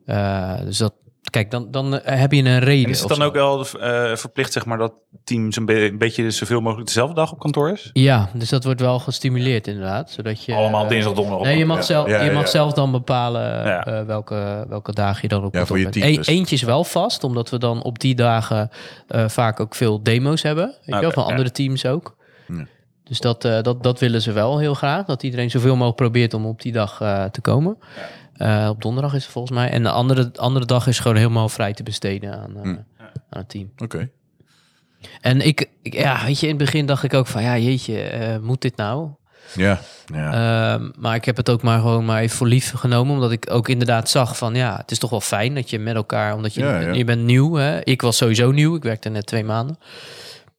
Eh, 0.04 0.54
dus 0.64 0.78
dat, 0.78 0.92
kijk, 1.30 1.50
dan, 1.50 1.70
dan 1.70 1.98
eh, 2.00 2.18
heb 2.20 2.32
je 2.32 2.42
een 2.42 2.58
reden. 2.58 2.84
En 2.84 2.90
is 2.90 3.00
het 3.00 3.08
dan 3.08 3.22
ook 3.22 3.32
wel 3.34 3.66
eh, 3.66 4.16
verplicht, 4.16 4.52
zeg 4.52 4.66
maar, 4.66 4.78
dat 4.78 4.92
teams 5.24 5.56
een, 5.56 5.64
be- 5.66 5.84
een 5.88 5.98
beetje 5.98 6.30
zoveel 6.30 6.60
mogelijk 6.60 6.86
dezelfde 6.86 7.14
dag 7.14 7.32
op 7.32 7.38
kantoor 7.38 7.70
is? 7.70 7.90
Ja, 7.92 8.28
dus 8.34 8.48
dat 8.48 8.64
wordt 8.64 8.80
wel 8.80 8.98
gestimuleerd 8.98 9.66
inderdaad. 9.66 10.10
Zodat 10.10 10.44
je, 10.44 10.54
Allemaal 10.54 10.82
eh, 10.84 10.88
dinsdag, 10.88 11.12
donderdag. 11.12 11.46
Nee, 11.46 11.58
je 11.58 11.64
mag, 11.66 11.76
Ja. 11.76 11.82
zelf, 11.82 12.08
Ja, 12.08 12.18
je 12.20 12.26
ja, 12.28 12.32
mag 12.32 12.42
ja. 12.42 12.48
zelf 12.50 12.72
dan 12.72 12.90
bepalen 12.90 13.42
Ja. 13.42 13.84
eh, 13.86 14.02
welke, 14.04 14.64
welke 14.68 14.92
dagen 14.92 15.18
je 15.22 15.28
dan 15.28 15.44
op 15.44 15.52
Ja, 15.54 15.58
kantoor 15.58 15.66
voor 15.66 15.76
je 15.78 15.82
bent. 15.82 15.94
team 15.94 16.06
Eén- 16.08 16.16
dus. 16.16 16.26
Eentje 16.26 16.54
is 16.54 16.62
wel 16.62 16.84
vast, 16.84 17.24
omdat 17.24 17.50
we 17.50 17.58
dan 17.58 17.82
op 17.82 17.98
die 17.98 18.14
dagen 18.14 18.70
eh, 19.08 19.28
vaak 19.28 19.60
ook 19.60 19.74
veel 19.74 20.02
demo's 20.02 20.42
hebben. 20.42 20.66
Weet 20.66 20.76
je 20.84 20.90
wel, 20.90 21.00
Oké, 21.02 21.12
van 21.12 21.24
ja. 21.24 21.30
andere 21.30 21.50
teams 21.50 21.86
ook. 21.86 22.16
Ja. 22.48 22.66
Dus 23.04 23.20
dat, 23.20 23.44
eh, 23.44 23.62
dat, 23.62 23.82
dat 23.82 24.00
willen 24.00 24.22
ze 24.22 24.32
wel 24.32 24.58
heel 24.58 24.74
graag. 24.74 25.04
Dat 25.06 25.22
iedereen 25.22 25.50
zoveel 25.50 25.72
mogelijk 25.74 25.96
probeert 25.96 26.34
om 26.34 26.46
op 26.46 26.62
die 26.62 26.72
dag 26.72 27.00
eh, 27.00 27.24
te 27.24 27.40
komen. 27.40 27.78
Eh, 28.38 28.66
op 28.70 28.82
donderdag 28.82 29.14
is 29.14 29.22
het 29.22 29.32
volgens 29.32 29.54
mij. 29.58 29.70
En 29.70 29.82
de 29.82 29.90
andere, 29.90 30.30
andere 30.36 30.66
dag 30.66 30.86
is 30.86 30.98
gewoon 30.98 31.16
helemaal 31.16 31.48
vrij 31.48 31.72
te 31.72 31.82
besteden 31.82 32.38
aan, 32.42 32.56
eh, 32.56 32.62
Hm. 32.62 32.68
aan 32.98 33.40
het 33.40 33.48
team. 33.48 33.70
Oké. 33.76 34.08
En 35.20 35.40
ik, 35.46 35.68
ik- 35.82 35.92
ja, 35.94 36.24
weet 36.24 36.40
je, 36.40 36.46
in 36.48 36.54
het 36.56 36.64
begin 36.64 36.86
dacht 36.86 37.02
ik 37.02 37.14
ook 37.14 37.26
van, 37.26 37.42
ja, 37.42 37.58
jeetje, 37.58 38.00
eh, 38.02 38.38
moet 38.38 38.60
dit 38.60 38.76
nou? 38.76 39.08
Ja. 39.54 39.80
ja. 40.14 40.32
Ehm, 40.74 40.90
maar 40.98 41.14
ik 41.14 41.24
heb 41.24 41.36
het 41.36 41.50
ook 41.50 41.62
maar 41.62 41.80
gewoon 41.80 42.04
maar 42.04 42.20
even 42.20 42.36
voor 42.36 42.46
lief 42.46 42.72
genomen. 42.72 43.14
Omdat 43.14 43.30
ik 43.32 43.50
ook 43.50 43.68
inderdaad 43.68 44.08
zag 44.10 44.36
van 44.38 44.54
ja, 44.54 44.76
het 44.76 44.90
is 44.90 44.98
toch 44.98 45.10
wel 45.10 45.20
fijn 45.20 45.54
dat 45.54 45.70
je 45.70 45.78
met 45.78 45.94
elkaar, 45.94 46.34
omdat 46.34 46.54
je, 46.54 46.60
Ja, 46.60 46.80
ja. 46.80 46.92
je 46.92 47.04
bent 47.04 47.22
nieuw. 47.22 47.54
Hè? 47.54 47.84
Ik 47.84 48.02
was 48.02 48.16
sowieso 48.16 48.50
nieuw. 48.50 48.74
Ik 48.76 48.82
werkte 48.82 49.08
net 49.08 49.26
twee 49.26 49.44
maanden. 49.44 49.78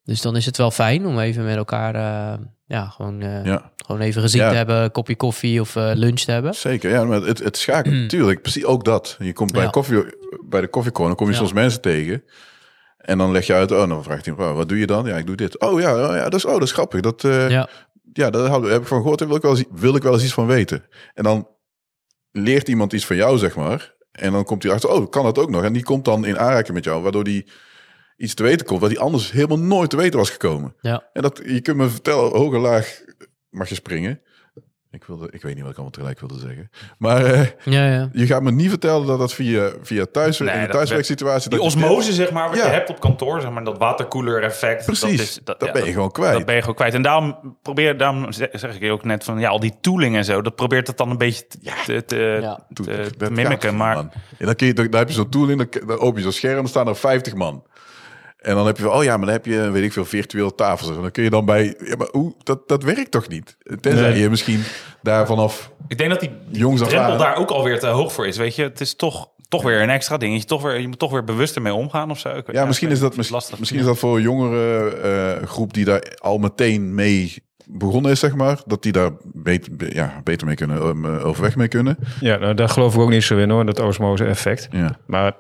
Dus 0.10 0.22
dan 0.22 0.36
is 0.36 0.46
het 0.46 0.58
wel 0.58 0.72
fijn 0.72 1.06
om 1.06 1.20
even 1.20 1.46
met 1.46 1.56
elkaar 1.56 1.96
eh, 1.96 2.40
ja, 2.66 2.86
gewoon, 2.86 3.22
eh, 3.22 3.46
ja. 3.46 3.72
gewoon 3.86 4.02
even 4.02 4.22
gezien 4.22 4.42
Ja. 4.42 4.50
te 4.50 4.56
hebben, 4.56 4.76
een 4.84 4.92
kopje 4.92 5.16
koffie 5.16 5.62
of 5.62 5.76
eh, 5.76 5.92
lunch 5.94 6.20
te 6.20 6.32
hebben. 6.32 6.54
Zeker, 6.56 6.90
ja, 6.90 7.04
maar 7.04 7.22
het, 7.22 7.40
het 7.40 7.58
schakelt 7.58 7.94
natuurlijk. 7.96 8.42
Precies 8.42 8.66
ook 8.66 8.86
dat. 8.86 9.16
Je 9.20 9.34
komt 9.34 9.52
bij, 9.52 9.64
Ja. 9.64 9.70
koffie, 9.70 10.04
bij 10.46 10.62
de 10.62 10.68
koffiecorner, 10.68 11.16
kom 11.16 11.28
je 11.28 11.34
soms 11.34 11.54
mensen 11.54 11.82
tegen. 11.82 12.24
En 12.98 13.18
dan 13.18 13.32
leg 13.32 13.46
je 13.48 13.54
uit, 13.54 13.72
oh, 13.72 13.90
dan 13.90 14.04
vraagt 14.04 14.26
hij, 14.26 14.34
oh, 14.38 14.56
wat 14.56 14.70
doe 14.70 14.80
je 14.80 14.88
dan? 14.88 15.06
Ja, 15.06 15.18
ik 15.18 15.26
doe 15.26 15.36
dit. 15.36 15.60
Oh 15.60 15.80
ja, 15.80 16.08
oh, 16.08 16.16
ja 16.16 16.24
dat, 16.24 16.34
is, 16.34 16.46
oh, 16.46 16.54
dat 16.54 16.64
is 16.64 16.72
grappig. 16.72 17.02
Dat, 17.02 17.22
ja. 17.22 17.70
Ja, 18.14 18.30
daar 18.30 18.52
heb 18.52 18.82
ik 18.82 18.88
van 18.88 19.02
gehoord, 19.02 19.20
daar 19.20 19.28
wil 19.28 19.38
ik, 19.38 19.44
wel 19.44 19.58
eens, 19.58 19.64
wil 19.72 19.96
ik 19.96 20.04
wel 20.04 20.14
eens 20.14 20.24
iets 20.24 20.34
van 20.34 20.48
weten. 20.48 20.84
En 21.14 21.24
dan 21.24 21.48
leert 22.32 22.68
iemand 22.68 22.94
iets 22.94 23.06
van 23.06 23.16
jou, 23.16 23.38
zeg 23.38 23.56
maar. 23.56 23.94
En 24.12 24.32
dan 24.32 24.44
komt 24.44 24.64
hij 24.64 24.72
achter, 24.72 24.90
oh, 24.90 25.10
kan 25.10 25.24
dat 25.24 25.38
ook 25.38 25.50
nog? 25.50 25.64
En 25.64 25.74
die 25.74 25.84
komt 25.84 26.06
dan 26.06 26.26
in 26.26 26.40
aanraking 26.40 26.74
met 26.74 26.84
jou, 26.84 27.02
waardoor 27.02 27.24
die 27.24 27.46
iets 28.20 28.34
te 28.34 28.44
weten 28.44 28.66
komt, 28.66 28.82
wat 28.82 28.90
hij 28.92 29.00
anders 29.00 29.32
helemaal 29.32 29.60
nooit 29.60 29.90
te 29.90 29.98
weten 29.98 30.20
was 30.20 30.30
gekomen. 30.30 30.76
ja. 30.82 31.04
En 31.14 31.22
dat, 31.22 31.42
je 31.46 31.62
kunt 31.62 31.78
me 31.78 31.90
vertellen, 31.90 32.32
hoog 32.32 32.54
en 32.54 32.60
laag 32.60 33.02
mag 33.50 33.70
je 33.70 33.76
springen. 33.76 34.22
Ik, 34.92 35.04
wilde, 35.04 35.28
ik 35.32 35.42
weet 35.42 35.54
niet 35.54 35.62
wat 35.64 35.72
ik 35.72 35.78
allemaal 35.78 35.92
tegelijk 35.94 36.20
wilde 36.20 36.40
zeggen. 36.40 36.70
Maar 36.98 37.26
eh, 37.26 37.46
ja, 37.64 37.86
ja. 37.92 38.10
je 38.14 38.26
gaat 38.26 38.42
me 38.42 38.52
niet 38.52 38.70
vertellen 38.70 39.08
dat 39.08 39.20
dat 39.20 39.34
via, 39.34 39.72
via 39.82 40.06
thuis, 40.12 40.40
Nee, 40.40 40.50
in 40.50 40.60
de 40.60 40.66
dat- 40.66 40.72
thuiswerksituatie... 40.76 41.50
Die 41.50 41.60
dat 41.60 41.72
je 41.72 41.78
osmose, 41.80 42.14
zeg 42.14 42.32
maar, 42.32 42.50
wat 42.50 42.58
Ja. 42.58 42.66
je 42.66 42.72
hebt 42.72 42.90
op 42.90 43.00
kantoor, 43.00 43.42
zeg 43.42 43.52
maar, 43.52 43.64
dat 43.64 43.78
waterkoeler 43.78 44.44
effect. 44.44 44.86
Precies, 44.86 45.02
dat, 45.18 45.20
is, 45.20 45.40
dat, 45.44 45.56
ja, 45.66 45.72
ben 45.72 45.86
je 45.86 45.92
gewoon 45.92 46.12
kwijt. 46.12 46.34
Dat 46.34 46.46
ben 46.46 46.56
je 46.56 46.60
gewoon 46.62 46.76
kwijt. 46.76 46.94
En 46.94 47.02
daarom 47.02 47.58
probeer, 47.62 47.98
daarom 47.98 48.32
zeg 48.32 48.80
ik 48.80 48.92
ook 48.92 49.04
net 49.04 49.24
van, 49.24 49.40
ja, 49.40 49.50
al 49.50 49.60
die 49.60 49.74
tooling 49.82 50.16
en 50.16 50.26
zo, 50.26 50.42
dat 50.42 50.56
probeert 50.56 50.88
het 50.88 50.98
dan 50.98 51.10
een 51.10 51.18
beetje 51.18 51.48
te, 51.48 51.58
te, 51.86 52.06
te, 52.06 52.38
Ja. 52.42 52.56
te- 52.56 52.74
Toe- 52.74 52.86
te 52.86 52.92
dat 52.96 53.08
gaat 53.20 53.30
mimiken. 53.30 53.70
niet, 53.70 53.78
Maar. 53.80 53.98
En 54.38 54.46
dan, 54.46 54.56
kun 54.56 54.68
je, 54.68 54.74
dan, 54.74 54.88
dan 54.90 55.00
heb 55.00 55.08
je 55.10 55.16
zo'n 55.16 55.30
tool 55.30 55.48
in, 55.50 55.58
dan, 55.58 55.68
dan 55.88 56.00
open 56.00 56.18
je 56.18 56.24
zo'n 56.24 56.32
scherm 56.32 56.56
dan 56.56 56.68
staan 56.68 56.88
er 56.88 56.96
50 56.96 57.34
man. 57.36 57.64
En 58.40 58.56
dan 58.56 58.66
heb 58.66 58.78
je 58.78 58.84
van, 58.84 58.92
oh 58.92 59.04
ja, 59.04 59.18
maar 59.18 59.26
dan 59.26 59.36
heb 59.36 59.46
je, 59.46 59.70
weet 59.72 59.84
ik 59.84 59.94
veel, 59.94 60.06
virtueel 60.06 60.56
tafels. 60.56 60.90
En 60.96 61.02
dan 61.02 61.12
kun 61.12 61.24
je 61.24 61.30
dan 61.30 61.46
bij, 61.46 61.76
ja, 61.84 61.96
maar 61.96 62.08
hoe, 62.12 62.34
dat, 62.44 62.68
dat 62.68 62.84
werkt 62.84 63.12
toch 63.12 63.28
niet? 63.28 63.58
Tenzij 63.82 64.10
Nee. 64.10 64.20
je 64.22 64.30
misschien 64.30 64.62
daar 65.02 65.26
vanaf 65.26 65.72
ik 65.88 65.98
denk 65.98 66.10
dat 66.10 66.20
die, 66.20 66.30
die 66.48 66.76
drempel 66.76 67.00
aan... 67.12 67.18
daar 67.18 67.36
ook 67.36 67.50
alweer 67.50 67.80
te 67.80 67.88
hoog 67.88 68.14
voor 68.14 68.28
is. 68.28 68.38
Weet 68.38 68.56
je, 68.56 68.64
het 68.64 68.82
is 68.82 68.96
toch, 68.96 69.30
toch 69.48 69.64
weer 69.64 69.82
een 69.82 69.90
extra 69.90 70.18
dingetje. 70.18 70.46
Toch 70.48 70.62
weer, 70.62 70.80
je 70.80 70.88
moet 70.88 71.00
toch 71.00 71.12
weer 71.12 71.24
bewuster 71.24 71.62
mee 71.62 71.74
omgaan 71.74 72.10
of 72.12 72.20
zo. 72.20 72.30
Ik- 72.30 72.52
Ja, 72.52 72.66
misschien 72.66 72.90
is 72.90 73.00
dat, 73.00 73.30
lastig. 73.30 73.60
misschien 73.60 73.80
is 73.80 73.86
dat 73.86 73.98
voor 74.00 74.16
een 74.16 74.22
jongere 74.22 74.90
eh, 75.42 75.48
groep 75.48 75.74
die 75.74 75.86
daar 75.86 76.04
al 76.22 76.38
meteen 76.38 76.96
mee 76.96 77.44
begonnen 77.66 78.12
is, 78.12 78.20
zeg 78.20 78.36
maar. 78.36 78.62
Dat 78.66 78.84
die 78.84 78.92
daar 78.92 79.12
beter, 79.34 79.94
ja, 79.96 80.22
beter 80.24 80.48
mee 80.48 80.56
kunnen, 80.56 80.86
um, 80.86 81.06
eh, 81.06 81.26
overweg 81.26 81.56
mee 81.56 81.68
kunnen. 81.68 81.98
Ja, 82.20 82.38
nou, 82.38 82.54
daar 82.54 82.70
geloof 82.70 82.94
ik 82.96 83.00
ook 83.02 83.10
niet 83.10 83.24
zo 83.24 83.38
in 83.38 83.50
hoor, 83.50 83.66
dat 83.66 83.80
osmose 83.80 84.26
effect. 84.26 84.68
Ja, 84.72 85.00
Maar 85.08 85.34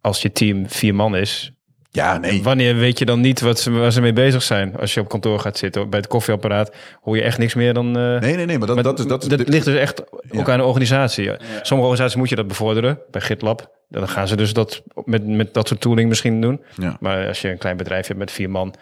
als 0.00 0.22
je 0.22 0.32
team 0.32 0.68
vier 0.68 0.94
man 0.94 1.16
is, 1.16 1.52
ja 1.92 2.18
nee. 2.18 2.42
wanneer 2.42 2.76
weet 2.76 2.98
je 2.98 3.04
dan 3.04 3.20
niet 3.20 3.40
wat 3.40 3.60
ze, 3.60 3.70
waar 3.70 3.92
ze 3.92 4.00
mee 4.00 4.12
bezig 4.12 4.42
zijn? 4.42 4.76
Als 4.76 4.94
je 4.94 5.00
op 5.00 5.08
kantoor 5.08 5.38
gaat 5.38 5.58
zitten, 5.58 5.90
bij 5.90 5.98
het 5.98 6.08
koffieapparaat, 6.08 6.74
hoor 7.02 7.16
je 7.16 7.22
echt 7.22 7.38
niks 7.38 7.54
meer 7.54 7.74
dan... 7.74 7.86
eh, 7.98 8.20
Nee, 8.20 8.36
nee, 8.36 8.46
nee, 8.46 8.58
maar 8.58 8.66
dat, 8.66 8.74
maar 8.74 8.84
dat 8.84 8.98
is... 8.98 9.06
Dat, 9.06 9.48
ligt 9.48 9.64
dus 9.64 9.78
echt 9.78 10.02
ook 10.30 10.48
aan 10.48 10.58
de 10.58 10.64
organisatie. 10.64 11.30
Sommige 11.62 11.88
organisaties 11.88 12.16
moet 12.16 12.28
je 12.28 12.36
dat 12.36 12.46
bevorderen. 12.48 12.98
Bij 13.10 13.20
GitLab, 13.20 13.70
dan 13.88 14.08
gaan 14.08 14.28
ze 14.28 14.36
dus 14.36 14.52
dat 14.52 14.82
met, 15.04 15.26
met 15.26 15.54
dat 15.54 15.68
soort 15.68 15.80
tooling 15.80 16.08
misschien 16.08 16.40
doen. 16.40 16.60
Ja. 16.76 16.96
Maar 17.00 17.26
als 17.28 17.40
je 17.40 17.48
een 17.50 17.58
klein 17.58 17.76
bedrijf 17.76 18.06
hebt 18.06 18.18
met 18.18 18.30
vier 18.30 18.50
man, 18.50 18.74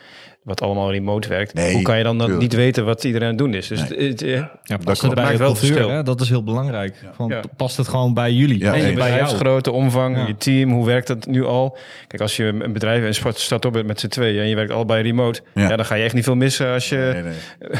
wat 0.42 0.60
allemaal 0.62 0.90
remote 0.92 1.28
werkt, 1.28 1.54
Nee, 1.54 1.72
hoe 1.72 1.82
kan 1.82 1.98
je 1.98 2.04
dan, 2.04 2.38
niet 2.38 2.52
weten 2.54 2.84
wat 2.84 3.04
iedereen 3.04 3.26
aan 3.28 3.34
het 3.34 3.42
doen 3.44 3.54
is? 3.54 3.66
Dus 3.68 3.88
Nee. 3.88 4.08
het, 4.08 4.22
eh, 4.22 4.30
Ja, 4.32 4.50
past 4.64 4.82
klopt. 4.84 5.00
het 5.02 5.14
bij 5.14 5.24
Maakt 5.24 5.38
wel 5.38 5.52
cultuur, 5.52 5.66
verschil. 5.72 5.90
hè? 5.90 6.02
Dat 6.02 6.20
is 6.20 6.28
heel 6.28 6.42
belangrijk. 6.44 6.94
Van, 7.14 7.28
Ja. 7.28 7.40
Past 7.56 7.76
het 7.76 7.88
gewoon 7.88 8.14
bij 8.14 8.32
jullie? 8.32 8.58
Ja, 8.58 8.74
en 8.74 8.80
je 8.86 8.88
bedrijfsgrootte, 8.92 9.70
omvang, 9.72 10.16
Ja. 10.16 10.26
je 10.26 10.36
team, 10.36 10.70
hoe 10.72 10.86
werkt 10.86 11.06
dat 11.06 11.26
nu 11.26 11.44
al? 11.44 11.76
Kijk, 12.06 12.22
als 12.22 12.36
je 12.36 12.44
een 12.60 12.72
bedrijf 12.72 13.04
een 13.04 13.14
sport 13.14 13.38
start 13.38 13.64
op 13.64 13.72
bent 13.72 13.86
met 13.86 14.00
z'n 14.00 14.08
tweeën 14.08 14.40
en 14.40 14.48
je 14.48 14.54
werkt 14.54 14.72
allebei 14.72 15.02
remote, 15.02 15.40
Ja. 15.54 15.68
ja. 15.68 15.76
dan 15.76 15.84
ga 15.84 15.94
je 15.94 16.04
echt 16.04 16.14
niet 16.14 16.24
veel 16.24 16.34
missen 16.36 16.72
als 16.72 16.88
je 16.88 17.10
Nee, 17.14 17.22
nee. 17.22 17.32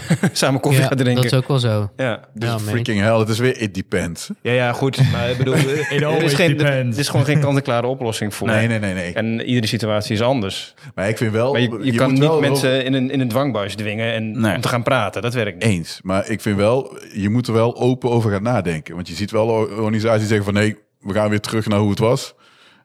samen 0.32 0.60
koffie 0.60 0.80
Ja, 0.82 0.88
gaat 0.88 0.98
drinken. 0.98 1.22
dat 1.22 1.32
is 1.32 1.38
ook 1.38 1.48
wel 1.48 1.58
zo. 1.58 1.90
Ja. 1.96 2.20
Dus 2.34 2.50
freaking 2.62 3.00
hell, 3.00 3.18
het 3.18 3.28
is 3.28 3.38
weer 3.38 3.60
it 3.60 3.74
depends. 3.74 4.30
Ja, 4.42 4.52
ja, 4.52 4.72
goed. 4.72 5.10
Maar 5.12 5.30
ik 5.30 5.36
bedoel, 5.38 5.54
er, 5.90 6.22
is 6.22 6.34
geen, 6.34 6.60
er 6.60 6.98
is 6.98 7.08
gewoon 7.08 7.24
geen 7.26 7.40
kant-en-klare 7.40 7.86
oplossing 7.86 8.34
voor. 8.34 8.46
Nee, 8.46 8.66
nee, 8.66 8.78
nee, 8.78 8.94
nee. 8.94 9.12
En 9.12 9.40
iedere 9.40 9.66
situatie 9.66 10.14
is 10.14 10.20
anders. 10.22 10.74
Maar 10.94 11.08
ik 11.08 11.16
vind 11.16 11.32
wel... 11.32 11.52
Maar 11.52 11.60
je, 11.60 11.78
je, 11.82 11.92
kan 11.92 12.10
moet 12.10 12.18
niet 12.20 12.28
wel 12.28 12.40
mensen 12.50 12.84
in 12.84 12.92
een, 12.94 13.10
in 13.10 13.20
een 13.20 13.28
dwangbuis 13.28 13.74
dwingen 13.74 14.12
en 14.12 14.40
Nee. 14.40 14.54
om 14.54 14.60
te 14.60 14.68
gaan 14.68 14.82
praten. 14.82 15.22
Dat 15.22 15.34
werkt 15.34 15.54
niet. 15.54 15.64
Eens. 15.64 16.00
Maar 16.02 16.28
ik 16.28 16.40
vind 16.40 16.56
wel, 16.56 16.98
je 17.12 17.28
moet 17.28 17.46
er 17.46 17.52
wel 17.52 17.76
open 17.76 18.10
over 18.10 18.30
gaan 18.30 18.42
nadenken. 18.42 18.94
Want 18.94 19.08
je 19.08 19.14
ziet 19.14 19.30
wel 19.30 19.46
organisaties 19.48 20.18
die 20.18 20.28
zeggen 20.28 20.44
van 20.44 20.54
nee, 20.54 20.76
we 21.00 21.12
gaan 21.12 21.30
weer 21.30 21.40
terug 21.40 21.66
naar 21.66 21.78
hoe 21.78 21.90
het 21.90 21.98
was. 21.98 22.34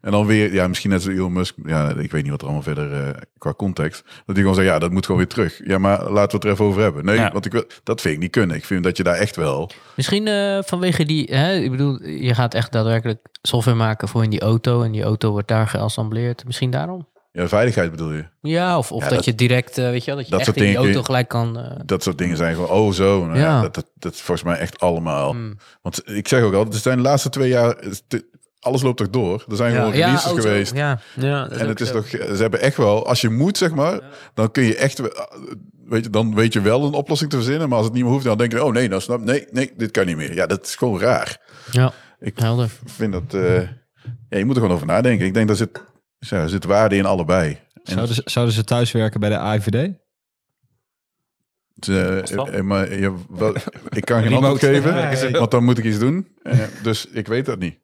En 0.01 0.11
dan 0.11 0.25
weer, 0.25 0.53
ja, 0.53 0.67
misschien 0.67 0.89
net 0.89 1.01
zoals 1.01 1.17
Elon 1.17 1.33
Musk. 1.33 1.55
Ja, 1.65 1.89
ik 1.97 2.11
weet 2.11 2.21
niet 2.21 2.31
wat 2.31 2.39
er 2.41 2.45
allemaal 2.47 2.63
verder 2.63 2.93
eh, 3.07 3.21
qua 3.37 3.53
context. 3.53 4.03
Dat 4.05 4.25
die 4.25 4.35
gewoon 4.35 4.55
zeggen, 4.55 4.73
ja, 4.73 4.79
dat 4.79 4.91
moet 4.91 5.05
gewoon 5.05 5.21
weer 5.21 5.29
terug. 5.29 5.61
Ja, 5.63 5.77
maar 5.77 5.97
laten 6.11 6.13
we 6.13 6.35
het 6.35 6.43
er 6.43 6.49
even 6.51 6.65
over 6.65 6.81
hebben. 6.81 7.05
Nee, 7.05 7.15
Ja. 7.15 7.31
want 7.31 7.45
ik 7.45 7.51
wil, 7.51 7.63
dat 7.83 8.01
vind 8.01 8.13
ik 8.15 8.19
niet 8.19 8.31
kunnen. 8.31 8.55
Ik 8.55 8.65
vind 8.65 8.83
dat 8.83 8.97
je 8.97 9.03
daar 9.03 9.15
echt 9.15 9.35
wel... 9.35 9.69
Misschien 9.95 10.27
eh, 10.27 10.59
vanwege 10.61 11.05
die, 11.05 11.27
hè, 11.35 11.53
ik 11.55 11.71
bedoel, 11.71 12.03
je 12.03 12.33
gaat 12.33 12.53
echt 12.53 12.71
daadwerkelijk 12.71 13.19
software 13.41 13.77
maken 13.77 14.07
voor 14.07 14.23
in 14.23 14.29
die 14.29 14.41
auto 14.41 14.81
en 14.81 14.91
die 14.91 15.03
auto 15.03 15.31
wordt 15.31 15.47
daar 15.47 15.67
geassembleerd. 15.67 16.45
Misschien 16.45 16.71
daarom? 16.71 17.07
Ja, 17.35 17.47
veiligheid 17.47 17.91
bedoel 17.91 18.11
je. 18.11 18.25
Ja, 18.41 18.77
of, 18.77 18.91
of 18.91 19.03
Ja, 19.03 19.07
dat, 19.07 19.15
dat- 19.15 19.25
je 19.25 19.35
direct, 19.35 19.77
eh, 19.77 19.89
weet 19.89 19.99
je 20.03 20.05
wel, 20.05 20.15
dat 20.15 20.25
je 20.25 20.31
dat 20.31 20.39
echt 20.39 20.49
soort 20.49 20.59
in 20.61 20.67
die 20.71 20.77
auto 20.77 21.03
gelijk 21.03 21.27
kan. 21.27 21.59
eh, 21.59 21.79
Dat 21.85 22.03
soort 22.03 22.17
dingen 22.17 22.37
zijn 22.37 22.53
gewoon, 22.55 22.69
oh 22.69 22.91
zo. 22.93 23.25
Nou, 23.25 23.39
ja. 23.39 23.45
Ja. 23.45 23.61
dat, 23.61 23.73
dat, 23.75 23.85
dat 23.95 24.13
is 24.13 24.21
volgens 24.21 24.47
mij 24.47 24.57
echt 24.57 24.79
allemaal. 24.79 25.33
mm. 25.33 25.57
Want 25.81 26.01
ik 26.09 26.27
zeg 26.27 26.41
ook 26.41 26.53
al, 26.53 26.63
het 26.63 26.75
zijn 26.75 26.97
de 26.97 27.03
laatste 27.03 27.29
twee 27.29 27.49
jaar... 27.49 27.75
alles 28.59 28.81
loopt 28.81 28.97
toch 28.97 29.09
door? 29.09 29.45
Er 29.49 29.55
zijn 29.55 29.75
gewoon 29.75 29.91
releases 29.91 30.25
auto, 30.25 30.41
geweest. 30.41 30.75
Ja, 30.75 30.99
ja 31.15 31.49
En 31.49 31.67
het 31.67 31.81
is 31.81 31.87
zo. 31.87 31.93
toch, 31.93 32.07
ze 32.09 32.35
hebben 32.37 32.61
echt 32.61 32.77
wel, 32.77 33.07
als 33.07 33.21
je 33.21 33.29
moet, 33.29 33.57
zeg 33.57 33.71
maar, 33.73 33.99
dan 34.33 34.51
kun 34.51 34.63
je 34.63 34.75
echt, 34.75 35.01
weet 35.87 36.03
je, 36.03 36.09
dan 36.09 36.35
weet 36.35 36.53
je 36.53 36.61
wel 36.61 36.83
een 36.85 36.93
oplossing 36.93 37.29
te 37.29 37.35
verzinnen. 37.35 37.67
Maar 37.69 37.77
als 37.77 37.85
het 37.85 37.95
niet 37.95 38.03
meer 38.03 38.11
hoeft, 38.11 38.25
dan 38.25 38.37
denk 38.37 38.51
je, 38.51 38.63
oh 38.63 38.73
nee, 38.73 38.87
nou 38.87 39.01
snap, 39.01 39.19
nee, 39.23 39.47
nee, 39.51 39.71
dit 39.77 39.91
kan 39.91 40.05
niet 40.05 40.17
meer. 40.17 40.33
Ja, 40.33 40.45
dat 40.45 40.65
is 40.65 40.75
gewoon 40.75 40.99
raar. 40.99 41.37
Ja, 41.71 41.93
Ik 42.19 42.39
helder. 42.39 42.69
vind 42.85 43.13
dat, 43.13 43.33
eh, 43.43 43.61
ja, 44.29 44.37
je 44.37 44.45
moet 44.45 44.55
er 44.55 44.61
gewoon 44.61 44.75
over 44.75 44.87
nadenken. 44.87 45.25
Ik 45.25 45.33
denk 45.33 45.47
dat 45.47 45.57
zit, 45.57 45.81
ja, 46.29 46.37
er 46.37 46.49
zit 46.49 46.63
waarde 46.65 46.95
in 46.95 47.05
allebei. 47.05 47.59
En 47.83 47.93
Zouden 47.93 48.15
ze, 48.15 48.21
zouden 48.25 48.53
ze 48.55 48.63
thuiswerken 48.63 49.19
bij 49.19 49.29
de 49.29 49.37
AIVD? 49.37 49.89
eh, 51.87 52.31
eh, 52.57 52.61
maar 52.61 52.93
je, 52.99 53.15
wel, 53.29 53.55
ik 53.89 54.05
kan 54.05 54.21
geen 54.23 54.33
antwoord 54.33 54.59
geven, 54.59 55.31
want 55.39 55.51
dan 55.51 55.63
moet 55.63 55.77
ik 55.77 55.83
iets 55.83 55.99
doen. 55.99 56.27
Eh, 56.43 56.59
dus 56.81 57.05
ik 57.05 57.27
weet 57.27 57.45
dat 57.45 57.59
niet. 57.59 57.79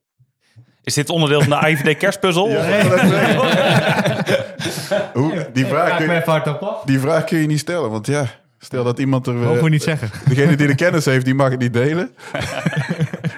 Is 0.84 0.94
dit 0.94 1.10
onderdeel 1.10 1.42
van 1.42 1.60
de 1.60 1.68
IVD 1.70 1.98
kerstpuzzel? 2.04 2.48
Hoe, 5.14 5.50
die, 5.54 5.66
vraag 5.66 5.98
kun 5.98 6.06
je, 6.14 6.82
die 6.86 7.00
vraag 7.00 7.24
kun 7.24 7.38
je 7.38 7.48
niet 7.48 7.60
stellen, 7.60 7.90
want 7.90 8.08
ja, 8.08 8.26
stel 8.60 8.84
dat 8.84 9.00
iemand 9.00 9.28
er... 9.28 9.34
eh, 9.36 9.42
Mogen 9.42 9.64
we 9.64 9.70
niet 9.70 9.84
zeggen. 9.84 10.10
Degene 10.30 10.56
die 10.56 10.68
de 10.68 10.76
kennis 10.76 11.06
heeft, 11.06 11.26
die 11.26 11.36
mag 11.36 11.50
het 11.50 11.60
niet 11.60 11.74
delen. 11.74 12.12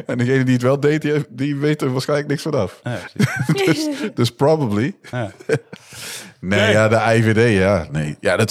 En 0.06 0.18
degene 0.18 0.44
die 0.44 0.54
het 0.54 0.62
wel 0.62 0.80
deed, 0.80 1.24
die, 1.30 1.56
weet 1.56 1.82
er 1.82 1.92
waarschijnlijk 1.92 2.30
niks 2.30 2.42
vanaf. 2.42 2.80
Ja, 2.84 3.00
precies. 3.46 3.86
dus, 4.00 4.10
dus 4.14 4.32
probably. 4.32 4.96
Ja. 5.12 5.32
Nee, 6.40 6.72
ja, 6.72 6.88
de 6.88 6.96
IVD, 7.18 7.58
ja. 7.58 7.88
Nee, 7.92 8.18
ja, 8.20 8.38
dat. 8.38 8.50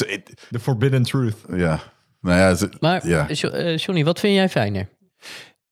The 0.51 0.61
forbidden 0.61 1.03
truth. 1.03 1.37
Ja. 1.55 1.81
Nou 2.21 2.39
ja, 2.39 2.55
ze- 2.55 2.69
Maar 2.81 3.07
ja. 3.07 3.27
Jo- 3.29 3.49
eh, 3.51 3.77
Johnny, 3.77 4.05
wat 4.05 4.21
vind 4.21 4.35
jij 4.35 4.49
fijner? 4.49 4.89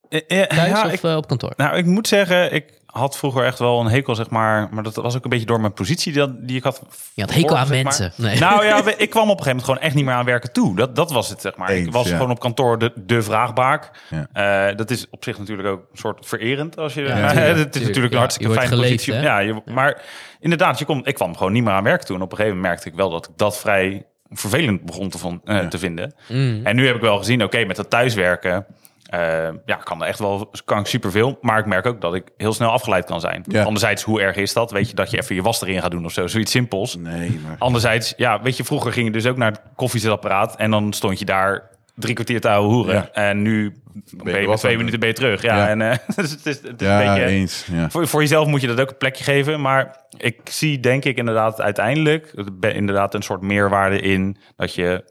Eh, 0.08 0.20
eh, 0.26 0.46
Thuis 0.48 0.68
ja, 0.68 0.86
of 0.86 0.92
ik, 0.92 1.02
eh, 1.02 1.16
op 1.16 1.28
kantoor? 1.28 1.52
nou, 1.56 1.76
ik 1.76 1.84
moet 1.86 2.08
zeggen, 2.08 2.52
ik 2.54 2.64
had 2.92 3.16
vroeger 3.16 3.44
echt 3.44 3.58
wel 3.58 3.80
een 3.80 3.86
hekel, 3.86 4.14
zeg 4.14 4.30
maar. 4.30 4.68
Maar 4.70 4.82
dat 4.82 4.94
was 4.94 5.16
ook 5.16 5.24
een 5.24 5.30
beetje 5.30 5.46
door 5.46 5.60
mijn 5.60 5.72
positie 5.72 6.12
die, 6.12 6.44
die 6.44 6.56
ik 6.56 6.62
had. 6.62 6.82
Je 7.14 7.22
had 7.22 7.34
hekel 7.34 7.56
aan 7.56 7.66
zeg 7.66 7.74
maar. 7.74 7.84
mensen. 7.84 8.12
Nee. 8.16 8.38
Nou 8.38 8.64
ja, 8.64 8.82
ik 8.96 9.10
kwam 9.10 9.30
op 9.30 9.38
een 9.38 9.44
gegeven 9.44 9.46
moment 9.46 9.64
gewoon 9.64 9.80
echt 9.80 9.94
niet 9.94 10.04
meer 10.04 10.14
aan 10.14 10.24
werken 10.24 10.52
toe. 10.52 10.76
Dat, 10.76 10.96
dat 10.96 11.10
was 11.12 11.28
het, 11.28 11.40
zeg 11.40 11.56
maar. 11.56 11.70
ik 11.72 11.92
was 11.92 12.08
ja. 12.08 12.16
gewoon 12.16 12.30
op 12.30 12.40
kantoor 12.40 12.78
de, 12.78 12.92
de 12.96 13.22
vraagbaak. 13.22 13.90
Ja. 14.10 14.68
Eh, 14.68 14.76
dat 14.76 14.90
is 14.90 15.06
op 15.10 15.24
zich 15.24 15.38
natuurlijk 15.38 15.68
ook 15.68 15.80
een 15.92 15.98
soort 15.98 16.26
vererend. 16.26 16.76
Als 16.78 16.94
je, 16.94 17.02
Ja, 17.02 17.14
het 17.16 17.34
is 17.34 17.34
tuurlijk. 17.54 17.74
natuurlijk 17.74 18.12
een 18.12 18.18
hartstikke 18.18 18.52
fijne 18.52 18.68
geleefd, 18.68 18.90
positie. 18.92 19.12
hè? 19.14 19.22
Ja, 19.22 19.38
je, 19.38 19.62
maar 19.64 20.02
inderdaad, 20.40 20.78
je 20.78 20.84
kon, 20.84 21.06
ik 21.06 21.14
kwam 21.14 21.36
gewoon 21.36 21.52
niet 21.52 21.64
meer 21.64 21.72
aan 21.72 21.84
werk 21.84 22.02
toe. 22.02 22.16
En 22.16 22.22
op 22.22 22.30
een 22.30 22.36
gegeven 22.36 22.56
moment 22.56 22.72
merkte 22.74 22.88
ik 22.90 22.94
wel 22.96 23.10
dat 23.10 23.28
ik 23.28 23.32
dat 23.36 23.58
vrij 23.58 24.04
vervelend 24.30 24.84
begon 24.84 25.08
te, 25.08 25.18
von- 25.18 25.40
eh, 25.44 25.66
te 25.66 25.78
vinden. 25.78 26.14
Mm. 26.28 26.60
En 26.66 26.76
nu 26.76 26.86
heb 26.86 26.94
ik 26.94 27.00
wel 27.00 27.18
gezien, 27.18 27.42
oké, 27.44 27.64
met 27.64 27.76
dat 27.76 27.90
thuiswerken... 27.90 28.66
eh, 29.10 29.48
ja, 29.64 29.76
kan 29.76 30.02
er 30.02 30.08
echt 30.08 30.18
wel 30.18 30.50
kan 30.64 30.78
ik 30.78 30.86
superveel. 30.86 31.38
Maar 31.40 31.58
ik 31.58 31.66
merk 31.66 31.86
ook 31.86 32.00
dat 32.00 32.14
ik 32.14 32.28
heel 32.36 32.52
snel 32.52 32.70
afgeleid 32.70 33.04
kan 33.04 33.20
zijn. 33.20 33.44
Ja. 33.48 33.62
Anderzijds, 33.62 34.02
hoe 34.02 34.20
erg 34.20 34.36
is 34.36 34.52
dat? 34.52 34.70
Weet 34.70 34.88
je, 34.88 34.94
dat 34.94 35.10
je 35.10 35.18
even 35.18 35.34
je 35.34 35.42
was 35.42 35.62
erin 35.62 35.80
gaat 35.80 35.90
doen 35.90 36.04
of 36.04 36.12
zo. 36.12 36.26
Zoiets 36.26 36.50
simpels. 36.50 36.96
Nee, 36.96 37.40
maar... 37.44 37.56
Anderzijds, 37.58 38.14
ja, 38.16 38.42
weet 38.42 38.56
je, 38.56 38.64
vroeger 38.64 38.92
ging 38.92 39.06
je 39.06 39.12
dus 39.12 39.26
ook 39.26 39.36
naar 39.36 39.50
het 39.50 39.60
koffiezetapparaat... 39.76 40.56
en 40.56 40.70
dan 40.70 40.92
stond 40.92 41.18
je 41.18 41.24
daar 41.24 41.70
drie 41.94 42.14
kwartier 42.14 42.40
te 42.40 42.48
ouwe 42.48 42.68
hoeren. 42.68 42.94
Ja. 42.94 43.10
En 43.12 43.42
nu 43.42 43.82
ben 44.24 44.40
je, 44.40 44.48
met 44.48 44.58
twee 44.58 44.76
minuten 44.76 45.00
ben 45.00 45.08
je 45.08 45.14
terug. 45.14 45.42
Ja, 45.42 45.56
Ja. 45.56 45.68
en 45.68 45.80
eh, 45.82 45.96
dus 46.16 46.30
het 46.30 46.46
is, 46.46 46.62
het 46.62 46.80
is 46.80 46.86
Ja, 46.86 47.00
een 47.00 47.14
beetje... 47.14 47.30
eens. 47.30 47.66
Ja. 47.72 47.90
Voor, 47.90 48.08
voor 48.08 48.20
jezelf 48.20 48.46
moet 48.46 48.60
je 48.60 48.66
dat 48.66 48.80
ook 48.80 48.90
een 48.90 48.96
plekje 48.96 49.24
geven. 49.24 49.60
Maar 49.60 49.96
ik 50.16 50.40
zie 50.44 50.80
denk 50.80 51.04
ik 51.04 51.16
inderdaad 51.16 51.60
uiteindelijk... 51.60 52.34
inderdaad 52.60 53.14
een 53.14 53.22
soort 53.22 53.40
meerwaarde 53.40 54.00
in... 54.00 54.36
dat 54.56 54.74
je 54.74 55.04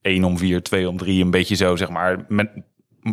één 0.00 0.24
om 0.24 0.38
vier, 0.38 0.62
twee 0.62 0.88
om 0.88 0.96
drie... 0.96 1.24
een 1.24 1.30
beetje 1.30 1.56
zo, 1.56 1.76
zeg 1.76 1.88
maar... 1.88 2.24
Met, 2.28 2.50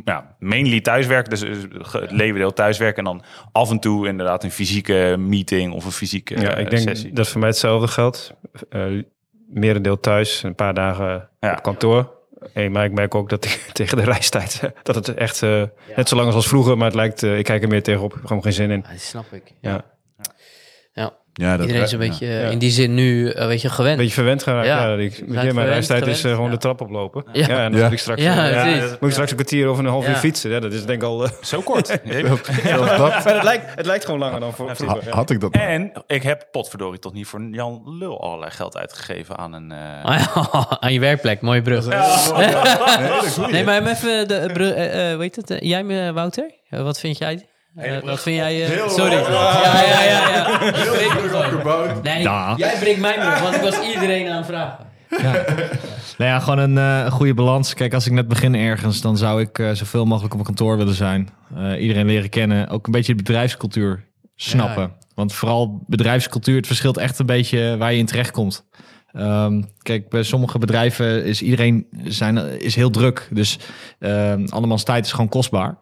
ja, 0.06 0.36
mainly 0.40 0.82
thuiswerken, 0.82 1.30
dus 1.30 1.40
ge- 1.88 2.00
het 2.00 2.12
leeuwendeel 2.12 2.54
thuiswerken... 2.54 2.98
en 2.98 3.04
dan 3.04 3.24
af 3.52 3.70
en 3.72 3.80
toe 3.80 4.08
inderdaad 4.08 4.44
een 4.44 4.52
fysieke 4.52 5.16
meeting 5.20 5.74
of 5.74 5.86
een 5.86 5.92
fysieke 5.92 6.40
Ja, 6.42 6.54
eh, 6.56 6.62
ik 6.64 6.70
denk 6.70 6.82
sessie. 6.90 7.14
dat 7.14 7.28
voor 7.28 7.40
mij 7.40 7.50
hetzelfde 7.50 7.88
geldt. 7.88 8.34
Eh 8.70 8.86
merendeel 9.50 10.00
thuis, 10.00 10.44
een 10.44 10.56
paar 10.56 10.74
dagen 10.74 11.30
Ja. 11.40 11.52
op 11.52 11.64
kantoor. 11.64 12.14
Hey, 12.54 12.70
maar 12.70 12.86
ik 12.86 12.92
merk 12.92 13.16
ook 13.16 13.30
dat 13.30 13.46
ik 13.46 13.52
tegen 13.74 13.98
de 13.98 14.04
reistijd, 14.04 14.62
dat 14.84 14.96
het 14.96 15.14
echt 15.14 15.44
eh, 15.44 15.64
net 15.96 16.08
zo 16.10 16.16
lang 16.16 16.28
is 16.30 16.34
als 16.36 16.48
vroeger, 16.48 16.78
maar 16.78 16.86
het 16.88 16.96
lijkt, 16.96 17.24
ik 17.24 17.44
kijk 17.44 17.62
er 17.64 17.68
meer 17.70 17.84
tegenop, 17.84 18.20
gewoon 18.26 18.44
geen 18.44 18.54
zin 18.54 18.72
in. 18.72 18.84
Ja, 18.86 18.92
dat 18.92 19.00
snap 19.00 19.26
ik. 19.32 19.54
Ja. 19.62 19.86
Ja. 21.38 21.52
Dat, 21.58 21.60
Iedereen 21.66 21.82
is 21.86 21.92
een 21.92 22.02
ja. 22.02 22.08
beetje 22.08 22.26
Ja. 22.26 22.40
eh, 22.42 22.52
in 22.52 22.58
die 22.58 22.70
zin 22.72 22.94
nu 22.94 23.32
een 23.34 23.48
beetje 23.48 23.70
gewend. 23.70 23.92
Een 23.94 23.98
beetje 24.00 24.14
verwend 24.14 24.44
geraakt. 24.44 24.68
Ja. 24.68 24.88
Ja. 24.88 24.96
ik, 24.98 25.24
mijn 25.28 25.68
reistijd 25.68 26.08
is 26.08 26.24
eh, 26.24 26.32
gewoon 26.32 26.46
ja. 26.46 26.52
de 26.52 26.58
trap 26.58 26.82
oplopen. 26.82 27.24
Ja. 27.34 27.48
Ja, 27.48 27.64
en 27.64 27.72
dan 27.72 27.80
Ja. 27.80 27.84
moet 27.86 27.94
ik 27.94 28.00
straks, 28.00 28.22
eh, 28.24 28.82
moet 28.82 29.02
ik 29.02 29.12
straks 29.12 29.30
een 29.30 29.36
kwartier 29.36 29.70
of 29.70 29.78
een 29.78 29.86
half 29.86 30.04
Ja. 30.04 30.10
uur 30.10 30.16
fietsen. 30.16 30.50
Ja, 30.52 30.60
dat 30.60 30.74
is 30.74 30.86
denk 30.86 31.02
ik 31.02 31.08
al... 31.08 31.24
eh, 31.26 31.32
Zo 31.42 31.62
kort. 31.62 31.88
Maar 32.90 33.24
het 33.34 33.44
lijkt, 33.44 33.76
het 33.76 33.86
lijkt 33.86 34.06
gewoon 34.06 34.20
langer 34.20 34.40
dan 34.40 34.54
voor, 34.54 34.76
vroeger. 34.76 34.98
ha- 35.04 35.10
ja. 35.10 35.16
had 35.16 35.30
ik 35.30 35.40
dat. 35.40 35.52
En 35.54 35.92
ik 36.08 36.24
heb 36.24 36.48
potverdorie 36.52 37.00
tot 37.00 37.14
niet 37.14 37.28
voor 37.28 37.42
Jan 37.52 37.82
Lul 38.00 38.22
allerlei 38.22 38.52
geld 38.52 38.78
uitgegeven 38.78 39.38
aan 39.38 39.54
een... 39.54 39.72
eh, 39.72 40.06
Ah 40.06 40.72
aan 40.84 40.94
je 40.94 41.00
werkplek, 41.00 41.42
mooie 41.42 41.62
brug. 41.62 41.86
Nee, 43.52 43.64
maar 43.64 43.74
hem 43.74 43.88
even 43.88 44.28
de 44.28 44.50
brug. 44.54 44.74
eh 44.74 45.12
eh, 45.12 45.18
weet 45.18 45.36
het? 45.36 45.50
eh, 45.50 45.58
jij, 45.60 45.84
me, 45.84 46.14
Wouter? 46.14 46.52
Eh, 46.70 46.82
wat 46.82 47.00
vind 47.00 47.18
jij? 47.18 47.46
Wat 48.04 48.22
vind 48.22 48.36
jij? 48.36 48.66
eh, 48.66 48.90
sorry. 48.90 49.12
Ja, 49.12 49.82
ja, 49.86 50.30
ja. 50.30 50.60
Nee, 52.04 52.22
Ja. 52.22 52.54
jij 52.58 52.78
breekt 52.80 53.00
mijn 53.00 53.20
brug, 53.20 53.40
want 53.40 53.56
ik 53.56 53.62
was 53.62 53.80
iedereen 53.94 54.30
aan 54.30 54.38
het 54.38 54.46
vragen. 54.46 54.86
Nou 56.18 56.32
ja, 56.32 56.40
gewoon 56.40 56.60
een 56.60 56.78
eh, 56.78 57.12
goede 57.12 57.34
balans. 57.34 57.74
Kijk, 57.74 57.94
als 57.94 58.06
ik 58.06 58.12
net 58.12 58.28
begin 58.28 58.56
ergens, 58.56 59.02
dan 59.02 59.18
zou 59.18 59.42
ik 59.42 59.60
eh, 59.60 59.72
zoveel 59.72 60.06
mogelijk 60.06 60.34
op 60.34 60.40
mijn 60.44 60.56
kantoor 60.56 60.78
willen 60.78 60.94
zijn. 60.94 61.30
Eh, 61.56 61.82
iedereen 61.82 62.06
leren 62.06 62.30
kennen. 62.30 62.70
Ook 62.70 62.86
een 62.86 62.92
beetje 62.92 63.16
de 63.16 63.24
bedrijfscultuur 63.24 64.04
snappen. 64.36 64.84
Ja. 64.84 64.92
Want 65.16 65.34
vooral 65.34 65.84
bedrijfscultuur, 65.88 66.56
het 66.56 66.68
verschilt 66.68 66.98
echt 66.98 67.20
een 67.20 67.26
beetje 67.26 67.76
waar 67.78 67.92
je 67.94 67.98
in 68.00 68.06
terechtkomt. 68.06 68.66
Ehm 69.14 69.62
kijk, 69.82 70.10
bij 70.10 70.24
sommige 70.24 70.58
bedrijven 70.60 71.26
is 71.26 71.42
iedereen 71.42 71.88
zijn, 72.04 72.38
is 72.62 72.76
heel 72.76 72.90
druk. 72.90 73.28
Dus 73.32 73.60
ehm 74.00 74.46
andermans 74.50 74.84
tijd 74.84 75.06
is 75.06 75.12
gewoon 75.12 75.30
kostbaar. 75.30 75.78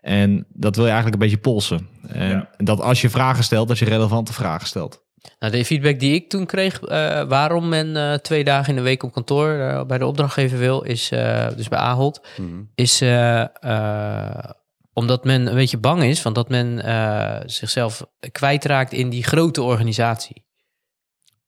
En 0.00 0.46
dat 0.48 0.76
wil 0.76 0.84
je 0.84 0.90
eigenlijk 0.90 1.22
een 1.22 1.28
beetje 1.28 1.42
polsen. 1.42 1.88
En 2.08 2.48
dat 2.56 2.80
als 2.80 3.00
je 3.00 3.10
vragen 3.10 3.44
stelt, 3.44 3.68
dat 3.68 3.78
je 3.78 3.84
relevante 3.84 4.32
vragen 4.32 4.66
stelt. 4.66 5.06
Nou, 5.38 5.52
de 5.52 5.64
feedback 5.64 6.00
die 6.00 6.14
ik 6.14 6.28
toen 6.30 6.46
kreeg, 6.46 6.80
eh, 6.82 7.22
waarom 7.22 7.68
men 7.68 7.96
eh, 7.96 8.14
twee 8.14 8.44
dagen 8.44 8.68
in 8.70 8.76
de 8.76 8.82
week 8.82 9.02
op 9.02 9.12
kantoor 9.12 9.50
eh, 9.58 9.84
bij 9.84 9.98
de 9.98 10.06
opdrachtgever 10.06 10.58
wil, 10.58 10.82
is 10.82 11.10
eh, 11.10 11.46
dus 11.56 11.68
bij 11.68 11.78
Ahold, 11.78 12.26
is 12.74 13.00
eh, 13.00 13.40
eh, 13.60 14.50
omdat 14.92 15.24
men 15.24 15.46
een 15.46 15.54
beetje 15.54 15.78
bang 15.78 16.02
is, 16.02 16.20
van 16.20 16.32
dat 16.32 16.48
men 16.48 16.82
eh, 16.84 17.36
zichzelf 17.46 18.06
kwijtraakt 18.32 18.92
in 18.92 19.08
die 19.10 19.24
grote 19.24 19.62
organisatie. 19.62 20.46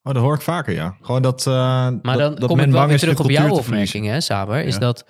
Oh, 0.02 0.14
dat 0.14 0.22
hoor 0.22 0.34
ik 0.34 0.40
vaker, 0.40 0.74
ja. 0.74 0.96
Gewoon 1.00 1.22
dat. 1.22 1.46
eh, 1.46 1.52
Maar 1.52 2.00
dat, 2.02 2.18
dan 2.18 2.34
dat 2.34 2.48
kom 2.48 2.56
men 2.56 2.66
ik 2.66 2.70
wel 2.72 2.80
bang 2.80 2.84
weer 2.86 2.94
is 2.94 3.00
terug 3.00 3.20
op 3.20 3.30
jouw 3.30 3.50
opmerking, 3.50 4.06
hè, 4.06 4.20
Saber. 4.20 4.62
Is 4.64 4.74
Ja. 4.74 4.80
dat, 4.80 5.04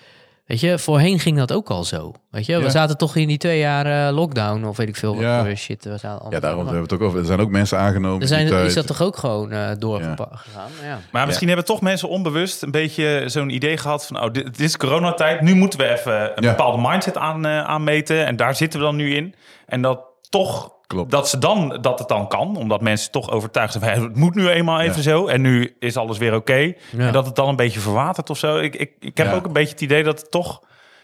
weet 0.50 0.60
je, 0.60 0.78
voorheen 0.78 1.18
ging 1.18 1.36
dat 1.38 1.52
ook 1.52 1.70
al 1.70 1.84
zo. 1.84 2.12
Weet 2.30 2.46
je, 2.46 2.60
we 2.60 2.70
zaten 2.70 2.96
toch 2.96 3.16
in 3.16 3.28
die 3.28 3.38
twee 3.38 3.58
jaar 3.58 4.08
eh, 4.08 4.14
lockdown 4.14 4.64
of 4.64 4.76
weet 4.76 4.88
ik 4.88 4.96
veel 4.96 5.14
wat 5.14 5.22
Ja. 5.22 5.44
voor 5.44 5.56
shit. 5.56 5.84
We 5.84 5.90
zaten 5.90 6.08
allemaal 6.10 6.32
Ja, 6.32 6.40
daarom 6.40 6.58
hebben 6.66 6.76
we 6.82 6.82
het 6.82 6.92
ook 6.92 7.00
over. 7.08 7.18
Er 7.18 7.24
zijn 7.24 7.40
ook 7.40 7.50
mensen 7.50 7.78
aangenomen. 7.78 8.20
er 8.20 8.26
zijn, 8.28 8.46
die 8.46 8.54
is 8.56 8.74
dat 8.74 8.86
toch 8.86 9.02
ook 9.02 9.16
gewoon 9.16 9.52
eh 9.52 9.70
doorgegaan? 9.78 10.28
Ja. 10.82 10.98
Maar 11.12 11.26
misschien 11.26 11.46
hebben 11.48 11.66
toch 11.66 11.80
mensen 11.80 12.08
onbewust 12.08 12.62
een 12.62 12.70
beetje 12.70 13.22
zo'n 13.26 13.50
idee 13.50 13.76
gehad 13.76 14.06
van... 14.06 14.22
oh, 14.22 14.32
dit, 14.32 14.44
dit 14.44 14.60
is 14.60 14.76
coronatijd, 14.76 15.40
nu 15.40 15.54
moeten 15.54 15.78
we 15.78 15.88
even 15.88 16.22
een 16.36 16.42
Ja. 16.42 16.50
bepaalde 16.50 16.88
mindset 16.88 17.16
aan, 17.16 17.46
eh, 17.46 17.64
aanmeten. 17.64 18.26
En 18.26 18.36
daar 18.36 18.54
zitten 18.54 18.78
we 18.78 18.84
dan 18.84 18.96
nu 18.96 19.14
in. 19.14 19.34
En 19.66 19.82
dat 19.82 20.00
toch, 20.28 20.72
Klopt. 20.90 21.10
dat, 21.10 21.28
ze 21.28 21.38
dan, 21.38 21.78
dat 21.80 21.98
het 21.98 22.08
dan 22.08 22.28
kan. 22.28 22.56
Omdat 22.56 22.80
mensen 22.80 23.10
toch 23.10 23.30
overtuigd 23.30 23.72
zijn 23.72 23.94
van... 23.94 24.04
het 24.04 24.16
moet 24.16 24.34
nu 24.34 24.48
eenmaal 24.48 24.80
even 24.80 24.96
Ja. 24.96 25.02
zo. 25.02 25.26
En 25.26 25.40
nu 25.40 25.76
is 25.78 25.96
alles 25.96 26.18
weer 26.18 26.34
oké. 26.34 26.54
Ja. 26.54 26.72
En 26.98 27.12
dat 27.12 27.26
het 27.26 27.34
dan 27.36 27.48
een 27.48 27.56
beetje 27.56 27.80
verwatert 27.80 28.30
of 28.30 28.38
zo. 28.38 28.58
Ik, 28.58 28.76
ik, 28.76 28.92
ik 29.00 29.16
heb 29.16 29.26
Ja. 29.26 29.34
ook 29.34 29.46
een 29.46 29.52
beetje 29.52 29.72
het 29.72 29.80
idee 29.80 30.02
dat 30.02 30.20
het 30.20 30.30
toch... 30.30 30.60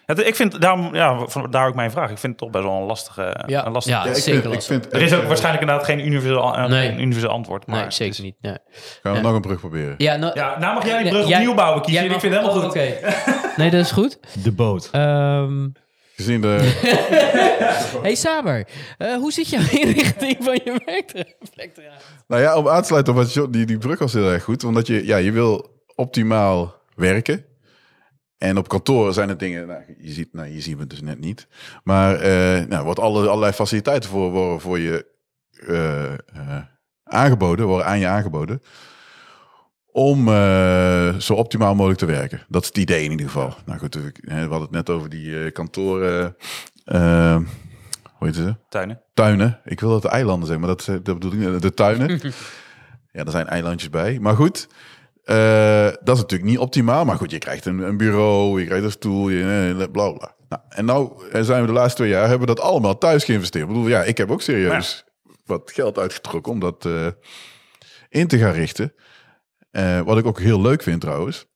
Het, 0.06 0.26
ik 0.26 0.34
vind, 0.34 0.60
daarom, 0.60 0.94
ja, 0.94 1.18
van- 1.26 1.50
daar 1.50 1.66
ook 1.68 1.74
mijn 1.74 1.90
vraag. 1.90 2.10
Ik 2.10 2.18
vind 2.18 2.32
het 2.32 2.42
toch 2.42 2.50
best 2.50 2.64
wel 2.64 2.80
een 2.80 2.86
lastige... 2.86 3.44
Ja, 3.46 3.66
een 3.66 3.72
lastige 3.72 3.96
ja, 3.98 4.04
Ja, 4.04 4.10
ik 4.10 4.16
zeker 4.16 4.40
vind, 4.42 4.54
ik 4.54 4.62
vind, 4.62 4.92
er 4.92 5.02
is 5.02 5.14
ook 5.14 5.24
waarschijnlijk 5.24 5.62
inderdaad 5.62 5.86
geen 5.86 6.06
universeel, 6.06 6.54
eh, 6.56 6.66
Nee. 6.68 6.88
geen 6.88 7.00
universeel 7.00 7.30
antwoord. 7.30 7.66
Maar 7.66 7.80
Nee, 7.80 7.90
zeker 7.90 8.22
niet. 8.22 8.36
Nee. 8.40 8.56
Gaan 9.02 9.12
we 9.14 9.20
nog 9.20 9.34
een 9.34 9.40
brug 9.40 9.60
proberen? 9.60 9.94
Ja, 9.98 10.16
nou, 10.16 10.32
Ja, 10.34 10.58
nou 10.58 10.74
mag 10.74 10.86
jij 10.86 11.02
die 11.02 11.10
brug 11.12 11.24
opnieuw 11.26 11.54
bouwen, 11.54 11.82
kiezen. 11.82 12.04
Ik 12.04 12.10
vind 12.10 12.22
het 12.22 12.32
helemaal 12.32 12.56
oh, 12.56 12.62
goed. 12.62 12.70
oké. 12.70 12.94
Nee, 13.56 13.70
dat 13.70 13.80
is 13.80 13.90
goed. 13.90 14.18
De 14.44 14.52
boot. 14.52 14.88
Ehm 14.92 15.66
Gezien 16.16 16.40
de... 16.40 16.48
hey 18.02 18.14
Saber, 18.14 18.68
eh, 18.98 19.14
hoe 19.14 19.32
zit 19.32 19.48
jouw 19.48 19.60
inrichting 19.70 20.36
van 20.40 20.60
je 20.64 20.80
werkplek 20.84 21.76
eruit? 21.76 22.04
nou 22.26 22.42
ja, 22.42 22.56
om 22.56 22.68
aan 22.68 22.80
te 22.80 22.86
sluiten 22.86 23.12
op 23.12 23.18
wat 23.18 23.32
je, 23.32 23.50
die, 23.50 23.66
die 23.66 23.78
brug 23.78 23.98
was 23.98 24.12
heel 24.12 24.30
erg 24.30 24.42
goed. 24.42 24.64
Omdat 24.64 24.86
je, 24.86 25.06
ja, 25.06 25.16
je 25.16 25.32
wil 25.32 25.82
optimaal 25.94 26.74
werken. 26.94 27.44
En 28.38 28.58
op 28.58 28.68
kantoor 28.68 29.12
zijn 29.12 29.28
er 29.28 29.38
dingen, 29.38 29.66
nou, 29.66 29.82
je 29.98 30.12
ziet, 30.12 30.28
nou, 30.32 30.48
je 30.48 30.60
ziet 30.60 30.78
het 30.78 30.90
dus 30.90 31.00
net 31.00 31.20
niet. 31.20 31.46
Maar 31.82 32.20
eh 32.20 32.66
nou, 32.66 32.84
wordt 32.84 33.00
alle, 33.00 33.28
allerlei 33.28 33.52
faciliteiten 33.52 34.10
voor, 34.10 34.30
worden 34.30 34.60
voor 34.60 34.78
je 34.78 35.06
eh, 35.66 36.12
eh, 36.12 36.62
aangeboden, 37.04 37.66
worden 37.66 37.86
aan 37.86 37.98
je 37.98 38.06
aangeboden. 38.06 38.62
Om 39.96 40.28
eh, 40.28 41.14
zo 41.14 41.34
optimaal 41.34 41.74
mogelijk 41.74 41.98
te 41.98 42.06
werken. 42.06 42.44
Dat 42.48 42.62
is 42.62 42.68
het 42.68 42.78
idee 42.78 43.04
in 43.04 43.10
ieder 43.10 43.26
geval. 43.26 43.54
Nou 43.64 43.78
goed, 43.78 43.94
we 43.94 44.12
we 44.20 44.34
hadden 44.34 44.60
het 44.60 44.70
net 44.70 44.90
over 44.90 45.08
die 45.10 45.44
eh 45.44 45.52
kantoren. 45.52 46.36
eh, 46.84 47.36
hoe 48.12 48.26
heet 48.26 48.34
ze? 48.34 48.56
Tuinen. 48.68 49.00
tuinen. 49.14 49.60
Ik 49.64 49.80
wil 49.80 49.90
dat 49.90 50.02
de 50.02 50.08
eilanden 50.08 50.46
zijn, 50.46 50.60
maar 50.60 50.68
dat, 50.68 50.84
dat 50.84 51.18
bedoel 51.18 51.32
ik. 51.32 51.60
De 51.62 51.74
tuinen. 51.74 52.20
ja, 53.12 53.24
er 53.24 53.30
zijn 53.30 53.46
eilandjes 53.46 53.90
bij. 53.90 54.18
Maar 54.20 54.34
goed, 54.34 54.68
dat 56.04 56.16
is 56.16 56.20
natuurlijk 56.22 56.50
niet 56.50 56.58
optimaal. 56.58 57.04
Maar 57.04 57.16
goed, 57.16 57.30
je 57.30 57.38
krijgt 57.38 57.64
een, 57.64 57.78
een 57.78 57.96
bureau, 57.96 58.60
je 58.60 58.66
krijgt 58.66 58.84
een 58.84 58.90
stoel, 58.90 59.28
je, 59.28 59.88
bla 59.92 60.10
bla. 60.10 60.34
Nou, 60.48 60.62
en 60.68 60.84
nou 60.84 61.22
zijn 61.44 61.60
we 61.60 61.66
de 61.66 61.72
laatste 61.72 61.96
twee 61.96 62.10
jaar, 62.10 62.28
hebben 62.28 62.48
we 62.48 62.54
dat 62.54 62.64
allemaal 62.64 62.98
thuis 62.98 63.24
geïnvesteerd. 63.24 63.64
Ik 63.64 63.70
bedoel, 63.72 63.88
ja, 63.88 64.02
ik 64.02 64.18
heb 64.18 64.30
ook 64.30 64.42
serieus 64.42 65.04
wat 65.44 65.72
geld 65.74 65.98
uitgetrokken 65.98 66.52
om 66.52 66.60
dat 66.60 66.88
in 68.08 68.26
te 68.26 68.38
gaan 68.38 68.52
richten. 68.52 68.92
Eh, 69.76 70.00
wat 70.00 70.18
ik 70.18 70.26
ook 70.26 70.40
heel 70.40 70.60
leuk 70.60 70.82
vind 70.82 71.00
trouwens. 71.00 71.46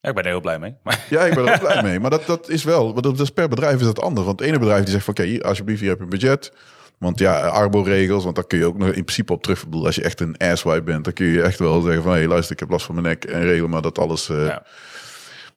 Ja, 0.00 0.08
ik 0.08 0.14
ben 0.14 0.24
er 0.24 0.30
heel 0.30 0.40
blij 0.40 0.58
mee. 0.58 0.74
Maar 0.82 1.04
Ja, 1.10 1.24
ik 1.24 1.34
ben 1.34 1.46
er 1.46 1.54
ook 1.54 1.60
blij 1.60 1.82
mee. 1.88 2.00
Maar 2.00 2.10
dat, 2.10 2.26
dat 2.26 2.48
is 2.48 2.64
wel, 2.64 2.92
maar 2.92 3.02
dat 3.02 3.20
is 3.20 3.30
per 3.30 3.48
bedrijf 3.48 3.80
is 3.80 3.86
dat 3.86 4.00
anders. 4.00 4.26
Want 4.26 4.38
het 4.40 4.48
ene 4.48 4.58
bedrijf 4.58 4.82
die 4.82 4.92
zegt 4.92 5.04
van, 5.04 5.14
oké, 5.18 5.42
alsjeblieft, 5.42 5.80
hier 5.80 5.88
heb 5.88 5.98
je 5.98 6.04
een 6.04 6.10
budget. 6.10 6.52
Want 6.98 7.18
ja, 7.18 7.40
Arbo-regels, 7.40 8.24
want 8.24 8.36
daar 8.36 8.46
kun 8.46 8.58
je 8.58 8.64
ook 8.66 8.78
nog 8.78 8.86
in 8.88 8.92
principe 9.04 9.32
op 9.32 9.42
terug. 9.42 9.58
Ik 9.58 9.64
bedoel, 9.64 9.86
als 9.86 9.94
je 9.94 10.02
echt 10.02 10.20
een 10.20 10.36
asswipe 10.36 10.82
bent, 10.82 11.04
dan 11.04 11.12
kun 11.12 11.26
je 11.26 11.42
echt 11.42 11.58
wel 11.58 11.80
zeggen 11.80 12.02
van, 12.02 12.12
hé, 12.12 12.18
hey, 12.18 12.26
luister, 12.28 12.52
ik 12.52 12.60
heb 12.60 12.70
last 12.70 12.86
van 12.86 12.94
mijn 12.94 13.06
nek 13.06 13.24
en 13.24 13.42
regel 13.42 13.68
maar 13.68 13.82
dat 13.82 13.98
alles. 13.98 14.28
eh, 14.28 14.46
Ja. 14.46 14.62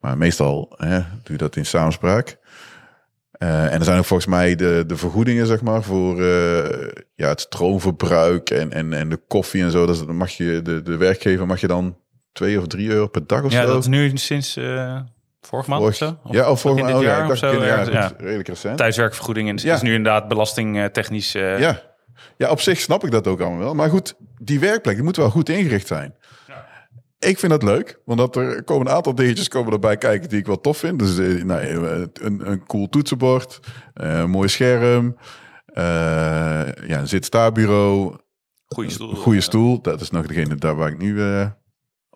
Maar 0.02 0.18
meestal 0.18 0.74
hè, 0.78 0.98
doe 1.00 1.08
je 1.24 1.38
dat 1.38 1.56
in 1.56 1.66
samenspraak. 1.66 2.38
Eh, 3.32 3.66
en 3.66 3.80
er 3.80 3.84
zijn 3.84 3.98
ook 4.00 4.06
volgens 4.06 4.30
mij 4.30 4.56
de, 4.56 4.84
de 4.88 4.98
vergoedingen, 4.98 5.46
zeg 5.48 5.62
maar, 5.62 5.84
voor 5.84 6.22
ja, 7.16 7.28
het 7.28 7.42
stroomverbruik 7.42 8.50
en, 8.50 8.72
en, 8.72 8.94
en 8.94 9.10
de 9.10 9.20
koffie 9.28 9.64
en 9.64 9.72
zo. 9.72 9.86
Dat 9.86 10.08
mag 10.08 10.30
je, 10.32 10.62
de, 10.62 10.82
de 10.82 10.98
werkgever 10.98 11.46
mag 11.48 11.60
je 11.60 11.68
dan 11.68 11.98
twee 12.38 12.60
of 12.60 12.68
drie 12.68 12.90
euro 12.90 13.08
per 13.08 13.28
dag 13.28 13.44
of 13.44 13.52
ja, 13.52 13.62
zo. 13.62 13.68
dat 13.68 13.78
is 13.82 13.88
nu 13.88 14.12
sinds 14.18 14.56
eh, 14.58 15.00
Vorige 15.42 15.70
maand 15.70 15.82
Vorig- 15.82 16.02
of 16.02 16.08
zo? 16.08 16.18
Of 16.24 16.34
ja, 16.36 16.50
of 16.52 16.64
mij. 16.64 16.74
dit 16.74 16.96
Oh, 16.96 17.02
ja, 17.02 17.22
ik 17.22 17.28
dacht 17.28 17.40
zo, 17.40 17.64
ja, 17.64 18.12
redelijk 18.18 18.48
recent. 18.48 18.78
Thuiswerkvergoeding 18.78 19.54
is, 19.54 19.64
Ja. 19.64 19.76
is 19.76 19.82
nu 19.82 19.94
inderdaad 19.94 20.28
belastingtechnisch... 20.28 21.36
eh 21.36 21.60
Ja. 21.60 21.82
ja, 22.38 22.50
op 22.50 22.62
zich 22.62 22.80
snap 22.80 23.04
ik 23.04 23.12
dat 23.12 23.28
ook 23.28 23.40
allemaal 23.42 23.60
wel. 23.60 23.74
Maar 23.74 23.90
goed, 23.90 24.16
die 24.38 24.60
werkplek 24.60 24.96
die 24.96 25.04
moet 25.04 25.16
wel 25.18 25.30
goed 25.30 25.50
ingericht 25.50 25.88
zijn. 25.88 26.16
Ik 27.20 27.40
vind 27.40 27.52
dat 27.52 27.64
leuk, 27.64 28.00
want 28.06 28.20
dat 28.20 28.36
er 28.36 28.64
komen 28.64 28.88
een 28.88 28.94
aantal 28.94 29.16
dingetjes 29.16 29.48
komen 29.48 29.74
erbij 29.74 29.98
kijken 29.98 30.30
die 30.30 30.40
ik 30.40 30.46
wel 30.46 30.62
tof 30.62 30.78
vind. 30.78 31.00
Dus 31.00 31.18
eh, 31.18 31.44
nou, 31.44 31.62
een, 32.14 32.50
een 32.52 32.66
cool 32.66 32.90
toetsenbord, 32.90 33.60
een 33.94 34.30
mooi 34.30 34.48
scherm, 34.48 35.18
ja, 35.74 37.00
een 37.00 37.08
zit-sta-bureau, 37.08 38.16
Goede 38.66 38.90
stoel. 38.90 39.16
goede 39.16 39.42
stoel. 39.42 39.82
Dat 39.82 40.02
is 40.02 40.10
nog 40.10 40.26
degene 40.28 40.56
daar 40.56 40.76
waar 40.76 40.90
ik 40.90 40.98
nu 40.98 41.22
eh, 41.22 41.46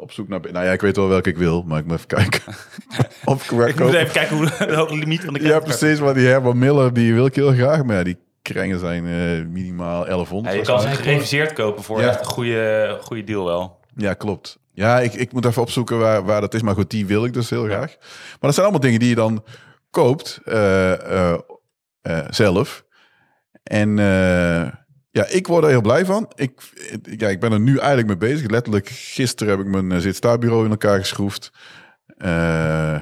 op 0.02 0.12
zoek 0.12 0.28
naar. 0.28 0.40
Nou 0.52 0.66
ja, 0.66 0.72
ik 0.72 0.82
weet 0.82 0.96
wel 0.96 1.08
welke 1.08 1.30
ik 1.30 1.38
wil, 1.38 1.64
maar 1.64 1.80
ik 1.80 1.86
moet 1.86 1.96
even 1.96 2.08
kijken 2.08 2.42
of 3.26 3.52
ik 3.52 3.68
Ik 3.68 3.80
moet 3.80 3.94
even 3.94 4.12
kijken 4.12 4.38
hoe 4.38 4.88
de 4.88 4.96
limiet 4.98 5.22
van 5.24 5.34
de 5.34 5.42
Ja, 5.44 5.60
precies. 5.60 6.00
Maar 6.00 6.14
die 6.14 6.28
Herman 6.28 6.58
Miller, 6.58 6.94
die 6.94 7.14
wil 7.14 7.26
ik 7.26 7.36
heel 7.36 7.54
graag. 7.54 7.84
Maar 7.84 7.96
ja, 7.96 8.04
die 8.04 8.18
kringen 8.42 8.80
zijn 8.80 9.06
eh, 9.06 9.46
minimaal 9.46 10.06
1100. 10.06 10.54
Ja, 10.54 10.60
je 10.60 10.66
kan 10.66 10.82
ze 10.82 10.88
gereviseerd 10.88 11.54
kopen 11.54 11.84
voor 11.84 12.02
Ja. 12.02 12.08
echt 12.08 12.20
een 12.20 12.26
goede, 12.26 12.98
goede 13.02 13.24
deal 13.24 13.46
wel. 13.46 13.80
Ja, 13.96 14.14
klopt. 14.14 14.60
Ja, 14.74 15.00
ik, 15.00 15.14
ik 15.14 15.32
moet 15.34 15.46
even 15.46 15.62
opzoeken 15.62 16.00
waar, 16.00 16.26
waar 16.26 16.42
dat 16.42 16.54
is. 16.54 16.62
Maar 16.62 16.76
goed, 16.76 16.90
die 16.90 17.06
wil 17.06 17.26
ik 17.26 17.34
dus 17.34 17.50
heel 17.50 17.64
graag. 17.66 17.96
Maar 18.00 18.38
dat 18.40 18.54
zijn 18.54 18.66
allemaal 18.66 18.84
dingen 18.86 19.00
die 19.00 19.10
je 19.10 19.16
dan 19.16 19.44
koopt 19.90 20.40
eh, 20.46 21.32
eh, 21.32 21.40
zelf. 22.30 22.86
En 23.64 23.98
ja, 25.12 25.26
ik 25.26 25.48
word 25.48 25.64
er 25.64 25.70
heel 25.70 25.82
blij 25.82 26.06
van. 26.06 26.32
Ik, 26.36 26.52
ja, 27.18 27.28
ik 27.28 27.40
ben 27.40 27.52
er 27.52 27.60
nu 27.60 27.78
eigenlijk 27.78 28.08
mee 28.08 28.32
bezig. 28.32 28.50
Letterlijk 28.50 28.90
gisteren 28.90 29.58
heb 29.58 29.66
ik 29.66 29.72
mijn 29.72 29.92
uh, 29.92 29.98
zit-sta-bureau 29.98 30.66
in 30.66 30.72
elkaar 30.72 31.00
geschroefd. 31.00 31.52
Eh, 32.18 33.00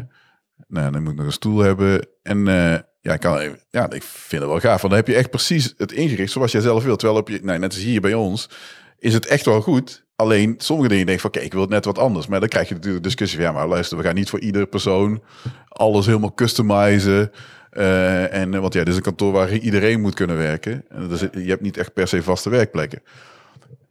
nou, 0.67 0.91
dan 0.91 1.03
moet 1.03 1.11
ik 1.11 1.17
nog 1.17 1.25
een 1.25 1.31
stoel 1.31 1.59
hebben. 1.59 2.07
En 2.23 2.47
eh, 2.47 2.79
ja, 3.01 3.13
ik, 3.13 3.19
kan, 3.19 3.57
ja, 3.69 3.89
ik 3.89 4.03
vind 4.03 4.41
het 4.41 4.51
wel 4.51 4.59
gaaf. 4.59 4.81
Want 4.81 4.93
dan 4.93 5.03
heb 5.03 5.07
je 5.07 5.15
echt 5.15 5.29
precies 5.29 5.73
het 5.77 5.91
ingericht 5.91 6.31
zoals 6.31 6.51
jij 6.51 6.61
zelf 6.61 6.83
wilt. 6.83 6.99
Terwijl 6.99 7.19
op 7.19 7.29
je, 7.29 7.39
nou, 7.43 7.59
net 7.59 7.73
als 7.73 7.83
hier 7.83 8.01
bij 8.01 8.13
ons, 8.13 8.49
is 8.97 9.13
het 9.13 9.25
echt 9.25 9.45
wel 9.45 9.61
goed. 9.61 10.07
Alleen 10.15 10.55
sommige 10.57 10.89
dingen 10.89 11.05
denk 11.05 11.17
je 11.17 11.23
van, 11.23 11.35
oké, 11.35 11.45
ik 11.45 11.51
wil 11.51 11.61
het 11.61 11.69
net 11.69 11.85
wat 11.85 11.97
anders. 11.97 12.27
Maar 12.27 12.39
dan 12.39 12.49
krijg 12.49 12.67
je 12.67 12.73
natuurlijk 12.73 13.03
discussie 13.03 13.37
van, 13.37 13.47
ja, 13.47 13.53
maar 13.53 13.67
luister, 13.67 13.97
we 13.97 14.03
gaan 14.03 14.15
niet 14.15 14.29
voor 14.29 14.39
iedere 14.39 14.65
persoon 14.65 15.23
alles 15.67 16.05
helemaal 16.05 16.33
customizen. 16.33 17.31
Uh, 17.79 18.33
en, 18.33 18.61
want 18.61 18.73
ja, 18.73 18.79
dit 18.79 18.89
is 18.89 18.95
een 18.95 19.01
kantoor 19.01 19.31
waar 19.31 19.53
iedereen 19.53 20.01
moet 20.01 20.13
kunnen 20.13 20.37
werken. 20.37 20.83
En 20.89 21.07
dus, 21.07 21.19
je 21.19 21.49
hebt 21.49 21.61
niet 21.61 21.77
echt 21.77 21.93
per 21.93 22.07
se 22.07 22.23
vaste 22.23 22.49
werkplekken. 22.49 23.01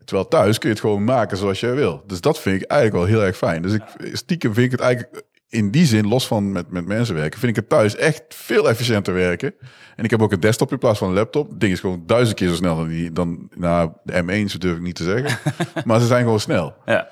Terwijl 0.04 0.28
thuis 0.28 0.58
kun 0.58 0.68
je 0.68 0.74
het 0.74 0.84
gewoon 0.84 1.04
maken 1.04 1.36
zoals 1.36 1.60
jij 1.60 1.74
wil. 1.74 2.02
Dus 2.06 2.20
dat 2.20 2.40
vind 2.40 2.62
ik 2.62 2.70
eigenlijk 2.70 3.02
wel 3.02 3.18
heel 3.18 3.26
erg 3.26 3.36
fijn. 3.36 3.62
Dus 3.62 3.72
ik, 3.72 3.82
stiekem 4.12 4.54
vind 4.54 4.66
ik 4.66 4.72
het 4.72 4.80
eigenlijk 4.80 5.22
in 5.48 5.70
die 5.70 5.86
zin, 5.86 6.08
los 6.08 6.26
van 6.26 6.52
met, 6.52 6.70
met 6.70 6.86
mensen 6.86 7.14
werken, 7.14 7.38
vind 7.38 7.56
ik 7.56 7.62
het 7.62 7.68
thuis 7.68 7.96
echt 7.96 8.22
veel 8.28 8.68
efficiënter 8.68 9.14
werken. 9.14 9.54
En 9.96 10.04
ik 10.04 10.10
heb 10.10 10.22
ook 10.22 10.32
een 10.32 10.40
desktop 10.40 10.72
in 10.72 10.78
plaats 10.78 10.98
van 10.98 11.08
een 11.08 11.14
laptop. 11.14 11.50
Het 11.50 11.60
ding 11.60 11.72
is 11.72 11.80
gewoon 11.80 12.02
duizend 12.06 12.36
keer 12.36 12.48
zo 12.48 12.54
snel 12.54 12.76
dan, 12.76 12.88
die, 12.88 13.12
dan 13.12 13.48
nou, 13.54 13.90
de 14.02 14.22
M1, 14.22 14.58
durf 14.58 14.76
ik 14.76 14.82
niet 14.82 14.94
te 14.94 15.04
zeggen. 15.04 15.38
maar 15.86 16.00
ze 16.00 16.06
zijn 16.06 16.22
gewoon 16.22 16.40
snel. 16.40 16.74
Ja. 16.86 17.08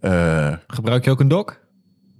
Uh, 0.00 0.56
Gebruik 0.66 1.04
je 1.04 1.10
ook 1.10 1.20
een 1.20 1.28
dock? 1.28 1.60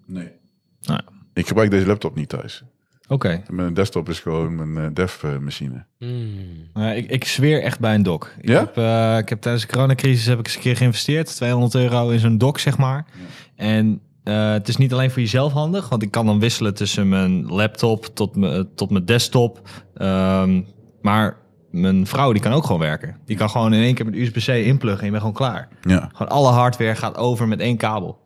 Nee. 0.06 0.32
Nou, 0.81 1.01
ik 1.32 1.47
gebruik 1.47 1.70
deze 1.70 1.86
laptop 1.86 2.14
niet 2.14 2.28
thuis. 2.28 2.64
Oké. 3.08 3.12
Okay. 3.26 3.42
Mijn 3.48 3.74
desktop 3.74 4.08
is 4.08 4.20
gewoon 4.20 4.72
mijn 4.72 4.86
uh, 4.86 4.94
dev-machine. 4.94 5.84
Mm. 5.98 6.70
Uh, 6.74 6.96
ik, 6.96 7.10
ik 7.10 7.24
zweer 7.24 7.62
echt 7.62 7.80
bij 7.80 7.94
een 7.94 8.02
dock. 8.02 8.34
Ik, 8.40 8.48
ja? 8.48 8.58
heb, 8.58 8.76
uh, 8.76 9.18
ik 9.18 9.28
heb 9.28 9.40
tijdens 9.40 9.66
de 9.66 9.72
coronacrisis 9.72 10.26
heb 10.26 10.38
ik 10.38 10.46
eens 10.46 10.54
een 10.54 10.60
keer 10.60 10.76
geïnvesteerd. 10.76 11.36
200 11.36 11.74
euro 11.74 12.08
in 12.08 12.18
zo'n 12.18 12.38
dock, 12.38 12.58
zeg 12.58 12.78
maar. 12.78 13.06
Ja. 13.12 13.64
En 13.64 14.00
uh, 14.24 14.52
het 14.52 14.68
is 14.68 14.76
niet 14.76 14.92
alleen 14.92 15.10
voor 15.10 15.22
jezelf 15.22 15.52
handig, 15.52 15.88
want 15.88 16.02
ik 16.02 16.10
kan 16.10 16.26
dan 16.26 16.40
wisselen 16.40 16.74
tussen 16.74 17.08
mijn 17.08 17.46
laptop 17.46 18.06
tot, 18.06 18.36
me, 18.36 18.68
tot 18.74 18.90
mijn 18.90 19.04
desktop. 19.04 19.68
Um, 19.94 20.66
maar 21.02 21.36
mijn 21.70 22.06
vrouw 22.06 22.32
die 22.32 22.42
kan 22.42 22.52
ook 22.52 22.64
gewoon 22.64 22.80
werken. 22.80 23.16
Die 23.24 23.36
kan 23.36 23.50
gewoon 23.50 23.72
in 23.72 23.82
één 23.82 23.94
keer 23.94 24.04
met 24.04 24.14
USB-C 24.14 24.48
inpluggen 24.48 25.00
en 25.00 25.04
je 25.04 25.10
bent 25.10 25.22
gewoon 25.22 25.50
klaar. 25.50 25.68
Ja. 25.80 26.08
Gewoon 26.12 26.32
alle 26.32 26.50
hardware 26.50 26.94
gaat 26.94 27.16
over 27.16 27.48
met 27.48 27.60
één 27.60 27.76
kabel. 27.76 28.22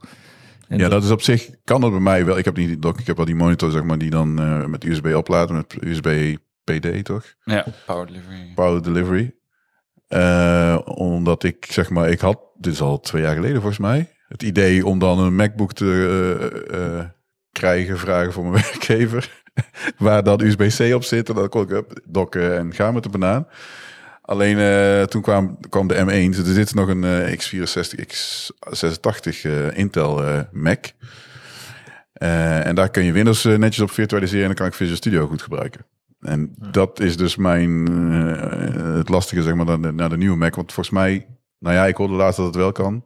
En 0.69 0.79
ja, 0.79 0.89
dat 0.89 1.05
is 1.05 1.11
op 1.11 1.23
zich, 1.23 1.51
kan 1.65 1.81
dat 1.81 1.91
bij 1.91 2.01
mij 2.01 2.25
wel. 2.25 2.39
Ik 2.39 2.45
heb, 2.45 2.57
niet, 2.57 2.85
ik 2.85 3.07
heb 3.07 3.17
wel 3.17 3.25
die 3.25 3.35
monitor, 3.35 3.71
zeg 3.71 3.83
maar, 3.83 3.99
die 3.99 4.11
dan 4.11 4.41
uh, 4.41 4.65
met 4.65 4.85
USB 4.85 5.15
opladen, 5.15 5.57
met 5.57 5.77
USB 5.81 6.37
PD, 6.65 7.05
toch? 7.05 7.25
Ja, 7.45 7.65
power 7.87 8.07
delivery. 8.07 8.53
Power 8.55 8.83
delivery. 8.83 9.35
Uh, 10.09 10.79
omdat 10.85 11.43
ik, 11.43 11.67
zeg 11.71 11.91
maar, 11.91 12.11
ik 12.11 12.21
had, 12.21 12.39
dit 12.55 12.73
is 12.73 12.81
al 12.81 13.01
twee 13.01 13.23
jaar 13.23 13.35
geleden 13.35 13.57
volgens 13.57 13.79
mij, 13.79 14.11
het 14.29 14.43
idee 14.43 14.87
om 14.87 14.99
dan 14.99 15.19
een 15.19 15.37
MacBook 15.37 15.73
te 15.73 16.67
uh, 16.71 17.05
krijgen, 17.53 17.99
vragen 17.99 18.33
voor 18.33 18.45
mijn 18.45 18.65
werkgever. 18.65 19.45
waar 19.99 20.23
dan 20.23 20.41
USB-C 20.41 20.95
op 20.95 21.05
zit. 21.05 21.29
En 21.29 21.35
dan 21.35 21.49
kon 21.49 21.63
ik 21.63 21.71
up, 21.71 22.01
dokken 22.05 22.57
en 22.59 22.75
gaan 22.75 22.95
met 22.95 23.03
de 23.03 23.09
banaan. 23.09 23.47
Alleen 24.27 24.59
uh, 24.59 25.03
toen 25.03 25.23
kwam, 25.23 25.59
kwam 25.69 25.89
de 25.89 25.95
M1. 25.95 26.37
Dus 26.37 26.39
er 26.39 26.55
zit 26.55 26.75
nog 26.75 26.89
een 26.89 27.03
uh, 27.03 27.33
x64, 27.33 27.99
x86 28.07 29.43
uh, 29.43 29.79
Intel 29.79 30.45
Mac. 30.53 30.87
en 32.13 32.75
daar 32.75 32.91
kun 32.91 33.05
je 33.05 33.13
Windows 33.13 33.45
netjes 33.45 33.81
op 33.81 33.91
virtualiseren. 33.91 34.41
En 34.41 34.47
dan 34.47 34.57
kan 34.57 34.67
ik 34.67 34.75
Visual 34.75 34.97
Studio 34.97 35.27
goed 35.27 35.43
gebruiken. 35.43 35.87
En 36.21 36.55
ja. 36.61 36.71
dat 36.71 37.01
is 37.01 37.17
dus 37.17 37.37
mijn, 37.37 37.87
het 38.97 39.09
lastige 39.09 39.43
zeg 39.43 39.55
maar 39.55 39.67
naar 39.67 39.81
de, 39.81 39.93
naar 39.93 40.09
de 40.09 40.17
nieuwe 40.17 40.37
Mac. 40.37 40.55
Want 40.55 40.73
volgens 40.73 40.95
mij, 40.95 41.27
nou 41.59 41.75
ja, 41.75 41.87
ik 41.87 41.97
hoorde 41.97 42.15
laatst 42.15 42.37
dat 42.37 42.47
het 42.47 42.57
wel 42.57 42.73
kan. 42.73 43.05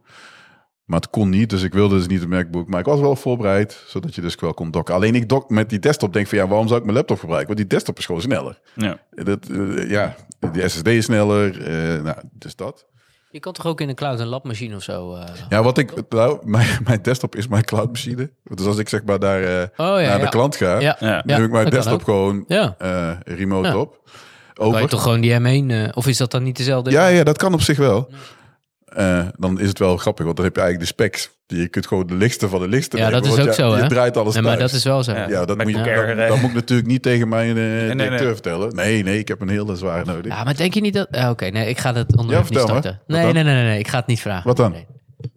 Maar 0.90 1.00
het 1.00 1.10
kon 1.10 1.28
niet, 1.28 1.50
dus 1.50 1.62
ik 1.62 1.72
wilde 1.72 1.96
dus 1.96 2.06
niet 2.06 2.22
een 2.22 2.28
MacBook. 2.28 2.68
Maar 2.68 2.80
ik 2.80 2.86
was 2.86 3.00
wel 3.00 3.16
voorbereid, 3.16 3.84
zodat 3.86 4.14
je 4.14 4.20
dus 4.20 4.34
wel 4.34 4.54
kon 4.54 4.70
docken. 4.70 4.94
Alleen 4.94 5.14
ik 5.14 5.28
dock 5.28 5.50
met 5.50 5.70
die 5.70 5.78
desktop 5.78 6.12
denk 6.12 6.26
van 6.26 6.38
ja, 6.38 6.46
waarom 6.46 6.66
zou 6.66 6.78
ik 6.78 6.84
mijn 6.84 6.96
laptop 6.96 7.18
gebruiken? 7.18 7.46
Want 7.46 7.58
die 7.58 7.68
desktop 7.68 7.98
is 7.98 8.06
gewoon 8.06 8.20
sneller. 8.20 8.60
Ja, 8.74 8.98
dat, 9.10 9.48
uh, 9.50 9.90
ja 9.90 10.14
die 10.52 10.68
SSD 10.68 10.86
is 10.86 11.04
sneller, 11.04 11.58
uh, 11.58 12.02
nou, 12.02 12.16
dus 12.32 12.56
dat. 12.56 12.86
Je 13.30 13.40
kan 13.40 13.52
toch 13.52 13.66
ook 13.66 13.80
in 13.80 13.88
een 13.88 13.94
cloud 13.94 14.20
een 14.20 14.26
labmachine 14.26 14.76
of 14.76 14.82
zo? 14.82 15.14
Uh, 15.14 15.22
ja, 15.48 15.62
wat 15.62 15.78
ik, 15.78 15.92
nou, 16.08 16.38
mijn, 16.44 16.68
mijn 16.84 17.02
desktop 17.02 17.36
is 17.36 17.48
mijn 17.48 17.64
cloudmachine. 17.64 18.30
Dus 18.44 18.66
als 18.66 18.78
ik 18.78 18.88
zeg 18.88 19.04
maar 19.04 19.18
daar 19.18 19.42
uh, 19.42 19.62
oh, 19.76 20.00
ja, 20.00 20.08
naar 20.08 20.20
de 20.20 20.28
klant 20.28 20.56
ga, 20.56 20.80
ja. 20.80 21.22
dan 21.26 21.42
ik 21.42 21.50
mijn 21.50 21.70
desktop 21.70 22.04
gewoon 22.04 22.44
ja. 22.46 22.76
uh, 22.82 23.10
remote 23.24 23.78
op. 23.78 24.00
Over. 24.54 24.72
Kan 24.72 24.82
je 24.82 24.88
toch 24.88 25.02
gewoon 25.02 25.20
die 25.20 25.38
M1, 25.38 25.70
uh, 25.70 25.88
of 25.94 26.06
is 26.06 26.16
dat 26.16 26.30
dan 26.30 26.42
niet 26.42 26.56
dezelfde? 26.56 26.90
Ja, 26.90 27.06
ja, 27.06 27.24
dat 27.24 27.36
kan 27.36 27.52
op 27.54 27.60
zich 27.60 27.76
wel. 27.76 28.10
Uh, 28.98 29.26
dan 29.36 29.60
is 29.60 29.68
het 29.68 29.78
wel 29.78 29.96
grappig, 29.96 30.24
want 30.24 30.36
dan 30.36 30.44
heb 30.44 30.54
je 30.56 30.60
eigenlijk 30.62 30.90
de 30.90 30.94
specs. 31.02 31.30
Je 31.46 31.68
kunt 31.68 31.86
gewoon 31.86 32.06
de 32.06 32.14
lichtste 32.14 32.48
van 32.48 32.60
de 32.60 32.68
lichtste 32.68 32.96
Ja, 32.96 33.08
nemen, 33.08 33.22
dat 33.22 33.32
is 33.32 33.38
ook 33.38 33.46
je, 33.46 33.54
zo, 33.54 33.76
je 33.76 33.82
hè? 33.82 33.88
draait 33.88 34.16
alles 34.16 34.34
nee, 34.34 34.42
maar 34.42 34.58
dat 34.58 34.72
is 34.72 34.84
wel 34.84 35.02
zo. 35.02 35.12
Ja, 35.12 35.28
ja 35.28 35.44
dat, 35.44 35.56
moet 35.56 35.68
je, 35.70 36.14
dat, 36.16 36.28
dat, 36.28 36.40
moet 36.40 36.48
ik 36.48 36.54
natuurlijk 36.54 36.88
niet 36.88 37.02
tegen 37.02 37.28
mijn 37.28 37.48
uh, 37.48 37.54
nee, 37.54 37.86
nee, 37.86 37.94
directeur 37.96 38.32
vertellen. 38.32 38.74
Nee, 38.74 39.02
nee, 39.02 39.18
ik 39.18 39.28
heb 39.28 39.40
een 39.40 39.48
hele 39.48 39.76
zware 39.76 40.04
nodig. 40.04 40.32
Ja, 40.32 40.44
maar 40.44 40.56
denk 40.56 40.74
je 40.74 40.80
niet 40.80 40.94
dat... 40.94 41.08
Uh, 41.10 41.20
Oké, 41.20 41.30
okay, 41.30 41.48
nee, 41.48 41.68
ik 41.68 41.78
ga 41.78 41.94
het 41.94 42.16
onderwerp 42.16 42.48
ja, 42.48 42.50
niet 42.50 42.68
starten. 42.68 43.00
Nee, 43.06 43.22
nee, 43.24 43.32
nee, 43.32 43.54
nee, 43.54 43.64
nee, 43.64 43.78
ik 43.78 43.88
ga 43.88 43.98
het 43.98 44.06
niet 44.06 44.20
vragen. 44.20 44.46
Wat 44.46 44.56
dan? 44.56 44.74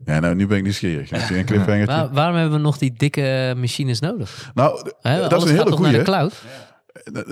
Ja, 0.05 0.19
nou, 0.19 0.35
nu 0.35 0.47
ben 0.47 0.57
ik 0.57 0.63
nieuwsgierig. 0.63 1.09
Heb 1.09 1.47
je 1.47 1.55
een? 1.55 1.85
Waar, 1.85 2.09
waarom 2.11 2.35
hebben 2.35 2.57
we 2.57 2.63
nog 2.63 2.77
die 2.77 2.93
dikke 2.97 3.53
machines 3.57 3.99
nodig? 3.99 4.51
Nou, 4.53 4.91
He, 5.01 5.27
dat 5.27 5.43
is 5.43 5.49
een 5.49 5.57
hele 5.57 5.71
goede. 5.71 5.91
naar 5.91 5.99
de 5.99 6.03
cloud? 6.03 6.33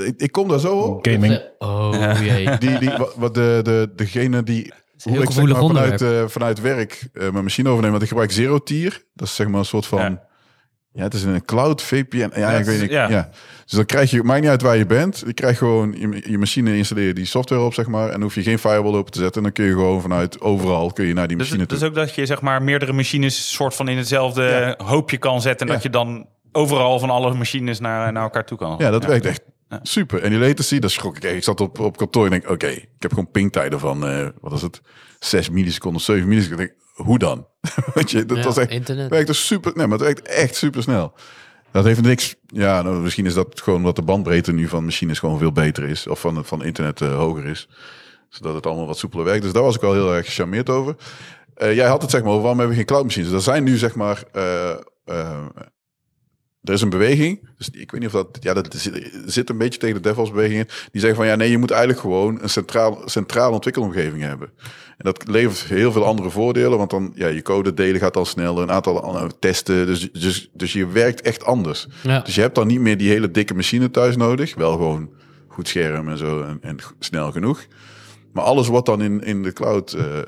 Ik, 0.08 0.14
ik 0.18 0.32
kom 0.32 0.48
daar 0.48 0.60
zo 0.60 0.78
op. 0.78 1.08
Gaming. 1.08 1.42
Oh, 1.58 2.20
jee. 2.22 2.58
Die, 2.58 2.80
die, 2.80 2.92
wat 3.16 3.34
de, 3.34 3.60
de, 3.64 3.92
degene 3.96 4.44
die 4.44 4.74
heel 5.04 5.14
hoe 5.14 5.24
ik 5.24 5.32
zeg 5.32 5.46
maar, 5.46 5.56
vanuit, 5.56 6.02
uh, 6.02 6.28
vanuit 6.28 6.62
werk 6.62 7.10
uh, 7.14 7.30
mijn 7.32 7.44
machine 7.44 7.68
overnemen. 7.70 7.92
Want 7.92 8.02
ik 8.02 8.10
gebruik 8.10 8.32
Zero 8.32 8.60
Tier. 8.60 9.04
Dat 9.14 9.28
is 9.28 9.36
zeg 9.36 9.48
maar 9.48 9.60
een 9.60 9.66
soort 9.66 9.86
van... 9.86 10.00
Ja, 10.00 10.22
ja 10.92 11.04
het 11.04 11.14
is 11.14 11.24
een 11.24 11.46
cloud 11.46 11.82
VPN. 11.82 12.18
Ja, 12.18 12.30
ja 12.36 12.52
ik 12.52 12.66
weet 12.66 12.82
niet. 12.82 12.90
Ja. 12.90 13.10
ja. 13.10 13.30
Dus 13.64 13.74
dan 13.74 13.86
krijg 13.86 14.12
je... 14.12 14.24
Maakt 14.24 14.42
niet 14.42 14.50
uit 14.50 14.62
waar 14.62 14.78
je 14.78 14.86
bent. 14.86 15.24
Je 15.26 15.34
krijgt 15.34 15.58
gewoon... 15.58 15.96
Je, 15.98 16.24
je 16.30 16.38
machine 16.38 16.78
installeren 16.78 17.16
die 17.16 17.26
software 17.26 17.62
op, 17.62 17.74
zeg 17.74 17.88
maar. 17.88 18.06
En 18.06 18.12
dan 18.12 18.22
hoef 18.22 18.36
je 18.36 18.44
geen 18.44 18.60
firewall 18.60 18.94
open 18.94 19.12
te 19.12 19.20
zetten. 19.20 19.38
En 19.38 19.44
dan 19.44 19.52
kun 19.52 19.66
je 19.66 19.72
gewoon 19.72 20.02
vanuit 20.02 20.42
overal 20.42 20.92
kun 20.92 21.06
je 21.06 21.14
naar 21.14 21.28
die 21.28 21.38
dus, 21.38 21.48
machine 21.50 21.68
dus 21.68 21.80
toe. 21.80 21.88
ook 21.88 21.96
dat 21.96 22.16
je 22.16 22.26
zeg 22.26 22.42
maar 22.42 22.64
meerdere 22.64 22.94
machines 22.94 23.54
soort 23.54 23.76
van 23.76 23.88
in 23.88 23.98
hetzelfde 23.98 24.76
ja. 24.78 24.86
hoopje 24.86 25.18
kan 25.18 25.42
zetten. 25.42 25.68
En 25.68 25.74
dat 25.74 25.84
je 25.84 25.90
dan 25.90 26.28
overal 26.52 27.00
van 27.00 27.10
alle 27.10 27.34
machines 27.34 27.80
naar, 27.80 28.12
naar 28.12 28.24
elkaar 28.24 28.46
toe 28.46 28.58
kan. 28.58 28.76
Ja, 28.78 28.90
dat 28.90 29.06
werkt 29.06 29.26
echt 29.26 29.42
ja. 29.72 29.80
super. 29.84 30.22
En 30.22 30.30
die 30.30 30.40
latency, 30.40 30.80
dat 30.80 30.92
schrok 30.92 31.18
ik. 31.18 31.24
Ik 31.24 31.44
zat 31.44 31.62
op, 31.62 31.80
op 31.80 31.98
kantoor 31.98 32.24
en 32.24 32.30
denk, 32.30 32.44
oké, 32.44 32.54
okay, 32.54 32.74
ik 32.74 33.02
heb 33.02 33.10
gewoon 33.10 33.32
pingtijden 33.32 33.80
van, 33.80 34.10
uh, 34.10 34.28
wat 34.42 34.54
is 34.54 34.62
het, 34.62 34.82
6 35.20 35.50
milliseconden, 35.50 36.02
7 36.02 36.28
milliseconden. 36.28 36.66
Ik 36.66 36.72
denk, 36.72 37.08
hoe 37.08 37.20
dan? 37.20 37.48
Weet 37.94 38.12
je, 38.12 38.26
dat 38.26 38.38
ja, 38.38 38.44
was 38.44 38.58
echt, 38.58 38.70
internet. 38.70 39.10
werkt 39.10 39.28
dus 39.28 39.46
super, 39.46 39.72
nee, 39.76 39.88
maar 39.88 39.98
het 39.98 40.08
werkt 40.08 40.28
echt 40.28 40.56
super 40.56 40.82
snel. 40.82 41.14
Dat 41.72 41.84
heeft 41.84 42.02
niks, 42.02 42.36
ja, 42.48 42.82
nou, 42.82 43.02
misschien 43.02 43.26
is 43.26 43.34
dat 43.34 43.62
gewoon 43.62 43.80
omdat 43.80 43.96
de 43.96 44.02
bandbreedte 44.02 44.54
nu 44.54 44.68
van 44.68 44.86
machines 44.86 45.20
gewoon 45.20 45.38
veel 45.38 45.52
beter 45.52 45.84
is. 45.84 46.08
Of 46.08 46.20
van, 46.20 46.46
van 46.46 46.64
internet 46.64 47.02
uh, 47.02 47.16
hoger 47.16 47.46
is. 47.46 47.70
Zodat 48.30 48.56
het 48.56 48.66
allemaal 48.66 48.88
wat 48.88 48.98
soepeler 48.98 49.26
werkt. 49.26 49.44
Dus 49.44 49.54
daar 49.54 49.64
was 49.64 49.76
ik 49.76 49.82
wel 49.82 49.94
heel 49.94 50.14
erg 50.14 50.26
gecharmeerd 50.26 50.70
over. 50.70 50.96
Uh, 51.58 51.76
jij 51.76 51.88
had 51.88 52.02
het 52.02 52.12
zeg 52.12 52.22
maar 52.22 52.30
over 52.30 52.42
waarom 52.42 52.60
hebben 52.60 52.78
we 52.78 52.82
geen 52.82 52.92
cloud 52.92 53.04
machines. 53.04 53.32
Er 53.32 53.42
zijn 53.42 53.64
nu 53.64 53.78
zeg 53.78 53.96
maar 53.96 54.24
er 56.64 56.74
is 56.74 56.82
een 56.82 56.90
beweging, 56.90 57.50
dus 57.58 57.70
ik 57.70 57.92
weet 57.92 58.02
niet 58.02 58.14
of 58.14 58.16
dat, 58.16 58.38
ja, 58.40 58.54
dat 58.54 58.76
zit, 59.26 59.50
een 59.50 59.58
beetje 59.58 59.80
tegen 59.80 60.02
de 60.02 60.10
DevOps 60.10 60.32
bewegingen. 60.32 60.68
Die 60.92 61.02
zeggen 61.02 61.16
van 61.20 61.28
ja, 61.28 61.36
nee, 61.36 61.50
je 61.52 61.58
moet 61.58 61.72
eigenlijk 61.72 62.02
gewoon 62.02 62.42
een 62.42 62.50
centraal, 62.50 63.02
centrale 63.06 63.54
ontwikkelomgeving 63.54 64.22
hebben. 64.22 64.50
En 64.98 65.12
dat 65.12 65.28
levert 65.28 65.64
heel 65.64 65.92
veel 65.92 66.06
andere 66.06 66.30
voordelen, 66.30 66.78
want 66.78 66.90
dan, 66.90 67.12
ja, 67.16 67.28
je 67.28 67.42
code 67.42 67.74
delen 67.74 68.00
gaat 68.00 68.14
dan 68.14 68.26
sneller, 68.26 68.64
een 68.64 68.72
aantal 68.72 69.02
andere 69.02 69.32
testen, 69.40 69.86
dus, 69.86 70.12
dus, 70.12 70.50
dus 70.54 70.74
je 70.74 70.88
werkt 70.88 71.22
echt 71.22 71.44
anders. 71.46 71.88
Ja. 72.04 72.20
Dus 72.20 72.36
je 72.36 72.42
hebt 72.42 72.56
dan 72.56 72.68
niet 72.68 72.80
meer 72.80 72.98
die 72.98 73.10
hele 73.10 73.32
dikke 73.32 73.54
machine 73.54 73.92
thuis 73.92 74.16
nodig, 74.16 74.56
wel 74.56 74.72
gewoon 74.72 75.10
goed 75.48 75.68
scherm 75.68 76.10
en 76.10 76.18
zo 76.18 76.42
en, 76.42 76.58
en 76.62 76.78
snel 77.00 77.32
genoeg. 77.32 77.66
Maar 78.34 78.44
alles 78.44 78.68
wordt 78.68 78.86
dan 78.86 79.02
in, 79.02 79.24
in 79.24 79.44
de 79.44 79.54
cloud. 79.54 79.94
eh, 79.94 80.18
eh, 80.18 80.24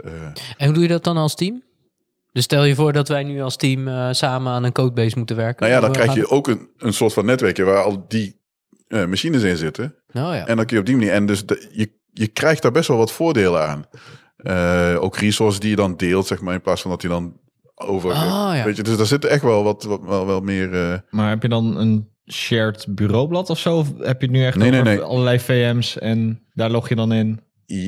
En 0.58 0.66
hoe 0.66 0.74
doe 0.74 0.84
je 0.84 0.90
dat 0.90 1.04
dan 1.04 1.18
als 1.18 1.36
team? 1.36 1.62
Dus 2.34 2.44
stel 2.44 2.64
je 2.64 2.76
voor 2.76 2.94
dat 2.94 3.08
wij 3.08 3.24
nu 3.24 3.42
als 3.42 3.56
team 3.56 3.88
eh, 3.88 4.08
samen 4.12 4.52
aan 4.52 4.64
een 4.64 4.72
codebase 4.72 5.18
moeten 5.18 5.36
werken. 5.36 5.62
nou 5.62 5.72
ja, 5.74 5.80
dan 5.80 5.92
krijg 5.92 6.14
je 6.14 6.30
ook 6.30 6.48
een, 6.48 6.70
een 6.78 6.94
soort 6.94 7.14
van 7.14 7.26
netwerkje 7.26 7.64
waar 7.64 7.84
al 7.84 8.06
die 8.08 8.42
eh, 8.88 9.06
machines 9.06 9.44
in 9.44 9.58
zitten. 9.58 9.96
Nou 10.12 10.36
ja. 10.36 10.48
En 10.48 10.56
dan 10.56 10.66
kun 10.66 10.76
je 10.76 10.82
op 10.82 10.88
die 10.88 10.96
manier. 10.98 11.12
En 11.12 11.26
dus 11.26 11.46
de- 11.46 11.70
je, 11.72 11.92
je 12.14 12.28
krijgt 12.28 12.62
daar 12.62 12.72
best 12.72 12.88
wel 12.88 12.98
wat 12.98 13.12
voordelen 13.12 13.68
aan. 13.68 13.86
Eh, 14.38 15.04
ook 15.04 15.18
resources 15.18 15.60
die 15.60 15.70
je 15.70 15.76
dan 15.76 15.96
deelt, 15.98 16.28
zeg 16.28 16.42
maar, 16.42 16.54
in 16.54 16.62
plaats 16.62 16.82
van 16.82 16.92
dat 16.92 17.02
je 17.02 17.08
dan 17.08 17.40
over. 17.76 18.12
Ah, 18.12 18.52
ja. 18.56 18.64
Weet 18.64 18.76
je, 18.76 18.84
dus 18.84 18.98
daar 18.98 19.06
zit 19.06 19.26
echt 19.26 19.42
wel 19.44 19.64
wat, 19.64 19.84
wat 19.84 20.02
wel, 20.04 20.26
wel 20.26 20.40
meer. 20.42 20.74
eh, 20.92 20.98
Maar 21.10 21.30
heb 21.30 21.42
je 21.42 21.50
dan 21.50 21.78
een 21.78 22.10
shared 22.32 22.86
bureaublad 22.90 23.50
of 23.50 23.60
zo? 23.60 23.78
Of 23.78 23.88
heb 23.98 24.22
je 24.22 24.28
het 24.28 24.36
nu 24.36 24.46
echt 24.46 24.58
Nee, 24.58 24.70
nee, 24.72 24.82
nee. 24.82 25.00
allerlei 25.00 25.40
VM's 25.40 25.98
en 26.00 26.44
daar 26.54 26.70
log 26.70 26.90
je 26.90 26.96
dan 26.96 27.12
in? 27.14 27.40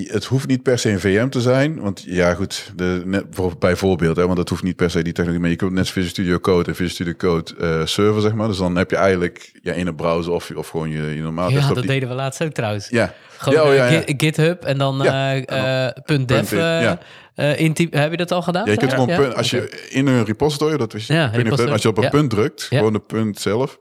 Het 0.08 0.26
hoeft 0.26 0.48
niet 0.48 0.64
per 0.64 0.80
se 0.80 0.90
een 0.90 1.00
VM 1.00 1.30
te 1.30 1.42
zijn. 1.42 1.80
Want 1.82 2.04
ja, 2.06 2.34
goed, 2.34 2.72
de, 2.76 3.02
net, 3.06 3.26
bijvoorbeeld, 3.60 4.16
hè, 4.16 4.26
want 4.26 4.38
dat 4.38 4.50
hoeft 4.50 4.64
niet 4.64 4.76
per 4.76 4.90
se 4.90 5.02
die 5.02 5.14
technologie. 5.14 5.42
Maar 5.42 5.50
je 5.50 5.56
kunt 5.56 5.72
net 5.72 5.88
Visual 5.90 6.10
Studio 6.10 6.40
Code 6.40 6.70
en 6.70 6.76
Visual 6.76 6.90
Studio 6.90 7.14
Code 7.14 7.56
eh, 7.60 7.86
server, 7.86 8.22
zeg 8.22 8.34
maar. 8.34 8.48
Dus 8.48 8.58
dan 8.58 8.76
heb 8.76 8.90
je 8.90 8.96
eigenlijk 8.96 9.60
ja, 9.62 9.74
in 9.74 9.88
een 9.88 9.96
browser 9.96 10.32
of, 10.34 10.52
of 10.56 10.70
gewoon 10.70 10.90
je, 10.90 11.16
je 11.16 11.22
normaal 11.22 11.50
Ja, 11.50 11.68
dat 11.68 11.76
die- 11.76 11.86
deden 11.88 12.10
we 12.10 12.16
laatst 12.16 12.44
ook 12.44 12.52
trouwens. 12.52 12.90
Ja, 12.90 13.14
Gewoon 13.38 13.60
Ja, 13.60 13.70
oh, 13.70 13.76
ja, 13.76 13.88
eh, 13.88 14.06
ja. 14.08 14.14
GitHub 14.18 14.64
en 14.64 14.78
dan 14.78 15.00
Ja, 15.04 15.36
eh, 15.36 16.04
punt 16.04 16.28
.dev 16.28 16.52
ja. 16.52 17.00
Heb 17.36 18.12
je 18.12 18.18
dat 18.18 18.32
al 18.32 18.42
gedaan? 18.42 18.66
Ja, 18.66 18.72
je 18.72 18.78
kunt 18.78 18.94
gewoon 18.94 19.08
Ja? 19.08 19.18
punt, 19.18 19.36
als 19.36 19.50
je 19.50 19.88
in 19.90 20.08
een 20.08 20.26
repository, 20.26 20.78
dat 20.78 20.94
is, 20.94 21.08
Ja, 21.08 21.32
als 21.70 21.82
je 21.82 21.88
op 21.88 21.98
een 21.98 22.10
punt 22.10 22.30
drukt, 22.30 22.64
gewoon 22.64 22.94
de 22.94 23.00
punt 23.00 23.40
zelf, 23.40 23.80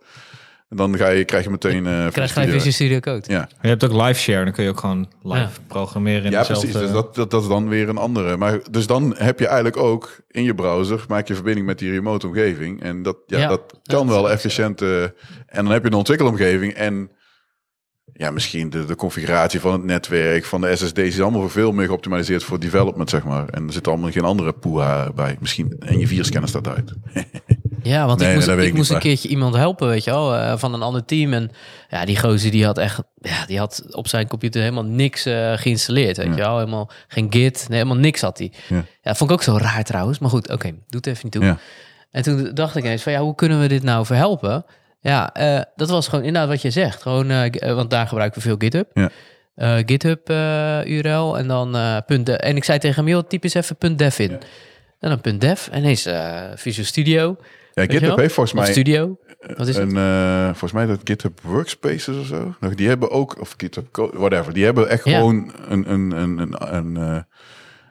dan 0.68 0.96
ga 0.96 1.08
je, 1.08 1.24
krijg 1.24 1.44
je 1.44 1.50
meteen. 1.50 1.86
eh 1.86 2.06
krijg 2.10 2.30
Studio. 2.30 2.46
je 2.48 2.52
Visual 2.52 2.72
Studio 2.72 2.98
Code. 3.00 3.22
Ja, 3.32 3.48
Je 3.62 3.68
hebt 3.68 3.84
ook 3.84 4.02
live 4.06 4.20
share, 4.20 4.44
dan 4.44 4.52
kun 4.52 4.64
je 4.64 4.70
ook 4.70 4.80
gewoon 4.80 5.08
live 5.22 5.36
Ja. 5.38 5.50
programmeren 5.66 6.24
in 6.24 6.30
ja 6.30 6.42
precies. 6.44 6.72
Dus 6.72 6.90
dat, 6.90 7.14
dat, 7.14 7.30
dat 7.30 7.42
is 7.42 7.48
dan 7.48 7.68
weer 7.68 7.88
een 7.88 7.96
andere. 7.96 8.36
Maar 8.36 8.58
dus 8.70 8.86
dan 8.86 9.14
heb 9.18 9.38
je 9.38 9.46
eigenlijk 9.46 9.76
ook 9.76 10.20
in 10.28 10.42
je 10.44 10.54
browser, 10.54 11.04
maak 11.08 11.28
je 11.28 11.34
verbinding 11.34 11.66
met 11.66 11.78
die 11.78 11.90
remote 11.90 12.26
omgeving. 12.26 12.82
En 12.82 13.02
dat, 13.02 13.16
ja, 13.26 13.38
Ja. 13.38 13.48
dat 13.48 13.80
kan 13.82 14.06
dat 14.06 14.16
wel 14.16 14.30
efficiënt. 14.30 14.82
eh, 14.82 15.02
en 15.02 15.10
dan 15.64 15.70
heb 15.70 15.82
je 15.82 15.88
een 15.90 15.96
ontwikkelomgeving 15.96 16.72
en 16.72 17.10
ja, 18.12 18.30
misschien 18.30 18.70
de, 18.70 18.84
de 18.84 18.96
configuratie 18.96 19.60
van 19.60 19.72
het 19.72 19.84
netwerk, 19.84 20.44
van 20.44 20.60
de 20.60 20.76
SSD's 20.76 20.98
is 20.98 21.20
allemaal 21.20 21.48
veel 21.48 21.72
meer 21.72 21.86
geoptimaliseerd 21.86 22.44
voor 22.44 22.60
development, 22.60 23.10
zeg 23.10 23.24
maar. 23.24 23.48
En 23.48 23.66
er 23.66 23.72
zit 23.72 23.88
allemaal 23.88 24.10
geen 24.10 24.24
andere 24.24 24.52
poeha 24.52 25.12
bij. 25.12 25.36
Misschien, 25.40 25.76
en 25.78 25.98
je 25.98 26.06
virusscanner 26.06 26.48
staat 26.48 26.68
uit. 26.68 26.92
Ja, 27.84 28.06
want 28.06 28.18
Nee, 28.20 28.28
ik 28.28 28.34
moest, 28.34 28.48
ik 28.48 28.58
ik 28.58 28.74
moest 28.74 28.90
een 28.90 28.98
keertje 28.98 29.28
iemand 29.28 29.54
helpen, 29.54 29.88
weet 29.88 30.04
je 30.04 30.10
wel, 30.10 30.34
eh, 30.36 30.56
van 30.58 30.74
een 30.74 30.82
ander 30.82 31.04
team. 31.04 31.32
En 31.32 31.50
ja, 31.88 32.04
die 32.04 32.18
gozer 32.18 32.50
die 32.50 32.64
had 32.64 32.78
echt, 32.78 33.00
ja, 33.20 33.46
die 33.46 33.58
had 33.58 33.84
op 33.90 34.08
zijn 34.08 34.28
computer 34.28 34.60
helemaal 34.60 34.84
niks 34.84 35.24
eh, 35.26 35.52
geïnstalleerd, 35.56 36.16
weet 36.16 36.26
Ja. 36.26 36.32
je 36.34 36.40
wel. 36.40 36.58
Helemaal 36.58 36.90
geen 37.08 37.26
git, 37.30 37.66
nee, 37.68 37.78
helemaal 37.78 38.00
niks 38.02 38.20
had 38.20 38.38
hij. 38.38 38.52
Ja. 38.68 38.84
Ja. 39.02 39.14
vond 39.14 39.30
ik 39.30 39.36
ook 39.36 39.42
zo 39.42 39.56
raar 39.56 39.84
trouwens. 39.84 40.18
Maar 40.18 40.30
goed, 40.30 40.50
oké, 40.50 40.68
doe 40.68 40.76
het 40.88 41.06
even 41.06 41.20
niet 41.22 41.32
toe. 41.32 41.44
Ja. 41.44 41.58
En 42.10 42.22
toen 42.22 42.50
dacht 42.54 42.76
ik 42.76 42.84
eens 42.84 43.02
van, 43.02 43.12
ja, 43.12 43.20
hoe 43.20 43.34
kunnen 43.34 43.60
we 43.60 43.66
dit 43.68 43.82
nou 43.82 44.06
verhelpen? 44.06 44.64
Ja, 45.00 45.32
eh, 45.32 45.60
dat 45.76 45.88
was 45.90 46.08
gewoon 46.08 46.24
inderdaad 46.24 46.50
wat 46.50 46.62
je 46.62 46.70
zegt. 46.70 47.02
Gewoon, 47.02 47.50
want 47.74 47.90
daar 47.90 48.06
gebruiken 48.06 48.42
we 48.42 48.46
veel 48.48 48.56
GitHub. 48.58 48.90
Ja. 48.94 49.10
Eh, 49.54 49.76
GitHub 49.86 50.28
eh, 50.30 50.84
URL 50.84 51.38
en 51.38 51.48
dan 51.48 51.76
eh, 51.76 51.96
punt 52.06 52.26
de- 52.26 52.36
en 52.36 52.56
ik 52.56 52.64
zei 52.64 52.78
tegen 52.78 53.04
hem, 53.04 53.12
joh, 53.12 53.22
typ 53.28 53.44
eens 53.44 53.54
even 53.54 53.76
punt 53.76 53.98
.dev 53.98 54.18
in. 54.18 54.30
En 55.00 55.08
dan 55.10 55.20
punt 55.20 55.40
.dev 55.40 55.66
en 55.70 55.78
ineens 55.78 56.08
Visual 56.54 56.86
Studio. 56.86 57.36
Ja, 57.74 57.82
GitHub 57.82 58.16
heeft 58.16 58.34
volgens 58.34 58.56
Of 58.56 58.62
mij 58.62 58.72
Studio. 58.72 59.18
Wat 59.56 59.66
is 59.68 59.76
het? 59.76 59.90
een, 59.90 59.96
eh, 59.96 60.44
volgens 60.44 60.72
mij 60.72 60.86
dat 60.86 61.00
GitHub 61.04 61.40
Workspaces 61.42 62.16
of 62.16 62.26
zo. 62.26 62.54
Die 62.74 62.88
hebben 62.88 63.10
ook, 63.10 63.40
of 63.40 63.54
GitHub, 63.56 64.10
whatever. 64.12 64.52
Die 64.54 64.64
hebben 64.64 64.88
echt 64.88 65.04
Ja. 65.04 65.18
gewoon 65.18 65.52
een, 65.68 65.92
een, 65.92 66.10
een, 66.12 66.38
een, 66.38 66.76
een, 66.76 67.24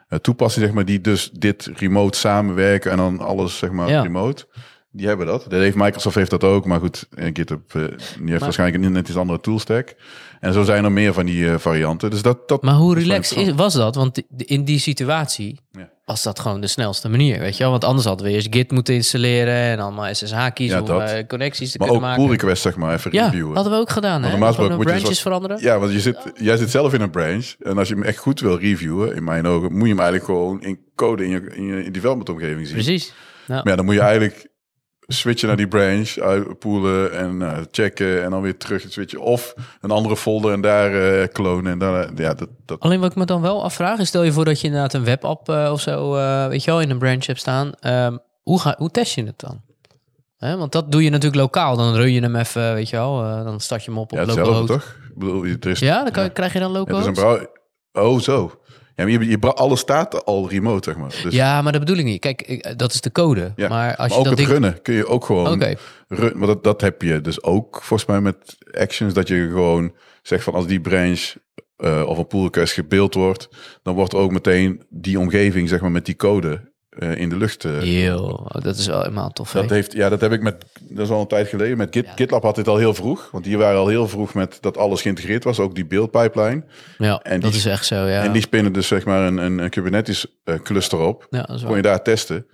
eh, 0.07 0.19
toepassing, 0.19 0.65
zeg 0.65 0.73
maar, 0.73 0.85
die 0.85 1.01
dus 1.01 1.29
dit 1.31 1.69
remote 1.75 2.17
samenwerken 2.17 2.91
en 2.91 2.97
dan 2.97 3.19
alles, 3.19 3.57
zeg 3.57 3.71
maar, 3.71 3.89
Ja. 3.89 4.01
remote. 4.01 4.45
Die 4.91 5.07
hebben 5.07 5.25
dat. 5.25 5.45
Dat 5.49 5.59
heeft 5.59 5.75
Microsoft 5.75 6.15
heeft 6.15 6.29
dat 6.29 6.43
ook, 6.43 6.65
maar 6.65 6.79
goed, 6.79 7.07
eh, 7.15 7.29
GitHub 7.33 7.71
die 7.71 8.29
heeft 8.29 8.41
waarschijnlijk 8.41 8.83
een 8.83 8.91
net 8.91 9.07
iets 9.07 9.17
andere 9.17 9.39
toolstack. 9.39 9.95
En 10.39 10.53
zo 10.53 10.63
zijn 10.63 10.83
er 10.83 10.91
meer 10.91 11.13
van 11.13 11.25
die 11.25 11.57
varianten. 11.57 12.09
Dus 12.09 12.21
dat, 12.21 12.47
dat 12.47 12.61
Maar 12.63 12.73
hoe 12.73 12.95
relaxed 12.95 13.55
was 13.55 13.73
dat? 13.73 13.95
Want 13.95 14.21
in 14.37 14.63
die 14.65 14.79
situatie 14.79 15.59
Ja. 15.71 15.89
Was 16.05 16.23
dat 16.23 16.39
gewoon 16.39 16.61
de 16.61 16.67
snelste 16.67 17.09
manier, 17.09 17.39
weet 17.39 17.57
je 17.57 17.61
wel? 17.63 17.71
Want 17.71 17.83
anders 17.83 18.05
hadden 18.07 18.25
we 18.27 18.31
eerst 18.33 18.47
Git 18.51 18.71
moeten 18.71 18.93
installeren 18.93 19.53
en 19.55 19.79
allemaal 19.79 20.13
SSH 20.15 20.47
kiezen 20.53 20.85
Ja, 20.85 20.95
om 20.95 21.01
eh, 21.01 21.27
connecties 21.27 21.71
te 21.71 21.77
Maar 21.77 21.87
kunnen 21.87 22.03
ook 22.03 22.09
maken. 22.09 22.23
pull 22.25 22.35
requests, 22.37 22.61
zeg 22.63 22.75
maar, 22.75 22.93
even 22.93 23.11
ja, 23.13 23.25
reviewen. 23.25 23.55
hadden 23.55 23.73
we 23.73 23.79
ook 23.79 23.89
gedaan, 23.89 24.23
hè? 24.23 24.29
normaal 24.29 24.47
gesproken 24.47 24.75
moet 24.75 24.83
je 24.83 24.89
branches 24.89 25.03
zoals- 25.07 25.21
veranderen. 25.21 25.57
Ja, 25.61 25.79
want 25.79 25.91
je 25.91 25.99
zit, 25.99 26.17
jij 26.35 26.57
zit 26.57 26.69
zelf 26.69 26.93
in 26.93 27.01
een 27.01 27.09
branch. 27.09 27.55
En 27.59 27.77
als 27.77 27.87
je 27.87 27.93
hem 27.93 28.03
echt 28.03 28.17
goed 28.17 28.39
wil 28.39 28.57
reviewen, 28.59 29.15
in 29.15 29.23
mijn 29.23 29.47
ogen, 29.47 29.71
moet 29.73 29.81
je 29.87 29.93
hem 29.93 29.99
eigenlijk 29.99 30.25
gewoon 30.25 30.61
in 30.61 30.79
code 30.95 31.23
in 31.23 31.29
je, 31.29 31.41
in 31.55 31.63
je 31.65 31.91
development 31.91 32.29
omgeving 32.29 32.67
zien. 32.67 32.75
Precies. 32.75 33.13
Maar 33.47 33.61
ja, 33.67 33.75
dan 33.75 33.85
moet 33.85 33.93
je 33.95 34.01
eigenlijk 34.01 34.47
switchen 35.07 35.47
naar 35.47 35.57
die 35.57 35.67
branch, 35.67 36.17
uitpoelen 36.17 37.11
en 37.13 37.41
eh, 37.41 37.57
checken 37.71 38.23
en 38.23 38.29
dan 38.29 38.41
weer 38.41 38.57
terug 38.57 38.85
switchen. 38.89 39.19
Of 39.21 39.53
een 39.81 39.91
andere 39.91 40.17
folder 40.17 40.53
en 40.53 40.61
daar 40.61 40.93
eh, 41.21 41.27
klonen. 41.31 41.71
En 41.71 41.77
daar, 41.79 42.09
ja, 42.15 42.33
dat, 42.33 42.49
dat, 42.65 42.79
Alleen 42.79 42.99
wat 42.99 43.11
ik 43.11 43.17
me 43.17 43.25
dan 43.25 43.41
wel 43.41 43.63
afvraag 43.63 43.99
is, 43.99 44.07
stel 44.07 44.23
je 44.23 44.31
voor 44.31 44.45
dat 44.45 44.59
je 44.61 44.67
inderdaad 44.67 44.93
een 44.93 45.03
webapp 45.03 45.49
eh, 45.49 45.69
of 45.71 45.81
zo, 45.81 46.15
eh, 46.15 46.47
weet 46.47 46.63
je 46.63 46.71
wel, 46.71 46.81
in 46.81 46.89
een 46.89 46.97
branch 46.97 47.25
hebt 47.25 47.39
staan. 47.39 47.71
Ehm, 47.79 48.17
hoe, 48.41 48.59
ga, 48.59 48.75
hoe 48.77 48.91
test 48.91 49.15
je 49.15 49.23
het 49.23 49.39
dan? 49.39 49.61
Hè, 50.37 50.57
want 50.57 50.71
dat 50.71 50.91
doe 50.91 51.03
je 51.03 51.09
natuurlijk 51.09 51.41
lokaal. 51.41 51.77
Dan 51.77 51.95
run 51.95 52.11
je 52.11 52.21
hem 52.21 52.35
even, 52.35 52.73
weet 52.73 52.89
je 52.89 52.95
wel. 52.95 53.23
eh, 53.23 53.43
dan 53.43 53.59
start 53.59 53.83
je 53.83 53.89
hem 53.91 53.99
op 53.99 54.11
op 54.11 54.17
ja, 54.17 54.25
hetzelfde 54.25 54.73
toch? 54.73 54.97
Ik 55.09 55.17
bedoel, 55.19 55.43
er 55.45 55.67
is, 55.67 55.79
Ja, 55.79 56.03
dan 56.03 56.11
kan, 56.11 56.31
krijg 56.31 56.53
je 56.53 56.59
dan 56.59 56.87
is 56.87 57.05
een 57.05 57.13
brouw- 57.13 57.45
Oh, 57.93 58.19
zo. 58.19 58.51
Ja, 58.95 59.03
maar 59.03 59.11
je, 59.11 59.27
je, 59.29 59.39
alles 59.39 59.79
staat 59.79 60.25
al 60.25 60.49
remote, 60.49 60.89
zeg 60.91 60.99
maar. 60.99 61.19
Dus, 61.23 61.33
Ja, 61.33 61.61
maar 61.61 61.71
dat 61.71 61.81
bedoel 61.81 61.97
ik 61.97 62.05
niet. 62.05 62.19
Kijk, 62.19 62.41
ik- 62.41 62.77
dat 62.77 62.93
is 62.93 63.01
de 63.01 63.11
code. 63.11 63.53
Ja, 63.55 63.67
Maar 63.69 63.87
als 63.95 63.97
maar 63.97 64.07
je 64.09 64.13
ook 64.15 64.23
dat 64.23 64.27
het 64.27 64.37
ding... 64.37 64.49
runnen 64.49 64.81
kun 64.81 64.93
je 64.93 65.07
ook 65.07 65.25
gewoon 65.25 65.53
Oké, 65.53 65.73
Run, 66.07 66.37
maar 66.37 66.47
dat, 66.47 66.63
dat 66.63 66.81
heb 66.81 67.01
je 67.01 67.21
dus 67.21 67.43
ook 67.43 67.75
volgens 67.83 68.09
mij 68.09 68.21
met 68.21 68.57
actions. 68.71 69.13
Dat 69.13 69.27
je 69.27 69.47
gewoon 69.49 69.93
zegt 70.21 70.43
van 70.43 70.53
als 70.53 70.67
die 70.67 70.81
branch 70.81 71.33
eh, 71.75 72.03
of 72.05 72.17
een 72.17 72.27
pull 72.27 72.41
request 72.43 72.73
gebeeld 72.73 73.13
wordt, 73.13 73.47
dan 73.83 73.95
wordt 73.95 74.13
ook 74.13 74.31
meteen 74.31 74.83
die 74.89 75.19
omgeving 75.19 75.69
zeg 75.69 75.81
maar 75.81 75.91
met 75.91 76.05
die 76.05 76.15
code 76.15 76.71
eh, 76.99 77.15
in 77.17 77.29
de 77.29 77.37
lucht. 77.37 77.65
Yo, 77.81 78.17
oh, 78.17 78.61
dat 78.63 78.77
is 78.77 78.87
wel 78.87 78.99
helemaal 79.01 79.29
tof. 79.31 79.51
dat 79.51 79.69
heeft, 79.69 79.93
ja, 79.93 80.09
dat 80.09 80.21
heb 80.21 80.31
ik 80.31 80.41
met, 80.41 80.65
dat 80.81 81.05
is 81.05 81.11
al 81.11 81.21
een 81.21 81.27
tijd 81.27 81.47
geleden. 81.47 81.77
Met 81.77 81.93
Git, 81.93 82.05
Ja. 82.05 82.11
GitLab 82.15 82.43
had 82.43 82.55
dit 82.55 82.67
al 82.67 82.77
heel 82.77 82.93
vroeg, 82.93 83.29
want 83.31 83.43
die 83.43 83.57
waren 83.57 83.79
al 83.79 83.87
heel 83.87 84.07
vroeg 84.07 84.33
met 84.33 84.57
dat 84.61 84.77
alles 84.77 85.01
geïntegreerd 85.01 85.43
was, 85.43 85.59
ook 85.59 85.75
die 85.75 85.85
buildpipeline. 85.85 86.63
Ja, 86.97 87.19
en 87.21 87.39
dat 87.39 87.49
die- 87.51 87.59
is 87.59 87.65
echt 87.65 87.85
zo, 87.85 87.95
ja. 87.95 88.23
En 88.23 88.31
die 88.31 88.41
spinnen 88.41 88.73
dus 88.73 88.87
zeg 88.87 89.05
maar 89.05 89.27
een, 89.27 89.37
een, 89.37 89.57
een 89.57 89.69
Kubernetes 89.69 90.25
eh, 90.43 90.55
cluster 90.55 90.99
op. 90.99 91.27
ja, 91.29 91.41
dat 91.41 91.55
is 91.55 91.63
Kon 91.63 91.75
je 91.75 91.81
daar 91.81 92.03
testen. 92.03 92.47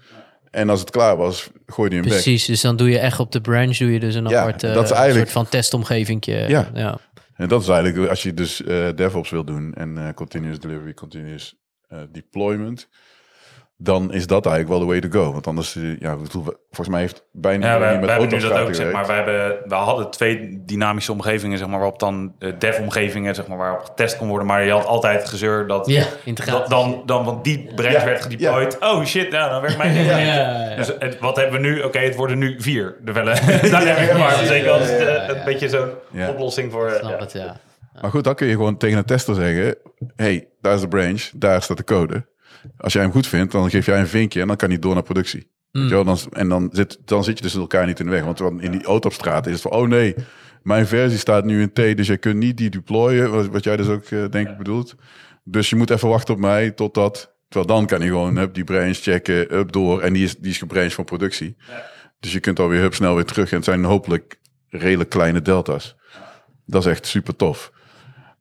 En 0.52 0.70
als 0.70 0.80
het 0.80 0.90
klaar 0.90 1.18
was, 1.18 1.49
gooi 1.66 1.90
je 1.90 1.95
hem 1.95 2.03
weg. 2.03 2.14
Precies, 2.14 2.45
dus 2.45 2.61
dan 2.61 2.76
doe 2.76 2.90
je 2.90 2.99
echt 2.99 3.20
op 3.20 3.32
de 3.32 3.41
branch 3.41 3.78
doe 3.78 3.91
je 3.94 3.99
dus 3.99 4.16
een 4.16 4.28
Ja, 4.28 4.40
apart 4.41 4.60
dat 4.61 4.84
is 4.84 4.91
eigenlijk- 4.91 5.30
soort 5.30 5.32
van 5.45 5.49
testomgevingje. 5.49 6.45
Ja. 6.48 6.70
ja. 6.74 6.98
En 7.36 7.48
dat 7.48 7.61
is 7.61 7.68
eigenlijk 7.68 8.10
als 8.10 8.24
je 8.24 8.34
dus 8.34 8.61
DevOps 8.95 9.30
wil 9.30 9.44
doen 9.44 9.74
en 9.74 10.11
continuous 10.16 10.60
delivery, 10.60 10.94
continuous 10.94 11.56
deployment, 12.11 12.88
dan 13.81 14.14
is 14.14 14.27
dat 14.27 14.45
eigenlijk 14.45 14.77
wel 14.77 14.88
de 14.88 14.93
way 14.93 15.10
to 15.10 15.19
go. 15.23 15.31
Want 15.31 15.47
anders, 15.47 15.76
eh, 15.76 15.99
ja, 15.99 16.11
ik 16.11 16.22
bedoel, 16.22 16.43
volgens 16.43 16.88
mij 16.89 16.99
heeft 16.99 17.23
bijna 17.31 17.65
Ja, 17.65 17.72
we, 17.72 17.77
iedereen 17.77 17.93
we 17.99 18.06
met 18.06 18.10
hebben 18.10 18.39
nu 18.39 18.47
dat 18.47 18.68
ook, 18.68 18.76
zeg 18.76 18.91
maar. 18.91 19.06
We, 19.06 19.11
hebben, 19.14 19.57
we 19.65 19.76
hadden 19.76 20.10
twee 20.10 20.61
dynamische 20.65 21.11
omgevingen, 21.11 21.57
zeg 21.57 21.68
maar, 21.68 21.77
waarop 21.80 21.99
dan 21.99 22.35
eh, 22.39 22.51
dev-omgevingen, 22.60 23.35
zeg 23.35 23.47
maar, 23.47 23.57
waarop 23.57 23.84
getest 23.84 24.18
kon 24.18 24.27
worden. 24.27 24.47
Maar 24.47 24.64
je 24.64 24.72
had 24.72 24.85
altijd 24.85 25.30
gezeur 25.30 25.68
dat, 25.68 25.88
Ja, 25.88 26.03
dat 26.45 26.69
dan, 26.69 27.01
dan, 27.06 27.23
want 27.26 27.43
die 27.43 27.72
branch 27.76 27.93
Ja, 27.93 28.06
werd 28.06 28.22
gedeployed. 28.22 28.77
Oh 28.80 29.03
shit, 29.03 29.31
nou, 29.31 29.49
dan 29.49 29.61
werkt 29.61 29.77
mijn 29.77 29.93
ding 29.97 30.06
Ja, 30.06 30.18
niet. 30.18 30.26
ja, 30.27 30.69
ja. 30.69 30.76
Dus 30.76 30.88
het, 30.99 31.19
wat 31.19 31.35
hebben 31.35 31.61
we 31.61 31.68
nu? 31.68 31.81
Oké, 31.81 31.99
het 31.99 32.15
worden 32.15 32.38
nu 32.38 32.56
vier. 32.61 32.95
De 33.03 33.11
welle. 33.11 33.34
Daar 33.69 33.97
heb 33.97 34.10
ik 34.11 34.18
maar. 34.18 34.35
Zeker 34.45 34.69
als 34.72 34.89
het, 34.89 35.30
een 35.38 35.43
beetje 35.45 35.69
zo'n 35.69 35.89
Ja. 36.11 36.30
oplossing 36.30 36.72
voor. 36.72 36.88
eh, 36.88 36.99
Snap 36.99 37.11
ja. 37.11 37.18
het, 37.19 37.31
ja. 37.31 37.60
Maar 38.01 38.11
goed, 38.11 38.23
dan 38.23 38.35
kun 38.35 38.47
je 38.47 38.53
gewoon 38.53 38.77
tegen 38.77 38.97
een 38.97 39.06
tester 39.06 39.35
zeggen, 39.35 39.76
hey, 40.15 40.47
daar 40.61 40.73
is 40.73 40.81
de 40.81 40.88
branch, 40.88 41.30
daar 41.35 41.61
staat 41.61 41.77
de 41.77 41.84
code. 41.84 42.26
Als 42.77 42.94
jij 42.94 43.02
hem 43.02 43.11
goed 43.11 43.27
vindt, 43.27 43.52
dan 43.52 43.69
geef 43.69 43.86
jij 43.86 43.99
een 43.99 44.07
vinkje 44.07 44.41
en 44.41 44.48
dan 44.48 44.56
kan 44.56 44.69
hij 44.69 44.80
door 44.80 44.94
naar 44.94 45.03
productie. 45.03 45.52
Mm. 45.72 45.81
Weet 45.81 45.90
je 45.90 45.95
wel? 45.95 46.03
Dan, 46.03 46.18
en 46.31 46.49
dan 46.49 46.69
zit, 46.72 46.98
dan 47.06 47.23
zit 47.23 47.38
je 47.38 47.44
dus 47.44 47.56
elkaar 47.56 47.86
niet 47.86 47.99
in 47.99 48.06
de 48.06 48.11
weg. 48.11 48.23
Want 48.23 48.61
in 48.61 48.72
die 48.72 48.84
auto 48.84 49.07
op 49.07 49.14
straat 49.14 49.45
is 49.45 49.53
het 49.53 49.61
van, 49.61 49.72
oh 49.72 49.88
nee, 49.88 50.15
mijn 50.64 50.88
versie 50.88 51.19
staat 51.19 51.45
nu 51.45 51.61
in 51.61 51.72
T, 51.72 51.76
dus 51.76 52.07
je 52.07 52.18
kunt 52.18 52.36
niet 52.36 52.57
die 52.57 52.69
deployen, 52.69 53.31
wat, 53.31 53.48
wat 53.48 53.64
jij 53.64 53.77
dus 53.77 53.88
ook 53.88 54.03
eh, 54.03 54.30
denk 54.30 54.49
ik 54.49 54.57
bedoelt. 54.57 54.95
Dus 55.44 55.69
je 55.69 55.76
moet 55.76 55.90
even 55.90 56.10
wachten 56.10 56.34
op 56.34 56.40
mij 56.40 56.72
totdat, 56.72 57.36
terwijl 57.48 57.77
dan 57.77 57.86
kan 57.86 57.99
hij 57.99 58.07
gewoon 58.07 58.38
hup, 58.38 58.53
die 58.53 58.64
branch 58.64 58.98
checken, 58.98 59.56
up 59.56 59.72
door 59.72 60.02
en 60.02 60.14
die 60.14 60.23
is, 60.23 60.38
die 60.38 60.52
is 60.52 60.57
gebranched 60.57 60.94
van 60.94 61.06
productie. 61.06 61.56
Dus 62.19 62.34
je 62.34 62.40
kunt 62.40 62.60
alweer 62.60 62.81
hup 62.81 62.94
snel 62.94 63.15
weer 63.15 63.26
terug. 63.26 63.49
En 63.49 63.56
het 63.56 63.65
zijn 63.65 63.84
hopelijk 63.84 64.40
redelijk 64.68 65.10
kleine 65.10 65.41
delta's. 65.41 65.95
Dat 66.65 66.86
is 66.86 66.91
echt 66.91 67.06
super 67.06 67.36
tof. 67.36 67.72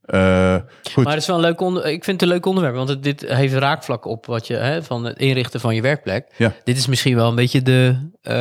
Eh, 0.09 0.57
goed. 0.93 1.05
Maar 1.05 1.13
het 1.13 1.23
is 1.23 1.29
wel 1.29 1.37
een 1.37 1.43
leuk 1.43 1.61
onder, 1.61 1.87
ik 1.87 2.05
vind 2.05 2.21
het 2.21 2.23
een 2.23 2.35
leuk 2.37 2.47
onderwerp, 2.47 2.75
want 2.75 2.89
het, 2.89 3.03
dit 3.03 3.25
heeft 3.27 3.55
raakvlak 3.55 4.05
op 4.05 4.27
wat 4.27 4.47
je 4.47 4.55
hè, 4.55 4.83
van 4.83 5.05
het 5.05 5.19
inrichten 5.19 5.61
van 5.61 5.75
je 5.75 5.83
werkplek. 5.83 6.27
Ja. 6.37 6.55
Dit 6.65 6.77
is 6.77 6.87
misschien 6.87 7.17
wel 7.17 7.29
een 7.29 7.35
beetje 7.35 7.63
de, 7.63 8.09
eh, 8.23 8.35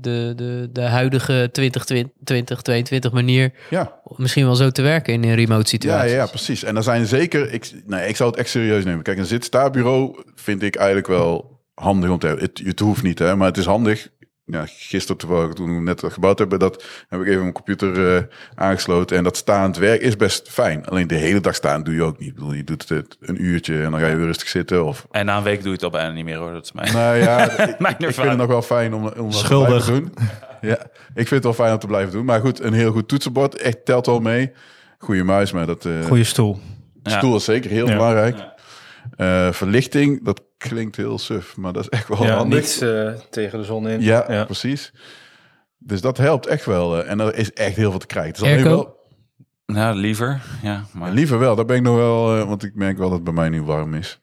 de, 0.00 0.32
de, 0.36 0.68
de 0.72 0.82
huidige 0.82 1.48
2020, 1.52 2.16
2022 2.24 3.12
manier 3.12 3.52
ja. 3.70 4.00
om 4.04 4.16
misschien 4.18 4.44
wel 4.44 4.54
zo 4.54 4.70
te 4.70 4.82
werken 4.82 5.12
in 5.12 5.24
een 5.24 5.34
remote 5.34 5.60
Ja, 5.60 5.66
situatie. 5.66 6.14
ja, 6.14 6.26
precies. 6.26 6.64
En 6.64 6.76
er 6.76 6.82
zijn 6.82 7.06
zeker... 7.06 7.52
Ik, 7.52 7.72
nee, 7.86 8.08
ik 8.08 8.16
zou 8.16 8.30
het 8.30 8.38
echt 8.38 8.48
serieus 8.48 8.84
nemen. 8.84 9.02
Kijk, 9.02 9.18
een 9.18 9.26
zit-sta-bureau 9.26 10.22
vind 10.34 10.62
ik 10.62 10.76
eigenlijk 10.76 11.06
wel 11.06 11.60
handig 11.74 12.10
om 12.10 12.18
te 12.18 12.26
hebben. 12.26 12.44
Het, 12.44 12.62
het 12.64 12.80
hoeft 12.80 13.02
niet, 13.02 13.18
hè, 13.18 13.36
maar 13.36 13.48
het 13.48 13.56
is 13.56 13.64
handig. 13.64 14.08
Ja, 14.46 14.64
gisteren 14.66 15.16
toevallig, 15.16 15.52
toen 15.52 15.74
we 15.76 15.80
net 15.82 16.02
gebouwd 16.06 16.38
hebben, 16.38 16.58
dat 16.58 16.84
heb 17.08 17.20
ik 17.20 17.26
even 17.26 17.40
mijn 17.40 17.52
computer 17.52 18.16
eh, 18.16 18.22
aangesloten. 18.54 19.16
En 19.16 19.24
dat 19.24 19.36
staand 19.36 19.76
werk 19.76 20.00
is 20.00 20.16
best 20.16 20.48
fijn. 20.50 20.86
Alleen 20.86 21.06
de 21.06 21.14
hele 21.14 21.40
dag 21.40 21.54
staan 21.54 21.82
doe 21.82 21.94
je 21.94 22.02
ook 22.02 22.18
niet. 22.18 22.28
Ik 22.28 22.34
bedoel, 22.34 22.52
je 22.52 22.64
doet 22.64 22.88
het 22.88 23.16
een 23.20 23.44
uurtje 23.44 23.82
en 23.82 23.90
dan 23.90 24.00
ga 24.00 24.06
je 24.06 24.16
weer 24.16 24.26
rustig 24.26 24.48
zitten. 24.48 24.84
Of, 24.84 25.06
En 25.10 25.26
na 25.26 25.36
een 25.36 25.42
week 25.42 25.58
doe 25.58 25.66
je 25.66 25.72
het 25.72 25.82
al 25.82 25.90
bijna 25.90 26.10
niet 26.12 26.24
meer 26.24 26.36
hoor. 26.36 26.52
Dat 26.52 26.64
is 26.64 26.72
mijn... 26.72 26.92
nou 26.92 27.16
ja, 27.16 27.50
ik, 27.68 27.78
ik 27.98 28.14
vind 28.14 28.28
het 28.28 28.36
nog 28.36 28.46
wel 28.46 28.62
fijn 28.62 28.94
om, 28.94 29.06
om 29.06 29.30
dat 29.30 29.34
Schuldig. 29.34 29.84
te 29.84 29.90
blijven 29.92 30.12
doen. 30.14 30.28
Ja, 30.70 30.78
ik 31.14 31.28
vind 31.28 31.30
het 31.30 31.44
wel 31.44 31.52
fijn 31.54 31.72
om 31.72 31.78
te 31.78 31.86
blijven 31.86 32.12
doen. 32.12 32.24
Maar 32.24 32.40
goed, 32.40 32.60
een 32.60 32.72
heel 32.72 32.92
goed 32.92 33.08
toetsenbord 33.08 33.54
echt 33.56 33.84
telt 33.84 34.06
wel 34.06 34.20
mee. 34.20 34.52
Goede 34.98 35.22
muis, 35.24 35.52
maar 35.52 35.66
dat... 35.66 35.84
eh, 35.86 36.04
Goeie 36.04 36.24
stoel. 36.24 36.58
Ja. 37.02 37.16
Stoel 37.16 37.36
is 37.36 37.44
zeker 37.44 37.70
heel 37.70 37.86
Ja. 37.88 37.92
belangrijk. 37.96 38.36
Eh, 39.16 39.52
verlichting, 39.52 40.24
dat 40.24 40.42
klinkt 40.58 40.96
heel 40.96 41.18
suf, 41.18 41.56
maar 41.56 41.72
dat 41.72 41.82
is 41.82 41.88
echt 41.88 42.08
wel 42.08 42.24
Ja, 42.24 42.36
handig. 42.36 42.60
niet 42.60 42.82
eh, 42.82 43.12
tegen 43.30 43.58
de 43.58 43.64
zon 43.64 43.88
in. 43.88 44.00
Ja, 44.00 44.44
precies. 44.44 44.92
Dus 45.78 46.00
dat 46.00 46.16
helpt 46.16 46.46
echt 46.46 46.64
wel. 46.64 47.02
eh, 47.02 47.10
en 47.10 47.20
er 47.20 47.34
is 47.34 47.52
echt 47.52 47.76
heel 47.76 47.90
veel 47.90 47.98
te 48.00 48.06
krijgen. 48.06 48.44
Airco? 48.46 48.68
wel, 48.68 48.96
Nou, 49.66 49.96
liever. 49.96 50.40
Ja, 50.62 50.84
maar... 50.92 51.10
liever 51.10 51.38
wel, 51.38 51.56
daar 51.56 51.64
ben 51.64 51.76
ik 51.76 51.82
nog 51.82 51.96
wel, 51.96 52.36
eh, 52.40 52.48
want 52.48 52.62
ik 52.62 52.74
merk 52.74 52.96
wel 52.98 53.06
dat 53.08 53.14
het 53.16 53.24
bij 53.24 53.32
mij 53.34 53.48
nu 53.48 53.62
warm 53.62 53.94
is. 53.94 54.18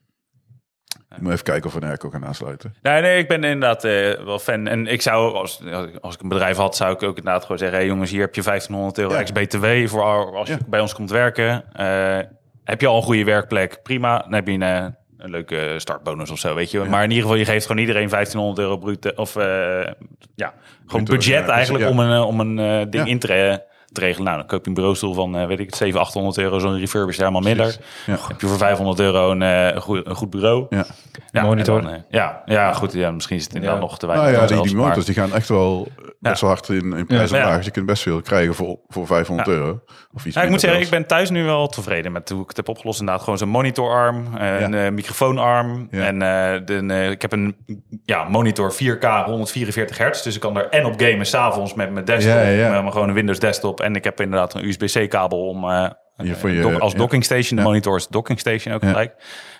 Ik 1.16 1.20
moet 1.20 1.32
even 1.32 1.44
kijken 1.44 1.66
of 1.66 1.74
we 1.74 1.80
een 1.82 1.88
airco 1.88 2.10
gaan 2.10 2.24
aansluiten. 2.26 2.74
Nee, 2.82 3.00
nee, 3.02 3.18
ik 3.18 3.28
ben 3.28 3.44
inderdaad 3.44 3.84
eh, 3.84 4.24
wel 4.24 4.38
fan. 4.38 4.66
En 4.66 4.86
ik 4.86 5.02
zou, 5.02 5.34
als, 5.34 5.62
als 6.00 6.14
ik 6.14 6.20
een 6.22 6.28
bedrijf 6.28 6.56
had, 6.56 6.76
zou 6.76 6.92
ik 6.92 7.02
ook 7.02 7.16
inderdaad 7.16 7.42
gewoon 7.42 7.58
zeggen... 7.58 7.78
Hey 7.78 7.86
jongens, 7.86 8.10
hier 8.10 8.20
heb 8.20 8.34
je 8.34 8.42
1500 8.42 8.98
euro 8.98 9.12
Ja. 9.12 9.18
ex-BTW 9.20 9.66
voor 9.88 10.36
als 10.36 10.48
je 10.48 10.54
Ja. 10.54 10.60
bij 10.68 10.80
ons 10.80 10.94
komt 10.94 11.10
werken. 11.10 11.72
Eh, 11.72 12.18
heb 12.64 12.80
je 12.80 12.86
al 12.86 12.96
een 12.96 13.02
goede 13.02 13.24
werkplek? 13.24 13.82
Prima. 13.82 14.18
Dan 14.18 14.32
heb 14.32 14.46
je 14.46 14.52
een, 14.52 14.62
eh, 14.62 14.86
een 15.18 15.30
leuke 15.30 15.74
startbonus 15.76 16.30
of 16.30 16.38
zo, 16.38 16.54
weet 16.54 16.70
je. 16.70 16.78
Maar 16.78 17.02
in 17.02 17.08
ieder 17.08 17.22
geval, 17.22 17.38
je 17.38 17.44
geeft 17.44 17.66
gewoon 17.66 17.80
iedereen 17.80 18.08
1500 18.08 18.58
euro 18.58 18.76
bruto. 18.76 19.10
Of 19.16 19.36
eh, 19.36 19.92
ja, 20.34 20.54
gewoon 20.86 21.04
budget 21.04 21.48
eigenlijk 21.48 21.88
om 21.88 21.98
een, 21.98 22.12
eh, 22.12 22.26
om 22.26 22.40
een 22.40 22.90
ding 22.90 23.08
in 23.08 23.18
te, 23.18 23.62
te 23.92 24.00
regelen. 24.00 24.24
Nou, 24.24 24.36
dan 24.38 24.46
koop 24.46 24.62
je 24.62 24.68
een 24.68 24.74
bureaustoel 24.74 25.14
van, 25.14 25.36
eh, 25.36 25.46
weet 25.46 25.58
ik 25.58 25.66
het, 25.66 25.76
700, 25.76 26.06
800 26.06 26.38
euro. 26.38 26.58
Zo'n 26.58 26.78
refurbish 26.78 27.16
helemaal 27.16 27.40
minder. 27.40 27.76
Ja. 28.06 28.16
Heb 28.28 28.40
je 28.40 28.46
voor 28.46 28.56
500 28.58 29.00
euro 29.00 29.30
een, 29.30 29.42
eh, 29.42 29.66
een, 29.74 29.80
goed, 29.80 30.06
een 30.06 30.14
goed 30.14 30.30
bureau. 30.30 30.66
Ja. 30.70 30.84
Ja, 31.30 31.42
Monitor. 31.42 31.82
dan, 31.82 31.90
eh, 31.92 31.98
ja, 32.10 32.42
ja, 32.44 32.72
goed. 32.72 32.92
Ja, 32.92 33.10
misschien 33.10 33.36
is 33.36 33.44
het 33.44 33.54
inderdaad 33.54 33.78
Ja. 33.78 33.84
nog 33.84 33.98
te 33.98 34.06
weinig. 34.06 34.28
Nou 34.30 34.40
ja, 34.40 34.46
zelfs, 34.48 34.62
die, 34.62 34.70
die 34.72 34.80
maar- 34.80 34.88
motors 34.88 35.06
die 35.06 35.14
gaan 35.14 35.34
echt 35.34 35.48
wel 35.48 35.88
best 36.20 36.40
wel 36.40 36.50
hard 36.50 36.68
in, 36.68 36.92
in 36.92 37.06
prijs 37.06 37.30
Ja. 37.30 37.36
omlaag. 37.36 37.50
Ja. 37.50 37.56
Dus 37.56 37.64
je 37.64 37.70
kunt 37.70 37.86
best 37.86 38.02
veel 38.02 38.20
krijgen 38.22 38.54
voor, 38.54 38.78
voor 38.88 39.06
500 39.06 39.48
Ja. 39.48 39.54
euro. 39.54 39.80
Of 40.14 40.24
iets 40.26 40.34
Ja, 40.36 40.42
ik 40.42 40.50
moet 40.50 40.60
zeggen, 40.60 40.80
ik 40.80 40.88
ben 40.90 41.06
thuis 41.06 41.30
nu 41.30 41.44
wel 41.44 41.66
tevreden 41.68 42.12
met 42.12 42.28
hoe 42.28 42.42
ik 42.42 42.48
het 42.48 42.56
heb 42.56 42.68
opgelost. 42.68 42.98
Inderdaad, 43.00 43.24
gewoon 43.24 43.38
zo'n 43.38 43.48
monitorarm, 43.48 44.26
een 44.36 44.74
eh, 44.74 44.90
microfoonarm. 44.90 45.88
Ja. 45.90 46.02
En 46.06 46.22
eh, 46.22 46.60
de, 46.66 46.86
eh, 46.94 47.10
ik 47.10 47.22
heb 47.22 47.32
een 47.32 47.56
ja, 48.04 48.24
monitor 48.28 48.72
4K 48.72 49.04
144 49.24 49.98
hertz. 49.98 50.22
Dus 50.22 50.34
ik 50.34 50.40
kan 50.40 50.56
er 50.56 50.68
en 50.68 50.84
op 50.84 50.94
gamen 51.00 51.26
s'avonds 51.26 51.74
met 51.74 51.92
mijn 51.92 52.04
desktop. 52.04 52.34
Ja, 52.34 52.40
ja, 52.42 52.48
ja. 52.48 52.70
Met 52.70 52.80
mijn 52.80 52.92
gewoon 52.92 53.08
een 53.08 53.14
Windows 53.14 53.38
desktop. 53.38 53.80
En 53.82 53.94
ik 53.96 54.04
heb 54.04 54.20
inderdaad 54.20 54.54
een 54.54 54.64
USB-C 54.68 55.08
kabel 55.10 55.48
om... 55.48 55.64
eh, 55.70 55.90
voor 56.16 56.50
je- 56.50 56.60
dock- 56.62 56.78
als 56.80 56.92
ja. 56.92 56.98
docking 56.98 57.24
station. 57.24 57.56
De 57.56 57.62
Ja. 57.62 57.68
monitor 57.68 57.96
is 57.96 58.06
docking 58.08 58.38
station 58.40 58.74
ook 58.74 58.82
gelijk. 58.84 59.14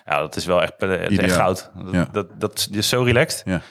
Ja, 0.05 0.19
dat 0.19 0.35
is 0.35 0.45
wel 0.45 0.61
echt, 0.61 0.73
eh, 0.77 1.19
echt 1.19 1.33
goud. 1.33 1.71
Dat, 1.83 1.93
Ja. 1.93 2.07
dat, 2.11 2.39
dat 2.39 2.67
is 2.71 2.89
zo 2.89 3.01
relaxed. 3.03 3.41
Ja, 3.45 3.61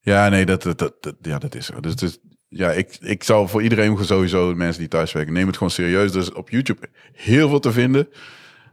ja 0.00 0.28
nee, 0.28 0.46
dat, 0.46 0.62
dat, 0.62 0.78
dat, 0.78 0.94
dat- 1.02 1.16
ja, 1.20 1.38
dat 1.38 1.54
is 1.54 1.66
zo. 1.66 1.80
Dus 1.80 1.90
het 1.90 2.02
is, 2.02 2.18
ja, 2.48 2.70
ik, 2.72 2.96
ik 3.00 3.22
zou 3.24 3.48
voor 3.48 3.62
iedereen 3.62 4.04
sowieso, 4.04 4.54
mensen 4.54 4.80
die 4.80 4.88
thuiswerken, 4.88 5.32
neem 5.32 5.46
het 5.46 5.56
gewoon 5.56 5.72
serieus. 5.72 6.12
Er 6.14 6.20
is 6.20 6.32
op 6.32 6.50
YouTube 6.50 6.88
heel 7.12 7.48
veel 7.48 7.60
te 7.60 7.72
vinden. 7.72 8.08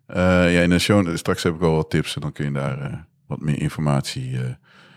Eh, 0.08 0.54
ja, 0.54 0.62
in 0.62 0.70
de 0.70 0.80
show, 0.80 1.18
straks 1.18 1.44
heb 1.44 1.54
ik 1.54 1.60
wel 1.60 1.76
wat 1.76 1.90
tips 1.90 2.16
en 2.16 2.22
dan 2.22 2.32
kun 2.32 2.46
je 2.46 2.52
daar 2.52 3.08
wat 3.28 3.40
meer 3.42 3.60
informatie... 3.62 4.38
eh. 4.38 4.44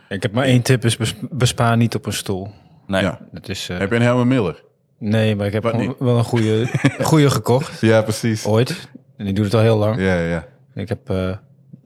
Ik 0.08 0.22
heb 0.22 0.32
maar 0.32 0.44
één 0.44 0.62
tip, 0.62 0.84
is 0.84 0.96
bes- 0.96 1.14
bespaar 1.30 1.76
niet 1.76 1.94
op 1.94 2.06
een 2.06 2.12
stoel. 2.12 2.50
Nee. 2.86 3.02
Ja. 3.02 3.20
Dat 3.32 3.48
is, 3.48 3.68
eh, 3.68 3.78
Heb 3.78 3.90
je 3.90 3.96
een 3.96 4.02
Herman 4.02 4.28
Miller? 4.28 4.64
Nee, 4.98 5.36
maar 5.36 5.46
ik 5.46 5.52
heb 5.52 5.62
Wat 5.62 5.72
gewoon 5.72 5.86
niet? 5.88 5.96
wel 5.98 6.18
een 6.18 6.24
goede, 6.24 6.60
een 6.98 7.04
goede 7.04 7.30
gekocht. 7.30 7.80
Ja, 7.80 8.02
precies. 8.02 8.46
Ooit. 8.46 8.88
En 9.16 9.24
die 9.24 9.34
doet 9.34 9.44
het 9.44 9.54
al 9.54 9.60
heel 9.60 9.76
lang. 9.76 9.96
Ja, 10.00 10.20
ja, 10.20 10.46
Ik 10.74 10.88
heb 10.88 11.10
eh, 11.10 11.36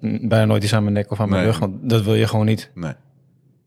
bijna 0.00 0.44
nooit 0.44 0.62
iets 0.64 0.74
aan 0.74 0.82
mijn 0.82 0.94
nek 0.94 1.10
of 1.10 1.20
aan 1.20 1.28
mijn 1.28 1.42
Nee. 1.42 1.50
rug. 1.50 1.60
Want 1.60 1.74
dat 1.90 2.02
wil 2.02 2.14
je 2.14 2.26
gewoon 2.28 2.46
niet. 2.46 2.70
nee. 2.74 2.92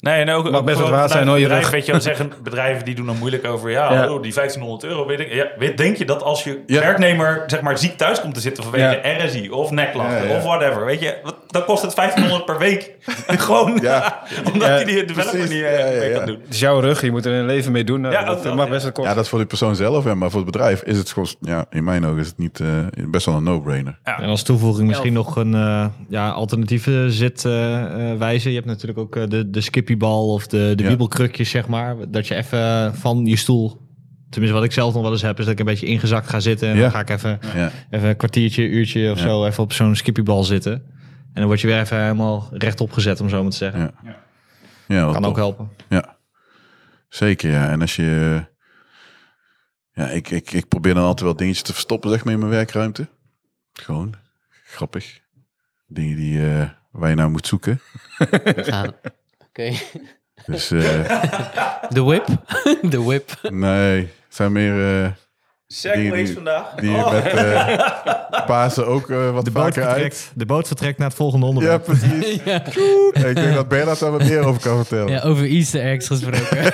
Nee, 0.03 0.21
en 0.21 0.29
ook, 0.29 0.65
best 0.65 0.79
wel 0.79 0.89
waard 0.89 1.11
zijn, 1.11 1.27
hoor, 1.27 1.35
je 1.37 1.41
bedrijf, 1.43 1.61
rug. 1.63 1.71
Weet 1.71 1.85
je, 1.85 1.99
zeggen 1.99 2.31
bedrijven 2.43 2.85
die 2.85 2.95
doen 2.95 3.05
dan 3.05 3.17
moeilijk 3.17 3.45
over, 3.47 3.69
ja, 3.69 3.93
Ja. 3.93 4.01
oh, 4.13 4.21
die 4.21 4.33
1500 4.33 4.83
euro, 4.83 5.05
weet 5.07 5.19
ik. 5.19 5.33
Ja, 5.33 5.47
weet, 5.57 5.77
denk 5.77 5.97
je 5.97 6.05
dat 6.05 6.23
als 6.23 6.43
je 6.43 6.59
Ja. 6.65 6.79
werknemer, 6.79 7.43
zeg 7.47 7.61
maar, 7.61 7.77
ziek 7.77 7.97
thuis 7.97 8.21
komt 8.21 8.33
te 8.33 8.39
zitten 8.39 8.63
vanwege 8.63 8.99
Ja. 9.03 9.25
RSI 9.25 9.49
of 9.49 9.71
nekklachten 9.71 10.23
Ja, 10.23 10.29
ja. 10.29 10.37
of 10.37 10.43
whatever, 10.43 10.85
weet 10.85 10.99
je, 10.99 11.15
wat- 11.23 11.37
dan 11.47 11.65
kost 11.65 11.81
het 11.81 11.95
1500 11.95 12.45
per 12.45 12.57
week. 12.57 12.91
Gewoon, 13.27 13.79
Ja. 13.81 14.21
omdat 14.53 14.67
Ja, 14.67 14.77
je 14.77 14.85
die 14.85 15.05
developer 15.05 15.31
precies. 15.31 15.49
niet 15.49 15.63
eh, 15.63 15.79
Ja, 15.79 15.85
ja, 15.85 15.99
mee 15.99 16.09
ja. 16.09 16.17
kan 16.17 16.25
doen. 16.25 16.39
Het 16.43 16.53
is 16.53 16.59
jouw 16.59 16.79
rug, 16.79 17.01
je 17.01 17.11
moet 17.11 17.25
er 17.25 17.33
een 17.33 17.45
leven 17.45 17.71
mee 17.71 17.83
doen. 17.83 18.01
Nou, 18.01 18.13
Ja, 18.13 18.23
dat, 18.23 18.37
ook 18.37 18.43
dat, 18.43 18.55
mag 18.55 18.65
ja. 18.65 18.71
best 18.71 18.83
wel 18.83 18.91
kosten. 18.91 19.09
Ja, 19.09 19.15
dat 19.15 19.23
is 19.23 19.29
voor 19.29 19.39
die 19.39 19.47
persoon 19.47 19.75
zelf, 19.75 20.03
hè, 20.03 20.15
maar 20.15 20.29
voor 20.29 20.41
het 20.41 20.51
bedrijf 20.51 20.81
is 20.81 20.97
het 20.97 21.11
gewoon, 21.11 21.29
ja, 21.39 21.65
in 21.69 21.83
mijn 21.83 22.05
ogen 22.05 22.19
is 22.19 22.27
het 22.27 22.37
niet, 22.37 22.59
eh, 22.59 22.67
best 23.07 23.25
wel 23.25 23.35
een 23.35 23.43
no-brainer. 23.43 23.99
En 24.03 24.23
als 24.29 24.43
toevoeging 24.43 24.87
misschien 24.87 25.13
nog 25.13 25.35
een 25.35 25.53
eh, 25.53 25.85
ja, 26.07 26.29
alternatieve 26.29 27.05
zitwijze. 27.11 28.49
je 28.49 28.55
hebt 28.55 28.67
natuurlijk 28.67 28.99
ook 28.99 29.15
eh, 29.15 29.23
de, 29.27 29.49
de 29.49 29.61
skippybal 29.93 30.33
of 30.33 30.47
de, 30.47 30.73
de 30.75 30.83
Ja. 30.83 30.89
wiebelkrukjes, 30.89 31.49
zeg 31.49 31.67
maar. 31.67 31.95
Dat 32.11 32.27
je 32.27 32.35
even 32.35 32.95
van 32.95 33.25
je 33.25 33.35
stoel... 33.35 33.81
Tenminste, 34.29 34.57
wat 34.59 34.67
ik 34.67 34.73
zelf 34.73 34.93
nog 34.93 35.01
wel 35.03 35.11
eens 35.11 35.21
heb, 35.21 35.39
is 35.39 35.43
dat 35.45 35.53
ik 35.53 35.59
een 35.59 35.65
beetje 35.65 35.85
ingezakt 35.85 36.27
ga 36.29 36.39
zitten. 36.39 36.69
En 36.69 36.75
Ja. 36.75 36.81
dan 36.81 36.91
ga 36.91 36.99
ik 36.99 37.09
even, 37.09 37.39
Ja. 37.55 37.71
even 37.89 38.09
een 38.09 38.15
kwartiertje, 38.17 38.63
uurtje 38.67 39.11
of 39.11 39.17
Ja. 39.17 39.23
zo 39.23 39.45
even 39.45 39.63
op 39.63 39.73
zo'n 39.73 39.95
skippybal 39.95 40.43
zitten. 40.43 40.73
En 40.73 41.31
dan 41.33 41.45
word 41.45 41.61
je 41.61 41.67
weer 41.67 41.79
even 41.79 42.01
helemaal 42.01 42.49
rechtop 42.51 42.91
gezet, 42.91 43.21
om 43.21 43.29
zo 43.29 43.41
maar 43.41 43.51
te 43.51 43.57
zeggen. 43.57 43.93
Ja. 44.87 45.11
Kan 45.11 45.25
ook 45.25 45.35
helpen. 45.35 45.69
Ja, 45.89 46.17
zeker 47.09 47.51
ja. 47.51 47.69
En 47.69 47.81
als 47.81 47.95
je... 47.95 48.43
Ja, 49.93 50.09
ik, 50.09 50.29
ik, 50.29 50.51
ik 50.51 50.67
probeer 50.67 50.93
dan 50.93 51.03
altijd 51.03 51.21
wel 51.21 51.35
dingetjes 51.35 51.63
te 51.63 51.73
verstoppen, 51.73 52.09
zeg 52.09 52.23
maar, 52.23 52.33
in 52.33 52.39
mijn 52.39 52.51
werkruimte. 52.51 53.07
Gewoon 53.73 54.13
grappig. 54.65 55.19
Dingen 55.87 56.15
die, 56.15 56.49
eh, 56.49 56.69
waar 56.91 57.09
je 57.09 57.15
nou 57.15 57.29
moet 57.29 57.47
zoeken. 57.47 57.79
Oké. 59.53 59.71
Dus 60.45 60.71
eh, 60.71 60.79
De 61.89 62.03
whip. 62.03 62.25
De 62.93 63.03
whip. 63.03 63.31
nee, 63.49 63.97
het 63.99 64.09
zijn 64.29 64.51
meer... 64.51 65.03
eh, 65.03 65.11
Segways 65.67 66.31
vandaag. 66.31 66.73
die 66.75 66.91
met 66.91 67.25
eh 67.25 68.45
Pasen 68.45 68.87
ook 68.87 69.09
eh, 69.09 69.31
wat 69.31 69.45
De 69.45 69.51
boot, 69.51 69.63
vaker 69.63 69.83
uit. 69.83 69.91
vertrekt, 69.93 70.31
de 70.35 70.45
boot 70.45 70.67
vertrekt 70.67 70.97
naar 70.97 71.07
het 71.07 71.17
volgende 71.17 71.45
Ja, 71.45 71.51
onderwerp. 71.51 71.83
precies. 71.83 72.39
Ja. 72.45 72.61
Ja, 73.13 73.25
ik 73.27 73.35
denk 73.35 73.53
dat 73.53 73.67
Bernard 73.67 73.99
daar 73.99 74.11
wat 74.11 74.23
meer 74.23 74.39
over 74.45 74.61
kan 74.61 74.77
vertellen. 74.77 75.07
ja, 75.11 75.21
over 75.21 75.45
Easter 75.45 75.81
eggs 75.81 76.07
gesproken. 76.07 76.73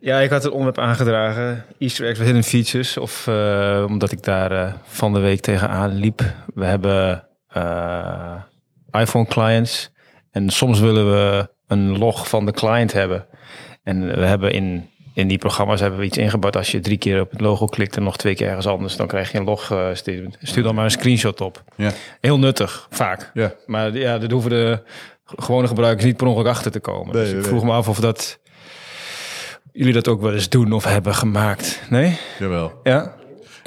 Ja, 0.00 0.18
ik 0.18 0.30
had 0.30 0.42
het 0.42 0.52
onderwerp 0.52 0.78
aangedragen. 0.88 1.64
Easter 1.78 2.06
eggs, 2.06 2.18
hidden 2.18 2.44
features. 2.44 2.96
Of 2.96 3.26
eh, 3.26 3.84
omdat 3.88 4.12
ik 4.12 4.22
daar 4.22 4.74
van 4.84 5.12
de 5.12 5.18
week 5.20 5.40
tegenaan 5.40 5.92
liep. 5.94 6.22
We 6.54 6.64
hebben 6.64 7.24
eh, 7.48 8.34
iPhone 9.00 9.26
clients. 9.26 9.90
En 10.30 10.50
soms 10.50 10.80
willen 10.80 11.10
we 11.10 11.48
een 11.66 11.98
log 11.98 12.28
van 12.28 12.46
de 12.46 12.52
client 12.52 12.92
hebben. 12.92 13.26
En 13.82 14.18
we 14.18 14.26
hebben 14.26 14.52
in, 14.52 14.90
in 15.14 15.28
die 15.28 15.38
programma's 15.38 15.80
hebben 15.80 15.98
we 15.98 16.04
iets 16.04 16.18
ingebouwd. 16.18 16.56
Als 16.56 16.70
je 16.70 16.80
drie 16.80 16.98
keer 16.98 17.20
op 17.20 17.30
het 17.30 17.40
logo 17.40 17.66
klikt 17.66 17.96
en 17.96 18.02
nog 18.02 18.16
twee 18.16 18.34
keer 18.34 18.48
ergens 18.48 18.66
anders, 18.66 18.96
dan 18.96 19.06
krijg 19.06 19.32
je 19.32 19.38
een 19.38 19.44
log. 19.44 19.70
eh, 19.70 19.86
stuur, 19.92 20.28
stuur 20.42 20.62
dan 20.62 20.74
maar 20.74 20.84
een 20.84 20.90
screenshot 20.90 21.40
op. 21.40 21.62
Ja. 21.74 21.90
Heel 22.20 22.38
nuttig, 22.38 22.86
vaak. 22.90 23.30
Ja. 23.34 23.52
Maar 23.66 23.96
ja, 23.96 24.18
daar 24.18 24.30
hoeven 24.30 24.50
de 24.50 24.82
gewone 25.24 25.66
gebruikers 25.66 26.04
niet 26.04 26.16
per 26.16 26.26
ongeluk 26.26 26.46
achter 26.46 26.70
te 26.70 26.80
komen. 26.80 27.14
Nee, 27.14 27.22
dus 27.22 27.32
ik 27.32 27.38
nee. 27.38 27.44
vroeg 27.46 27.64
me 27.64 27.72
af 27.72 27.88
of 27.88 28.00
dat 28.00 28.38
jullie 29.72 29.92
dat 29.92 30.08
ook 30.08 30.20
wel 30.20 30.32
eens 30.34 30.48
doen 30.48 30.72
of 30.72 30.84
hebben 30.84 31.14
gemaakt. 31.14 31.82
Nee? 31.90 32.18
Jawel. 32.38 32.80
Ja? 32.82 33.14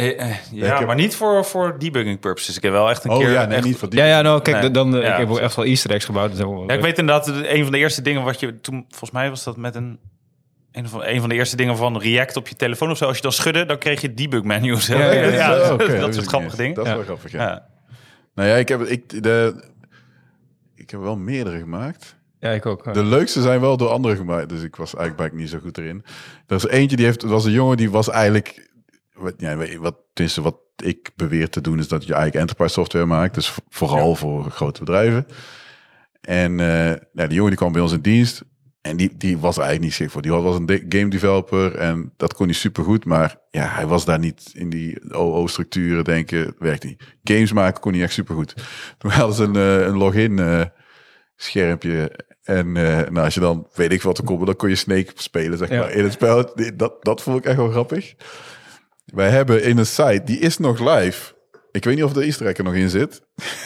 Eh, 0.02 0.30
eh, 0.30 0.36
ja, 0.52 0.78
heb- 0.78 0.88
maar 0.88 0.96
niet 0.96 1.16
voor, 1.16 1.46
voor 1.46 1.80
debugging 1.80 2.20
purposes. 2.20 2.56
Ik 2.58 2.64
heb 2.64 2.72
wel 2.72 2.90
echt 2.90 3.04
een 3.04 3.12
Oh 3.12 3.18
keer... 3.18 3.32
ja, 3.32 3.46
nee, 3.46 3.56
echt- 3.58 3.66
niet 3.66 3.78
voor. 3.78 3.88
Ja, 3.96 4.06
ja, 4.06 4.22
nou 4.22 4.42
kijk, 4.42 4.62
Nee. 4.62 4.72
dan, 4.72 4.96
eh, 4.96 5.02
Ja, 5.04 5.12
ik 5.14 5.20
heb 5.20 5.30
ook 5.30 5.40
echt 5.40 5.56
wel 5.56 5.66
easter 5.66 5.92
eggs 5.92 6.06
gebouwd. 6.06 6.30
Dat 6.38 6.40
is 6.40 6.46
Ja, 6.56 6.62
ik 6.64 6.68
leuk. 6.70 6.82
weet 6.82 6.98
inderdaad, 6.98 7.26
de- 7.26 7.54
een 7.56 7.64
van 7.64 7.72
de 7.72 7.78
eerste 7.78 8.02
dingen 8.02 8.24
wat 8.24 8.40
je 8.40 8.60
toen, 8.62 8.86
volgens 8.90 9.12
mij 9.12 9.30
was 9.30 9.44
dat 9.44 9.58
met 9.58 9.76
een, 9.76 10.00
een 10.72 10.88
van, 10.90 11.04
een 11.06 11.20
van 11.20 11.30
de 11.30 11.36
eerste 11.36 11.56
dingen 11.56 11.78
van 11.78 11.98
React 12.00 12.36
op 12.38 12.48
je 12.48 12.56
telefoon 12.56 12.92
of 12.92 12.98
zo. 12.98 13.06
Als 13.06 13.16
je 13.16 13.22
dan 13.22 13.32
schudde, 13.32 13.66
dan 13.66 13.78
kreeg 13.78 14.02
je 14.02 14.14
debug 14.14 14.44
menus. 14.44 14.88
Ja, 14.88 15.12
ja, 15.12 15.56
dat, 15.56 15.72
oké, 15.74 15.86
dat 15.98 16.06
wist 16.06 16.14
soort 16.14 16.28
grappige 16.28 16.56
dingen. 16.58 16.74
Dat 16.76 16.84
is 16.86 16.90
Ja. 16.92 16.96
wel 16.98 17.06
grappig, 17.06 17.32
ja. 17.32 17.42
Ja. 17.42 17.66
Nou 18.36 18.50
ja, 18.50 18.56
ik 18.56 18.68
heb, 18.68 18.82
ik, 18.82 19.24
de, 19.24 19.64
ik 20.76 20.90
heb 20.90 21.00
wel 21.02 21.18
meerdere 21.18 21.60
gemaakt. 21.60 22.16
Ja, 22.40 22.50
ik 22.50 22.66
ook. 22.66 22.94
De 22.94 23.04
leukste 23.04 23.42
zijn 23.42 23.60
wel 23.62 23.78
door 23.78 23.90
anderen 23.90 24.18
gemaakt. 24.18 24.50
Dus 24.50 24.64
ik 24.64 24.76
was 24.76 24.96
eigenlijk 24.96 25.34
niet 25.34 25.50
zo 25.50 25.60
goed 25.60 25.78
erin. 25.78 26.02
Er 26.06 26.44
was 26.48 26.68
eentje 26.68 26.96
die 26.96 27.06
heeft, 27.06 27.22
er 27.24 27.30
was 27.30 27.46
een 27.46 27.52
jongen 27.52 27.78
die 27.78 27.92
was 27.92 28.10
eigenlijk, 28.10 28.70
wat, 29.22 29.34
ja, 29.38 29.78
wat, 29.78 29.96
tenminste 30.14 30.42
wat 30.42 30.58
ik 30.84 31.12
beweer 31.16 31.50
te 31.50 31.62
doen 31.62 31.80
is 31.80 31.88
dat 31.88 32.02
je 32.06 32.14
eigenlijk 32.14 32.42
enterprise 32.42 32.74
software 32.74 33.06
maakt. 33.06 33.34
Dus 33.36 33.50
vo- 33.50 33.62
vooral 33.70 34.16
voor 34.16 34.52
grote 34.52 34.80
bedrijven. 34.80 35.26
En 36.22 36.60
eh 36.60 36.96
nou, 37.14 37.28
die 37.28 37.34
jongen 37.34 37.48
die 37.50 37.58
kwam 37.58 37.72
bij 37.72 37.82
ons 37.82 37.92
in 37.92 38.02
dienst. 38.02 38.42
En 38.82 38.98
die, 38.98 39.18
die 39.18 39.38
was 39.38 39.58
eigenlijk 39.58 39.80
niet 39.82 39.90
geschikt 39.90 40.12
voor. 40.12 40.22
Die 40.22 40.32
was 40.32 40.56
een 40.56 40.66
de- 40.66 40.86
game 40.90 41.08
developer 41.10 41.76
en 41.76 42.14
dat 42.18 42.34
kon 42.34 42.46
hij 42.46 42.56
supergoed. 42.56 43.06
Maar 43.06 43.36
ja, 43.50 43.66
hij 43.68 43.86
was 43.88 44.06
daar 44.06 44.20
niet 44.20 44.52
in 44.54 44.70
die 44.70 45.14
OO-structuren 45.14 46.04
denken. 46.04 46.56
Werkte 46.60 46.88
niet. 46.88 47.04
Games 47.24 47.54
maken 47.54 47.82
kon 47.82 47.94
hij 47.94 48.02
echt 48.02 48.14
supergoed. 48.14 48.54
Toen 48.98 49.12
hadden 49.12 49.36
ze 49.36 49.44
een, 49.44 49.56
eh, 49.56 49.86
een 49.88 49.98
login 49.98 50.40
eh, 50.40 50.62
schermpje. 51.36 52.12
En 52.44 52.72
nou, 52.72 53.18
als 53.20 53.34
je 53.34 53.40
dan, 53.40 53.68
weet 53.74 53.92
ik 53.92 54.02
wat 54.02 54.18
er 54.18 54.24
komt, 54.24 54.46
dan 54.46 54.56
kon 54.56 54.70
je 54.70 54.76
Snake 54.76 55.12
spelen, 55.16 55.58
zeg 55.58 55.70
Ja. 55.70 55.80
maar, 55.80 55.92
in 55.92 56.04
het 56.04 56.14
spel. 56.14 56.54
Dat, 56.76 57.04
dat 57.04 57.22
vond 57.22 57.38
ik 57.38 57.46
echt 57.46 57.58
wel 57.58 57.70
grappig. 57.70 58.14
Wij 59.12 59.30
hebben 59.30 59.64
in 59.64 59.78
een 59.78 59.86
site, 59.86 60.22
die 60.26 60.40
is 60.40 60.58
nog 60.58 60.80
live. 60.80 61.34
Ik 61.72 61.84
weet 61.84 61.96
niet 61.96 62.04
of 62.04 62.14
de 62.14 62.24
easter 62.24 62.46
egg 62.46 62.58
er 62.58 62.64
nog 62.64 62.74
in 62.74 62.90
zit. 62.90 63.22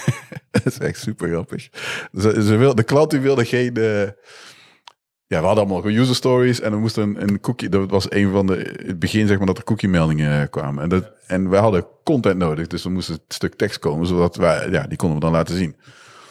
dat 0.51 0.65
is 0.65 0.77
echt 0.77 0.99
super 0.99 1.29
grappig. 1.29 1.69
Ze, 2.19 2.55
wil, 2.55 2.75
de 2.75 2.83
klant 2.83 3.11
die 3.11 3.19
wilde 3.19 3.45
geen... 3.45 3.75
eh, 3.75 4.09
ja, 5.27 5.39
we 5.39 5.45
hadden 5.45 5.65
allemaal 5.65 5.91
user 5.91 6.15
stories 6.15 6.59
en 6.59 6.71
we 6.71 6.77
moesten 6.77 7.21
een, 7.21 7.39
cookie... 7.39 7.69
Dat 7.69 7.89
was 7.89 8.11
een 8.11 8.31
van 8.31 8.47
de... 8.47 8.75
Het 8.85 8.99
begin, 8.99 9.27
zeg 9.27 9.37
maar, 9.37 9.47
dat 9.47 9.57
er 9.57 9.63
cookie 9.63 9.89
meldingen 9.89 10.41
eh, 10.41 10.49
kwamen. 10.49 10.83
En, 10.83 10.89
dat, 10.89 11.11
en 11.27 11.49
wij 11.49 11.59
hadden 11.59 11.87
content 12.03 12.37
nodig, 12.37 12.67
dus 12.67 12.85
er 12.85 12.91
moest 12.91 13.09
een 13.09 13.19
stuk 13.27 13.55
tekst 13.55 13.79
komen, 13.79 14.07
zodat 14.07 14.35
wij... 14.35 14.69
Ja, 14.69 14.87
die 14.87 14.97
konden 14.97 15.17
we 15.17 15.23
dan 15.23 15.33
laten 15.33 15.55
zien. 15.55 15.75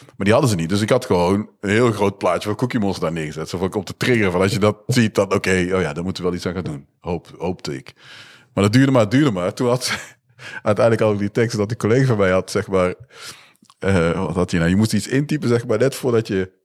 Maar 0.05 0.25
die 0.25 0.31
hadden 0.31 0.51
ze 0.51 0.55
niet. 0.55 0.69
Dus 0.69 0.81
ik 0.81 0.89
had 0.89 1.05
gewoon 1.05 1.49
een 1.59 1.69
heel 1.69 1.91
groot 1.91 2.17
plaatje 2.17 2.47
van 2.47 2.57
Cookie 2.57 2.79
Monster 2.79 3.03
daar 3.03 3.11
neergezet. 3.11 3.49
Zo 3.49 3.57
van 3.57 3.73
op 3.73 3.85
de 3.85 3.97
trigger 3.97 4.31
van 4.31 4.41
als 4.41 4.51
je 4.51 4.59
dat 4.59 4.77
ziet, 4.87 5.15
dan 5.15 5.33
oké, 5.33 5.69
oh 5.73 5.81
ja, 5.81 5.93
dan 5.93 6.03
moeten 6.03 6.23
we 6.23 6.29
wel 6.29 6.37
iets 6.37 6.47
aan 6.47 6.53
gaan 6.53 6.63
doen. 6.63 6.87
Hoop, 6.99 7.27
hoopte 7.37 7.75
ik. 7.75 7.93
Maar 8.55 8.63
dat 8.63 8.73
duurde 8.73 8.91
maar, 8.91 9.09
duurde 9.09 9.31
maar. 9.31 9.53
Toen 9.53 9.67
had 9.67 9.83
ze 9.83 9.97
uiteindelijk 10.63 11.05
al 11.05 11.17
die 11.17 11.31
teksten 11.31 11.59
dat 11.59 11.69
die 11.69 11.77
collega 11.77 12.05
van 12.05 12.17
mij 12.17 12.31
had, 12.31 12.51
zeg 12.51 12.67
maar. 12.67 12.95
eh, 13.79 14.25
wat 14.25 14.35
had 14.35 14.51
hij 14.51 14.59
nou? 14.59 14.71
Je 14.71 14.77
moest 14.77 14.93
iets 14.93 15.07
intypen, 15.07 15.49
zeg 15.49 15.67
maar, 15.67 15.77
net 15.77 15.95
voordat 15.95 16.27
je 16.27 16.63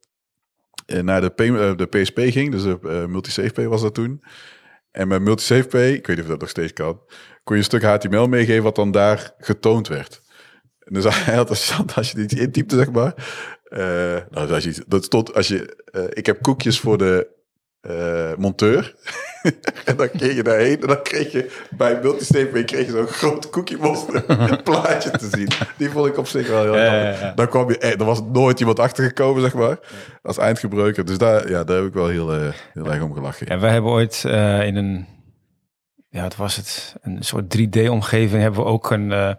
eh, 0.91 1.03
naar 1.03 1.21
de, 1.21 1.33
eh, 1.35 1.77
de 1.77 1.87
PSP 1.87 2.19
ging. 2.19 2.51
Dus 2.51 2.62
de 2.62 2.79
eh, 2.83 3.05
Multisave 3.07 3.53
Pay 3.53 3.69
was 3.69 3.83
dat 3.83 3.95
toen. 3.95 4.23
En 4.91 5.09
met 5.09 5.23
Multisave 5.23 5.69
Pay, 5.69 5.93
ik 5.93 6.07
weet 6.07 6.17
niet 6.17 6.25
of 6.25 6.31
dat 6.31 6.41
nog 6.41 6.49
steeds 6.49 6.73
kan, 6.73 7.01
kon 7.45 7.57
je 7.57 7.62
een 7.62 7.65
stuk 7.65 7.83
HTML 7.83 8.27
meegeven 8.27 8.62
wat 8.62 8.77
dan 8.77 8.91
daar 8.91 9.35
getoond 9.39 9.89
werd. 9.89 10.23
En 10.79 10.95
dus 10.95 11.05
hij 11.25 11.35
had 11.35 11.49
als 11.49 11.81
als 11.95 12.11
je 12.11 12.23
iets 12.23 12.35
intypte, 12.35 12.77
zeg 12.77 12.91
maar. 12.91 13.15
nou, 14.31 14.53
als 14.53 14.65
je, 14.65 14.85
dat 14.87 15.05
stond 15.05 15.35
als 15.35 15.49
je. 15.49 15.83
ik 16.12 16.27
heb 16.27 16.43
koekjes 16.43 16.81
voor 16.81 16.99
de 16.99 17.40
eh, 17.81 18.35
monteur. 18.36 18.94
en 19.85 19.97
dan 19.97 20.11
kreeg 20.11 20.35
je 20.35 20.43
daarheen 20.43 20.81
en 20.81 20.86
dan 20.86 21.02
kreeg 21.02 21.32
je 21.32 21.51
bij 21.77 22.01
Multistape 22.02 22.65
kreeg 22.65 22.86
je 22.86 22.93
zo'n 22.93 23.07
groot 23.07 23.51
cookie 23.51 23.77
monster 23.77 24.23
plaatje 24.62 25.11
te 25.11 25.28
zien. 25.31 25.48
Die 25.77 25.90
vond 25.90 26.07
ik 26.07 26.19
op 26.19 26.27
zich 26.27 26.48
wel 26.48 26.62
heel 26.62 26.77
Ja, 26.77 26.86
grappig. 26.89 27.20
ja, 27.20 27.27
ja. 27.27 27.32
Daar 27.35 27.48
kwam 27.48 27.69
je, 27.69 27.78
eh, 27.78 27.90
er 28.01 28.05
was 28.05 28.23
nooit 28.32 28.61
iemand 28.61 28.78
achter 28.78 29.05
gekomen, 29.05 29.43
zeg 29.43 29.55
maar. 29.55 29.78
Als 30.23 30.39
eindgebruiker. 30.39 31.05
Dus 31.05 31.19
daar, 31.19 31.51
ja, 31.51 31.65
daar 31.65 31.77
heb 31.77 31.86
ik 31.86 31.93
wel 31.94 32.09
heel, 32.09 32.31
heel 32.73 32.86
erg 32.86 33.02
om 33.02 33.15
gelachen. 33.15 33.47
En 33.47 33.61
wij 33.61 33.73
hebben 33.73 33.90
ooit 33.90 34.23
in 34.65 34.77
een, 34.77 35.07
ja, 36.09 36.23
wat 36.23 36.36
was 36.36 36.57
het? 36.57 36.94
Een 37.02 37.23
soort 37.23 37.59
3D-omgeving 37.59 38.43
hebben 38.43 38.61
we 38.61 38.66
ook 38.66 38.90
een 38.90 39.36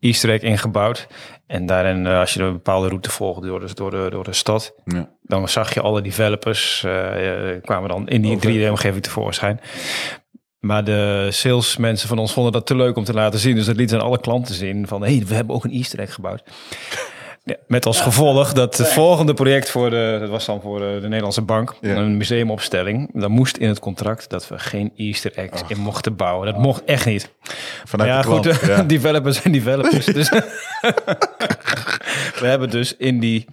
Easter 0.00 0.30
egg 0.30 0.42
ingebouwd. 0.42 1.06
En 1.46 1.66
daarin, 1.66 2.06
als 2.06 2.34
je 2.34 2.42
een 2.42 2.52
bepaalde 2.52 2.88
route 2.88 3.10
volgde 3.10 3.46
door 3.46 3.60
de, 3.60 3.74
door 3.74 3.90
de, 3.90 4.06
door 4.10 4.24
de 4.24 4.32
stad, 4.32 4.74
Ja. 4.84 5.16
Dan 5.28 5.48
zag 5.48 5.74
je 5.74 5.80
alle 5.80 6.02
developers 6.02 6.84
eh, 6.84 7.50
eh, 7.50 7.62
kwamen 7.62 7.88
dan 7.88 8.08
in 8.08 8.22
die 8.22 8.36
3D-omgeving 8.36 9.02
tevoorschijn. 9.02 9.60
Maar 10.58 10.84
de 10.84 11.28
salesmensen 11.30 12.08
van 12.08 12.18
ons 12.18 12.32
vonden 12.32 12.52
dat 12.52 12.66
te 12.66 12.76
leuk 12.76 12.96
om 12.96 13.04
te 13.04 13.12
laten 13.12 13.38
zien. 13.38 13.54
Dus 13.54 13.66
dat 13.66 13.76
liet 13.76 13.92
aan 13.94 14.00
alle 14.00 14.20
klanten 14.20 14.54
zien 14.54 14.86
van, 14.86 15.02
hé, 15.02 15.16
hey, 15.16 15.26
we 15.26 15.34
hebben 15.34 15.54
ook 15.54 15.64
een 15.64 15.72
Easter 15.72 15.98
egg 15.98 16.14
gebouwd. 16.14 16.42
Ja, 17.44 17.56
met 17.66 17.86
als 17.86 18.00
gevolg 18.00 18.52
dat 18.52 18.76
het 18.76 18.88
volgende 18.88 19.34
project 19.34 19.70
voor 19.70 19.90
de, 19.90 20.16
dat 20.20 20.28
was 20.28 20.44
dan 20.44 20.60
voor 20.60 20.78
de, 20.78 20.98
de 21.00 21.06
Nederlandse 21.06 21.42
bank, 21.42 21.74
Ja. 21.80 21.96
een 21.96 22.16
museumopstelling. 22.16 23.10
Dan 23.12 23.30
moest 23.30 23.56
in 23.56 23.68
het 23.68 23.78
contract 23.78 24.30
dat 24.30 24.48
we 24.48 24.58
geen 24.58 24.92
Easter 24.96 25.32
eggs 25.34 25.62
in 25.68 25.78
mochten 25.78 26.16
bouwen. 26.16 26.46
Dat 26.46 26.58
mocht 26.58 26.84
echt 26.84 27.06
niet. 27.06 27.30
Vanuit 27.84 28.10
ja, 28.10 28.20
de 28.20 28.26
klant. 28.26 28.46
goed, 28.46 28.68
ja. 28.76 28.82
developers 28.82 29.42
en 29.42 29.52
developers. 29.52 30.06
dus 30.06 30.28
we 32.40 32.46
hebben 32.46 32.70
dus 32.70 32.96
in 32.96 33.20
die 33.20 33.46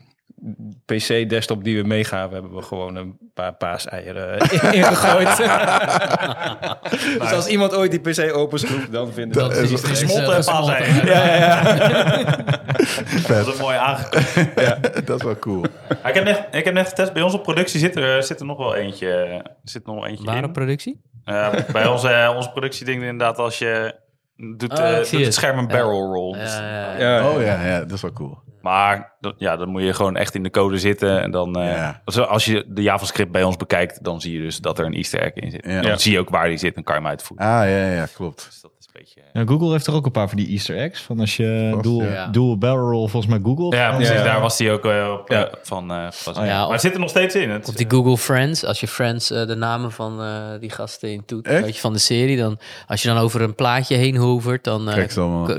PC-desktop 0.86 1.64
die 1.64 1.82
we 1.82 1.88
meegaven, 1.88 2.34
hebben 2.34 2.56
we 2.56 2.62
gewoon 2.62 2.96
een 2.96 3.18
paar 3.34 3.54
paaseieren 3.54 4.38
ingegooid. 4.80 5.38
dus 7.20 7.32
als 7.34 7.48
iemand 7.48 7.76
ooit 7.76 7.92
die 7.92 8.00
PC 8.00 8.36
openschroeft, 8.36 8.92
dan 8.92 9.14
vinden 9.14 9.52
is- 9.52 9.72
dat 9.72 9.72
is, 9.72 9.84
Gesmolten 9.84 10.24
eh, 10.24 10.30
en 10.30 10.36
gesmolten. 10.44 10.76
paaseieren. 10.76 11.06
Ja, 11.06 11.26
ja, 11.26 11.36
ja. 11.36 11.64
Dat 13.28 13.48
is 13.48 13.54
een 13.54 13.60
mooi 13.62 13.78
aangekomen. 13.78 14.82
dat 15.06 15.18
is 15.20 15.24
wel 15.24 15.40
cool. 15.40 15.64
ik, 16.06 16.14
heb 16.14 16.24
net, 16.24 16.48
ik 16.52 16.66
heb 16.66 16.74
net 16.74 16.88
getest, 16.88 17.14
bij 17.14 17.22
ons 17.22 17.34
op 17.34 17.44
productie 17.44 17.80
zit 17.80 17.96
er, 17.96 18.24
zit 18.24 18.40
er 18.40 18.46
nog 18.46 18.58
wel 18.58 18.76
eentje, 18.76 19.42
zit 19.64 19.86
nog 19.86 19.96
wel 19.96 20.06
eentje 20.06 20.36
in. 20.36 20.52
productie? 20.52 21.02
Eh, 21.26 21.50
bij 21.72 21.88
onze, 21.88 22.34
onze 22.36 22.50
productieding 22.50 23.02
inderdaad, 23.04 23.38
als 23.38 23.58
je 23.58 23.96
doet, 24.38 24.72
Oh, 24.72 24.86
eh, 24.90 24.96
doet 24.98 25.10
het 25.12 25.26
het. 25.26 25.34
scherm 25.34 25.58
een 25.58 25.68
Ja. 25.68 25.72
barrel 25.72 26.14
roll. 26.14 26.36
Ja, 26.38 26.44
Dus- 26.44 26.54
ja, 26.58 26.98
ja. 26.98 27.18
Ja. 27.18 27.30
Oh 27.30 27.42
ja, 27.42 27.66
ja, 27.66 27.80
dat 27.80 27.92
is 27.92 28.02
wel 28.02 28.12
cool. 28.14 28.44
Maar 28.62 29.14
dat- 29.20 29.36
ja, 29.38 29.56
dan 29.58 29.70
moet 29.70 29.82
je 29.82 29.94
gewoon 29.94 30.16
echt 30.16 30.36
in 30.36 30.44
de 30.44 30.50
code 30.50 30.78
zitten. 30.78 31.22
En 31.22 31.32
dan, 31.32 31.56
eh, 31.60 31.90
als 32.28 32.46
je 32.46 32.66
de 32.68 32.82
JavaScript 32.82 33.32
bij 33.32 33.44
ons 33.44 33.58
bekijkt, 33.58 34.04
dan 34.04 34.22
zie 34.22 34.34
je 34.34 34.42
dus 34.42 34.58
dat 34.58 34.80
er 34.80 34.86
een 34.86 34.94
easter 34.94 35.20
egg 35.22 35.34
in 35.34 35.52
zit. 35.52 35.66
Ja. 35.66 35.82
Dan 35.82 35.92
Ja. 35.92 35.98
zie 35.98 36.12
je 36.12 36.20
ook 36.20 36.30
waar 36.30 36.48
die 36.48 36.58
zit 36.58 36.76
en 36.76 36.84
kan 36.84 36.96
je 36.96 37.02
hem 37.02 37.10
uitvoeren. 37.10 37.48
Ah, 37.48 37.52
ja, 37.70 37.92
ja, 37.92 38.06
klopt. 38.16 38.46
Dus 38.46 38.62
dat 38.62 38.72
beetje... 39.00 39.22
Ja, 39.34 39.44
Google 39.46 39.72
heeft 39.72 39.88
er 39.88 39.94
ook 39.94 40.06
een 40.06 40.12
paar 40.12 40.28
van 40.28 40.38
die 40.38 40.48
Easter 40.48 40.78
eggs. 40.78 41.02
Van 41.02 41.20
als 41.20 41.38
je 41.38 41.70
Vast, 41.72 41.84
dual, 41.84 42.04
ja. 42.04 42.28
dual 42.28 42.58
barrel 42.58 42.90
roll 42.90 43.08
volgens 43.08 43.32
mij 43.32 43.42
Google. 43.44 43.78
Ja, 43.78 43.96
precies. 43.96 44.14
ja. 44.16 44.24
Daar 44.24 44.42
was 44.42 44.58
die 44.58 44.72
ook 44.72 44.86
eh, 44.86 45.16
op, 45.20 45.30
Ja. 45.30 45.46
eh, 45.48 45.54
van. 45.64 45.92
eh 45.92 45.98
ja, 46.36 46.42
maar 46.44 46.66
of- 46.66 46.72
het 46.72 46.82
zit 46.82 46.94
er 46.94 47.00
nog 47.00 47.10
steeds 47.10 47.36
in. 47.36 47.50
Het, 47.50 47.68
Of 47.68 47.76
die 47.76 47.90
Google 47.90 48.18
Friends, 48.18 48.66
als 48.66 48.80
je 48.80 48.88
Friends 48.88 49.32
eh, 49.32 49.48
de 49.48 49.56
namen 49.56 49.92
van 49.92 50.22
eh, 50.22 50.38
die 50.60 50.70
gasten 50.70 51.12
in 51.12 51.26
toet, 51.26 51.48
Echt? 51.48 51.64
weet 51.64 51.76
je, 51.76 51.82
van 51.82 51.94
de 51.94 52.00
serie, 52.00 52.38
dan 52.38 52.58
als 52.88 53.02
je 53.02 53.08
dan 53.08 53.18
over 53.18 53.42
een 53.42 53.56
plaatje 53.56 53.96
heen 53.96 54.16
hovert, 54.16 54.64
dan 54.64 54.90
eh, 54.90 54.94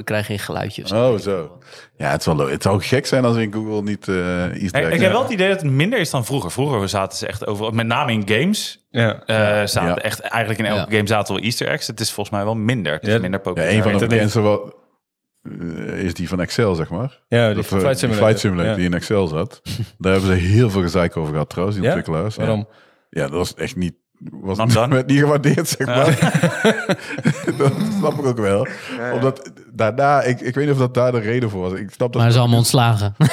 Krijg 0.05 0.27
je 0.27 0.33
een 0.33 0.39
geluidje. 0.39 0.83
of 0.83 0.89
zo. 0.89 1.13
Oh, 1.13 1.19
zo. 1.19 1.59
Ja, 1.99 2.11
het, 2.11 2.21
is 2.21 2.27
wel 2.27 2.37
leuk. 2.37 2.51
het 2.51 2.63
zou 2.63 2.83
gek 2.83 3.07
zijn 3.07 3.25
als 3.25 3.37
in 3.37 3.53
Google 3.53 3.83
niet 3.83 4.09
eh 4.09 4.45
Easter 4.45 4.63
ik, 4.81 4.87
eggs 4.87 4.95
ik 4.95 5.01
heb 5.01 5.13
wel 5.13 5.23
het 5.23 5.31
idee 5.33 5.49
dat 5.49 5.63
het 5.63 5.71
minder 5.71 5.99
is 5.99 6.11
dan 6.11 6.25
vroeger. 6.25 6.51
Vroeger 6.51 6.89
zaten 6.89 7.19
ze 7.19 7.27
echt 7.27 7.47
over, 7.47 7.75
met 7.75 7.87
name 7.87 8.13
in 8.13 8.23
games, 8.29 8.87
Ja. 8.91 9.23
eh, 9.27 9.67
zaten 9.67 9.89
Ja. 9.89 9.99
echt 9.99 10.21
eigenlijk 10.21 10.59
in 10.61 10.67
elke 10.67 10.91
Ja. 10.91 10.97
game 10.97 11.09
zaten 11.09 11.35
wel 11.35 11.43
Easter 11.45 11.69
eggs. 11.69 11.87
Het 11.87 12.01
is 12.01 12.13
volgens 12.13 12.37
mij 12.37 12.45
wel 12.45 12.55
minder. 12.57 12.93
Het 12.93 13.03
is 13.07 13.13
Ja. 13.13 13.19
minder 13.21 13.41
Ja, 13.41 13.47
populair. 13.47 13.77
een 13.77 13.83
van 13.83 13.93
de 13.99 14.07
bekendste 14.07 14.41
wel, 14.41 14.75
eh, 15.43 16.03
is 16.05 16.15
die 16.15 16.29
van 16.29 16.41
Excel, 16.41 16.75
zeg 16.75 16.91
maar. 16.91 17.21
Ja, 17.29 17.47
die 17.47 17.55
Dat, 17.55 17.65
eh, 17.65 17.71
Flight 17.71 17.87
die 17.89 17.97
Simulator. 17.99 18.25
Flight 18.27 18.41
Simulator 18.41 18.71
Ja. 18.71 18.77
die 18.77 18.85
in 18.87 18.95
Excel 18.95 19.27
zat. 19.27 19.61
Daar 19.99 20.13
hebben 20.13 20.31
ze 20.31 20.37
heel 20.37 20.71
veel 20.71 20.83
gezeik 20.83 21.17
over 21.17 21.33
gehad 21.33 21.49
trouwens, 21.49 21.77
die 21.79 21.87
Ja? 21.89 21.95
ontwikkelaars. 21.95 22.35
Ja. 22.35 22.41
Waarom? 22.43 22.69
Ja, 23.11 23.23
dat 23.23 23.31
was 23.31 23.55
echt 23.55 23.77
niet... 23.77 23.95
Was 24.19 24.75
werd 24.75 25.07
niet 25.07 25.19
gewaardeerd, 25.19 25.69
zeg 25.69 25.87
maar. 25.87 26.19
dat 27.59 27.73
snap 27.99 28.13
ik 28.13 28.25
ook 28.25 28.39
wel. 28.39 28.67
Omdat 29.13 29.53
daarna, 29.73 30.23
ik, 30.23 30.41
ik 30.41 30.55
weet 30.55 30.65
niet 30.65 30.75
of 30.75 30.81
dat 30.81 30.95
daar 30.95 31.13
de 31.13 31.19
reden 31.19 31.51
voor 31.51 31.61
was. 31.61 31.73
Ik 31.73 31.91
snap 31.91 32.13
dat 32.13 32.23
Maar 32.23 32.31
ze 32.31 32.39
allemaal 32.39 32.59
ontslagen. 32.59 33.15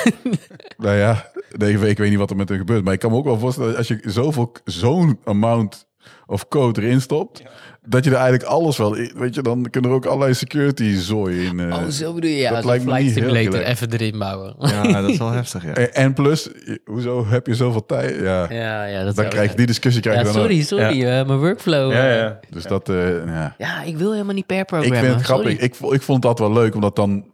Nou 0.77 0.97
ja, 0.97 1.31
nee, 1.57 1.89
ik 1.89 1.97
weet 1.97 2.09
niet 2.09 2.19
wat 2.19 2.29
er 2.29 2.35
met 2.35 2.49
hen 2.49 2.57
gebeurt. 2.57 2.83
Maar 2.83 2.93
ik 2.93 2.99
kan 2.99 3.11
me 3.11 3.17
ook 3.17 3.23
wel 3.23 3.39
voorstellen, 3.39 3.69
dat 3.69 3.77
als 3.77 3.87
je 3.87 3.99
zoveel, 4.03 4.51
zo'n 4.63 5.19
amount 5.23 5.87
of 6.25 6.47
code 6.47 6.81
erin 6.81 7.01
stopt, 7.01 7.43
dat 7.87 8.03
je 8.03 8.09
er 8.09 8.15
eigenlijk 8.15 8.43
alles 8.49 8.77
wel, 8.77 8.93
in- 8.95 9.11
weet 9.15 9.35
je, 9.35 9.41
dan 9.41 9.67
kunnen 9.69 9.89
er 9.89 9.95
ook 9.95 10.05
allerlei 10.05 10.33
security 10.33 10.95
zooi 10.95 11.45
in. 11.45 11.59
eh. 11.59 11.75
oh, 11.77 11.87
zo 11.87 12.13
bedoel 12.13 12.29
je. 12.29 12.35
Ja, 12.37 12.51
dat 12.53 12.65
lijkt 12.65 12.83
me 12.85 12.89
flight 12.91 13.15
niet 13.15 13.23
heel 13.25 13.55
even 13.61 13.91
erin 13.91 14.19
bouwen. 14.19 14.55
Ja, 14.59 15.01
dat 15.01 15.09
is 15.09 15.17
wel 15.17 15.31
heftig, 15.41 15.63
ja. 15.63 15.73
En, 15.73 15.93
en 15.93 16.13
plus, 16.13 16.49
hoezo 16.85 17.25
heb 17.27 17.47
je 17.47 17.55
zoveel 17.55 17.85
tijd? 17.85 18.15
Ja, 18.19 18.47
Ja, 18.53 18.85
ja, 18.85 19.03
dat 19.03 19.15
dan 19.15 19.27
krijg 19.29 19.49
je 19.51 19.57
die 19.57 19.65
discussie 19.65 20.01
krijg 20.01 20.17
je 20.19 20.25
Ja, 20.25 20.31
dan 20.31 20.41
sorry, 20.41 20.57
ook. 20.59 20.65
sorry. 20.65 21.03
eh, 21.05 21.25
mijn 21.27 21.39
workflow. 21.39 21.91
Ja, 21.91 22.09
eh, 22.09 22.15
ja. 22.17 22.39
Dus 22.49 22.63
dat, 22.63 22.89
eh, 22.89 23.25
ja. 23.25 23.55
ja, 23.57 23.81
ik 23.83 23.97
wil 23.97 24.11
helemaal 24.11 24.33
niet 24.33 24.45
per 24.45 24.57
Ik 24.59 24.65
programma. 24.65 24.99
vind 24.99 25.13
het 25.13 25.23
grappig. 25.23 25.57
Ik, 25.59 25.75
ik 25.89 26.01
vond 26.01 26.21
dat 26.21 26.39
wel 26.39 26.53
leuk, 26.53 26.75
omdat 26.75 26.95
dan, 26.95 27.25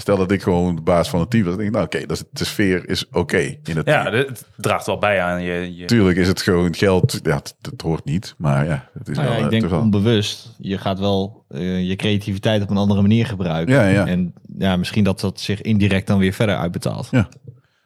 stel 0.00 0.16
dat 0.16 0.30
ik 0.32 0.42
gewoon 0.42 0.74
de 0.76 0.82
baas 0.82 1.08
van 1.10 1.20
het 1.20 1.30
team 1.30 1.44
was, 1.44 1.54
dan 1.54 1.62
denk 1.64 1.74
ik, 1.74 1.80
nou 1.80 1.86
oké, 1.94 2.06
dat 2.06 2.24
de 2.30 2.44
sfeer 2.44 2.88
is 2.88 3.08
oké 3.12 3.38
in 3.64 3.76
het 3.76 3.86
Ja, 3.86 4.02
team. 4.02 4.14
het 4.14 4.46
draagt 4.56 4.86
wel 4.86 4.98
bij 4.98 5.22
aan 5.22 5.42
je... 5.42 5.76
je 5.76 5.84
Tuurlijk 5.84 6.16
is 6.18 6.28
het 6.28 6.42
gewoon 6.42 6.74
geld, 6.74 7.20
ja, 7.22 7.36
het, 7.36 7.54
het 7.62 7.80
hoort 7.82 8.04
niet, 8.04 8.34
maar 8.38 8.64
ja, 8.66 8.88
het 8.98 9.08
is 9.08 9.16
Nou 9.16 9.28
ja, 9.28 9.34
wel, 9.34 9.44
ik 9.52 9.52
eh, 9.52 9.60
denk 9.60 9.72
onbewust. 9.82 10.54
Je 10.58 10.78
gaat 10.78 10.98
wel 10.98 11.44
eh, 11.48 11.88
je 11.88 11.96
creativiteit 11.96 12.62
op 12.62 12.70
een 12.70 12.76
andere 12.76 13.00
manier 13.00 13.26
gebruiken. 13.26 13.74
Ja, 13.74 13.86
ja. 13.86 14.06
En 14.06 14.34
ja, 14.58 14.76
misschien 14.76 15.04
dat 15.04 15.20
dat 15.20 15.40
zich 15.40 15.60
indirect 15.62 16.06
dan 16.06 16.18
weer 16.18 16.32
verder 16.32 16.56
uitbetaalt. 16.56 17.08
Ja. 17.10 17.28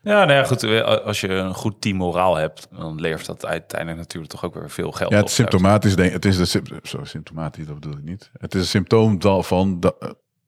Ja, 0.04 0.24
nou 0.24 0.32
ja, 0.32 0.44
goed. 0.44 0.62
eh, 0.62 0.80
Als 1.04 1.20
je 1.20 1.28
een 1.28 1.54
goed 1.54 1.80
team 1.80 1.96
moraal 1.96 2.36
hebt, 2.36 2.68
dan 2.76 3.00
levert 3.00 3.26
dat 3.26 3.46
uiteindelijk 3.46 3.98
natuurlijk 4.00 4.32
toch 4.32 4.44
ook 4.44 4.54
weer 4.54 4.70
veel 4.70 4.92
geld 4.92 5.10
Ja, 5.10 5.16
het 5.16 5.24
op. 5.24 5.30
symptomatisch. 5.30 5.96
Denk, 5.96 6.12
het 6.12 6.24
is 6.24 6.36
de 6.50 6.62
zo 6.82 7.04
symptomatisch, 7.04 7.66
dat 7.66 7.74
bedoel 7.80 7.98
ik 7.98 8.04
niet. 8.04 8.30
Het 8.38 8.54
is 8.54 8.60
een 8.60 8.66
symptoom 8.66 9.42
van 9.42 9.80
da- 9.80 9.94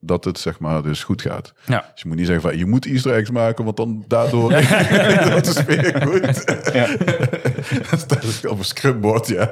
dat 0.05 0.23
het 0.23 0.39
zeg 0.39 0.59
maar 0.59 0.81
dus 0.83 1.03
goed 1.03 1.21
gaat. 1.21 1.53
Ja. 1.65 1.89
Dus 1.93 2.01
je 2.01 2.07
moet 2.07 2.17
niet 2.17 2.25
zeggen 2.27 2.49
van 2.49 2.57
je 2.57 2.65
moet 2.65 2.85
easter 2.85 3.13
eggs 3.13 3.29
maken, 3.31 3.63
want 3.65 3.77
dan 3.77 4.03
daardoor 4.07 4.49
dat 5.29 5.47
is 5.47 5.63
weer 5.63 6.01
goed. 6.07 6.21
dat 7.89 7.99
staat 7.99 8.21
dus 8.21 8.45
op 8.45 8.57
een 8.57 8.65
scrumboard, 8.65 9.27
ja. 9.27 9.49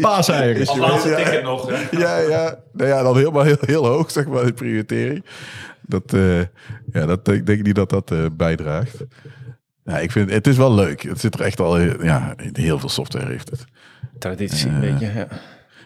Paaseieren. 0.00 0.56
Is 0.60 0.70
je 0.72 0.78
wel- 0.78 1.08
ja. 1.08 1.16
ticket 1.16 1.42
nog. 1.42 1.68
hè? 1.70 1.98
Ja, 1.98 2.18
ja. 2.18 2.58
Nou 2.72 2.88
ja, 2.88 3.02
dan 3.02 3.16
helemaal 3.16 3.42
heel, 3.44 3.56
heel 3.60 3.86
hoog, 3.86 4.10
zeg 4.10 4.26
maar, 4.26 4.44
de 4.44 4.52
prioritering. 4.52 5.24
Dat, 5.80 6.12
eh, 6.12 6.38
ja, 6.92 7.06
dat 7.06 7.24
denk, 7.24 7.46
denk 7.46 7.58
ik 7.58 7.66
niet 7.66 7.74
dat 7.74 7.90
dat 7.90 8.10
eh, 8.10 8.24
bijdraagt. 8.32 8.96
Ja, 9.84 9.98
ik 9.98 10.10
vind, 10.10 10.30
het 10.30 10.46
is 10.46 10.56
wel 10.56 10.74
leuk. 10.74 11.02
Het 11.02 11.20
zit 11.20 11.34
er 11.34 11.40
echt 11.40 11.60
al, 11.60 11.74
heel- 11.74 12.04
ja, 12.04 12.34
heel 12.52 12.78
veel 12.78 12.88
software 12.88 13.26
heeft 13.26 13.50
het. 13.50 13.64
Traditie, 14.18 14.68
een 14.68 14.80
beetje. 14.80 15.12
Ja. 15.14 15.26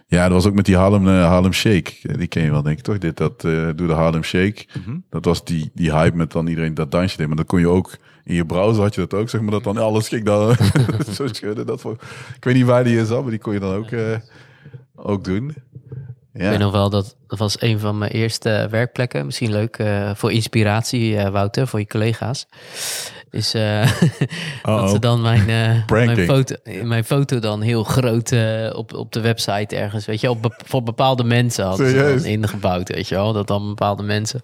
Ja, 0.06 0.22
dat 0.22 0.32
was 0.32 0.47
ook 0.47 0.55
met 0.55 0.64
die 0.64 0.76
Harlem, 0.76 1.09
eh, 1.09 1.26
Harlem 1.26 1.52
Shake. 1.52 1.93
Eh, 2.02 2.14
Die 2.18 2.26
ken 2.26 2.43
je 2.44 2.51
wel, 2.51 2.62
denk 2.62 2.78
ik, 2.78 2.85
toch? 2.85 2.98
Dit, 2.98 3.16
dat, 3.16 3.44
eh 3.44 3.68
doe 3.76 3.86
de 3.86 3.93
Harlem 3.93 4.22
Shake. 4.22 4.64
Dat 5.10 5.24
was 5.24 5.44
die, 5.44 5.70
die 5.74 5.93
hype 5.93 6.16
met 6.16 6.32
dan 6.32 6.47
iedereen 6.47 6.74
dat 6.74 6.90
dansje 6.90 7.16
deed. 7.16 7.26
Maar 7.26 7.36
dat 7.36 7.47
kon 7.47 7.60
je 7.60 7.68
ook, 7.68 7.97
in 8.24 8.35
je 8.35 8.47
browser 8.47 8.82
had 8.82 8.94
je 8.94 9.01
dat 9.01 9.14
ook, 9.20 9.28
zeg 9.28 9.40
maar, 9.40 9.51
dat 9.51 9.64
dan 9.64 9.76
alles 9.76 10.09
ging 10.09 10.24
dan 10.24 10.56
zo 11.16 11.26
schudden. 11.26 11.66
Dat 11.66 11.81
voor, 11.81 11.97
ik 12.36 12.44
weet 12.44 12.55
niet 12.55 12.64
waar 12.66 12.85
die 12.85 12.98
is 13.01 13.09
zat, 13.09 13.20
maar 13.22 13.31
die 13.31 13.40
kon 13.40 13.52
je 13.52 13.60
dan 13.60 13.74
ook, 13.74 13.90
eh, 13.90 14.16
ook 14.94 15.24
doen. 15.24 15.48
Ik 15.48 16.40
weet 16.40 16.52
Ja, 16.52 16.59
nog 16.59 16.72
wel, 16.72 16.90
dat, 16.90 17.16
dat 17.26 17.39
was 17.39 17.60
een 17.62 17.78
van 17.78 17.98
mijn 17.98 18.10
eerste 18.10 18.66
werkplekken. 18.70 19.24
Misschien 19.24 19.51
leuk 19.52 19.76
eh, 19.76 20.14
voor 20.14 20.32
inspiratie, 20.32 21.16
eh, 21.16 21.31
Wouter, 21.31 21.66
voor 21.68 21.78
je 21.78 21.86
collega's. 21.86 22.47
Is 23.35 23.55
eh, 23.55 23.90
dat 24.62 24.90
ze 24.90 24.98
dan 24.98 25.20
mijn, 25.20 25.48
eh, 25.48 25.86
mijn, 26.06 26.19
foto, 26.19 26.55
mijn 26.82 27.05
foto 27.05 27.39
dan 27.39 27.61
heel 27.61 27.85
groot 27.85 28.32
eh, 28.32 28.70
op, 28.77 28.94
op 28.94 29.12
de 29.12 29.20
website 29.20 29.77
ergens, 29.77 30.06
weet 30.06 30.20
je, 30.20 30.31
op, 30.31 30.43
be- 30.43 30.61
voor 30.66 30.82
bepaalde 30.82 31.24
mensen 31.24 31.65
hadden 31.65 31.90
ze 31.90 31.97
dan 31.97 32.24
ingebouwd, 32.24 32.89
weet 32.89 33.09
je 33.09 33.15
wel. 33.15 33.32
Dat 33.32 33.47
dan 33.47 33.66
bepaalde 33.69 34.02
mensen 34.02 34.43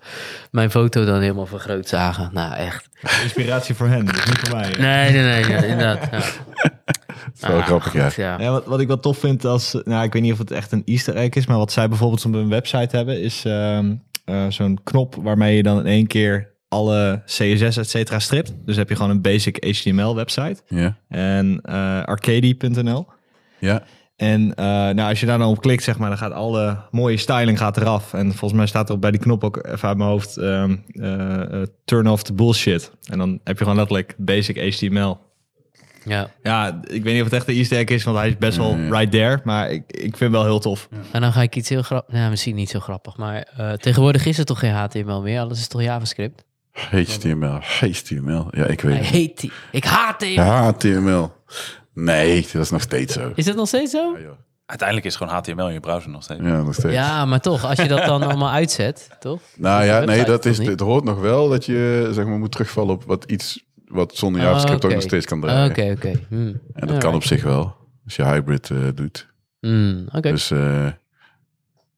mijn 0.51 0.71
foto 0.71 1.05
dan 1.05 1.21
helemaal 1.21 1.47
vergroot 1.47 1.89
zagen. 1.89 2.31
Nou, 2.33 2.55
echt. 2.55 2.89
Inspiratie 3.23 3.75
voor 3.75 3.87
hen, 3.89 4.05
dus 4.05 4.25
niet 4.27 4.39
voor 4.39 4.57
mij. 4.59 4.69
Nee, 4.79 5.13
nee, 5.13 5.23
nee, 5.23 5.49
ja, 5.53 5.63
inderdaad. 5.63 6.09
Ja. 6.11 6.19
dat 6.19 6.73
is 7.35 7.41
wel 7.41 7.57
Ah, 7.59 7.67
grappig, 7.67 7.93
ja. 7.93 8.05
goed, 8.05 8.15
ja. 8.15 8.41
Ja, 8.41 8.51
wat, 8.51 8.67
wat 8.67 8.81
ik 8.81 8.87
wel 8.87 9.01
tof 9.01 9.19
vind 9.19 9.45
als, 9.45 9.77
nou 9.85 10.05
ik 10.05 10.13
weet 10.13 10.23
niet 10.23 10.33
of 10.33 10.39
het 10.39 10.51
echt 10.51 10.73
een 10.73 10.83
easter 10.85 11.15
egg 11.17 11.31
is, 11.35 11.47
maar 11.47 11.57
wat 11.59 11.73
zij 11.73 11.89
bijvoorbeeld 11.89 12.25
op 12.25 12.33
hun 12.33 12.49
website 12.49 12.97
hebben, 12.97 13.21
is 13.23 13.45
ehm, 13.45 13.95
eh, 14.25 14.45
zo'n 14.49 14.79
knop 14.85 15.15
waarmee 15.23 15.57
je 15.57 15.63
dan 15.63 15.79
in 15.79 15.87
één 15.87 16.07
keer 16.07 16.49
alle 16.71 17.23
CSS 17.27 17.77
et 17.77 17.89
cetera 17.91 18.19
stript. 18.19 18.55
Dus 18.65 18.77
heb 18.77 18.89
je 18.89 18.97
gewoon 18.97 19.11
een 19.11 19.21
basic 19.23 19.65
HTML 19.65 20.15
website 20.15 20.63
Ja, 20.69 20.97
en 21.09 21.61
eh 21.63 22.03
arcady.nl. 22.03 23.07
ja. 23.59 23.83
En 24.17 24.55
eh, 24.55 24.65
nou, 24.65 25.01
als 25.01 25.21
je 25.21 25.27
daar 25.27 25.39
dan 25.39 25.49
op 25.49 25.61
klikt, 25.61 25.83
zeg 25.83 25.99
maar, 25.99 26.09
dan 26.09 26.19
gaat 26.19 26.33
alle 26.33 26.79
mooie 26.91 27.17
styling 27.17 27.59
gaat 27.59 27.77
eraf. 27.77 28.13
En 28.15 28.27
volgens 28.27 28.53
mij 28.53 28.67
staat 28.67 28.91
er 28.91 28.99
bij 28.99 29.11
die 29.11 29.21
knop 29.21 29.45
ook 29.45 29.67
even 29.67 29.89
uit 29.89 29.97
mijn 29.97 30.11
hoofd 30.11 30.37
ehm, 30.37 30.77
eh, 30.93 31.41
eh, 31.63 31.67
turn 31.85 32.09
off 32.09 32.23
the 32.23 32.33
bullshit. 32.33 32.93
En 33.05 33.19
dan 33.19 33.41
heb 33.45 33.57
je 33.59 33.63
gewoon 33.63 33.79
letterlijk 33.79 34.15
basic 34.19 34.75
HTML. 34.75 35.19
ja. 36.05 36.31
Ja, 36.43 36.81
ik 36.87 37.03
weet 37.03 37.13
niet 37.13 37.23
of 37.23 37.31
het 37.31 37.33
echt 37.33 37.49
een 37.49 37.55
easter 37.55 37.79
egg 37.79 37.89
is, 37.89 38.05
want 38.05 38.17
hij 38.17 38.29
is 38.29 38.37
best 38.39 38.57
wel 38.57 38.77
right 38.77 39.11
there. 39.11 39.41
Maar 39.45 39.71
ik, 39.71 39.83
ik 39.87 40.01
vind 40.01 40.21
het 40.21 40.31
wel 40.31 40.45
heel 40.45 40.61
tof. 40.61 40.89
En 41.13 41.21
dan 41.21 41.33
ga 41.33 41.43
ik 41.43 41.57
iets 41.57 41.69
heel 41.69 41.83
grappig. 41.83 42.15
Nou, 42.15 42.31
misschien 42.31 42.55
niet 42.55 42.71
zo 42.71 42.81
grappig, 42.81 43.17
maar 43.17 43.43
eh, 43.57 43.73
tegenwoordig 43.73 44.27
is 44.27 44.39
er 44.39 44.45
toch 44.45 44.59
geen 44.59 44.73
HTML 44.73 45.21
meer. 45.23 45.41
Alles 45.41 45.59
is 45.59 45.69
toch 45.69 45.83
JavaScript? 45.83 46.45
HTML, 46.73 47.59
HTML. 47.61 48.47
Ja, 48.51 48.67
ik 48.67 48.81
weet 48.81 48.97
het. 48.99 49.07
heet 49.07 49.41
die. 49.41 49.53
Ik 49.73 49.85
haat 49.85 50.21
die. 50.21 50.41
HTML. 50.41 51.33
Nee, 51.95 52.47
dat 52.53 52.63
is 52.63 52.71
nog 52.71 52.83
steeds 52.83 53.15
zo. 53.15 53.33
Is 53.35 53.45
dat 53.45 53.57
nog 53.57 53.67
steeds 53.69 53.91
zo? 53.91 54.13
Ja, 54.17 54.23
joh. 54.23 54.33
Uiteindelijk 54.67 55.09
is 55.09 55.17
gewoon 55.17 55.33
HTML 55.35 55.67
in 55.67 55.73
je 55.73 55.81
browser 55.81 56.11
nog 56.11 56.23
steeds. 56.23 56.41
Ja, 56.43 56.63
nog 56.63 56.75
steeds. 56.75 56.95
Ja, 56.95 57.25
maar 57.25 57.41
toch, 57.41 57.65
als 57.65 57.79
je 57.79 57.89
dat 57.89 58.05
dan 58.05 58.23
allemaal 58.29 58.51
uitzet, 58.51 59.09
toch? 59.21 59.41
Nou 59.57 59.85
ja, 59.85 60.01
nee, 60.05 60.25
dat 60.25 60.45
is, 60.45 60.59
het 60.59 60.81
hoort 60.81 61.05
nog 61.05 61.21
wel 61.21 61.49
dat 61.49 61.65
je 61.67 62.09
zeg 62.13 62.25
maar, 62.27 62.39
moet 62.39 62.53
terugvallen 62.53 62.95
op 62.95 63.05
wat 63.05 63.25
iets 63.25 63.65
wat 63.87 64.17
zonder 64.17 64.43
JavaScript 64.43 64.71
Ah, 64.71 64.77
ook 64.77 64.85
oké. 64.85 64.95
nog 64.95 65.03
steeds 65.03 65.27
kan 65.27 65.39
Oké, 65.39 65.47
draaien. 65.73 65.97
oké. 65.97 66.13
Hmm. 66.29 66.61
En 66.75 66.87
dat 66.87 66.99
kan 66.99 67.15
op 67.15 67.25
zich 67.25 67.43
wel, 67.43 67.77
als 68.05 68.17
je 68.17 68.25
hybrid 68.25 68.71
eh, 68.71 68.79
doet. 68.95 69.29
Hmm, 69.61 70.09
Oké. 70.13 70.31
Dus 70.31 70.51
eh, 70.51 70.87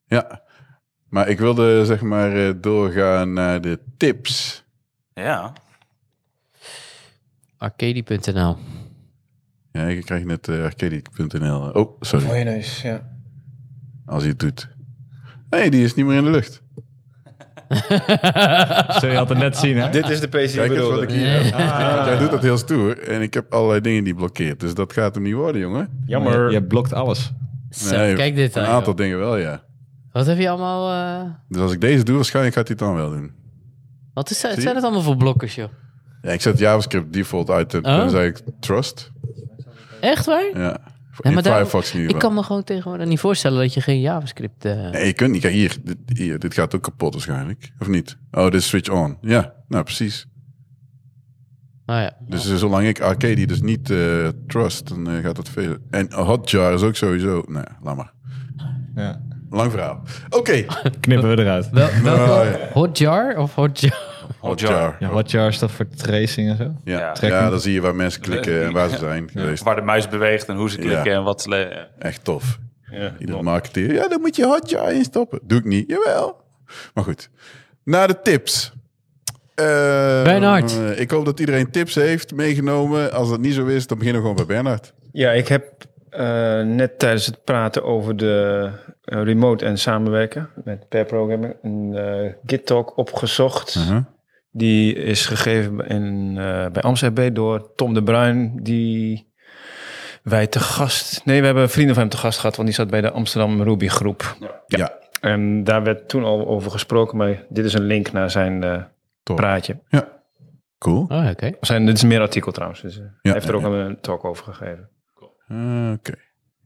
ja, 0.05 0.41
maar 1.09 1.27
ik 1.29 1.39
wilde 1.39 1.85
zeg 1.85 2.01
maar 2.01 2.35
eh, 2.47 2.53
doorgaan 2.57 3.33
naar 3.33 3.61
de 3.61 3.79
tips. 3.97 4.62
Ja. 5.13 5.53
Arcady.nl. 7.57 8.57
Ja, 9.71 9.81
ik 9.83 10.05
krijg 10.05 10.23
net 10.23 10.47
uh, 10.47 10.63
arcade.nl. 10.63 11.69
Oh, 11.71 11.97
sorry, 11.99 12.25
Voor 12.25 12.35
je 12.35 12.43
neus, 12.43 12.81
ja. 12.81 13.09
als 14.05 14.23
je 14.23 14.29
het 14.29 14.39
doet. 14.39 14.69
Nee, 15.49 15.69
die 15.71 15.83
is 15.83 15.93
niet 15.95 16.05
meer 16.05 16.17
in 16.17 16.23
de 16.23 16.29
lucht. 16.29 16.61
Zul 18.99 19.09
je 19.11 19.17
altijd 19.17 19.39
net 19.39 19.57
zien, 19.57 19.77
hè? 19.77 19.89
Dit 19.89 20.09
is 20.09 20.19
de 20.19 20.27
PC 20.27 20.33
die 20.47 20.53
Kijk 20.55 20.71
eens 20.71 20.87
wat 20.89 21.01
ik 21.01 21.09
hier 21.09 21.27
heb. 21.43 22.19
Doet 22.19 22.31
dat 22.31 22.41
heel 22.41 22.57
stoer. 22.57 22.99
En 22.99 23.21
ik 23.21 23.33
heb 23.33 23.53
allerlei 23.53 23.81
dingen 23.81 24.03
die 24.03 24.15
blokkeert. 24.15 24.59
Dus 24.59 24.73
dat 24.73 24.93
gaat 24.93 25.13
hem 25.15 25.23
niet 25.23 25.33
worden, 25.33 25.61
jongen. 25.61 26.03
Jammer. 26.05 26.51
Je 26.51 26.63
blokt 26.63 26.93
alles. 26.93 27.31
Zo, 27.69 27.95
Nee, 27.95 28.15
kijk 28.15 28.35
dit 28.35 28.55
Een 28.55 28.63
aantal 28.65 28.87
joh. 28.93 28.95
dingen 28.95 29.17
wel, 29.19 29.37
ja. 29.37 29.63
Wat 30.11 30.25
heb 30.25 30.37
je 30.37 30.49
allemaal... 30.49 30.91
eh, 31.21 31.29
Dus 31.49 31.61
als 31.61 31.71
ik 31.71 31.81
deze 31.81 32.03
doe, 32.03 32.15
waarschijnlijk 32.15 32.55
gaat 32.55 32.67
hij 32.67 32.75
het 32.79 32.87
dan 32.87 32.95
wel 32.95 33.09
doen. 33.09 33.31
Wat 34.13 34.29
is, 34.29 34.39
zijn 34.39 34.75
het 34.75 34.83
allemaal 34.83 35.01
voor 35.01 35.17
blokkers, 35.17 35.55
joh? 35.55 35.69
Ja, 36.21 36.31
ik 36.31 36.41
zet 36.41 36.57
JavaScript 36.59 37.13
default 37.13 37.49
uit. 37.49 37.73
En 37.73 37.85
Oh. 37.85 37.97
dan 37.97 38.09
zei 38.09 38.27
ik 38.27 38.41
trust. 38.59 39.11
Echt 40.01 40.25
waar? 40.25 40.49
Ja, 40.57 40.77
maar 41.21 41.43
daar- 41.43 41.53
Firefox 41.55 41.93
in 41.93 41.99
ieder 41.99 42.13
Ik 42.15 42.21
kan 42.21 42.33
me 42.33 42.43
gewoon 42.43 42.63
tegenwoordig 42.63 43.07
niet 43.07 43.19
voorstellen 43.19 43.59
dat 43.59 43.73
je 43.73 43.81
geen 43.81 43.99
JavaScript... 44.01 44.65
eh, 44.65 44.89
Nee, 44.89 45.05
je 45.05 45.13
kunt 45.13 45.31
niet. 45.31 45.41
Kijk, 45.41 45.53
hier 45.53 45.77
dit, 45.83 45.97
hier. 46.05 46.39
dit 46.39 46.53
gaat 46.53 46.75
ook 46.75 46.81
kapot 46.81 47.13
waarschijnlijk. 47.13 47.71
Of 47.79 47.87
niet? 47.87 48.17
Oh, 48.31 48.43
dit 48.43 48.53
is 48.53 48.67
switch 48.67 48.89
on. 48.89 49.17
Ja, 49.21 49.53
nou 49.67 49.83
precies. 49.83 50.25
Nou 51.85 52.01
ja. 52.01 52.17
Dus 52.27 52.49
eh, 52.49 52.55
zolang 52.55 52.87
ik 52.87 53.01
Arcade 53.01 53.45
dus 53.45 53.61
niet 53.61 53.89
eh, 53.89 54.27
trust, 54.47 54.87
dan 54.87 55.09
eh, 55.09 55.23
gaat 55.23 55.35
dat 55.35 55.49
veel. 55.49 55.77
En 55.89 56.13
Hotjar 56.13 56.73
is 56.73 56.81
ook 56.81 56.95
sowieso... 56.95 57.43
Nee, 57.47 57.63
laat 57.81 57.95
maar. 57.95 58.13
Ja. 58.95 59.21
Lang 59.53 59.71
verhaal. 59.71 60.01
Oké. 60.29 60.65
Knippen 60.99 61.35
we 61.35 61.41
eruit. 61.41 61.69
Wel, 61.69 61.89
welke? 62.03 62.49
Ja. 62.49 62.69
Hotjar 62.73 63.37
of 63.37 63.55
Hotjar? 63.55 64.11
Hotjar. 64.39 64.95
Ja, 64.99 65.07
Hotjar 65.07 65.53
staat 65.53 65.71
voor 65.71 65.87
tracing 65.87 66.49
en 66.49 66.57
zo. 66.57 66.71
Ja, 66.83 67.13
Ja. 67.21 67.27
ja, 67.27 67.49
dan 67.49 67.59
zie 67.59 67.73
je 67.73 67.81
waar 67.81 67.95
mensen 67.95 68.21
klikken 68.21 68.63
en 68.63 68.71
waar 68.71 68.89
ze 68.89 68.97
zijn 68.97 69.29
geweest. 69.31 69.63
Waar 69.63 69.75
de 69.75 69.81
muis 69.81 70.07
beweegt 70.07 70.47
en 70.47 70.55
hoe 70.55 70.69
ze 70.69 70.77
klikken 70.77 71.11
Ja. 71.11 71.17
en 71.17 71.23
wat 71.23 71.41
ze... 71.41 71.85
Echt 71.99 72.23
tof. 72.23 72.59
Ja. 72.91 73.13
Iedere 73.19 73.41
marketeer. 73.41 73.93
Ja, 73.93 74.07
dan 74.07 74.21
moet 74.21 74.35
je 74.35 74.45
Hotjar 74.45 74.93
instoppen. 74.93 75.39
Doe 75.43 75.57
ik 75.59 75.65
niet. 75.65 75.89
Jawel. 75.89 76.41
Maar 76.93 77.03
goed. 77.03 77.29
Naar 77.83 78.07
de 78.07 78.21
tips. 78.21 78.73
Eh, 79.55 79.65
Bernhard. 80.23 80.77
eh, 80.79 80.99
ik 80.99 81.11
hoop 81.11 81.25
dat 81.25 81.39
iedereen 81.39 81.71
tips 81.71 81.95
heeft 81.95 82.33
meegenomen. 82.35 83.11
Als 83.11 83.29
dat 83.29 83.39
niet 83.39 83.53
zo 83.53 83.65
is, 83.65 83.87
dan 83.87 83.97
beginnen 83.97 84.21
we 84.21 84.27
gewoon 84.29 84.45
bij 84.47 84.55
Bernhard. 84.55 84.93
Ja, 85.11 85.31
ik 85.31 85.47
heb 85.47 85.63
eh, 86.13 86.61
net 86.61 86.99
tijdens 86.99 87.25
het 87.25 87.43
praten 87.43 87.83
over 87.83 88.17
de 88.17 88.69
eh, 89.03 89.23
remote 89.23 89.65
en 89.65 89.77
samenwerken 89.77 90.49
met 90.63 90.87
per 90.89 91.05
programming 91.05 91.55
een 91.61 91.93
eh 91.95 92.33
Git-talk 92.45 92.97
opgezocht. 92.97 93.75
Uh-huh. 93.75 94.03
Die 94.55 94.95
is 94.95 95.25
gegeven 95.25 95.87
in, 95.87 96.35
eh, 96.37 96.67
bij 96.67 96.81
Amsterdam 96.81 97.33
door 97.33 97.73
Tom 97.75 97.93
de 97.93 98.03
Bruin, 98.03 98.59
die 98.61 99.31
wij 100.23 100.47
te 100.47 100.59
gast... 100.59 101.25
Nee, 101.25 101.39
we 101.39 101.45
hebben 101.45 101.69
vrienden 101.69 101.93
van 101.93 102.03
hem 102.03 102.11
te 102.11 102.17
gast 102.17 102.39
gehad, 102.39 102.55
want 102.55 102.67
die 102.67 102.77
zat 102.77 102.89
bij 102.89 103.01
de 103.01 103.11
Amsterdam 103.11 103.61
Ruby 103.61 103.87
groep. 103.87 104.35
Ja. 104.67 104.99
En 105.21 105.63
daar 105.63 105.83
werd 105.83 106.09
toen 106.09 106.23
al 106.23 106.47
over 106.47 106.71
gesproken, 106.71 107.17
maar 107.17 107.45
dit 107.49 107.65
is 107.65 107.73
een 107.73 107.83
link 107.83 108.11
naar 108.11 108.31
zijn 108.31 108.63
eh, 108.63 108.83
praatje. 109.23 109.79
Ja. 109.87 110.21
Cool. 110.77 111.05
Oh, 111.07 111.29
oké. 111.29 111.51
Zijn, 111.61 111.85
dit 111.85 111.95
is 111.95 112.03
meer 112.03 112.21
artikel 112.21 112.51
trouwens, 112.51 112.81
dus 112.81 112.95
hij 112.95 113.11
heeft 113.21 113.47
er 113.47 113.59
ja, 113.59 113.67
ook 113.67 113.73
ja. 113.73 113.79
een 113.79 113.99
talk 114.01 114.25
over 114.25 114.43
gegeven. 114.43 114.89
Ah, 115.53 115.91
Oké. 115.93 116.13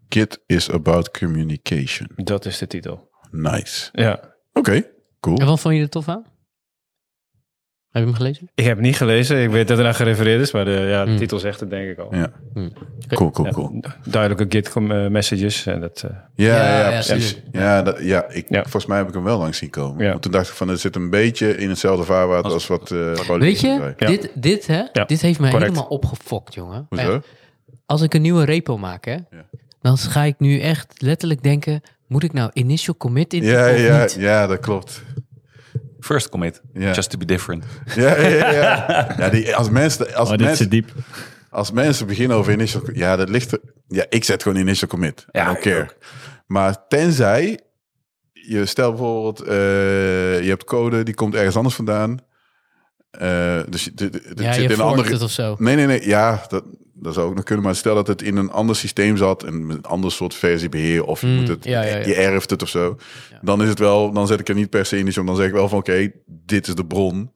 Git 0.09 0.39
is 0.45 0.69
about 0.71 1.11
communication. 1.11 2.09
Dat 2.15 2.45
is 2.45 2.57
de 2.57 2.67
titel. 2.67 3.09
Nice. 3.31 3.89
Ja. 3.91 4.19
Oké, 4.53 4.83
cool. 5.19 5.37
En 5.37 5.45
wat 5.45 5.59
vond 5.59 5.75
je 5.75 5.81
er 5.81 5.89
tof 5.89 6.07
aan? 6.09 6.25
Heb 7.91 8.01
je 8.05 8.09
hem 8.11 8.17
gelezen? 8.17 8.49
Ik 8.55 8.63
heb 8.63 8.75
het 8.77 8.85
niet 8.85 8.97
gelezen. 8.97 9.43
Ik 9.43 9.49
weet 9.49 9.67
dat 9.67 9.77
er 9.77 9.83
naar 9.83 9.93
gerefereerd 9.93 10.41
is, 10.41 10.51
maar 10.51 10.65
de, 10.65 10.71
ja, 10.71 11.03
de 11.03 11.09
Hmm. 11.09 11.19
titel 11.19 11.39
zegt 11.39 11.59
het 11.59 11.69
denk 11.69 11.89
ik 11.89 11.97
al. 11.99 12.15
Ja. 12.15 12.31
Hmm. 12.53 12.71
Cool, 13.07 13.31
cool, 13.31 13.47
Ja, 13.47 13.53
cool. 13.53 13.83
duidelijke 14.05 14.45
Git 14.57 14.75
eh, 14.75 15.07
messages. 15.07 15.65
En 15.65 15.81
dat, 15.81 16.03
eh, 16.03 16.15
Ja, 16.35 16.45
Ja, 16.55 16.79
ja, 16.79 16.89
ja, 16.89 16.89
precies. 16.89 17.41
Ja, 17.51 17.81
dat, 17.81 18.03
ja, 18.03 18.29
ik, 18.29 18.45
Ja. 18.49 18.61
volgens 18.61 18.85
mij 18.85 18.97
heb 18.97 19.07
ik 19.07 19.13
hem 19.13 19.23
wel 19.23 19.37
langs 19.37 19.57
zien 19.57 19.69
komen. 19.69 20.03
Ja. 20.03 20.09
Want 20.09 20.21
toen 20.21 20.31
dacht 20.31 20.47
ik 20.49 20.53
van, 20.53 20.67
het 20.67 20.79
zit 20.79 20.95
een 20.95 21.09
beetje 21.09 21.57
in 21.57 21.69
hetzelfde 21.69 22.03
vaarwater 22.05 22.51
als, 22.51 22.67
wat 22.67 22.91
uh, 22.91 23.13
Weet 23.37 23.59
je, 23.61 23.93
dit, 23.97 24.31
dit, 24.33 24.67
hè, 24.67 24.83
Ja, 24.93 25.05
dit 25.05 25.21
heeft 25.21 25.39
mij 25.39 25.49
correct. 25.49 25.71
helemaal 25.71 25.89
opgefokt, 25.91 26.53
jongen. 26.53 26.85
Hoezo? 26.89 27.21
Als 27.87 28.01
ik 28.01 28.13
een 28.13 28.21
nieuwe 28.21 28.43
repo 28.45 28.77
maak, 28.77 29.05
hè, 29.05 29.11
Ja. 29.13 29.45
dan 29.81 29.97
ga 29.97 30.23
ik 30.23 30.35
nu 30.39 30.59
echt 30.59 31.01
letterlijk 31.01 31.43
denken... 31.43 31.81
moet 32.07 32.23
ik 32.23 32.33
nou 32.33 32.49
initial 32.53 32.97
commit 32.97 33.33
in 33.33 33.43
Ja, 33.43 33.67
ja, 33.67 34.01
niet? 34.01 34.13
ja, 34.19 34.47
dat 34.47 34.59
klopt. 34.59 35.01
First 35.99 36.29
commit. 36.29 36.61
Ja. 36.73 36.91
Just 36.93 37.09
to 37.09 37.17
be 37.17 37.25
different. 37.25 37.63
Ja, 37.95 38.17
ja, 38.21 38.27
ja. 38.27 38.51
ja. 38.51 39.13
ja 39.19 39.29
die, 39.29 39.55
als, 39.55 39.69
mensen, 39.69 40.13
als, 40.15 40.29
Oh, 40.29 40.37
dit 40.37 40.45
mensen, 40.45 40.57
zit 40.57 40.71
diep. 40.71 40.91
als 41.49 41.71
mensen 41.71 42.07
beginnen 42.07 42.37
over 42.37 42.53
initial... 42.53 42.81
Ja, 42.93 43.15
dat 43.15 43.29
ligt 43.29 43.51
er... 43.51 43.59
Ja, 43.87 44.05
ik 44.09 44.23
zet 44.23 44.43
gewoon 44.43 44.57
initial 44.57 44.89
commit. 44.89 45.21
I 45.21 45.25
Ja, 45.31 45.45
don't 45.45 45.57
ik 45.57 45.63
care. 45.63 45.81
ook. 45.83 45.95
Maar 46.47 46.87
tenzij 46.87 47.59
je 48.33 48.65
stel 48.65 48.89
bijvoorbeeld, 48.89 49.41
eh, 49.41 49.55
je 50.43 50.47
hebt 50.49 50.63
code, 50.63 51.03
die 51.03 51.13
komt 51.13 51.35
ergens 51.35 51.55
anders 51.55 51.75
vandaan. 51.75 52.19
Eh, 53.11 53.59
dus 53.69 53.83
je- 53.83 53.93
dit 53.93 54.21
Ja, 54.35 54.53
zit 54.53 54.63
je 54.63 54.67
in 54.67 54.71
een 54.71 54.79
andere... 54.85 55.11
het 55.13 55.21
of 55.21 55.31
zo. 55.31 55.55
Nee, 55.59 55.75
nee, 55.75 55.85
nee. 55.85 56.07
Ja, 56.07 56.45
dat, 56.47 56.63
dat 56.99 57.13
zou 57.13 57.27
ook 57.27 57.35
nog 57.35 57.43
kunnen. 57.43 57.65
Maar 57.65 57.75
stel 57.75 57.95
dat 57.95 58.07
het 58.07 58.21
in 58.21 58.37
een 58.37 58.51
ander 58.51 58.75
systeem 58.75 59.17
zat 59.17 59.43
en 59.43 59.65
met 59.65 59.77
een 59.77 59.83
ander 59.83 60.11
soort 60.11 60.33
versiebeheer, 60.33 61.03
of 61.05 61.21
je 61.21 61.27
Mm, 61.27 61.35
moet 61.35 61.47
het, 61.47 61.63
ja, 61.63 61.81
ja, 61.83 61.95
ja. 61.97 62.05
je 62.07 62.15
erft 62.15 62.49
het 62.49 62.61
of 62.61 62.69
zo. 62.69 62.97
Ja. 63.31 63.37
Dan 63.41 63.61
is 63.61 63.67
het 63.69 63.79
wel, 63.79 64.11
dan 64.11 64.27
zet 64.27 64.39
ik 64.39 64.49
er 64.49 64.55
niet 64.55 64.69
per 64.69 64.85
se 64.85 64.97
in. 64.97 65.25
Dan 65.25 65.35
zeg 65.35 65.47
ik 65.47 65.53
wel 65.53 65.69
van, 65.69 65.77
oké, 65.79 66.11
dit 66.25 66.67
is 66.67 66.75
de 66.75 66.85
bron. 66.85 67.31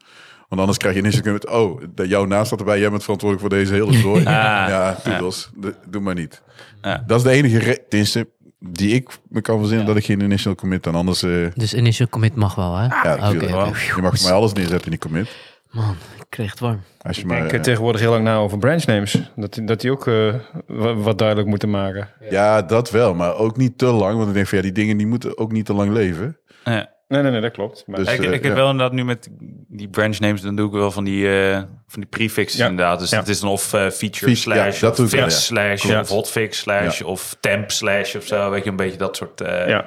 Want 0.50 0.62
anders 0.62 0.78
krijg 0.80 0.94
je 0.96 1.00
ineens 1.00 1.26
een 1.26 1.32
met, 1.34 1.50
oh, 1.50 1.82
dat 1.96 2.10
jouw 2.10 2.26
naast 2.26 2.46
staat 2.48 2.60
erbij. 2.60 2.80
Jij 2.80 2.90
bent 2.90 3.02
verantwoordelijk 3.04 3.50
voor 3.50 3.60
deze 3.60 3.74
hele 3.74 3.94
zooi. 3.94 4.24
ja, 4.70 4.96
toedels. 5.04 5.50
Doe- 5.56 5.76
Doe 5.88 6.02
maar 6.02 6.16
niet. 6.16 6.42
Ja. 6.82 7.04
Dat 7.08 7.18
is 7.18 7.24
de 7.24 7.30
enige 7.32 7.60
re- 7.60 7.78
tenminste, 7.90 8.28
die 8.60 8.94
ik 8.94 9.10
me 9.30 9.42
kan 9.42 9.58
verzinnen 9.60 9.86
Ja. 9.86 9.92
dat 9.94 10.02
ik 10.02 10.06
geen 10.06 10.22
initial 10.22 10.56
commit 10.56 10.84
dan 10.84 10.96
anders. 10.96 11.24
eh, 11.24 11.48
Dus 11.56 11.74
initial 11.74 12.08
commit 12.08 12.36
mag 12.36 12.56
wel, 12.56 12.76
hè? 12.76 12.86
ja, 12.86 13.14
oké. 13.34 13.46
Je 13.48 14.02
mag 14.02 14.18
voor 14.20 14.28
mij 14.28 14.32
alles 14.32 14.54
neerzetten 14.54 14.84
in 14.86 14.90
die 14.92 15.00
commit. 15.00 15.30
Man, 15.72 15.96
kreeg 16.32 16.50
het 16.50 16.60
warm. 16.60 16.82
Als 17.02 17.16
je 17.16 17.22
Ik 17.22 17.28
maar, 17.28 17.38
denk 17.38 17.50
eh, 17.52 17.58
eh, 17.58 17.64
tegenwoordig 17.64 18.02
heel 18.02 18.10
lang 18.12 18.24
na 18.24 18.36
over 18.38 18.58
branch 18.58 18.86
names. 18.86 19.18
Dat, 19.36 19.54
die- 19.54 19.64
dat 19.64 19.82
die 19.82 19.92
ook 19.92 20.08
eh, 20.08 20.34
wa- 20.68 20.94
wat 20.96 21.18
duidelijk 21.18 21.48
moeten 21.50 21.70
maken. 21.70 22.10
ja, 22.30 22.62
dat 22.62 22.92
wel, 22.92 23.14
maar 23.14 23.36
ook 23.36 23.58
niet 23.58 23.78
te 23.78 23.86
lang. 23.86 24.16
Want 24.16 24.28
ik 24.28 24.34
denk 24.34 24.48
van 24.48 24.58
ja, 24.58 24.64
die 24.64 24.74
dingen 24.74 24.98
die 24.98 25.08
moeten 25.08 25.38
ook 25.38 25.52
niet 25.52 25.66
te 25.66 25.74
lang 25.74 25.92
leven. 25.92 26.38
Ja. 26.64 26.90
Nee, 27.08 27.22
nee, 27.22 27.32
nee, 27.32 27.42
dat 27.42 27.52
klopt. 27.52 27.84
Maar 27.88 28.00
Dus, 28.00 28.14
ik, 28.14 28.20
ik 28.22 28.32
heb 28.32 28.44
ja. 28.44 28.54
wel 28.54 28.70
inderdaad 28.70 28.94
nu 28.96 29.04
met 29.06 29.30
die 29.68 29.88
branch 29.90 30.20
names, 30.20 30.42
dan 30.42 30.56
doe 30.56 30.68
ik 30.68 30.74
wel 30.74 30.92
van 30.92 31.04
die, 31.04 31.40
eh, 31.50 31.56
van 31.88 32.02
die 32.02 32.06
prefixes 32.06 32.60
Ja. 32.60 32.68
inderdaad. 32.68 33.00
Dus 33.00 33.10
Ja. 33.10 33.18
het 33.20 33.28
is 33.28 33.40
dan 33.40 33.50
of 33.50 33.74
eh, 33.74 33.90
feature 33.90 34.36
slash, 34.36 34.80
dat 34.80 35.00
of 35.00 35.10
fix 35.10 35.22
ja. 35.24 35.30
slash, 35.30 35.86
of 36.00 36.10
hotfix 36.10 36.58
slash, 36.60 37.00
Ja. 37.00 37.06
of 37.06 37.38
temp 37.40 37.72
slash 37.72 38.16
of 38.16 38.24
zo. 38.26 38.50
Weet 38.50 38.64
je, 38.64 38.70
een 38.70 38.76
beetje 38.76 38.98
dat 38.98 39.16
soort... 39.16 39.42
eh, 39.42 39.68
ja. 39.68 39.86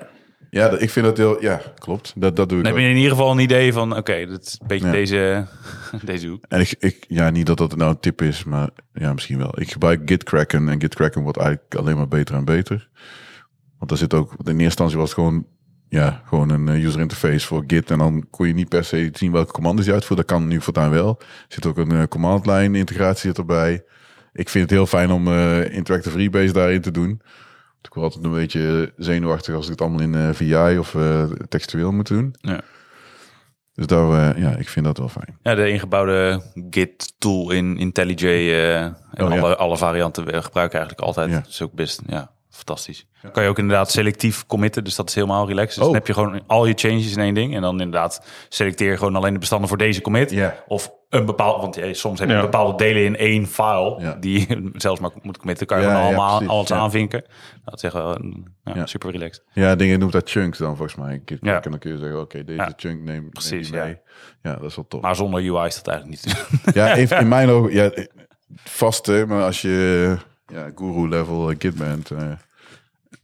Ja, 0.55 0.68
dat- 0.68 0.82
ik 0.82 0.90
vind 0.90 1.06
dat 1.06 1.16
heel... 1.16 1.43
Ja, 1.43 1.60
klopt. 1.78 2.12
Dat, 2.16 2.36
dat 2.36 2.48
doe 2.48 2.59
ik 2.59 2.64
Dan 2.64 2.72
heb 2.72 2.82
je 2.82 2.89
in 2.89 2.97
ieder 2.97 3.10
geval 3.10 3.31
een 3.31 3.39
idee 3.39 3.72
van, 3.72 3.97
oké, 3.97 4.26
dat 4.26 4.43
is 4.43 4.59
een 4.60 4.66
beetje 4.66 4.86
Ja. 4.86 4.93
deze, 4.93 5.47
deze 6.12 6.28
hoek. 6.28 6.44
En 6.48 6.60
ik, 6.60 6.74
ik, 6.78 7.05
ja, 7.09 7.31
niet 7.31 7.47
dat 7.47 7.59
dat 7.59 7.76
nou 7.76 7.90
een 7.90 8.01
tip 8.01 8.22
is, 8.22 8.44
maar 8.44 8.68
ja, 8.93 9.12
misschien 9.12 9.39
wel. 9.39 9.60
Ik 9.60 9.72
gebruik 9.72 10.01
Gitkraken 10.05 10.68
en 10.68 10.81
Gitkraken 10.81 11.22
wordt 11.22 11.39
eigenlijk 11.39 11.74
alleen 11.74 11.97
maar 11.97 12.09
beter 12.09 12.35
en 12.35 12.44
beter. 12.44 12.89
Want 13.78 13.90
daar 13.90 13.98
zit 13.98 14.14
ook, 14.14 14.31
in 14.32 14.47
eerste 14.47 14.62
instantie 14.62 14.97
was 14.98 15.09
het 15.10 15.18
gewoon, 15.18 15.47
ja, 15.89 16.22
gewoon 16.26 16.48
een 16.51 16.68
eh, 16.68 16.85
user 16.85 17.01
interface 17.01 17.47
voor 17.47 17.64
Git. 17.66 17.90
En 17.90 17.98
dan 17.98 18.26
kon 18.31 18.47
je 18.47 18.55
niet 18.55 18.68
per 18.68 18.85
se 18.85 19.09
zien 19.12 19.32
welke 19.32 19.52
commando's 19.52 19.85
je 19.86 19.93
uitvoert. 19.93 20.18
Dat 20.18 20.28
kan 20.28 20.47
nu 20.47 20.60
voortaan 20.60 20.90
wel. 20.90 21.16
Er 21.20 21.26
zit 21.48 21.66
ook 21.66 21.76
een 21.78 21.90
eh, 21.93 22.02
command 22.09 22.47
line 22.47 22.78
integratie 22.78 23.28
zit 23.28 23.39
erbij. 23.39 23.85
Ik 24.32 24.48
vind 24.48 24.64
het 24.64 24.72
heel 24.72 24.86
fijn 24.86 25.10
om 25.10 25.28
eh, 25.28 25.72
Interactive 25.74 26.16
Rebase 26.18 26.52
daarin 26.52 26.81
te 26.81 26.90
doen. 26.90 27.20
Ik 27.86 27.94
word 27.94 28.06
altijd 28.06 28.24
een 28.24 28.40
beetje 28.40 28.93
zenuwachtig 28.97 29.55
als 29.55 29.65
ik 29.65 29.70
het 29.70 29.81
allemaal 29.81 30.01
in 30.01 30.15
eh, 30.15 30.28
VI 30.32 30.78
of 30.78 30.94
eh, 30.94 31.23
textueel 31.48 31.93
moet 31.93 32.09
doen. 32.09 32.35
Ja. 32.40 32.61
Dus 33.74 33.86
daar, 33.86 34.35
eh, 34.35 34.43
ja, 34.43 34.56
ik 34.56 34.69
vind 34.69 34.86
dat 34.86 34.98
wel 34.98 35.09
fijn. 35.09 35.39
Ja, 35.43 35.55
de 35.55 35.69
ingebouwde 35.69 36.43
Git 36.70 37.15
tool 37.19 37.51
in 37.51 37.77
IntelliJ 37.77 38.55
en 38.74 38.97
Oh, 39.16 39.35
ja. 39.35 39.40
alle, 39.40 39.56
alle 39.56 39.77
varianten 39.77 40.24
we 40.24 40.43
gebruiken 40.43 40.78
eigenlijk 40.78 41.09
altijd. 41.09 41.31
Ja. 41.31 41.39
Dat 41.39 41.48
is 41.48 41.62
ook 41.62 41.73
best, 41.73 42.02
ja, 42.06 42.31
fantastisch. 42.55 43.06
Kan 43.32 43.43
je 43.43 43.48
ook 43.48 43.59
inderdaad 43.59 43.90
selectief 43.90 44.47
committen, 44.47 44.85
dus 44.85 44.94
dat 44.94 45.09
is 45.09 45.14
helemaal 45.14 45.47
relaxed. 45.48 45.68
Dus 45.74 45.78
Oh. 45.78 45.85
dan 45.85 45.94
heb 45.94 46.06
je 46.06 46.12
gewoon 46.12 46.43
al 46.47 46.66
je 46.66 46.72
changes 46.76 47.12
in 47.16 47.22
één 47.22 47.35
ding. 47.35 47.55
En 47.55 47.62
dan 47.62 47.81
inderdaad 47.81 48.26
selecteer 48.48 48.90
je 48.90 48.97
gewoon 48.97 49.16
alleen 49.16 49.32
de 49.32 49.39
bestanden 49.39 49.68
voor 49.68 49.78
deze 49.78 50.01
commit. 50.01 50.31
Ja. 50.31 50.55
Of 50.66 50.93
een 51.09 51.24
bepaald, 51.24 51.60
want 51.60 51.74
ja, 51.74 51.93
soms 51.94 52.18
heb 52.18 52.28
je 52.28 52.35
Ja. 52.35 52.40
bepaalde 52.40 52.76
delen 52.85 53.05
in 53.05 53.16
één 53.16 53.47
file 53.47 53.97
Ja. 54.01 54.14
die 54.20 54.47
je 54.48 54.70
zelfs 54.74 55.01
maar 55.01 55.10
moet 55.22 55.39
committen. 55.39 55.66
kan 55.66 55.78
je 55.81 55.85
Ja, 55.85 55.90
gewoon 55.90 56.06
allemaal 56.06 56.48
alles 56.48 56.68
Ja. 56.68 56.76
aanvinken. 56.76 57.24
Dat 57.64 57.74
is 57.74 57.82
echt 57.82 57.93
wel 57.93 58.14
een- 58.16 58.47
ja, 58.64 58.72
Ja. 58.74 58.86
super 58.86 59.10
relaxed. 59.10 59.44
Ja, 59.52 59.74
dingen 59.74 59.98
noemt 59.98 60.12
dat 60.12 60.31
chunks 60.31 60.59
dan 60.59 60.76
volgens 60.76 60.98
mij. 60.98 61.22
Ja. 61.40 61.62
En 61.62 61.70
dan 61.70 61.78
kun 61.78 61.93
je 61.93 61.98
zeggen, 61.98 62.20
oké, 62.20 62.44
deze 62.44 62.59
Ja. 62.59 62.72
chunk 62.76 63.02
neem, 63.02 63.05
neem 63.20 63.31
Precies, 63.31 63.70
die 63.70 63.81
mee. 63.81 63.98
Ja. 64.43 64.55
dat 64.55 64.64
is 64.70 64.76
wel 64.76 64.86
tof. 64.89 65.01
Maar 65.01 65.16
zonder 65.16 65.40
UI 65.40 65.66
is 65.66 65.74
dat 65.82 65.86
eigenlijk 65.89 66.24
niet. 66.24 66.47
ja, 66.74 66.94
even 66.97 67.18
in 67.18 67.28
mijn 67.39 67.48
ogen, 67.48 67.72
ja, 67.72 67.90
vast 68.64 69.06
hè, 69.06 69.26
maar 69.26 69.43
als 69.43 69.62
je 69.62 70.16
ja, 70.47 70.71
guru 70.75 71.09
level 71.09 71.51
eh, 71.51 71.57
Git 71.59 71.75
bent. 71.75 72.11
eh, 72.11 72.33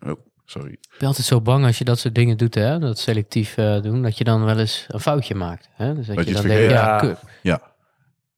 oh, 0.06 0.12
sorry. 0.44 0.72
Ik 0.72 0.96
ben 0.98 1.08
altijd 1.08 1.26
zo 1.26 1.40
bang 1.40 1.64
als 1.64 1.78
je 1.78 1.84
dat 1.84 1.98
soort 1.98 2.14
dingen 2.14 2.36
doet, 2.36 2.54
hè? 2.54 2.78
Dat 2.78 2.98
selectief 2.98 3.56
eh, 3.56 3.82
doen, 3.82 4.02
dat 4.02 4.18
je 4.18 4.24
dan 4.24 4.44
wel 4.44 4.58
eens 4.58 4.84
een 4.88 5.00
foutje 5.00 5.34
maakt. 5.34 5.68
Hè? 5.72 5.94
Dus 5.94 6.06
dat, 6.06 6.16
Dat 6.16 6.24
je 6.24 6.30
je 6.30 6.36
dan 6.36 6.46
iets 6.46 6.54
denkt, 6.54 6.72
ja, 6.72 6.98
vergeet. 6.98 7.18
kut. 7.20 7.30
Ja. 7.42 7.68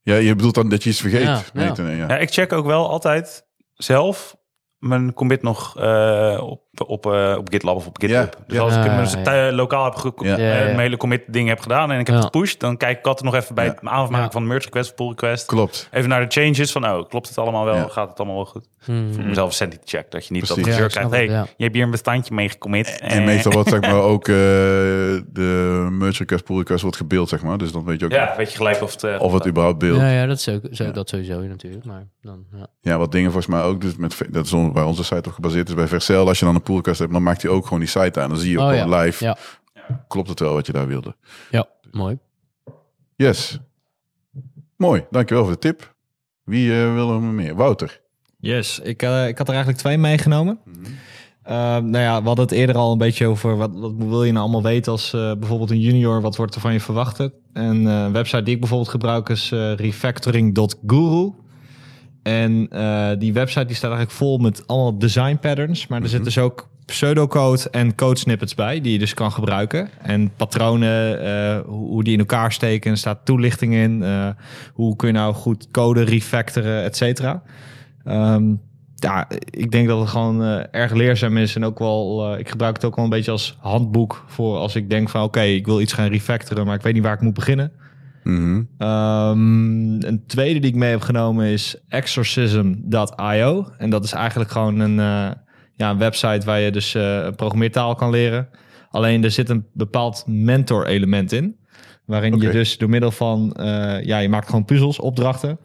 Ja, 0.03 0.15
je 0.15 0.35
bedoelt 0.35 0.55
dan 0.55 0.69
dat 0.69 0.83
je 0.83 0.91
iets 0.91 1.01
vergeet. 1.01 1.23
Ja, 1.23 1.43
Nee, 1.53 1.67
ja. 1.67 1.89
ja. 1.89 2.09
Ja, 2.09 2.19
ik 2.19 2.31
check 2.31 2.53
ook 2.53 2.67
wel 2.67 2.89
altijd 2.91 3.47
zelf 3.75 4.37
mijn 4.79 5.13
commit 5.13 5.43
nog 5.43 5.79
eh, 5.79 6.39
op, 6.43 6.63
op, 6.87 7.07
eh, 7.07 7.35
op 7.39 7.49
GitLab 7.51 7.77
of 7.77 7.87
op 7.87 7.99
GitHub. 8.01 8.35
Ja, 8.39 8.45
dus 8.47 8.57
ja. 8.57 8.63
als 8.63 8.73
ik 8.77 8.85
Ja, 8.85 8.91
hem 8.91 9.05
ja, 9.05 9.11
ja. 9.17 9.23
tij- 9.23 9.53
lokaal 9.53 9.85
heb 9.85 9.95
ge- 9.95 10.13
Ja. 10.17 10.37
mijn 10.37 10.79
hele 10.79 10.97
commit 10.97 11.23
ding 11.27 11.49
heb 11.49 11.61
gedaan 11.61 11.91
en 11.93 11.99
ik 12.01 12.07
heb 12.07 12.17
Ja. 12.17 12.23
het 12.23 12.31
gepusht, 12.33 12.61
dan 12.61 12.77
kijk 12.77 12.99
ik 12.99 13.07
altijd 13.07 13.33
nog 13.33 13.41
even 13.43 13.55
bij 13.55 13.65
Ja. 13.65 13.71
het 13.71 13.81
aanmaken 13.89 14.19
Ja. 14.25 14.31
van 14.31 14.43
de 14.43 14.49
merge 14.49 14.65
request 14.65 14.89
of 14.91 14.95
pull 14.97 15.09
request. 15.09 15.47
Klopt. 15.47 15.89
Even 15.91 16.09
naar 16.09 16.29
de 16.29 16.41
changes 16.41 16.73
van, 16.73 16.85
oh, 16.89 17.09
klopt 17.09 17.29
het 17.29 17.39
allemaal 17.39 17.65
wel? 17.65 17.75
Ja. 17.75 17.89
Gaat 17.89 18.09
het 18.09 18.19
allemaal 18.19 18.37
wel 18.37 18.45
goed? 18.47 18.69
Hmm. 18.85 19.13
Voor 19.15 19.25
mezelf 19.25 19.49
een 19.49 19.55
sanity 19.55 19.79
check, 19.85 20.11
dat 20.11 20.27
je 20.27 20.33
niet 20.33 20.45
Precies. 20.45 20.65
dat 20.77 20.81
ik 20.85 20.89
krijgt, 20.91 21.11
hey, 21.11 21.25
je 21.57 21.63
hebt 21.65 21.75
hier 21.75 21.85
een 21.85 21.91
bestandje 21.91 22.35
mee 22.35 22.49
gecommit. 22.49 22.99
En 23.01 23.19
Eh, 23.19 23.25
meestal 23.25 23.53
wordt 23.53 23.69
zeg 23.69 23.81
maar 23.81 23.93
ook 24.13 24.29
eh, 24.29 24.35
de 25.27 25.87
merge 25.91 26.19
request, 26.19 26.45
pull 26.45 26.57
request 26.57 26.83
wordt 26.83 26.97
gebeeld, 26.97 27.29
zeg 27.29 27.43
maar. 27.43 27.59
Dus 27.59 27.73
dan 27.73 27.85
weet 27.85 27.99
je 28.01 28.05
ook 28.07 28.13
Ja, 28.13 28.35
weet 28.37 28.51
je 28.51 28.57
gelijk 28.57 28.83
of 28.83 28.93
het... 28.93 29.05
eh, 29.05 29.21
of 29.21 29.33
het 29.33 29.47
überhaupt 29.47 29.79
beeld. 29.79 29.99
Ja, 30.01 30.11
ja, 30.11 30.27
dat, 30.27 30.37
is 30.39 30.49
ook, 30.49 30.61
zo, 30.71 30.85
Ja. 30.85 30.91
dat 30.91 31.09
sowieso 31.09 31.41
natuurlijk. 31.41 31.85
Maar 31.85 32.07
dan, 32.23 32.45
ja. 32.57 32.67
Ja, 32.81 32.99
wat 32.99 33.13
dingen 33.13 33.33
volgens 33.33 33.55
mij 33.55 33.63
ook, 33.63 33.81
dus 33.81 33.97
met, 33.97 34.23
dat 34.31 34.45
is 34.45 34.51
waar 34.51 34.87
onze 34.87 35.05
site 35.05 35.29
op 35.29 35.35
gebaseerd 35.35 35.69
is 35.69 35.75
bij 35.75 35.87
Vercel. 35.87 36.29
Als 36.29 36.39
je 36.39 36.45
dan 36.45 36.55
een 36.55 36.62
pull 36.63 36.75
request 36.77 36.99
hebt, 36.99 37.13
dan 37.13 37.23
maakt 37.23 37.43
hij 37.43 37.51
ook 37.51 37.65
gewoon 37.65 37.79
die 37.81 37.89
site 37.89 38.21
aan. 38.21 38.29
Dan 38.29 38.39
zie 38.39 38.51
je 38.51 38.59
ook 38.59 38.65
Oh, 38.65 38.71
gewoon 38.79 38.91
ja. 38.91 39.03
live. 39.03 39.25
Ja. 39.25 39.37
Klopt 40.09 40.29
het 40.29 40.41
wel 40.41 40.55
wat 40.55 40.67
je 40.67 40.73
daar 40.73 40.87
wilde? 40.87 41.17
ja, 41.51 41.67
mooi. 41.91 42.19
Yes. 43.17 43.59
Mooi, 44.77 45.05
dankjewel 45.11 45.45
voor 45.45 45.53
de 45.53 45.59
tip. 45.59 45.95
Wie 46.45 46.73
eh, 46.73 46.95
wil 46.95 47.13
er 47.13 47.21
meer? 47.21 47.55
Wouter. 47.55 48.01
Yes, 48.39 48.79
ik, 48.79 49.03
eh, 49.03 49.29
ik 49.29 49.39
had 49.39 49.47
er 49.47 49.55
eigenlijk 49.55 49.83
twee 49.83 49.99
meegenomen. 49.99 50.59
Ehm, 51.43 51.91
nou 51.91 52.05
ja, 52.05 52.21
we 52.21 52.27
hadden 52.27 52.45
het 52.45 52.55
eerder 52.55 52.77
al 52.77 52.93
een 52.93 52.99
beetje 52.99 53.27
over 53.27 53.57
wat, 53.57 53.71
wat 53.75 53.93
wil 53.97 54.25
je 54.25 54.33
nou 54.33 54.43
allemaal 54.45 54.63
weten 54.63 54.93
als 54.93 55.13
eh, 55.13 55.33
bijvoorbeeld 55.39 55.71
een 55.71 55.81
junior, 55.81 56.21
wat 56.21 56.37
wordt 56.37 56.55
er 56.55 56.61
van 56.61 56.73
je 56.73 56.81
verwacht? 56.81 57.19
En 57.53 57.87
eh, 57.87 58.03
een 58.03 58.13
website 58.13 58.43
die 58.43 58.55
ik 58.55 58.61
bijvoorbeeld 58.61 58.91
gebruik 58.91 59.29
is 59.29 59.51
refactoring.guru. 59.77 61.33
En 62.23 62.67
eh, 62.71 63.11
die 63.19 63.33
website 63.33 63.65
die 63.65 63.77
staat 63.77 63.91
eigenlijk 63.91 64.19
vol 64.19 64.39
met 64.39 64.67
allemaal 64.67 64.99
design 64.99 65.39
patterns, 65.41 65.87
maar 65.87 66.03
er 66.03 66.09
zit 66.09 66.25
dus 66.25 66.39
ook 66.39 66.69
pseudocode 66.87 67.71
en 67.71 67.95
code 67.95 68.19
snippets 68.19 68.55
bij 68.55 68.81
die 68.81 68.93
je 68.93 68.99
dus 68.99 69.15
kan 69.15 69.33
gebruiken. 69.33 69.89
En 70.03 70.33
patronen, 70.37 71.25
eh, 71.25 71.61
hoe 71.67 72.05
die 72.05 72.13
in 72.13 72.19
elkaar 72.19 72.53
steken, 72.53 72.91
er 72.91 72.97
staat 72.97 73.25
toelichting 73.25 73.75
in. 73.75 74.03
eh, 74.03 74.29
hoe 74.73 74.97
kun 74.97 75.09
je 75.09 75.15
nou 75.15 75.35
goed 75.35 75.69
code 75.71 76.03
refactoren, 76.03 76.83
et 76.83 76.97
cetera. 76.97 77.43
Ehm, 78.05 78.55
ja, 78.95 79.27
ik 79.51 79.71
denk 79.71 79.89
dat 79.89 80.01
het 80.01 80.09
gewoon 80.09 80.43
erg 80.71 80.93
leerzaam 80.93 81.37
is. 81.37 81.57
En 81.57 81.65
ook 81.65 81.79
wel, 81.79 82.39
ik 82.39 82.49
gebruik 82.49 82.75
het 82.75 82.85
ook 82.85 82.97
wel 82.97 83.05
een 83.05 83.11
beetje 83.11 83.31
als 83.31 83.57
handboek 83.61 84.25
voor 84.27 84.57
als 84.57 84.77
ik 84.77 84.91
denk 84.91 85.09
van 85.09 85.23
oké, 85.23 85.41
ik 85.41 85.67
wil 85.67 85.81
iets 85.81 85.93
gaan 85.93 86.09
refactoren, 86.09 86.67
maar 86.67 86.75
ik 86.75 86.83
weet 86.83 86.95
niet 86.95 87.03
waar 87.03 87.15
ik 87.15 87.21
moet 87.21 87.35
beginnen. 87.35 87.73
Mhm. 88.23 88.63
Ehm, 88.79 90.03
een 90.03 90.23
tweede 90.27 90.61
die 90.61 90.71
ik 90.71 90.77
mee 90.77 90.91
heb 90.91 91.01
genomen 91.01 91.47
is 91.47 91.77
exorcism.io. 91.89 93.69
En 93.79 93.91
dat 93.91 94.05
is 94.05 94.13
eigenlijk 94.13 94.51
gewoon 94.51 94.79
een, 94.79 94.99
eh, 94.99 95.37
ja, 95.77 95.91
een 95.91 95.99
website 95.99 96.47
waar 96.47 96.61
je 96.61 96.71
dus 96.71 96.95
een 96.95 97.35
programmeertaal 97.35 97.95
kan 97.95 98.11
leren. 98.11 98.49
Alleen 98.91 99.25
er 99.25 99.31
zit 99.31 99.49
een 99.49 99.67
bepaald 99.73 100.25
mentor 100.27 100.87
element 100.87 101.33
in. 101.33 101.57
Waarin 102.05 102.37
je 102.41 102.51
dus 102.51 102.79
door 102.79 102.89
middel 102.89 103.11
van, 103.11 103.53
eh, 103.53 104.03
ja, 104.03 104.19
je 104.19 104.29
maakt 104.29 104.47
gewoon 104.47 104.65
puzzels, 104.65 104.99
opdrachten. 104.99 105.59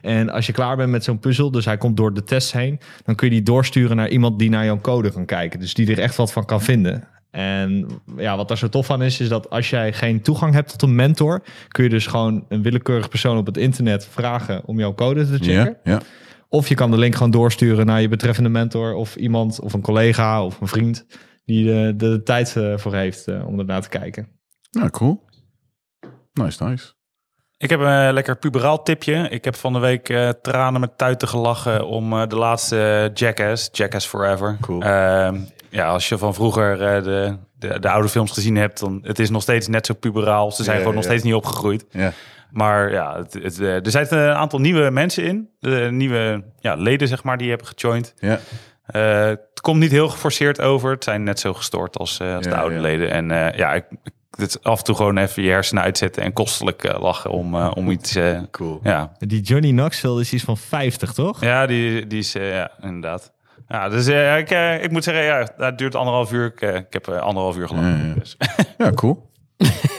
En 0.00 0.30
als 0.30 0.46
je 0.46 0.52
klaar 0.52 0.76
bent 0.76 0.90
met 0.90 1.04
zo'n 1.04 1.18
puzzel, 1.18 1.50
dus 1.50 1.64
hij 1.64 1.76
komt 1.76 1.96
door 1.96 2.14
de 2.14 2.22
test 2.22 2.52
heen, 2.52 2.80
dan 3.04 3.14
kun 3.14 3.28
je 3.28 3.34
die 3.34 3.42
doorsturen 3.42 3.96
naar 3.96 4.08
iemand 4.08 4.38
die 4.38 4.50
naar 4.50 4.64
jouw 4.64 4.80
code 4.80 5.10
kan 5.12 5.26
kijken. 5.26 5.60
Dus 5.60 5.74
die 5.74 5.90
er 5.90 5.98
echt 5.98 6.16
wat 6.16 6.32
van 6.32 6.44
kan 6.44 6.62
vinden. 6.62 7.08
En 7.32 7.88
ja, 8.16 8.36
wat 8.36 8.48
daar 8.48 8.58
zo 8.58 8.68
tof 8.68 8.90
aan 8.90 9.02
is, 9.02 9.20
is 9.20 9.28
dat 9.28 9.50
als 9.50 9.70
jij 9.70 9.92
geen 9.92 10.22
toegang 10.22 10.54
hebt 10.54 10.70
tot 10.70 10.82
een 10.82 10.94
mentor, 10.94 11.42
kun 11.68 11.84
je 11.84 11.90
dus 11.90 12.06
gewoon 12.06 12.44
een 12.48 12.62
willekeurig 12.62 13.08
persoon 13.08 13.36
op 13.36 13.46
het 13.46 13.56
internet 13.56 14.06
vragen 14.06 14.64
om 14.64 14.78
jouw 14.78 14.94
code 14.94 15.26
te 15.26 15.38
checken. 15.38 15.78
Ja, 15.84 15.92
ja. 15.92 16.00
Of 16.48 16.68
je 16.68 16.74
kan 16.74 16.90
de 16.90 16.98
link 16.98 17.14
gewoon 17.14 17.30
doorsturen 17.30 17.86
naar 17.86 18.00
je 18.00 18.08
betreffende 18.08 18.48
mentor 18.48 18.94
of 18.94 19.16
iemand 19.16 19.60
of 19.60 19.72
een 19.72 19.80
collega 19.80 20.44
of 20.44 20.60
een 20.60 20.68
vriend 20.68 21.06
die 21.44 21.64
de, 21.64 21.94
de, 21.96 22.22
tijd 22.22 22.56
eh, 22.56 22.76
voor 22.76 22.94
heeft 22.94 23.28
eh, 23.28 23.46
om 23.46 23.58
ernaar 23.58 23.82
te 23.82 23.88
kijken. 23.88 24.28
Nou, 24.70 24.90
cool. 24.90 25.24
Nice, 26.32 26.64
nice. 26.64 26.92
Ik 27.62 27.70
heb 27.70 27.80
een 27.80 28.12
lekker 28.12 28.36
puberaal 28.36 28.82
tipje. 28.82 29.28
Ik 29.28 29.44
heb 29.44 29.56
van 29.56 29.72
de 29.72 29.78
week 29.78 30.08
eh, 30.08 30.28
tranen 30.28 30.80
met 30.80 30.98
tuiten 30.98 31.28
gelachen 31.28 31.86
om 31.86 32.12
eh, 32.12 32.26
de 32.26 32.36
laatste 32.36 33.10
Jackass, 33.14 33.68
Jackass 33.72 34.06
Forever. 34.06 34.56
Cool. 34.60 34.82
Ehm, 34.82 35.40
ja, 35.72 35.86
als 35.88 36.08
je 36.08 36.18
van 36.18 36.34
vroeger 36.34 36.82
eh, 36.82 37.02
de, 37.04 37.36
de, 37.58 37.78
de 37.78 37.88
oude 37.90 38.08
films 38.08 38.30
gezien 38.32 38.56
hebt, 38.56 38.80
dan 38.80 39.00
het 39.02 39.18
is 39.18 39.30
nog 39.30 39.42
steeds 39.42 39.68
net 39.68 39.86
zo 39.86 39.94
puberaal. 39.94 40.52
Ze 40.52 40.62
zijn 40.62 40.76
Ja, 40.76 40.80
gewoon 40.82 40.96
nog 40.96 41.04
steeds 41.04 41.22
niet 41.22 41.34
opgegroeid. 41.34 41.84
Ja. 41.90 42.12
Maar 42.50 42.92
ja, 42.92 43.16
het, 43.16 43.32
het, 43.32 43.60
eh, 43.60 43.74
er 43.74 43.90
zitten 43.90 44.18
een 44.18 44.34
aantal 44.34 44.58
nieuwe 44.58 44.90
mensen 44.90 45.24
in. 45.24 45.48
De 45.60 45.88
nieuwe 45.90 46.44
ja, 46.60 46.74
leden, 46.74 47.08
zeg 47.08 47.22
maar, 47.22 47.38
die 47.38 47.48
hebben 47.48 47.66
gejoind. 47.66 48.14
Ja. 48.18 48.38
Eh, 48.86 49.26
het 49.26 49.60
komt 49.60 49.78
niet 49.80 49.90
heel 49.90 50.08
geforceerd 50.08 50.60
over. 50.60 50.90
Het 50.90 51.04
zijn 51.04 51.22
net 51.22 51.40
zo 51.40 51.52
gestoord 51.54 51.98
als, 51.98 52.20
eh, 52.20 52.34
als 52.36 52.46
de 52.46 52.54
oude 52.56 52.74
ja. 52.74 52.80
leden. 52.80 53.10
En 53.10 53.30
eh, 53.30 53.58
ja, 53.58 53.72
ik, 53.74 53.84
het 54.36 54.58
af 54.64 54.78
en 54.78 54.84
toe 54.84 54.94
gewoon 54.96 55.16
even 55.18 55.42
je 55.42 55.50
hersenen 55.50 55.82
uitzetten 55.82 56.22
en 56.22 56.32
kostelijk 56.32 56.84
eh, 56.84 57.00
lachen 57.00 57.30
om, 57.30 57.54
eh, 57.54 57.70
om 57.74 57.90
iets. 57.90 58.14
eh, 58.14 58.40
Cool. 58.50 58.80
ja. 58.82 59.12
Die 59.18 59.40
Johnny 59.40 59.70
Knoxville 59.70 60.20
is 60.20 60.32
iets 60.32 60.44
van 60.44 60.56
50, 60.56 61.12
toch? 61.12 61.40
ja, 61.40 61.66
die, 61.66 62.06
die 62.06 62.18
is, 62.18 62.32
ja, 62.32 62.70
inderdaad. 62.80 63.32
Ja, 63.68 63.88
dus 63.88 64.06
eh, 64.06 64.38
ik, 64.38 64.50
eh, 64.50 64.82
ik 64.82 64.90
moet 64.90 65.04
zeggen, 65.04 65.24
ja, 65.24 65.48
dat 65.56 65.78
duurt 65.78 65.94
anderhalf 65.94 66.32
uur. 66.32 66.46
Ik, 66.46 66.60
eh, 66.60 66.74
ik 66.74 66.92
heb 66.92 67.08
anderhalf 67.08 67.56
uur. 67.56 67.74
Ja, 67.74 67.88
ja. 67.88 68.14
Dus. 68.14 68.36
Ja, 68.78 68.90
cool. 68.90 69.30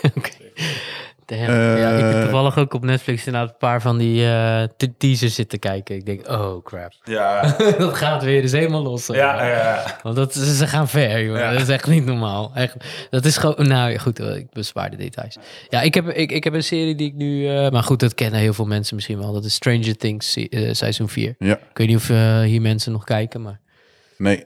Ja, 1.37 1.91
ik 1.91 2.03
heb 2.03 2.13
Eh, 2.13 2.21
toevallig 2.21 2.57
ook 2.57 2.73
op 2.73 2.83
Netflix 2.85 3.25
inderdaad 3.25 3.49
een 3.49 3.57
paar 3.57 3.81
van 3.81 3.97
die 3.97 4.25
eh, 4.25 4.63
te- 4.77 4.97
teasers 4.97 5.35
zitten 5.35 5.59
kijken. 5.59 5.95
Ik 5.95 6.05
denk, 6.05 6.27
oh 6.29 6.63
crap. 6.63 6.91
Ja, 7.03 7.55
dat 7.77 7.93
gaat 7.97 8.23
weer 8.23 8.41
dus 8.41 8.51
helemaal 8.51 8.81
los. 8.83 9.07
hè. 9.07 9.15
ja, 9.15 9.45
ja. 9.47 9.99
Want 10.03 10.15
dat, 10.15 10.33
ze 10.33 10.55
ze 10.55 10.67
gaan 10.67 10.87
ver, 10.87 11.23
joh. 11.25 11.37
Ja. 11.37 11.51
Dat 11.51 11.61
is 11.61 11.69
echt 11.69 11.87
niet 11.87 12.05
normaal. 12.05 12.51
Echt, 12.55 12.75
dat 13.09 13.25
is 13.25 13.37
gewoon... 13.37 13.67
Nou 13.67 13.91
ja, 13.91 13.97
goed, 13.97 14.19
eh, 14.19 14.35
ik 14.35 14.49
bespaar 14.51 14.89
de 14.89 14.97
details. 14.97 15.37
Ja, 15.69 15.81
ik 15.81 15.93
heb, 15.93 16.07
ik, 16.09 16.31
ik 16.31 16.43
heb 16.43 16.53
een 16.53 16.63
serie 16.63 16.95
die 16.95 17.07
ik 17.07 17.13
nu... 17.15 17.47
eh, 17.49 17.69
maar 17.69 17.83
goed, 17.83 17.99
dat 17.99 18.13
kennen 18.15 18.39
heel 18.39 18.53
veel 18.53 18.65
mensen 18.65 18.95
misschien 18.95 19.17
wel. 19.19 19.33
Dat 19.33 19.45
is 19.45 19.53
Stranger 19.53 19.97
Things 19.97 20.31
se- 20.31 20.49
eh, 20.49 20.73
seizoen 20.73 21.09
4. 21.09 21.35
Ja. 21.39 21.53
Ik 21.55 21.77
weet 21.77 21.87
niet 21.87 21.97
of 21.97 22.07
hier 22.43 22.61
mensen 22.61 22.91
nog 22.91 23.03
kijken, 23.03 23.41
maar... 23.41 23.59
Nee. 24.17 24.45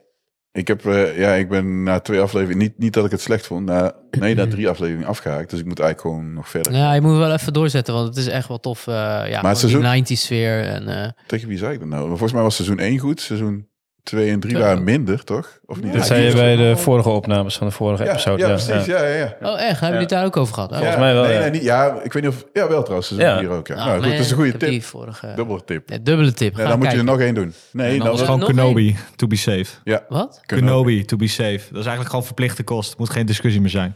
Ik, 0.57 0.67
heb, 0.67 0.85
eh, 0.85 1.17
ja, 1.19 1.34
ik 1.34 1.49
ben 1.49 1.84
na 1.84 1.99
twee 1.99 2.19
afleveringen, 2.19 2.57
niet, 2.57 2.77
niet 2.77 2.93
dat 2.93 3.05
ik 3.05 3.11
het 3.11 3.21
slecht 3.21 3.47
vond, 3.47 3.65
na, 3.65 3.93
nee, 4.19 4.35
na 4.35 4.47
drie 4.55 4.69
afleveringen 4.69 5.07
afgehaakt. 5.07 5.49
Dus 5.49 5.59
ik 5.59 5.65
moet 5.65 5.79
eigenlijk 5.79 6.15
gewoon 6.15 6.34
nog 6.34 6.49
verder. 6.49 6.73
Ja, 6.73 6.93
je 6.93 7.01
moet 7.01 7.17
wel 7.17 7.31
even 7.31 7.53
doorzetten, 7.53 7.93
want 7.93 8.07
het 8.07 8.17
is 8.17 8.27
echt 8.27 8.47
wel 8.47 8.59
tof. 8.59 8.88
eh 8.88 8.93
ja, 8.93 9.39
gewoon 9.39 9.55
seizoen- 9.55 9.81
die 9.81 9.89
90s 9.89 10.21
sfeer. 10.21 10.61
En, 10.63 11.03
eh, 11.03 11.09
Tegen 11.27 11.47
wie 11.47 11.57
zei 11.57 11.73
ik 11.73 11.79
dat 11.79 11.88
nou? 11.88 12.07
Volgens 12.07 12.31
mij 12.31 12.41
was 12.41 12.55
seizoen 12.55 12.79
1 12.79 12.97
goed, 12.99 13.21
seizoen 13.21 13.67
2 14.07 14.31
en 14.31 14.39
3 14.39 14.53
Ja. 14.53 14.59
waren 14.59 14.84
minder, 14.84 15.23
toch? 15.23 15.59
Of 15.65 15.81
niet? 15.81 15.93
Dat 15.93 16.05
zei 16.05 16.23
je 16.23 16.34
bij 16.34 16.55
de 16.55 16.77
vorige 16.77 17.09
opnames 17.09 17.57
van 17.57 17.67
de 17.67 17.73
vorige 17.73 18.03
ja, 18.03 18.09
episode. 18.11 18.41
ja, 18.41 18.47
Ja, 18.47 18.53
precies. 18.53 18.85
Ja, 18.85 19.03
ja, 19.03 19.15
ja. 19.15 19.35
Oh, 19.41 19.53
echt? 19.53 19.69
Hebben 19.69 19.79
jullie 19.81 19.99
het 19.99 20.09
daar 20.09 20.25
ook 20.25 20.38
over 20.38 20.53
gehad? 20.53 20.71
Oh, 20.71 20.79
Ja, 20.81 20.97
mij 20.99 21.13
wel, 21.13 21.23
Nee, 21.23 21.34
ja. 21.34 21.39
nee, 21.39 21.49
niet, 21.49 21.63
ja, 21.63 22.01
ik 22.03 22.13
weet 22.13 22.23
niet 22.23 22.31
of... 22.31 22.45
Ja, 22.53 22.67
wel 22.67 22.81
trouwens, 22.81 23.09
Ja. 23.09 23.39
4 23.39 23.49
ook. 23.49 23.67
Ja. 23.67 23.73
Oh, 23.75 23.79
nou, 23.79 23.91
goed, 23.93 24.01
man, 24.01 24.09
dat 24.11 24.19
is 24.19 24.29
een 24.31 24.35
goede 24.35 24.57
tip. 24.57 24.69
die 24.69 24.84
vorige... 24.84 25.34
Dubbele 25.35 25.63
tip. 25.63 25.89
Ja, 25.89 25.97
dubbele 26.01 26.34
tip. 26.34 26.55
Dan 26.55 26.65
moet 26.65 26.73
je 26.73 26.84
er 26.84 26.88
kijken. 26.88 27.05
nog 27.05 27.19
één 27.19 27.34
doen. 27.34 27.53
Nee, 27.71 27.97
dan... 27.97 28.07
anders- 28.07 28.25
Gewoon 28.25 28.43
Kenobi, 28.45 28.95
to 29.15 29.27
be 29.27 29.35
safe. 29.35 29.65
Ja, 29.84 30.05
Wat? 30.09 30.41
Kenobi, 30.45 31.05
to 31.05 31.17
be 31.17 31.27
safe. 31.27 31.57
Dat 31.57 31.59
is 31.69 31.73
eigenlijk 31.73 32.09
gewoon 32.09 32.25
verplichte 32.25 32.63
kost. 32.63 32.97
Moet 32.97 33.09
geen 33.09 33.25
discussie 33.25 33.61
meer 33.61 33.69
zijn. 33.69 33.95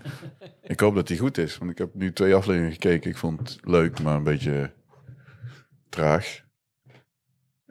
Ik 0.63 0.79
hoop 0.79 0.95
dat 0.95 1.07
die 1.07 1.17
goed 1.17 1.38
is, 1.38 1.57
want 1.57 1.71
ik 1.71 1.77
heb 1.77 1.89
nu 1.93 2.13
twee 2.13 2.35
afleveringen 2.35 2.71
gekeken. 2.71 3.09
Ik 3.09 3.17
vond 3.17 3.39
het 3.39 3.57
leuk, 3.63 4.01
maar 4.01 4.15
een 4.15 4.23
beetje 4.23 4.71
traag. 5.89 6.39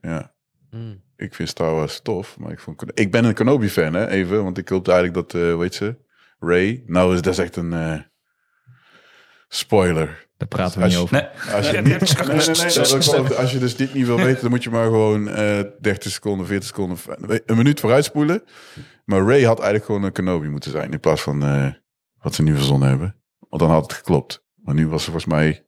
Ja, 0.00 0.32
Hmm. 0.70 1.00
Ik 1.20 1.34
vind 1.34 1.48
Star 1.48 1.74
Wars 1.74 2.00
tof, 2.00 2.38
maar 2.38 2.52
ik 2.52 2.58
vond... 2.60 2.82
Ik 2.94 3.10
ben 3.10 3.24
een 3.24 3.34
Kenobi-fan, 3.34 3.94
hè, 3.94 4.08
even. 4.08 4.44
Want 4.44 4.58
ik 4.58 4.68
hoopte 4.68 4.92
eigenlijk 4.92 5.28
dat, 5.30 5.42
eh 5.42 5.56
weet 5.58 5.74
ze, 5.74 5.96
Ray... 6.38 6.82
Nou, 6.86 7.14
is 7.14 7.22
dat 7.22 7.32
is 7.32 7.38
echt 7.38 7.56
een 7.56 7.72
eh, 7.72 8.00
spoiler. 9.48 10.28
Daar 10.36 10.48
praten 10.48 10.78
we 10.78 10.84
Als 10.84 10.92
niet 10.94 11.02
over. 11.02 11.14
Nee. 11.16 11.54
Als 11.54 11.66
je, 11.70 11.72
Ja, 11.76 11.80
niet, 11.80 12.08
ja, 12.10 12.26
nee, 12.26 12.36
nee, 12.36 12.46
nee, 12.46 12.46
dat 12.46 12.94
is 12.98 13.06
wel- 13.10 13.34
als 13.34 13.52
je 13.52 13.58
dus 13.58 13.76
dit 13.76 13.94
niet 13.94 14.06
wil 14.06 14.16
weten, 14.16 14.40
dan 14.40 14.50
moet 14.50 14.62
je 14.62 14.70
maar 14.70 14.84
gewoon 14.84 15.28
eh 15.28 15.60
30 15.80 16.12
seconden, 16.12 16.46
40 16.46 16.68
seconden, 16.68 16.98
een 17.46 17.56
minuut 17.56 17.80
vooruitspoelen. 17.80 18.42
Maar 19.04 19.20
Ray 19.20 19.42
had 19.42 19.56
eigenlijk 19.56 19.84
gewoon 19.84 20.02
een 20.02 20.12
Kenobi 20.12 20.48
moeten 20.48 20.70
zijn, 20.70 20.92
in 20.92 21.00
plaats 21.00 21.22
van 21.22 21.42
eh, 21.42 21.72
wat 22.20 22.34
ze 22.34 22.42
nu 22.42 22.54
verzonnen 22.54 22.88
hebben. 22.88 23.16
Want 23.38 23.62
dan 23.62 23.70
had 23.70 23.82
het 23.82 23.92
geklopt. 23.92 24.44
Maar 24.54 24.74
nu 24.74 24.88
was 24.88 25.04
ze 25.04 25.10
volgens 25.10 25.32
mij 25.32 25.64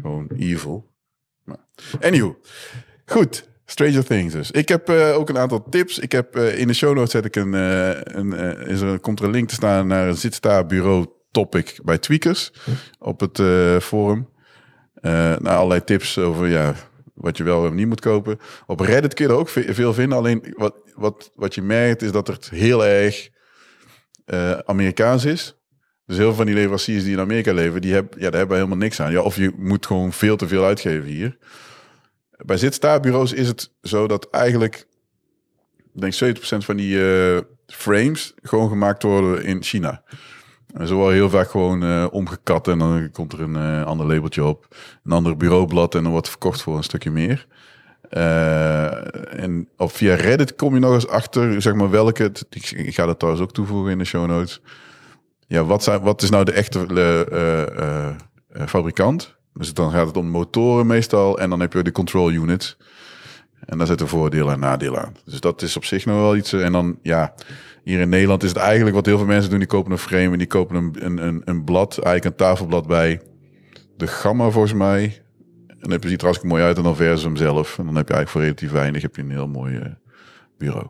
gewoon 0.00 0.30
evil. 0.36 0.94
Anywho, 2.00 2.38
goed. 3.06 3.48
Stranger 3.66 4.04
Things 4.04 4.32
dus. 4.32 4.50
Ik 4.50 4.68
heb 4.68 4.88
eh, 4.88 5.16
ook 5.16 5.28
een 5.28 5.38
aantal 5.38 5.66
tips. 5.70 5.98
Ik 5.98 6.12
heb 6.12 6.36
eh, 6.36 6.58
in 6.58 6.66
de 6.66 6.74
show 6.74 6.94
notes 6.94 7.10
zet 7.10 7.24
ik 7.24 7.36
een, 7.36 7.54
eh, 7.54 7.90
een 8.02 8.32
is 8.66 8.80
er, 8.80 8.98
komt 8.98 9.18
er 9.18 9.24
een 9.24 9.30
link 9.30 9.48
te 9.48 9.54
staan 9.54 9.86
naar 9.86 10.08
een 10.08 10.16
zitsta 10.16 10.64
bureau 10.64 11.06
topic 11.30 11.78
bij 11.84 11.98
Tweakers 11.98 12.52
op 12.98 13.20
het 13.20 13.40
forum. 13.82 14.28
Naar 15.02 15.56
allerlei 15.56 15.84
tips 15.84 16.18
over 16.18 16.46
ja, 16.46 16.74
wat 17.14 17.36
je 17.36 17.44
wel 17.44 17.66
en 17.66 17.74
niet 17.74 17.86
moet 17.86 18.00
kopen. 18.00 18.38
Op 18.66 18.80
Reddit 18.80 19.14
kun 19.14 19.26
je 19.26 19.32
er 19.32 19.38
ook 19.38 19.48
ve- 19.48 19.74
veel 19.74 19.94
vinden. 19.94 20.18
Alleen 20.18 20.54
wat, 20.56 20.74
wat, 20.94 21.30
wat 21.34 21.54
je 21.54 21.62
merkt 21.62 22.02
is 22.02 22.12
dat 22.12 22.26
het 22.26 22.50
heel 22.50 22.86
erg 22.86 23.28
Amerikaans 24.64 25.24
is. 25.24 25.56
Dus 26.06 26.16
heel 26.16 26.26
veel 26.26 26.36
van 26.36 26.46
die 26.46 26.54
leveranciers 26.54 27.04
die 27.04 27.12
in 27.12 27.20
Amerika 27.20 27.52
leven, 27.52 27.80
die 27.80 27.92
hebben, 27.92 28.12
ja, 28.14 28.30
daar 28.30 28.38
hebben 28.38 28.48
we 28.48 28.62
helemaal 28.62 28.84
niks 28.84 29.00
aan. 29.00 29.12
Ja, 29.12 29.20
of 29.20 29.36
je 29.36 29.52
moet 29.56 29.86
gewoon 29.86 30.12
veel 30.12 30.36
te 30.36 30.48
veel 30.48 30.64
uitgeven 30.64 31.08
hier. 31.08 31.38
Bij 32.44 32.56
zitstaarbureaus 32.56 33.32
is 33.32 33.48
het 33.48 33.70
zo 33.82 34.08
dat 34.08 34.30
eigenlijk, 34.30 34.86
denk 35.92 36.14
70% 36.14 36.38
van 36.40 36.76
die 36.76 37.10
eh, 37.10 37.40
frames 37.66 38.34
gewoon 38.42 38.68
gemaakt 38.68 39.02
worden 39.02 39.44
in 39.44 39.62
China. 39.62 40.02
En 40.74 40.86
zo 40.86 40.94
worden 40.94 41.14
heel 41.14 41.30
vaak 41.30 41.50
gewoon 41.50 41.82
eh, 41.82 42.06
omgekat 42.10 42.68
en 42.68 42.78
dan 42.78 43.10
komt 43.12 43.32
er 43.32 43.40
een 43.40 43.56
eh, 43.56 43.84
ander 43.84 44.06
labeltje 44.06 44.44
op. 44.44 44.76
Een 45.04 45.12
ander 45.12 45.36
bureaublad 45.36 45.94
en 45.94 46.02
dan 46.02 46.12
wordt 46.12 46.28
verkocht 46.28 46.62
voor 46.62 46.76
een 46.76 46.82
stukje 46.82 47.10
meer. 47.10 47.46
En 49.30 49.68
op 49.76 49.92
via 49.92 50.14
Reddit 50.14 50.54
kom 50.54 50.74
je 50.74 50.80
nog 50.80 50.94
eens 50.94 51.08
achter, 51.08 51.62
zeg 51.62 51.74
maar, 51.74 51.90
welke... 51.90 52.32
Ik, 52.50 52.94
ga 52.94 53.06
dat 53.06 53.18
trouwens 53.18 53.44
ook 53.44 53.52
toevoegen 53.52 53.92
in 53.92 53.98
de 53.98 54.04
show 54.04 54.26
notes. 54.26 54.60
Ja, 55.46 55.64
wat, 55.64 55.82
zijn, 55.82 56.00
wat 56.00 56.22
is 56.22 56.30
nou 56.30 56.44
de 56.44 56.52
echte 56.52 56.86
fabrikant? 58.66 59.35
Dus 59.58 59.74
dan 59.74 59.90
gaat 59.90 60.06
het 60.06 60.16
om 60.16 60.28
motoren 60.28 60.86
meestal 60.86 61.38
en 61.38 61.50
dan 61.50 61.60
heb 61.60 61.72
je 61.72 61.82
de 61.82 61.92
control 61.92 62.30
units. 62.32 62.76
En 63.64 63.78
daar 63.78 63.86
zitten 63.86 64.08
voordelen 64.08 64.52
en 64.52 64.60
nadelen 64.60 65.04
aan. 65.04 65.14
Dus 65.24 65.40
dat 65.40 65.62
is 65.62 65.76
op 65.76 65.84
zich 65.84 66.06
nog 66.06 66.16
wel 66.16 66.36
iets. 66.36 66.52
eh, 66.52 66.64
En 66.64 66.72
dan, 66.72 66.98
ja, 67.02 67.34
hier 67.84 68.00
in 68.00 68.08
Nederland 68.08 68.42
is 68.42 68.48
het 68.48 68.58
eigenlijk 68.58 68.96
wat 68.96 69.06
heel 69.06 69.18
veel 69.18 69.26
mensen 69.26 69.50
doen. 69.50 69.58
Die 69.58 69.68
kopen 69.68 69.92
een 69.92 69.98
frame 69.98 70.32
en 70.32 70.38
die 70.38 70.46
kopen 70.46 70.76
een, 70.76 71.26
een, 71.26 71.42
een, 71.44 71.64
blad, 71.64 71.98
eigenlijk 71.98 72.24
een 72.24 72.46
tafelblad 72.46 72.86
bij 72.86 73.20
de 73.96 74.06
Gamma 74.06 74.50
volgens 74.50 74.72
mij. 74.74 75.22
En 75.80 75.90
dan 75.90 75.98
ziet 76.02 76.18
er 76.18 76.24
hartstikke 76.24 76.54
mooi 76.54 76.62
uit 76.62 76.76
en 76.76 76.82
dan 76.82 76.96
Versum 76.96 77.36
zelf. 77.36 77.78
En 77.78 77.84
dan 77.84 77.94
heb 77.96 78.08
je 78.08 78.14
eigenlijk 78.14 78.28
voor 78.28 78.40
relatief 78.40 78.70
weinig 78.70 79.02
heb 79.02 79.16
je 79.16 79.22
een 79.22 79.30
heel 79.30 79.48
mooi 79.48 79.76
eh, 79.76 79.90
bureau. 80.58 80.86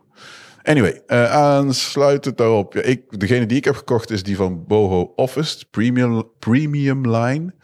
Anyway, 0.63 1.03
eh 1.07 1.33
aansluitend 1.33 2.37
daarop. 2.37 2.73
Ja, 2.73 2.81
ik, 2.83 3.21
degene 3.21 3.47
die 3.47 3.57
ik 3.57 3.65
heb 3.65 3.75
gekocht 3.75 4.11
is 4.11 4.23
die 4.23 4.37
van 4.37 4.65
Boho 4.67 5.13
Office, 5.17 5.65
Premium, 5.71 6.25
premium 6.39 7.11
Line. 7.11 7.55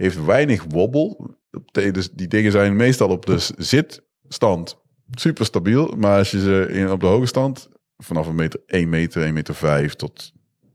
Heeft 0.00 0.24
weinig 0.24 0.64
wobbel. 0.68 1.36
Dus 1.72 2.10
die 2.10 2.28
dingen 2.28 2.52
zijn 2.52 2.76
meestal 2.76 3.08
op 3.08 3.26
de 3.26 3.38
zitstand 3.72 4.78
super 5.10 5.44
stabiel. 5.44 5.94
Maar 5.96 6.18
als 6.18 6.30
je 6.30 6.40
ze 6.40 6.66
in, 6.70 6.90
op 6.90 7.00
de 7.00 7.06
hoge 7.06 7.26
stand, 7.26 7.68
vanaf 7.96 8.26
een 8.26 8.34
meter, 8.34 8.60
1 8.66 8.88
meter, 8.88 9.22
1 9.22 9.34
meter 9.34 9.54
5 9.54 9.94
tot, 9.94 10.32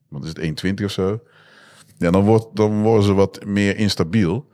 wat 0.10 0.24
is 0.24 0.30
het, 0.30 0.66
1,20 0.80 0.86
of 0.86 0.92
zo. 0.92 1.20
Ja, 1.98 2.12
dan, 2.12 2.24
wordt, 2.24 2.56
dan 2.56 2.82
worden 2.82 3.04
ze 3.04 3.14
wat 3.14 3.46
meer 3.46 3.78
instabiel. 3.78 4.48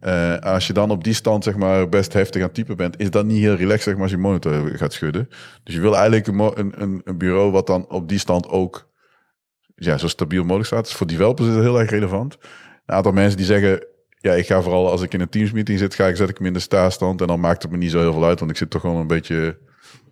Eh, 0.00 0.38
als 0.38 0.66
je 0.66 0.72
dan 0.72 0.90
op 0.90 1.04
die 1.04 1.14
stand 1.14 1.44
zeg 1.44 1.56
maar 1.56 1.88
best 1.88 2.12
heftig 2.12 2.40
aan 2.40 2.46
het 2.46 2.56
typen 2.56 2.76
bent, 2.76 3.00
is 3.00 3.10
dat 3.10 3.26
niet 3.26 3.40
heel 3.40 3.54
relaxed 3.54 3.82
zeg 3.82 3.94
maar, 3.94 4.02
als 4.02 4.10
je 4.10 4.18
monitor 4.18 4.78
gaat 4.78 4.92
schudden. 4.92 5.28
Dus 5.62 5.74
je 5.74 5.80
wil 5.80 5.96
eigenlijk 5.96 6.26
een, 6.26 6.82
een, 6.82 7.00
een, 7.04 7.18
bureau 7.18 7.50
wat 7.50 7.66
dan 7.66 7.90
op 7.90 8.08
die 8.08 8.18
stand 8.18 8.48
ook 8.48 8.88
ja, 9.74 9.98
zo 9.98 10.08
stabiel 10.08 10.42
mogelijk 10.42 10.66
staat. 10.66 10.84
Dus 10.84 10.94
voor 10.94 11.06
developers 11.06 11.48
is 11.48 11.54
het 11.54 11.62
heel 11.62 11.80
erg 11.80 11.90
relevant. 11.90 12.36
Een 12.86 12.94
aantal 12.94 13.12
mensen 13.12 13.36
die 13.36 13.46
zeggen, 13.46 13.86
ja, 14.24 14.32
ik 14.32 14.46
ga 14.46 14.62
vooral 14.62 14.90
als 14.90 15.02
ik 15.02 15.14
in 15.14 15.20
een 15.20 15.28
Teams 15.28 15.52
meeting 15.52 15.78
zit, 15.78 15.94
ga 15.94 16.06
ik, 16.06 16.16
zet 16.16 16.28
ik 16.28 16.38
hem 16.38 16.46
in 16.46 16.52
de 16.52 16.58
sta-stand 16.58 17.20
en 17.20 17.26
dan 17.26 17.40
maakt 17.40 17.62
het 17.62 17.70
me 17.70 17.76
niet 17.76 17.90
zo 17.90 17.98
heel 17.98 18.12
veel 18.12 18.24
uit, 18.24 18.38
want 18.38 18.50
ik 18.50 18.56
zit 18.56 18.70
toch 18.70 18.80
gewoon 18.80 19.00
een 19.00 19.06
beetje 19.06 19.58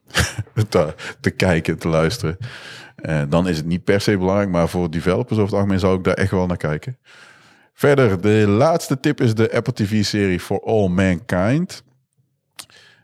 te, 0.68 0.94
te 1.20 1.30
kijken, 1.30 1.78
te 1.78 1.88
luisteren. 1.88 2.36
Eh, 2.96 3.22
dan 3.28 3.48
is 3.48 3.56
het 3.56 3.66
niet 3.66 3.84
per 3.84 4.00
se 4.00 4.18
belangrijk, 4.18 4.48
maar 4.48 4.68
voor 4.68 4.90
developers 4.90 5.32
over 5.32 5.44
het 5.44 5.54
algemeen 5.54 5.78
zou 5.78 5.98
ik 5.98 6.04
daar 6.04 6.14
echt 6.14 6.30
wel 6.30 6.46
naar 6.46 6.56
kijken. 6.56 6.98
Verder, 7.72 8.20
de 8.20 8.44
laatste 8.48 9.00
tip 9.00 9.20
is 9.20 9.34
de 9.34 9.52
Apple 9.52 9.72
TV-serie 9.72 10.40
For 10.40 10.60
All 10.64 10.88
Mankind. 10.88 11.84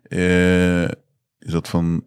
Eh, 0.02 0.84
is 1.38 1.52
dat 1.52 1.68
van 1.68 2.04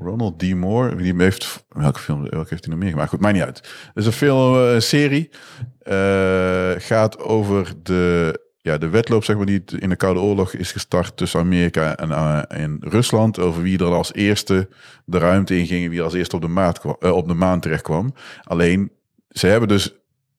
Ronald 0.00 0.38
D. 0.38 0.54
Moore? 0.54 0.96
Die 0.96 1.14
heeft, 1.16 1.64
welke 1.68 2.00
film 2.00 2.20
welke 2.20 2.48
heeft 2.48 2.64
hij 2.64 2.74
nog 2.74 2.82
meer 2.82 2.90
gemaakt? 2.90 3.10
Goed, 3.10 3.20
maakt 3.20 3.34
niet 3.34 3.42
uit. 3.42 3.90
Is 3.94 4.06
een 4.06 4.12
film, 4.12 4.54
eh, 4.54 4.74
een 4.74 4.82
serie. 4.82 5.30
Eh, 5.78 6.70
gaat 6.76 7.18
over 7.18 7.72
de, 7.82 8.40
ja, 8.56 8.78
de 8.78 8.88
wedloop 8.88 9.24
zeg 9.24 9.36
maar, 9.36 9.46
die 9.46 9.62
in 9.78 9.88
de 9.88 9.96
Koude 9.96 10.20
Oorlog 10.20 10.52
is 10.52 10.72
gestart 10.72 11.16
tussen 11.16 11.40
Amerika 11.40 11.96
en, 11.96 12.10
eh, 12.10 12.42
en 12.48 12.76
Rusland. 12.80 13.38
Over 13.38 13.62
wie 13.62 13.78
er 13.78 13.84
als 13.84 14.12
eerste 14.12 14.68
de 15.04 15.18
ruimte 15.18 15.58
in 15.58 15.66
ging. 15.66 15.88
Wie 15.88 16.02
als 16.02 16.14
eerste 16.14 16.36
op 16.36 16.42
de, 16.42 16.48
maat 16.48 17.00
op 17.00 17.28
de 17.28 17.34
maan 17.34 17.60
terecht 17.60 17.82
kwam. 17.82 18.14
Alleen, 18.42 18.90
ze 19.28 19.46
hebben 19.46 19.68
dus 19.68 19.94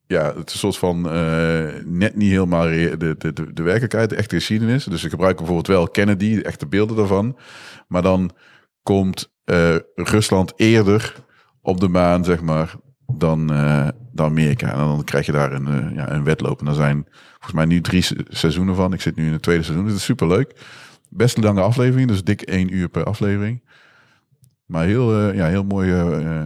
ja, 0.07 0.25
het 0.35 0.47
is 0.47 0.53
een 0.53 0.59
soort 0.59 0.77
van 0.77 1.01
net 1.85 2.15
niet 2.15 2.31
helemaal 2.31 2.63
de, 2.63 2.95
de, 2.97 3.33
de, 3.33 3.53
de 3.53 3.63
werkelijkheid, 3.63 4.09
de 4.09 4.15
echte 4.15 4.35
geschiedenis. 4.35 4.83
Dus 4.83 5.01
ze 5.01 5.09
gebruiken 5.09 5.45
bijvoorbeeld 5.45 5.77
wel 5.77 5.89
Kennedy, 5.89 6.35
de 6.35 6.43
echte 6.43 6.67
beelden 6.67 6.95
daarvan. 6.95 7.37
Maar 7.87 8.01
dan 8.01 8.31
komt 8.83 9.31
eh, 9.49 9.75
Rusland 9.95 10.53
eerder 10.55 11.15
op 11.61 11.79
de 11.79 11.87
maan, 11.87 12.23
zeg 12.23 12.41
maar, 12.41 12.73
dan, 13.07 13.53
eh, 13.53 13.87
dan 14.11 14.25
Amerika. 14.25 14.71
En 14.71 14.77
dan 14.77 15.03
krijg 15.03 15.25
je 15.25 15.31
daar 15.31 15.51
een, 15.53 15.67
eh, 15.67 15.95
ja, 15.95 16.11
een 16.11 16.23
wedloop. 16.23 16.59
En 16.59 16.67
er 16.67 16.73
zijn 16.73 17.07
volgens 17.31 17.53
mij 17.53 17.65
nu 17.65 17.81
drie 17.81 18.01
se- 18.01 18.25
seizoenen 18.27 18.75
van. 18.75 18.93
Ik 18.93 19.01
zit 19.01 19.15
nu 19.15 19.25
in 19.25 19.31
het 19.31 19.41
tweede 19.41 19.63
seizoen. 19.63 19.83
Dus 19.83 19.93
het 19.93 20.01
is 20.01 20.07
superleuk. 20.07 20.53
Best 21.09 21.37
een 21.37 21.43
lange 21.43 21.61
aflevering, 21.61 22.07
dus 22.07 22.23
dik 22.23 22.41
één 22.41 22.73
uur 22.75 22.89
per 22.89 23.03
aflevering. 23.03 23.63
Maar 24.65 24.85
heel, 24.85 25.31
ja, 25.31 25.45
heel 25.47 25.63
mooi 25.63 25.91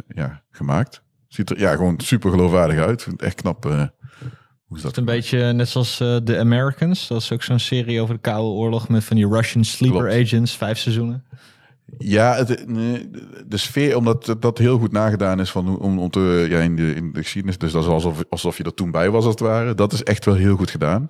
ja, 0.08 0.44
gemaakt. 0.52 1.04
Ziet 1.28 1.50
er 1.50 1.60
ja, 1.60 1.76
gewoon 1.76 2.00
super 2.00 2.30
geloofwaardig 2.32 2.80
uit. 2.80 3.06
Het 3.06 3.22
echt 3.22 3.42
knap. 3.42 3.64
hoe 3.64 3.74
is 3.74 3.80
Het 3.80 4.82
dat? 4.82 4.92
is 4.92 4.98
een 4.98 5.06
beetje 5.06 5.54
net 5.54 5.70
zoals 5.70 5.98
The 5.98 6.38
Americans. 6.40 7.08
Dat 7.08 7.22
is 7.22 7.32
ook 7.32 7.44
zo'n 7.44 7.60
serie 7.60 8.02
over 8.02 8.16
de 8.16 8.22
Koude 8.22 8.48
Oorlog 8.48 8.90
met 8.90 9.04
van 9.04 9.16
die 9.16 9.28
Russian 9.28 9.64
sleeper 9.64 10.00
Klopt. 10.08 10.22
agents, 10.22 10.58
vijf 10.58 10.78
seizoenen. 10.78 11.24
Ja, 11.98 12.44
de 13.48 13.58
sfeer, 13.58 13.98
omdat 13.98 14.36
dat 14.40 14.58
heel 14.58 14.78
goed 14.78 14.92
nagedaan 14.92 15.40
is 15.40 15.52
van, 15.52 15.80
om, 15.80 16.00
om 16.00 16.10
te, 16.10 16.46
ja, 16.50 16.60
in, 16.60 16.76
de, 16.76 16.96
in 16.96 17.12
de 17.12 17.22
geschiedenis. 17.22 17.58
Dus 17.58 17.72
dat 17.72 17.84
is 17.84 17.90
alsof, 17.90 18.24
alsof 18.30 18.58
je 18.58 18.64
er 18.64 18.74
toen 18.74 18.92
bij 18.92 19.10
was, 19.10 19.24
als 19.26 19.34
het 19.34 19.44
ware. 19.44 19.76
Dat 19.76 19.94
is 19.94 20.04
echt 20.04 20.26
wel 20.26 20.36
heel 20.36 20.56
goed 20.56 20.72
gedaan. 20.72 21.10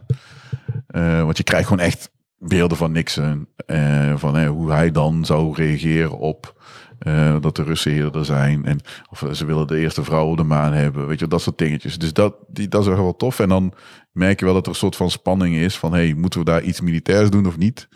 Eh, 0.87 1.23
want 1.23 1.37
je 1.37 1.43
krijgt 1.43 1.67
gewoon 1.67 1.85
echt 1.85 2.11
beelden 2.37 2.77
van 2.77 2.91
Nixon. 2.91 3.47
eh, 3.65 4.13
van 4.15 4.45
hoe 4.45 4.71
hij 4.71 4.91
dan 4.91 5.25
zou 5.25 5.53
reageren 5.55 6.17
op 6.17 6.61
eh, 7.03 7.41
dat 7.41 7.55
de 7.55 7.63
Russen 7.63 7.91
hier 7.91 8.15
er 8.15 8.25
zijn. 8.25 8.65
En 8.65 8.79
of 9.09 9.25
ze 9.31 9.45
willen 9.45 9.67
de 9.67 9.79
eerste 9.79 10.03
vrouw 10.03 10.35
de 10.35 10.43
maan 10.43 10.73
hebben. 10.73 11.07
Weet 11.07 11.19
je, 11.19 11.27
dat 11.27 11.41
soort 11.41 11.57
dingetjes. 11.57 11.97
Dus 11.97 12.13
dat, 12.13 12.35
die, 12.47 12.67
dat 12.67 12.81
is 12.81 12.87
wel 12.87 13.15
tof. 13.15 13.39
En 13.39 13.49
dan 13.49 13.73
merk 14.11 14.39
je 14.39 14.45
wel 14.45 14.53
dat 14.53 14.63
er 14.63 14.69
een 14.71 14.77
soort 14.77 14.95
van 14.95 15.11
spanning 15.11 15.55
is. 15.55 15.77
Van, 15.77 15.93
hey, 15.93 16.13
moeten 16.13 16.39
we 16.39 16.45
daar 16.45 16.61
iets 16.61 16.81
militairs 16.81 17.29
doen 17.29 17.45
of 17.45 17.57
niet? 17.57 17.87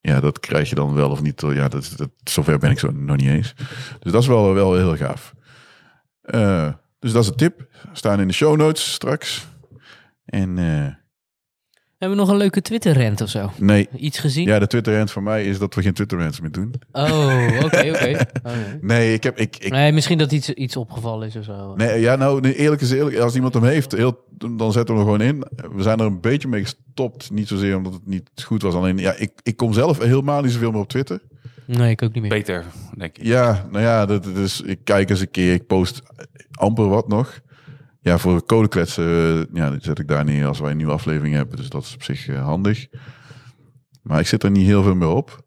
Ja, 0.00 0.20
dat 0.20 0.40
krijg 0.40 0.68
je 0.68 0.74
dan 0.74 0.94
wel 0.94 1.10
of 1.10 1.22
niet. 1.22 1.40
Ja, 1.40 1.68
dat, 1.68 1.92
dat, 1.96 2.10
zover 2.24 2.58
ben 2.58 2.70
ik 2.70 2.78
zo 2.78 2.90
nog 2.90 3.16
niet 3.16 3.28
eens. 3.28 3.54
Dus 3.98 4.12
dat 4.12 4.22
is 4.22 4.28
wel, 4.28 4.54
wel 4.54 4.74
heel 4.76 4.96
gaaf. 4.96 5.34
Eh, 6.20 6.72
dus 6.98 7.12
dat 7.12 7.22
is 7.22 7.28
een 7.28 7.36
tip. 7.36 7.66
Staan 7.92 8.20
in 8.20 8.28
de 8.28 8.34
show 8.34 8.56
notes 8.56 8.92
straks. 8.92 9.46
En 10.24 10.58
eh, 10.58 10.94
Hebben 11.98 12.18
we 12.18 12.24
nog 12.24 12.32
een 12.32 12.38
leuke 12.38 12.62
Twitter-rent 12.62 13.20
of 13.20 13.28
zo? 13.28 13.50
nee, 13.56 13.88
Iets 13.96 14.18
gezien? 14.18 14.46
ja, 14.46 14.58
de 14.58 14.66
Twitter-rant 14.66 15.10
voor 15.10 15.22
mij 15.22 15.44
is 15.44 15.58
dat 15.58 15.74
we 15.74 15.82
geen 15.82 15.92
Twitter-rants 15.92 16.40
meer 16.40 16.50
doen. 16.50 16.74
Oh, 16.92 17.48
oké, 17.64 17.90
oké. 17.94 18.16
Oh, 18.42 18.52
nee. 18.52 18.78
Nee, 18.80 19.12
ik 19.12 19.22
heb... 19.22 19.38
Ik, 19.38 19.56
ik, 19.56 19.70
Nee, 19.72 19.92
misschien 19.92 20.18
dat 20.18 20.32
iets, 20.32 20.50
iets 20.50 20.76
opgevallen 20.76 21.26
is 21.28 21.36
of 21.36 21.44
zo. 21.44 21.74
Nee, 21.74 22.00
ja, 22.00 22.16
nou, 22.16 22.40
nee, 22.40 22.54
eerlijk 22.56 22.82
is 22.82 22.90
eerlijk. 22.90 23.16
Als 23.16 23.34
iemand 23.34 23.54
hem 23.54 23.64
heeft, 23.64 23.92
heel, 23.92 24.24
dan 24.56 24.72
zetten 24.72 24.94
we 24.94 25.00
hem 25.00 25.10
er 25.10 25.18
gewoon 25.18 25.20
in. 25.20 25.44
We 25.76 25.82
zijn 25.82 25.98
er 25.98 26.06
een 26.06 26.20
beetje 26.20 26.48
mee 26.48 26.62
gestopt. 26.62 27.30
Niet 27.30 27.48
zozeer 27.48 27.76
omdat 27.76 27.92
het 27.92 28.06
niet 28.06 28.30
goed 28.44 28.62
was. 28.62 28.74
Alleen, 28.74 28.98
ja, 28.98 29.12
ik, 29.14 29.32
ik 29.42 29.56
kom 29.56 29.72
zelf 29.72 29.98
helemaal 29.98 30.42
niet 30.42 30.52
zoveel 30.52 30.70
meer 30.70 30.80
op 30.80 30.88
Twitter. 30.88 31.20
Nee, 31.64 31.90
ik 31.90 32.02
ook 32.02 32.12
niet 32.12 32.22
meer. 32.22 32.30
Beter, 32.30 32.64
denk 32.96 33.18
ik. 33.18 33.24
Ja, 33.24 33.66
nou 33.70 33.84
ja, 33.84 34.06
dat, 34.06 34.24
dat 34.24 34.36
is, 34.36 34.60
ik 34.60 34.78
kijk 34.84 35.10
eens 35.10 35.20
een 35.20 35.30
keer. 35.30 35.52
Ik 35.52 35.66
post 35.66 36.02
amper 36.52 36.88
wat 36.88 37.08
nog. 37.08 37.40
Ja, 38.08 38.18
voor 38.18 38.44
codekletsen 38.46 39.04
eh, 39.04 39.56
ja, 39.56 39.70
dat 39.70 39.82
zet 39.82 39.98
ik 39.98 40.08
daar 40.08 40.24
neer 40.24 40.46
als 40.46 40.60
wij 40.60 40.70
een 40.70 40.76
nieuwe 40.76 40.92
aflevering 40.92 41.34
hebben. 41.34 41.56
Dus 41.56 41.68
dat 41.68 41.82
is 41.82 41.94
op 41.94 42.02
zich 42.02 42.28
eh, 42.28 42.42
handig. 42.44 42.86
Maar 44.02 44.20
ik 44.20 44.26
zit 44.26 44.42
er 44.42 44.50
niet 44.50 44.66
heel 44.66 44.82
veel 44.82 44.94
meer 44.94 45.08
op. 45.08 45.46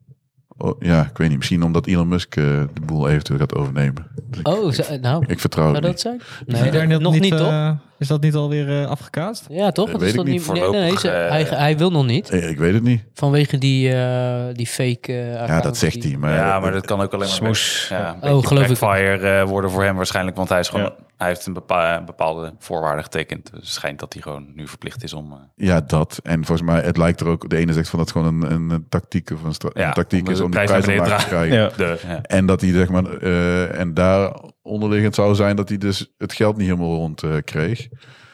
Oh, 0.57 0.81
ja, 0.81 1.05
ik 1.05 1.17
weet 1.17 1.27
niet. 1.29 1.37
Misschien 1.37 1.63
omdat 1.63 1.87
Elon 1.87 2.07
Musk 2.07 2.35
eh, 2.35 2.43
de 2.73 2.81
boel 2.85 3.09
eventueel 3.09 3.39
gaat 3.39 3.55
overnemen. 3.55 4.07
Dus 4.29 4.39
ik, 4.39 4.47
Oh, 4.47 4.71
zo- 4.71 4.97
nou, 4.97 5.23
ik 5.27 5.39
vertrouw 5.39 5.69
zou 5.69 5.81
dat 5.81 5.89
niet. 5.91 5.99
zijn? 5.99 6.21
Is 6.45 6.59
Nee, 6.59 6.71
daar 6.71 6.87
nog 7.01 7.19
niet, 7.19 7.37
toch? 7.37 7.47
eh, 7.49 7.71
is 7.99 8.07
dat 8.07 8.21
niet 8.21 8.35
alweer 8.35 8.81
eh 8.81 8.87
afgekaast? 8.89 9.45
Ja, 9.49 9.71
toch? 9.71 9.91
Dat 9.91 9.99
weet 10.01 10.09
is 10.13 10.15
ik 10.19 10.23
niet. 10.25 10.47
Nee, 10.47 10.61
nee, 10.61 10.61
nee, 10.61 10.71
Voorlopig, 10.71 10.99
ze- 10.99 11.07
hij, 11.07 11.43
hij 11.43 11.77
wil 11.77 11.91
nog 11.91 12.05
niet. 12.05 12.33
Ik 12.33 12.57
weet 12.57 12.73
het 12.73 12.83
niet. 12.83 13.03
Vanwege 13.13 13.57
die, 13.57 13.93
eh, 13.93 14.43
die 14.53 14.67
fake 14.67 15.11
Ja, 15.47 15.61
dat 15.61 15.77
zegt 15.77 16.01
die- 16.01 16.11
hij. 16.11 16.19
Maar, 16.19 16.33
ja, 16.33 16.59
maar 16.59 16.71
dat 16.71 16.85
kan 16.85 17.01
ook 17.01 17.13
alleen 17.13 17.27
maar 17.27 17.35
Smoes. 17.35 17.87
Ja, 17.89 18.07
een 18.09 18.15
Oh, 18.15 18.21
beetje 18.21 18.47
geloof 18.47 18.69
ik. 19.15 19.21
eh, 19.21 19.43
worden 19.43 19.71
voor 19.71 19.83
hem 19.83 19.95
waarschijnlijk, 19.95 20.37
want 20.37 20.49
hij 20.49 20.59
is 20.59 20.69
gewoon, 20.69 20.85
Ja. 20.85 20.93
Hij 21.21 21.29
heeft 21.29 21.45
een 21.45 21.53
bepa- 21.53 22.03
bepaalde 22.03 22.53
voorwaarden 22.59 23.03
getekend. 23.03 23.51
Dus 23.51 23.59
het 23.59 23.69
schijnt 23.69 23.99
dat 23.99 24.13
hij 24.13 24.21
gewoon 24.21 24.51
nu 24.55 24.67
verplicht 24.67 25.03
is 25.03 25.13
om. 25.13 25.31
eh, 25.31 25.37
Ja, 25.67 25.81
dat. 25.81 26.19
En 26.23 26.45
volgens 26.45 26.67
mij, 26.67 26.81
het 26.81 26.97
lijkt 26.97 27.19
er 27.21 27.27
ook... 27.27 27.49
De 27.49 27.57
ene 27.57 27.73
zegt 27.73 27.89
van 27.89 27.99
dat 27.99 28.07
het 28.13 28.17
gewoon 28.17 28.43
een, 28.51 28.69
een, 28.69 28.85
tactiek 28.89 29.31
of 29.31 29.43
een, 29.43 29.53
Ja, 29.73 29.87
een 29.87 29.93
tactiek 29.93 30.27
om 30.27 30.33
is 30.33 30.39
om 30.39 30.51
de 30.51 30.63
prijs 30.63 30.87
omlaag 30.87 31.21
te 31.23 31.27
krijgen. 31.27 31.57
Ja. 31.57 31.69
de, 31.77 31.99
ja. 32.07 32.21
En 32.21 32.45
dat 32.45 32.61
hij, 32.61 32.71
zeg 32.71 32.89
maar... 32.89 33.05
eh, 33.17 33.79
en 33.79 33.93
daar 33.93 34.35
onderliggend 34.61 35.15
zou 35.15 35.35
zijn 35.35 35.55
dat 35.55 35.69
hij 35.69 35.77
dus 35.77 36.13
het 36.17 36.33
geld 36.33 36.57
niet 36.57 36.67
helemaal 36.67 36.95
rond 36.95 37.23
eh, 37.23 37.35
kreeg. 37.45 37.87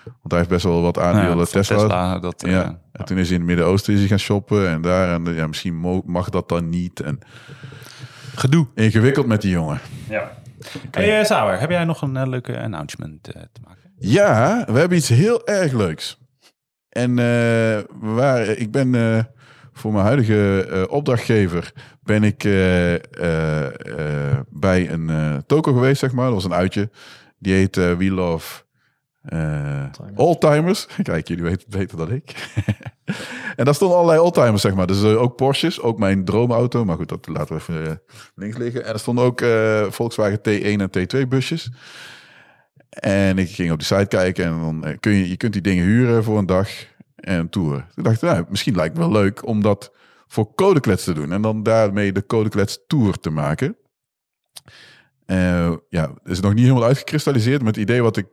Want 0.03 0.21
hij 0.31 0.37
heeft 0.37 0.49
best 0.49 0.63
wel 0.63 0.81
wat 0.81 0.99
aandelen 0.99 1.37
Ja, 1.37 1.45
Tesla. 1.45 2.19
dat, 2.19 2.43
eh, 2.43 2.51
Ja. 2.51 2.79
En 2.91 3.05
toen 3.05 3.17
is 3.17 3.25
hij 3.27 3.33
in 3.35 3.41
het 3.41 3.49
Midden-Oosten 3.49 3.93
is 3.93 3.99
hij 3.99 4.07
gaan 4.07 4.19
shoppen. 4.19 4.69
En 4.69 4.81
daar, 4.81 5.13
en 5.13 5.35
ja, 5.35 5.47
misschien 5.47 6.01
mag 6.05 6.29
dat 6.29 6.49
dan 6.49 6.69
niet. 6.69 6.99
En 6.99 7.19
Gedoe. 8.35 8.67
ingewikkeld 8.75 9.25
met 9.27 9.41
die 9.41 9.51
jongen. 9.51 9.79
Ja. 10.09 10.31
Hey, 10.91 11.19
eh, 11.19 11.25
Sauer, 11.25 11.59
heb 11.59 11.69
jij 11.69 11.83
nog 11.83 12.01
een 12.01 12.17
eh, 12.17 12.27
leuke 12.27 12.59
announcement 12.59 13.27
eh, 13.27 13.41
te 13.51 13.61
maken? 13.65 13.91
Ja, 13.97 14.65
we 14.67 14.79
hebben 14.79 14.97
iets 14.97 15.09
heel 15.09 15.47
erg 15.47 15.71
leuks. 15.71 16.19
En 16.89 17.19
eh, 17.19 17.79
waar, 17.99 18.47
ik 18.47 18.71
ben 18.71 18.95
voor 19.73 19.91
mijn 19.91 20.05
huidige 20.05 20.87
opdrachtgever 20.89 21.71
ben 22.01 22.23
ik 22.23 22.43
bij 24.49 24.89
een 24.91 25.43
toko 25.45 25.73
geweest, 25.73 25.99
zeg 25.99 26.11
maar. 26.11 26.25
Dat 26.25 26.33
was 26.33 26.43
een 26.43 26.53
uitje. 26.53 26.89
Die 27.39 27.53
heet 27.53 27.75
We 27.75 28.11
Love 28.11 28.63
Oldtimers. 30.15 30.87
Kijk, 31.03 31.27
jullie 31.27 31.43
weten 31.43 31.65
het 31.69 31.77
beter 31.77 31.97
dan 31.97 32.11
ik. 32.11 32.49
en 33.55 33.65
daar 33.65 33.75
stonden 33.75 33.97
allerlei 33.97 34.21
oldtimers, 34.21 34.61
zeg 34.61 34.73
maar. 34.73 34.87
Dus 34.87 35.03
eh, 35.03 35.21
ook 35.21 35.35
Porsches, 35.35 35.81
ook 35.81 35.99
mijn 35.99 36.25
droomauto. 36.25 36.85
Maar 36.85 36.95
goed, 36.95 37.09
dat 37.09 37.27
laten 37.27 37.55
we 37.55 37.61
even 37.61 37.87
eh, 37.87 37.95
links 38.35 38.57
liggen. 38.57 38.85
En 38.85 38.93
er 38.93 38.99
stonden 38.99 39.23
ook 39.23 39.41
eh, 39.41 39.85
Volkswagen 39.89 40.39
T1 40.39 40.81
en 40.81 40.89
T2 40.97 41.27
busjes. 41.27 41.69
En 42.89 43.37
ik 43.37 43.49
ging 43.49 43.71
op 43.71 43.79
de 43.79 43.85
site 43.85 44.05
kijken 44.07 44.45
en 44.45 44.61
dan 44.61 44.85
eh, 44.85 44.97
kun 44.99 45.11
je, 45.11 45.29
je 45.29 45.37
kunt 45.37 45.53
die 45.53 45.61
dingen 45.61 45.83
huren 45.83 46.23
voor 46.23 46.37
een 46.37 46.45
dag 46.45 46.69
en 47.15 47.49
tour. 47.49 47.85
Toen 47.95 48.03
dacht 48.03 48.15
ik, 48.15 48.29
nou, 48.29 48.45
misschien 48.49 48.75
lijkt 48.75 48.97
het 48.97 49.05
wel 49.05 49.21
leuk 49.21 49.47
om 49.47 49.61
dat 49.61 49.91
voor 50.27 50.53
Codeklets 50.55 51.03
te 51.03 51.13
doen. 51.13 51.31
En 51.31 51.41
dan 51.41 51.63
daarmee 51.63 52.11
de 52.11 52.25
Codeklets 52.25 52.79
Tour 52.87 53.19
te 53.19 53.29
maken. 53.29 53.77
Eh, 55.25 55.73
ja, 55.89 56.11
is 56.23 56.39
nog 56.39 56.53
niet 56.53 56.63
helemaal 56.63 56.87
uitgekristalliseerd. 56.87 57.59
Maar 57.59 57.71
het 57.71 57.81
idee 57.81 58.01
wat 58.01 58.17
ik 58.17 58.25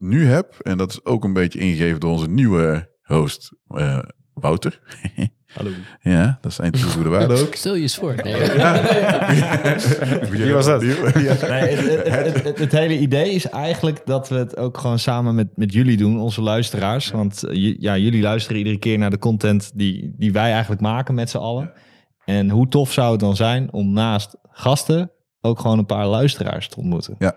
nu 0.00 0.26
heb, 0.26 0.54
en 0.62 0.78
dat 0.78 0.90
is 0.90 1.04
ook 1.04 1.24
een 1.24 1.32
beetje 1.32 1.58
ingegeven 1.58 2.00
door 2.00 2.10
onze 2.10 2.28
nieuwe 2.28 2.90
host, 3.02 3.52
eh, 3.68 3.98
Wouter. 4.34 4.80
Hallo. 5.54 5.70
ja, 6.00 6.38
dat 6.40 6.50
is 6.50 6.56
zijn 6.56 6.72
toegevoegde 6.72 7.08
waarde 7.08 7.34
ook. 7.34 7.54
Stel 7.54 7.74
je 7.74 7.82
eens 7.82 7.96
voor. 7.96 8.14
Nee. 8.22 8.34
Wie 10.30 10.52
was 10.52 10.66
dat? 10.66 10.82
Nee, 10.82 10.94
het, 10.94 12.42
het, 12.42 12.58
het, 12.58 12.72
hele 12.72 12.98
idee 12.98 13.30
is 13.30 13.48
eigenlijk 13.48 14.02
dat 14.04 14.28
we 14.28 14.34
het 14.34 14.56
ook 14.56 14.78
gewoon 14.78 14.98
samen 14.98 15.34
met, 15.34 15.48
met 15.56 15.72
jullie 15.72 15.96
doen, 15.96 16.20
onze 16.20 16.40
luisteraars. 16.42 17.10
Want 17.10 17.42
eh, 17.42 17.76
ja, 17.78 17.96
jullie 17.96 18.22
luisteren 18.22 18.58
iedere 18.58 18.78
keer 18.78 18.98
naar 18.98 19.10
de 19.10 19.18
content 19.18 19.70
die, 19.74 20.14
die 20.16 20.32
wij 20.32 20.52
eigenlijk 20.52 20.80
maken 20.80 21.14
met 21.14 21.30
z'n 21.30 21.36
allen. 21.36 21.72
En 22.24 22.50
hoe 22.50 22.68
tof 22.68 22.92
zou 22.92 23.10
het 23.10 23.20
dan 23.20 23.36
zijn 23.36 23.72
om 23.72 23.92
naast 23.92 24.36
gasten 24.50 25.10
ook 25.40 25.60
gewoon 25.60 25.78
een 25.78 25.86
paar 25.86 26.06
luisteraars 26.06 26.68
te 26.68 26.76
ontmoeten? 26.76 27.14
Ja, 27.18 27.36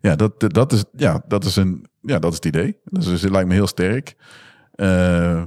ja, 0.00 0.16
dat, 0.16 0.40
dat, 0.40 0.72
is, 0.72 0.84
ja, 0.92 1.22
dat, 1.28 1.44
is, 1.44 1.56
een, 1.56 1.86
ja 2.00 2.18
dat 2.18 2.30
is 2.30 2.36
het 2.36 2.46
idee. 2.46 2.76
Dus 2.84 3.06
het 3.06 3.30
lijkt 3.30 3.48
me 3.48 3.54
heel 3.54 3.66
sterk. 3.66 4.14
Eh, 4.74 5.42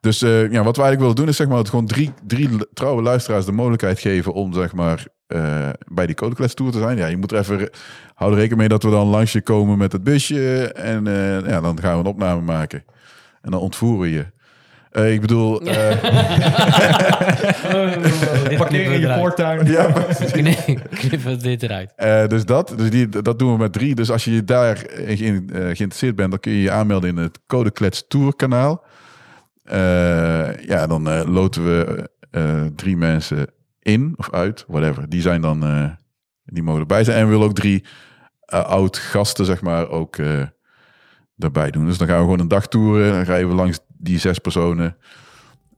dus 0.00 0.22
eh, 0.22 0.50
ja, 0.50 0.62
wat 0.62 0.76
wij 0.76 0.86
eigenlijk 0.86 1.00
willen 1.00 1.14
doen 1.14 1.28
is 1.28 1.36
zeg 1.36 1.48
maar 1.48 1.58
het 1.58 1.68
gewoon 1.68 1.86
drie, 1.86 2.12
drie 2.26 2.48
trouwe 2.72 3.02
luisteraars 3.02 3.44
de 3.44 3.52
mogelijkheid 3.52 4.00
geven 4.00 4.32
om 4.32 4.52
zeg 4.52 4.72
maar 4.72 5.06
eh, 5.26 5.68
bij 5.92 6.06
die 6.06 6.14
Codeklets 6.14 6.54
Tour 6.54 6.72
te 6.72 6.78
zijn. 6.78 6.96
Ja, 6.96 7.06
je 7.06 7.16
moet 7.16 7.32
er 7.32 7.38
even 7.38 7.58
re- 7.58 7.70
hou 8.14 8.30
er 8.30 8.36
rekening 8.36 8.60
mee 8.60 8.68
dat 8.68 8.82
we 8.82 8.90
dan 8.90 9.06
langs 9.06 9.32
je 9.32 9.42
komen 9.42 9.78
met 9.78 9.92
het 9.92 10.04
busje 10.04 10.72
en 10.72 11.04
ja, 11.46 11.60
dan 11.60 11.80
gaan 11.80 11.92
we 11.92 11.98
een 11.98 12.14
opname 12.14 12.40
maken 12.40 12.84
en 13.40 13.50
dan 13.50 13.60
ontvoeren 13.60 14.00
we 14.00 14.10
je. 14.10 14.26
Eh, 14.90 15.12
ik 15.12 15.20
bedoel, 15.20 15.60
eh, 15.62 16.00
Parkeer 18.58 18.92
in 18.92 19.00
je 19.00 19.14
voortuin. 19.18 19.66
ja, 19.66 19.92
Nee, 20.42 20.78
knippen 20.90 21.38
dit 21.38 21.62
eruit. 21.62 21.92
Eh, 21.96 22.26
dus 22.26 22.44
dat, 22.44 22.72
dus 22.76 22.90
die, 22.90 23.08
dat 23.08 23.38
doen 23.38 23.52
we 23.52 23.58
met 23.58 23.72
drie. 23.72 23.94
Dus 23.94 24.10
als 24.10 24.24
je 24.24 24.44
daar 24.44 24.76
ge- 24.76 24.86
eh, 24.88 25.16
geïnteresseerd 25.16 26.16
bent, 26.16 26.30
dan 26.30 26.40
kun 26.40 26.52
je 26.52 26.62
je 26.62 26.70
aanmelden 26.70 27.10
in 27.10 27.16
het 27.16 27.38
Code 27.46 27.70
Klets 27.70 28.04
Tour 28.08 28.36
kanaal. 28.36 28.84
Eh, 29.64 30.58
ja, 30.66 30.86
dan 30.86 31.08
eh, 31.10 31.22
loten 31.26 31.64
we 31.64 32.08
eh, 32.30 32.62
drie 32.76 32.96
mensen 32.96 33.46
in 33.80 34.14
of 34.16 34.30
uit, 34.30 34.64
whatever. 34.68 35.08
Die 35.08 35.20
zijn 35.20 35.40
dan, 35.40 35.64
eh, 35.64 35.84
die 36.44 36.62
mogen 36.62 36.80
erbij 36.80 37.04
zijn. 37.04 37.18
En 37.18 37.24
we 37.24 37.30
willen 37.30 37.46
ook 37.46 37.54
drie 37.54 37.84
oud 38.46 38.96
gasten, 38.96 39.44
zeg 39.44 39.60
maar, 39.60 39.88
ook 39.88 40.16
eh 40.16 40.42
daarbij 41.40 41.70
doen. 41.70 41.86
Dus 41.86 41.98
dan 41.98 42.06
gaan 42.08 42.16
we 42.16 42.22
gewoon 42.22 42.40
een 42.40 42.48
dag 42.48 42.68
toeren. 42.68 43.12
Dan 43.12 43.22
rijden 43.22 43.48
we 43.48 43.54
langs 43.54 43.78
die 43.98 44.18
zes 44.18 44.38
personen. 44.38 44.96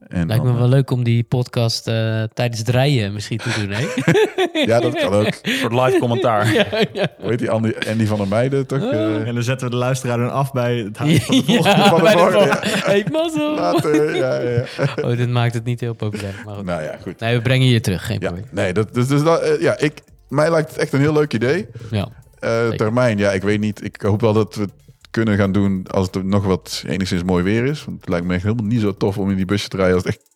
En 0.08 0.26
Lijkt 0.26 0.44
me 0.44 0.52
wel 0.54 0.68
leuk 0.68 0.90
om 0.90 1.02
die 1.04 1.22
podcast 1.22 1.88
eh, 1.88 2.22
tijdens 2.34 2.58
het 2.58 2.68
rijden 2.68 3.12
misschien 3.12 3.38
te 3.38 3.50
doen, 3.60 3.70
hè? 3.70 3.86
Ja, 4.66 4.80
dat 4.80 4.94
kan 4.94 5.12
ook. 5.12 5.34
Voor 5.42 5.70
het 5.70 5.80
live 5.84 5.98
commentaar. 5.98 6.52
ja, 6.52 6.64
ja. 6.92 7.08
Hoe 7.20 7.30
heet 7.30 7.38
die 7.38 7.50
Andy, 7.50 7.72
Andy 7.90 8.06
van 8.06 8.18
der 8.18 8.28
Meijden, 8.28 8.66
toch? 8.66 8.90
Eh, 8.90 9.28
En 9.28 9.34
dan 9.34 9.42
zetten 9.42 9.66
we 9.66 9.72
de 9.72 9.78
luisteraar 9.78 10.18
dan 10.18 10.32
af 10.32 10.52
bij 10.52 10.76
het 10.76 10.96
huis 10.98 11.24
van 11.24 11.36
de 11.36 11.42
Ja, 11.52 11.62
volgende. 11.62 11.88
van 11.88 11.96
de 11.96 12.02
bij 12.02 12.12
de 12.12 12.18
volgende, 12.18 12.38
volgende. 12.46 12.84
Hey, 12.84 13.06
mazzel. 13.12 13.54
later, 13.54 14.16
ja, 14.16 14.38
ja. 14.40 14.64
Oh, 15.04 15.16
dit 15.16 15.28
maakt 15.30 15.54
het 15.54 15.64
niet 15.64 15.80
heel 15.80 15.94
populair. 15.94 16.34
Maar 16.44 16.54
goed. 16.54 16.64
Nou 16.64 16.82
ja, 16.82 16.96
goed. 17.02 17.20
Nee, 17.20 17.36
we 17.36 17.42
brengen 17.42 17.66
je 17.68 17.80
terug, 17.80 18.06
geen 18.06 18.18
Ja, 18.20 18.26
probleem. 18.26 18.48
nee, 18.50 18.72
dat, 18.72 18.94
dus, 18.94 19.06
dus 19.06 19.22
dat, 19.22 19.40
eh, 19.42 19.60
ja, 19.60 19.78
ik, 19.78 20.00
mij 20.28 20.50
lijkt 20.50 20.68
het 20.70 20.78
echt 20.78 20.92
een 20.92 21.00
heel 21.00 21.12
leuk 21.12 21.32
idee. 21.34 21.66
Ja. 21.90 22.08
Eh, 22.38 22.68
termijn, 22.68 23.18
ja, 23.18 23.30
ik 23.32 23.42
weet 23.42 23.60
niet. 23.60 23.84
Ik 23.84 24.00
hoop 24.02 24.20
wel 24.20 24.32
dat 24.32 24.54
we 24.54 24.60
het 24.62 24.72
kunnen 25.12 25.36
gaan 25.36 25.52
doen 25.52 25.86
als 25.90 26.08
het 26.10 26.24
nog 26.24 26.44
wat 26.44 26.84
enigszins 26.86 27.22
mooi 27.22 27.44
weer 27.44 27.64
is. 27.64 27.84
Want 27.84 28.00
het 28.00 28.08
lijkt 28.08 28.26
me 28.26 28.34
echt 28.34 28.42
helemaal 28.42 28.64
niet 28.64 28.80
zo 28.80 28.96
tof 28.96 29.18
om 29.18 29.30
in 29.30 29.36
die 29.36 29.44
busje 29.44 29.68
te 29.68 29.76
rijden 29.76 29.94
als 29.94 30.04
het 30.04 30.14
echt 30.14 30.26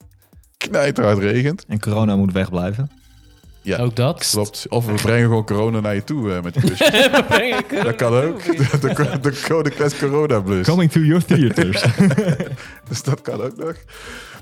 knijterhard 0.57 1.19
regent. 1.19 1.65
En 1.69 1.81
corona 1.81 2.16
moet 2.16 2.32
wegblijven. 2.32 2.90
Ja, 3.62 3.78
Ook 3.78 3.97
dat. 3.97 4.28
klopt. 4.31 4.66
Of 4.69 4.86
we 4.86 4.93
brengen 4.93 5.28
gewoon 5.28 5.44
corona 5.44 5.81
naar 5.81 5.94
je 5.94 6.05
toe 6.05 6.32
eh, 6.35 6.43
met 6.43 6.55
die 6.55 6.62
busjes. 6.70 7.09
dat 7.85 7.97
kan 7.97 8.12
ook. 8.15 8.43
De, 8.44 8.78
de, 8.81 9.19
de 9.20 9.43
Code 9.48 9.70
Quest 9.70 9.98
Corona 9.98 10.40
Bus. 10.40 10.66
Coming 10.66 10.90
to 10.90 11.01
your 11.01 11.24
theaters. 11.24 11.85
Dus 12.89 13.03
dat 13.03 13.23
kan 13.23 13.40
ook 13.40 13.57
nog. 13.57 13.74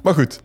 Maar 0.02 0.14
goed. 0.14 0.40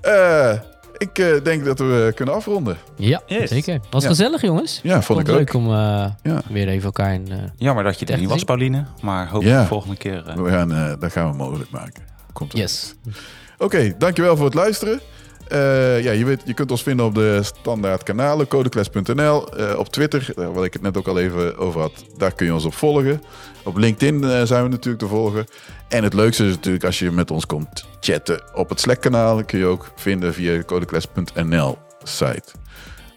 Eh, 0.00 0.52
ik 1.00 1.18
eh, 1.18 1.44
denk 1.44 1.64
dat 1.64 1.78
we 1.78 2.12
kunnen 2.14 2.34
afronden. 2.34 2.76
Ja, 2.96 3.22
Yes. 3.26 3.50
zeker. 3.50 3.80
Was 3.90 4.02
Ja. 4.02 4.08
gezellig, 4.08 4.40
jongens. 4.40 4.80
Ja, 4.82 5.02
vond 5.02 5.20
ik 5.20 5.26
leuk 5.26 5.54
ook. 5.54 5.54
om 5.62 5.66
eh, 5.66 6.06
Ja. 6.22 6.42
weer 6.48 6.68
even 6.68 6.84
elkaar 6.84 7.14
in... 7.14 7.32
eh, 7.32 7.38
Jammer 7.56 7.84
dat 7.84 7.98
je 7.98 8.04
er 8.06 8.12
Echt 8.12 8.20
niet 8.20 8.30
was? 8.30 8.44
Pauline. 8.44 8.84
Maar 9.02 9.28
hopelijk 9.28 9.56
Ja. 9.56 9.60
de 9.62 9.66
volgende 9.68 9.96
keer. 9.96 10.26
eh, 10.26 10.34
We 10.36 10.50
gaan, 10.50 10.72
eh, 10.72 10.92
dat 10.98 11.12
gaan 11.12 11.30
we 11.30 11.36
mogelijk 11.36 11.70
maken. 11.70 12.02
Komt 12.32 12.56
yes. 12.56 12.94
Oké, 13.58 13.94
dankjewel 13.98 14.36
voor 14.36 14.44
het 14.44 14.54
luisteren. 14.54 15.00
Eh, 15.50 16.02
ja, 16.02 16.10
je, 16.12 16.24
weet, 16.24 16.42
je 16.44 16.54
kunt 16.54 16.70
ons 16.70 16.82
vinden 16.82 17.06
op 17.06 17.14
de 17.14 17.40
standaard 17.42 18.02
kanalen, 18.02 18.48
codeclass.nl. 18.48 19.56
eh, 19.56 19.78
op 19.78 19.88
Twitter, 19.88 20.32
eh, 20.36 20.48
waar 20.54 20.64
ik 20.64 20.72
het 20.72 20.82
net 20.82 20.96
ook 20.96 21.08
al 21.08 21.18
even 21.18 21.58
over 21.58 21.80
had, 21.80 22.04
daar 22.16 22.34
kun 22.34 22.46
je 22.46 22.54
ons 22.54 22.64
op 22.64 22.74
volgen. 22.74 23.22
Op 23.64 23.76
LinkedIn 23.76 24.46
zijn 24.46 24.62
we 24.62 24.68
natuurlijk 24.68 25.02
te 25.02 25.08
volgen. 25.08 25.46
En 25.88 26.04
het 26.04 26.14
leukste 26.14 26.44
is 26.44 26.50
natuurlijk 26.54 26.84
als 26.84 26.98
je 26.98 27.10
met 27.10 27.30
ons 27.30 27.46
komt 27.46 27.86
chatten 28.00 28.42
op 28.54 28.68
het 28.68 28.80
Slack-kanaal. 28.80 29.44
kun 29.44 29.58
je 29.58 29.66
ook 29.66 29.92
vinden 29.96 30.34
via 30.34 30.56
de 30.56 30.64
codeclass.nl 30.64 31.78
site. 32.02 32.42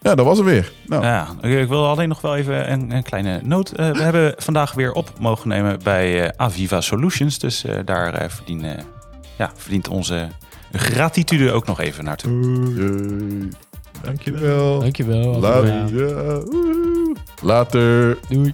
Ja, 0.01 0.15
dat 0.15 0.25
was 0.25 0.37
het 0.37 0.47
weer. 0.47 0.71
Nou, 0.87 1.03
Ja, 1.03 1.27
ik 1.41 1.67
wil 1.67 1.87
alleen 1.87 2.09
nog 2.09 2.21
wel 2.21 2.35
even 2.35 2.71
een, 2.71 2.91
een 2.91 3.03
kleine 3.03 3.39
noot. 3.43 3.71
We 3.71 4.01
hebben 4.01 4.33
vandaag 4.37 4.73
weer 4.73 4.91
op 4.91 5.11
mogen 5.19 5.47
nemen 5.47 5.79
bij 5.83 6.33
Aviva 6.37 6.81
Solutions. 6.81 7.39
Dus 7.39 7.65
daar 7.85 8.31
ja, 9.37 9.51
verdient 9.55 9.87
onze 9.87 10.27
gratitude 10.73 11.51
ook 11.51 11.65
nog 11.65 11.79
even 11.79 12.03
naartoe. 12.03 12.31
yay. 12.75 13.49
dankjewel. 14.01 14.79
Dankjewel. 14.79 15.39
Later. 15.39 16.43
Later. 17.41 18.17
Doei. 18.29 18.51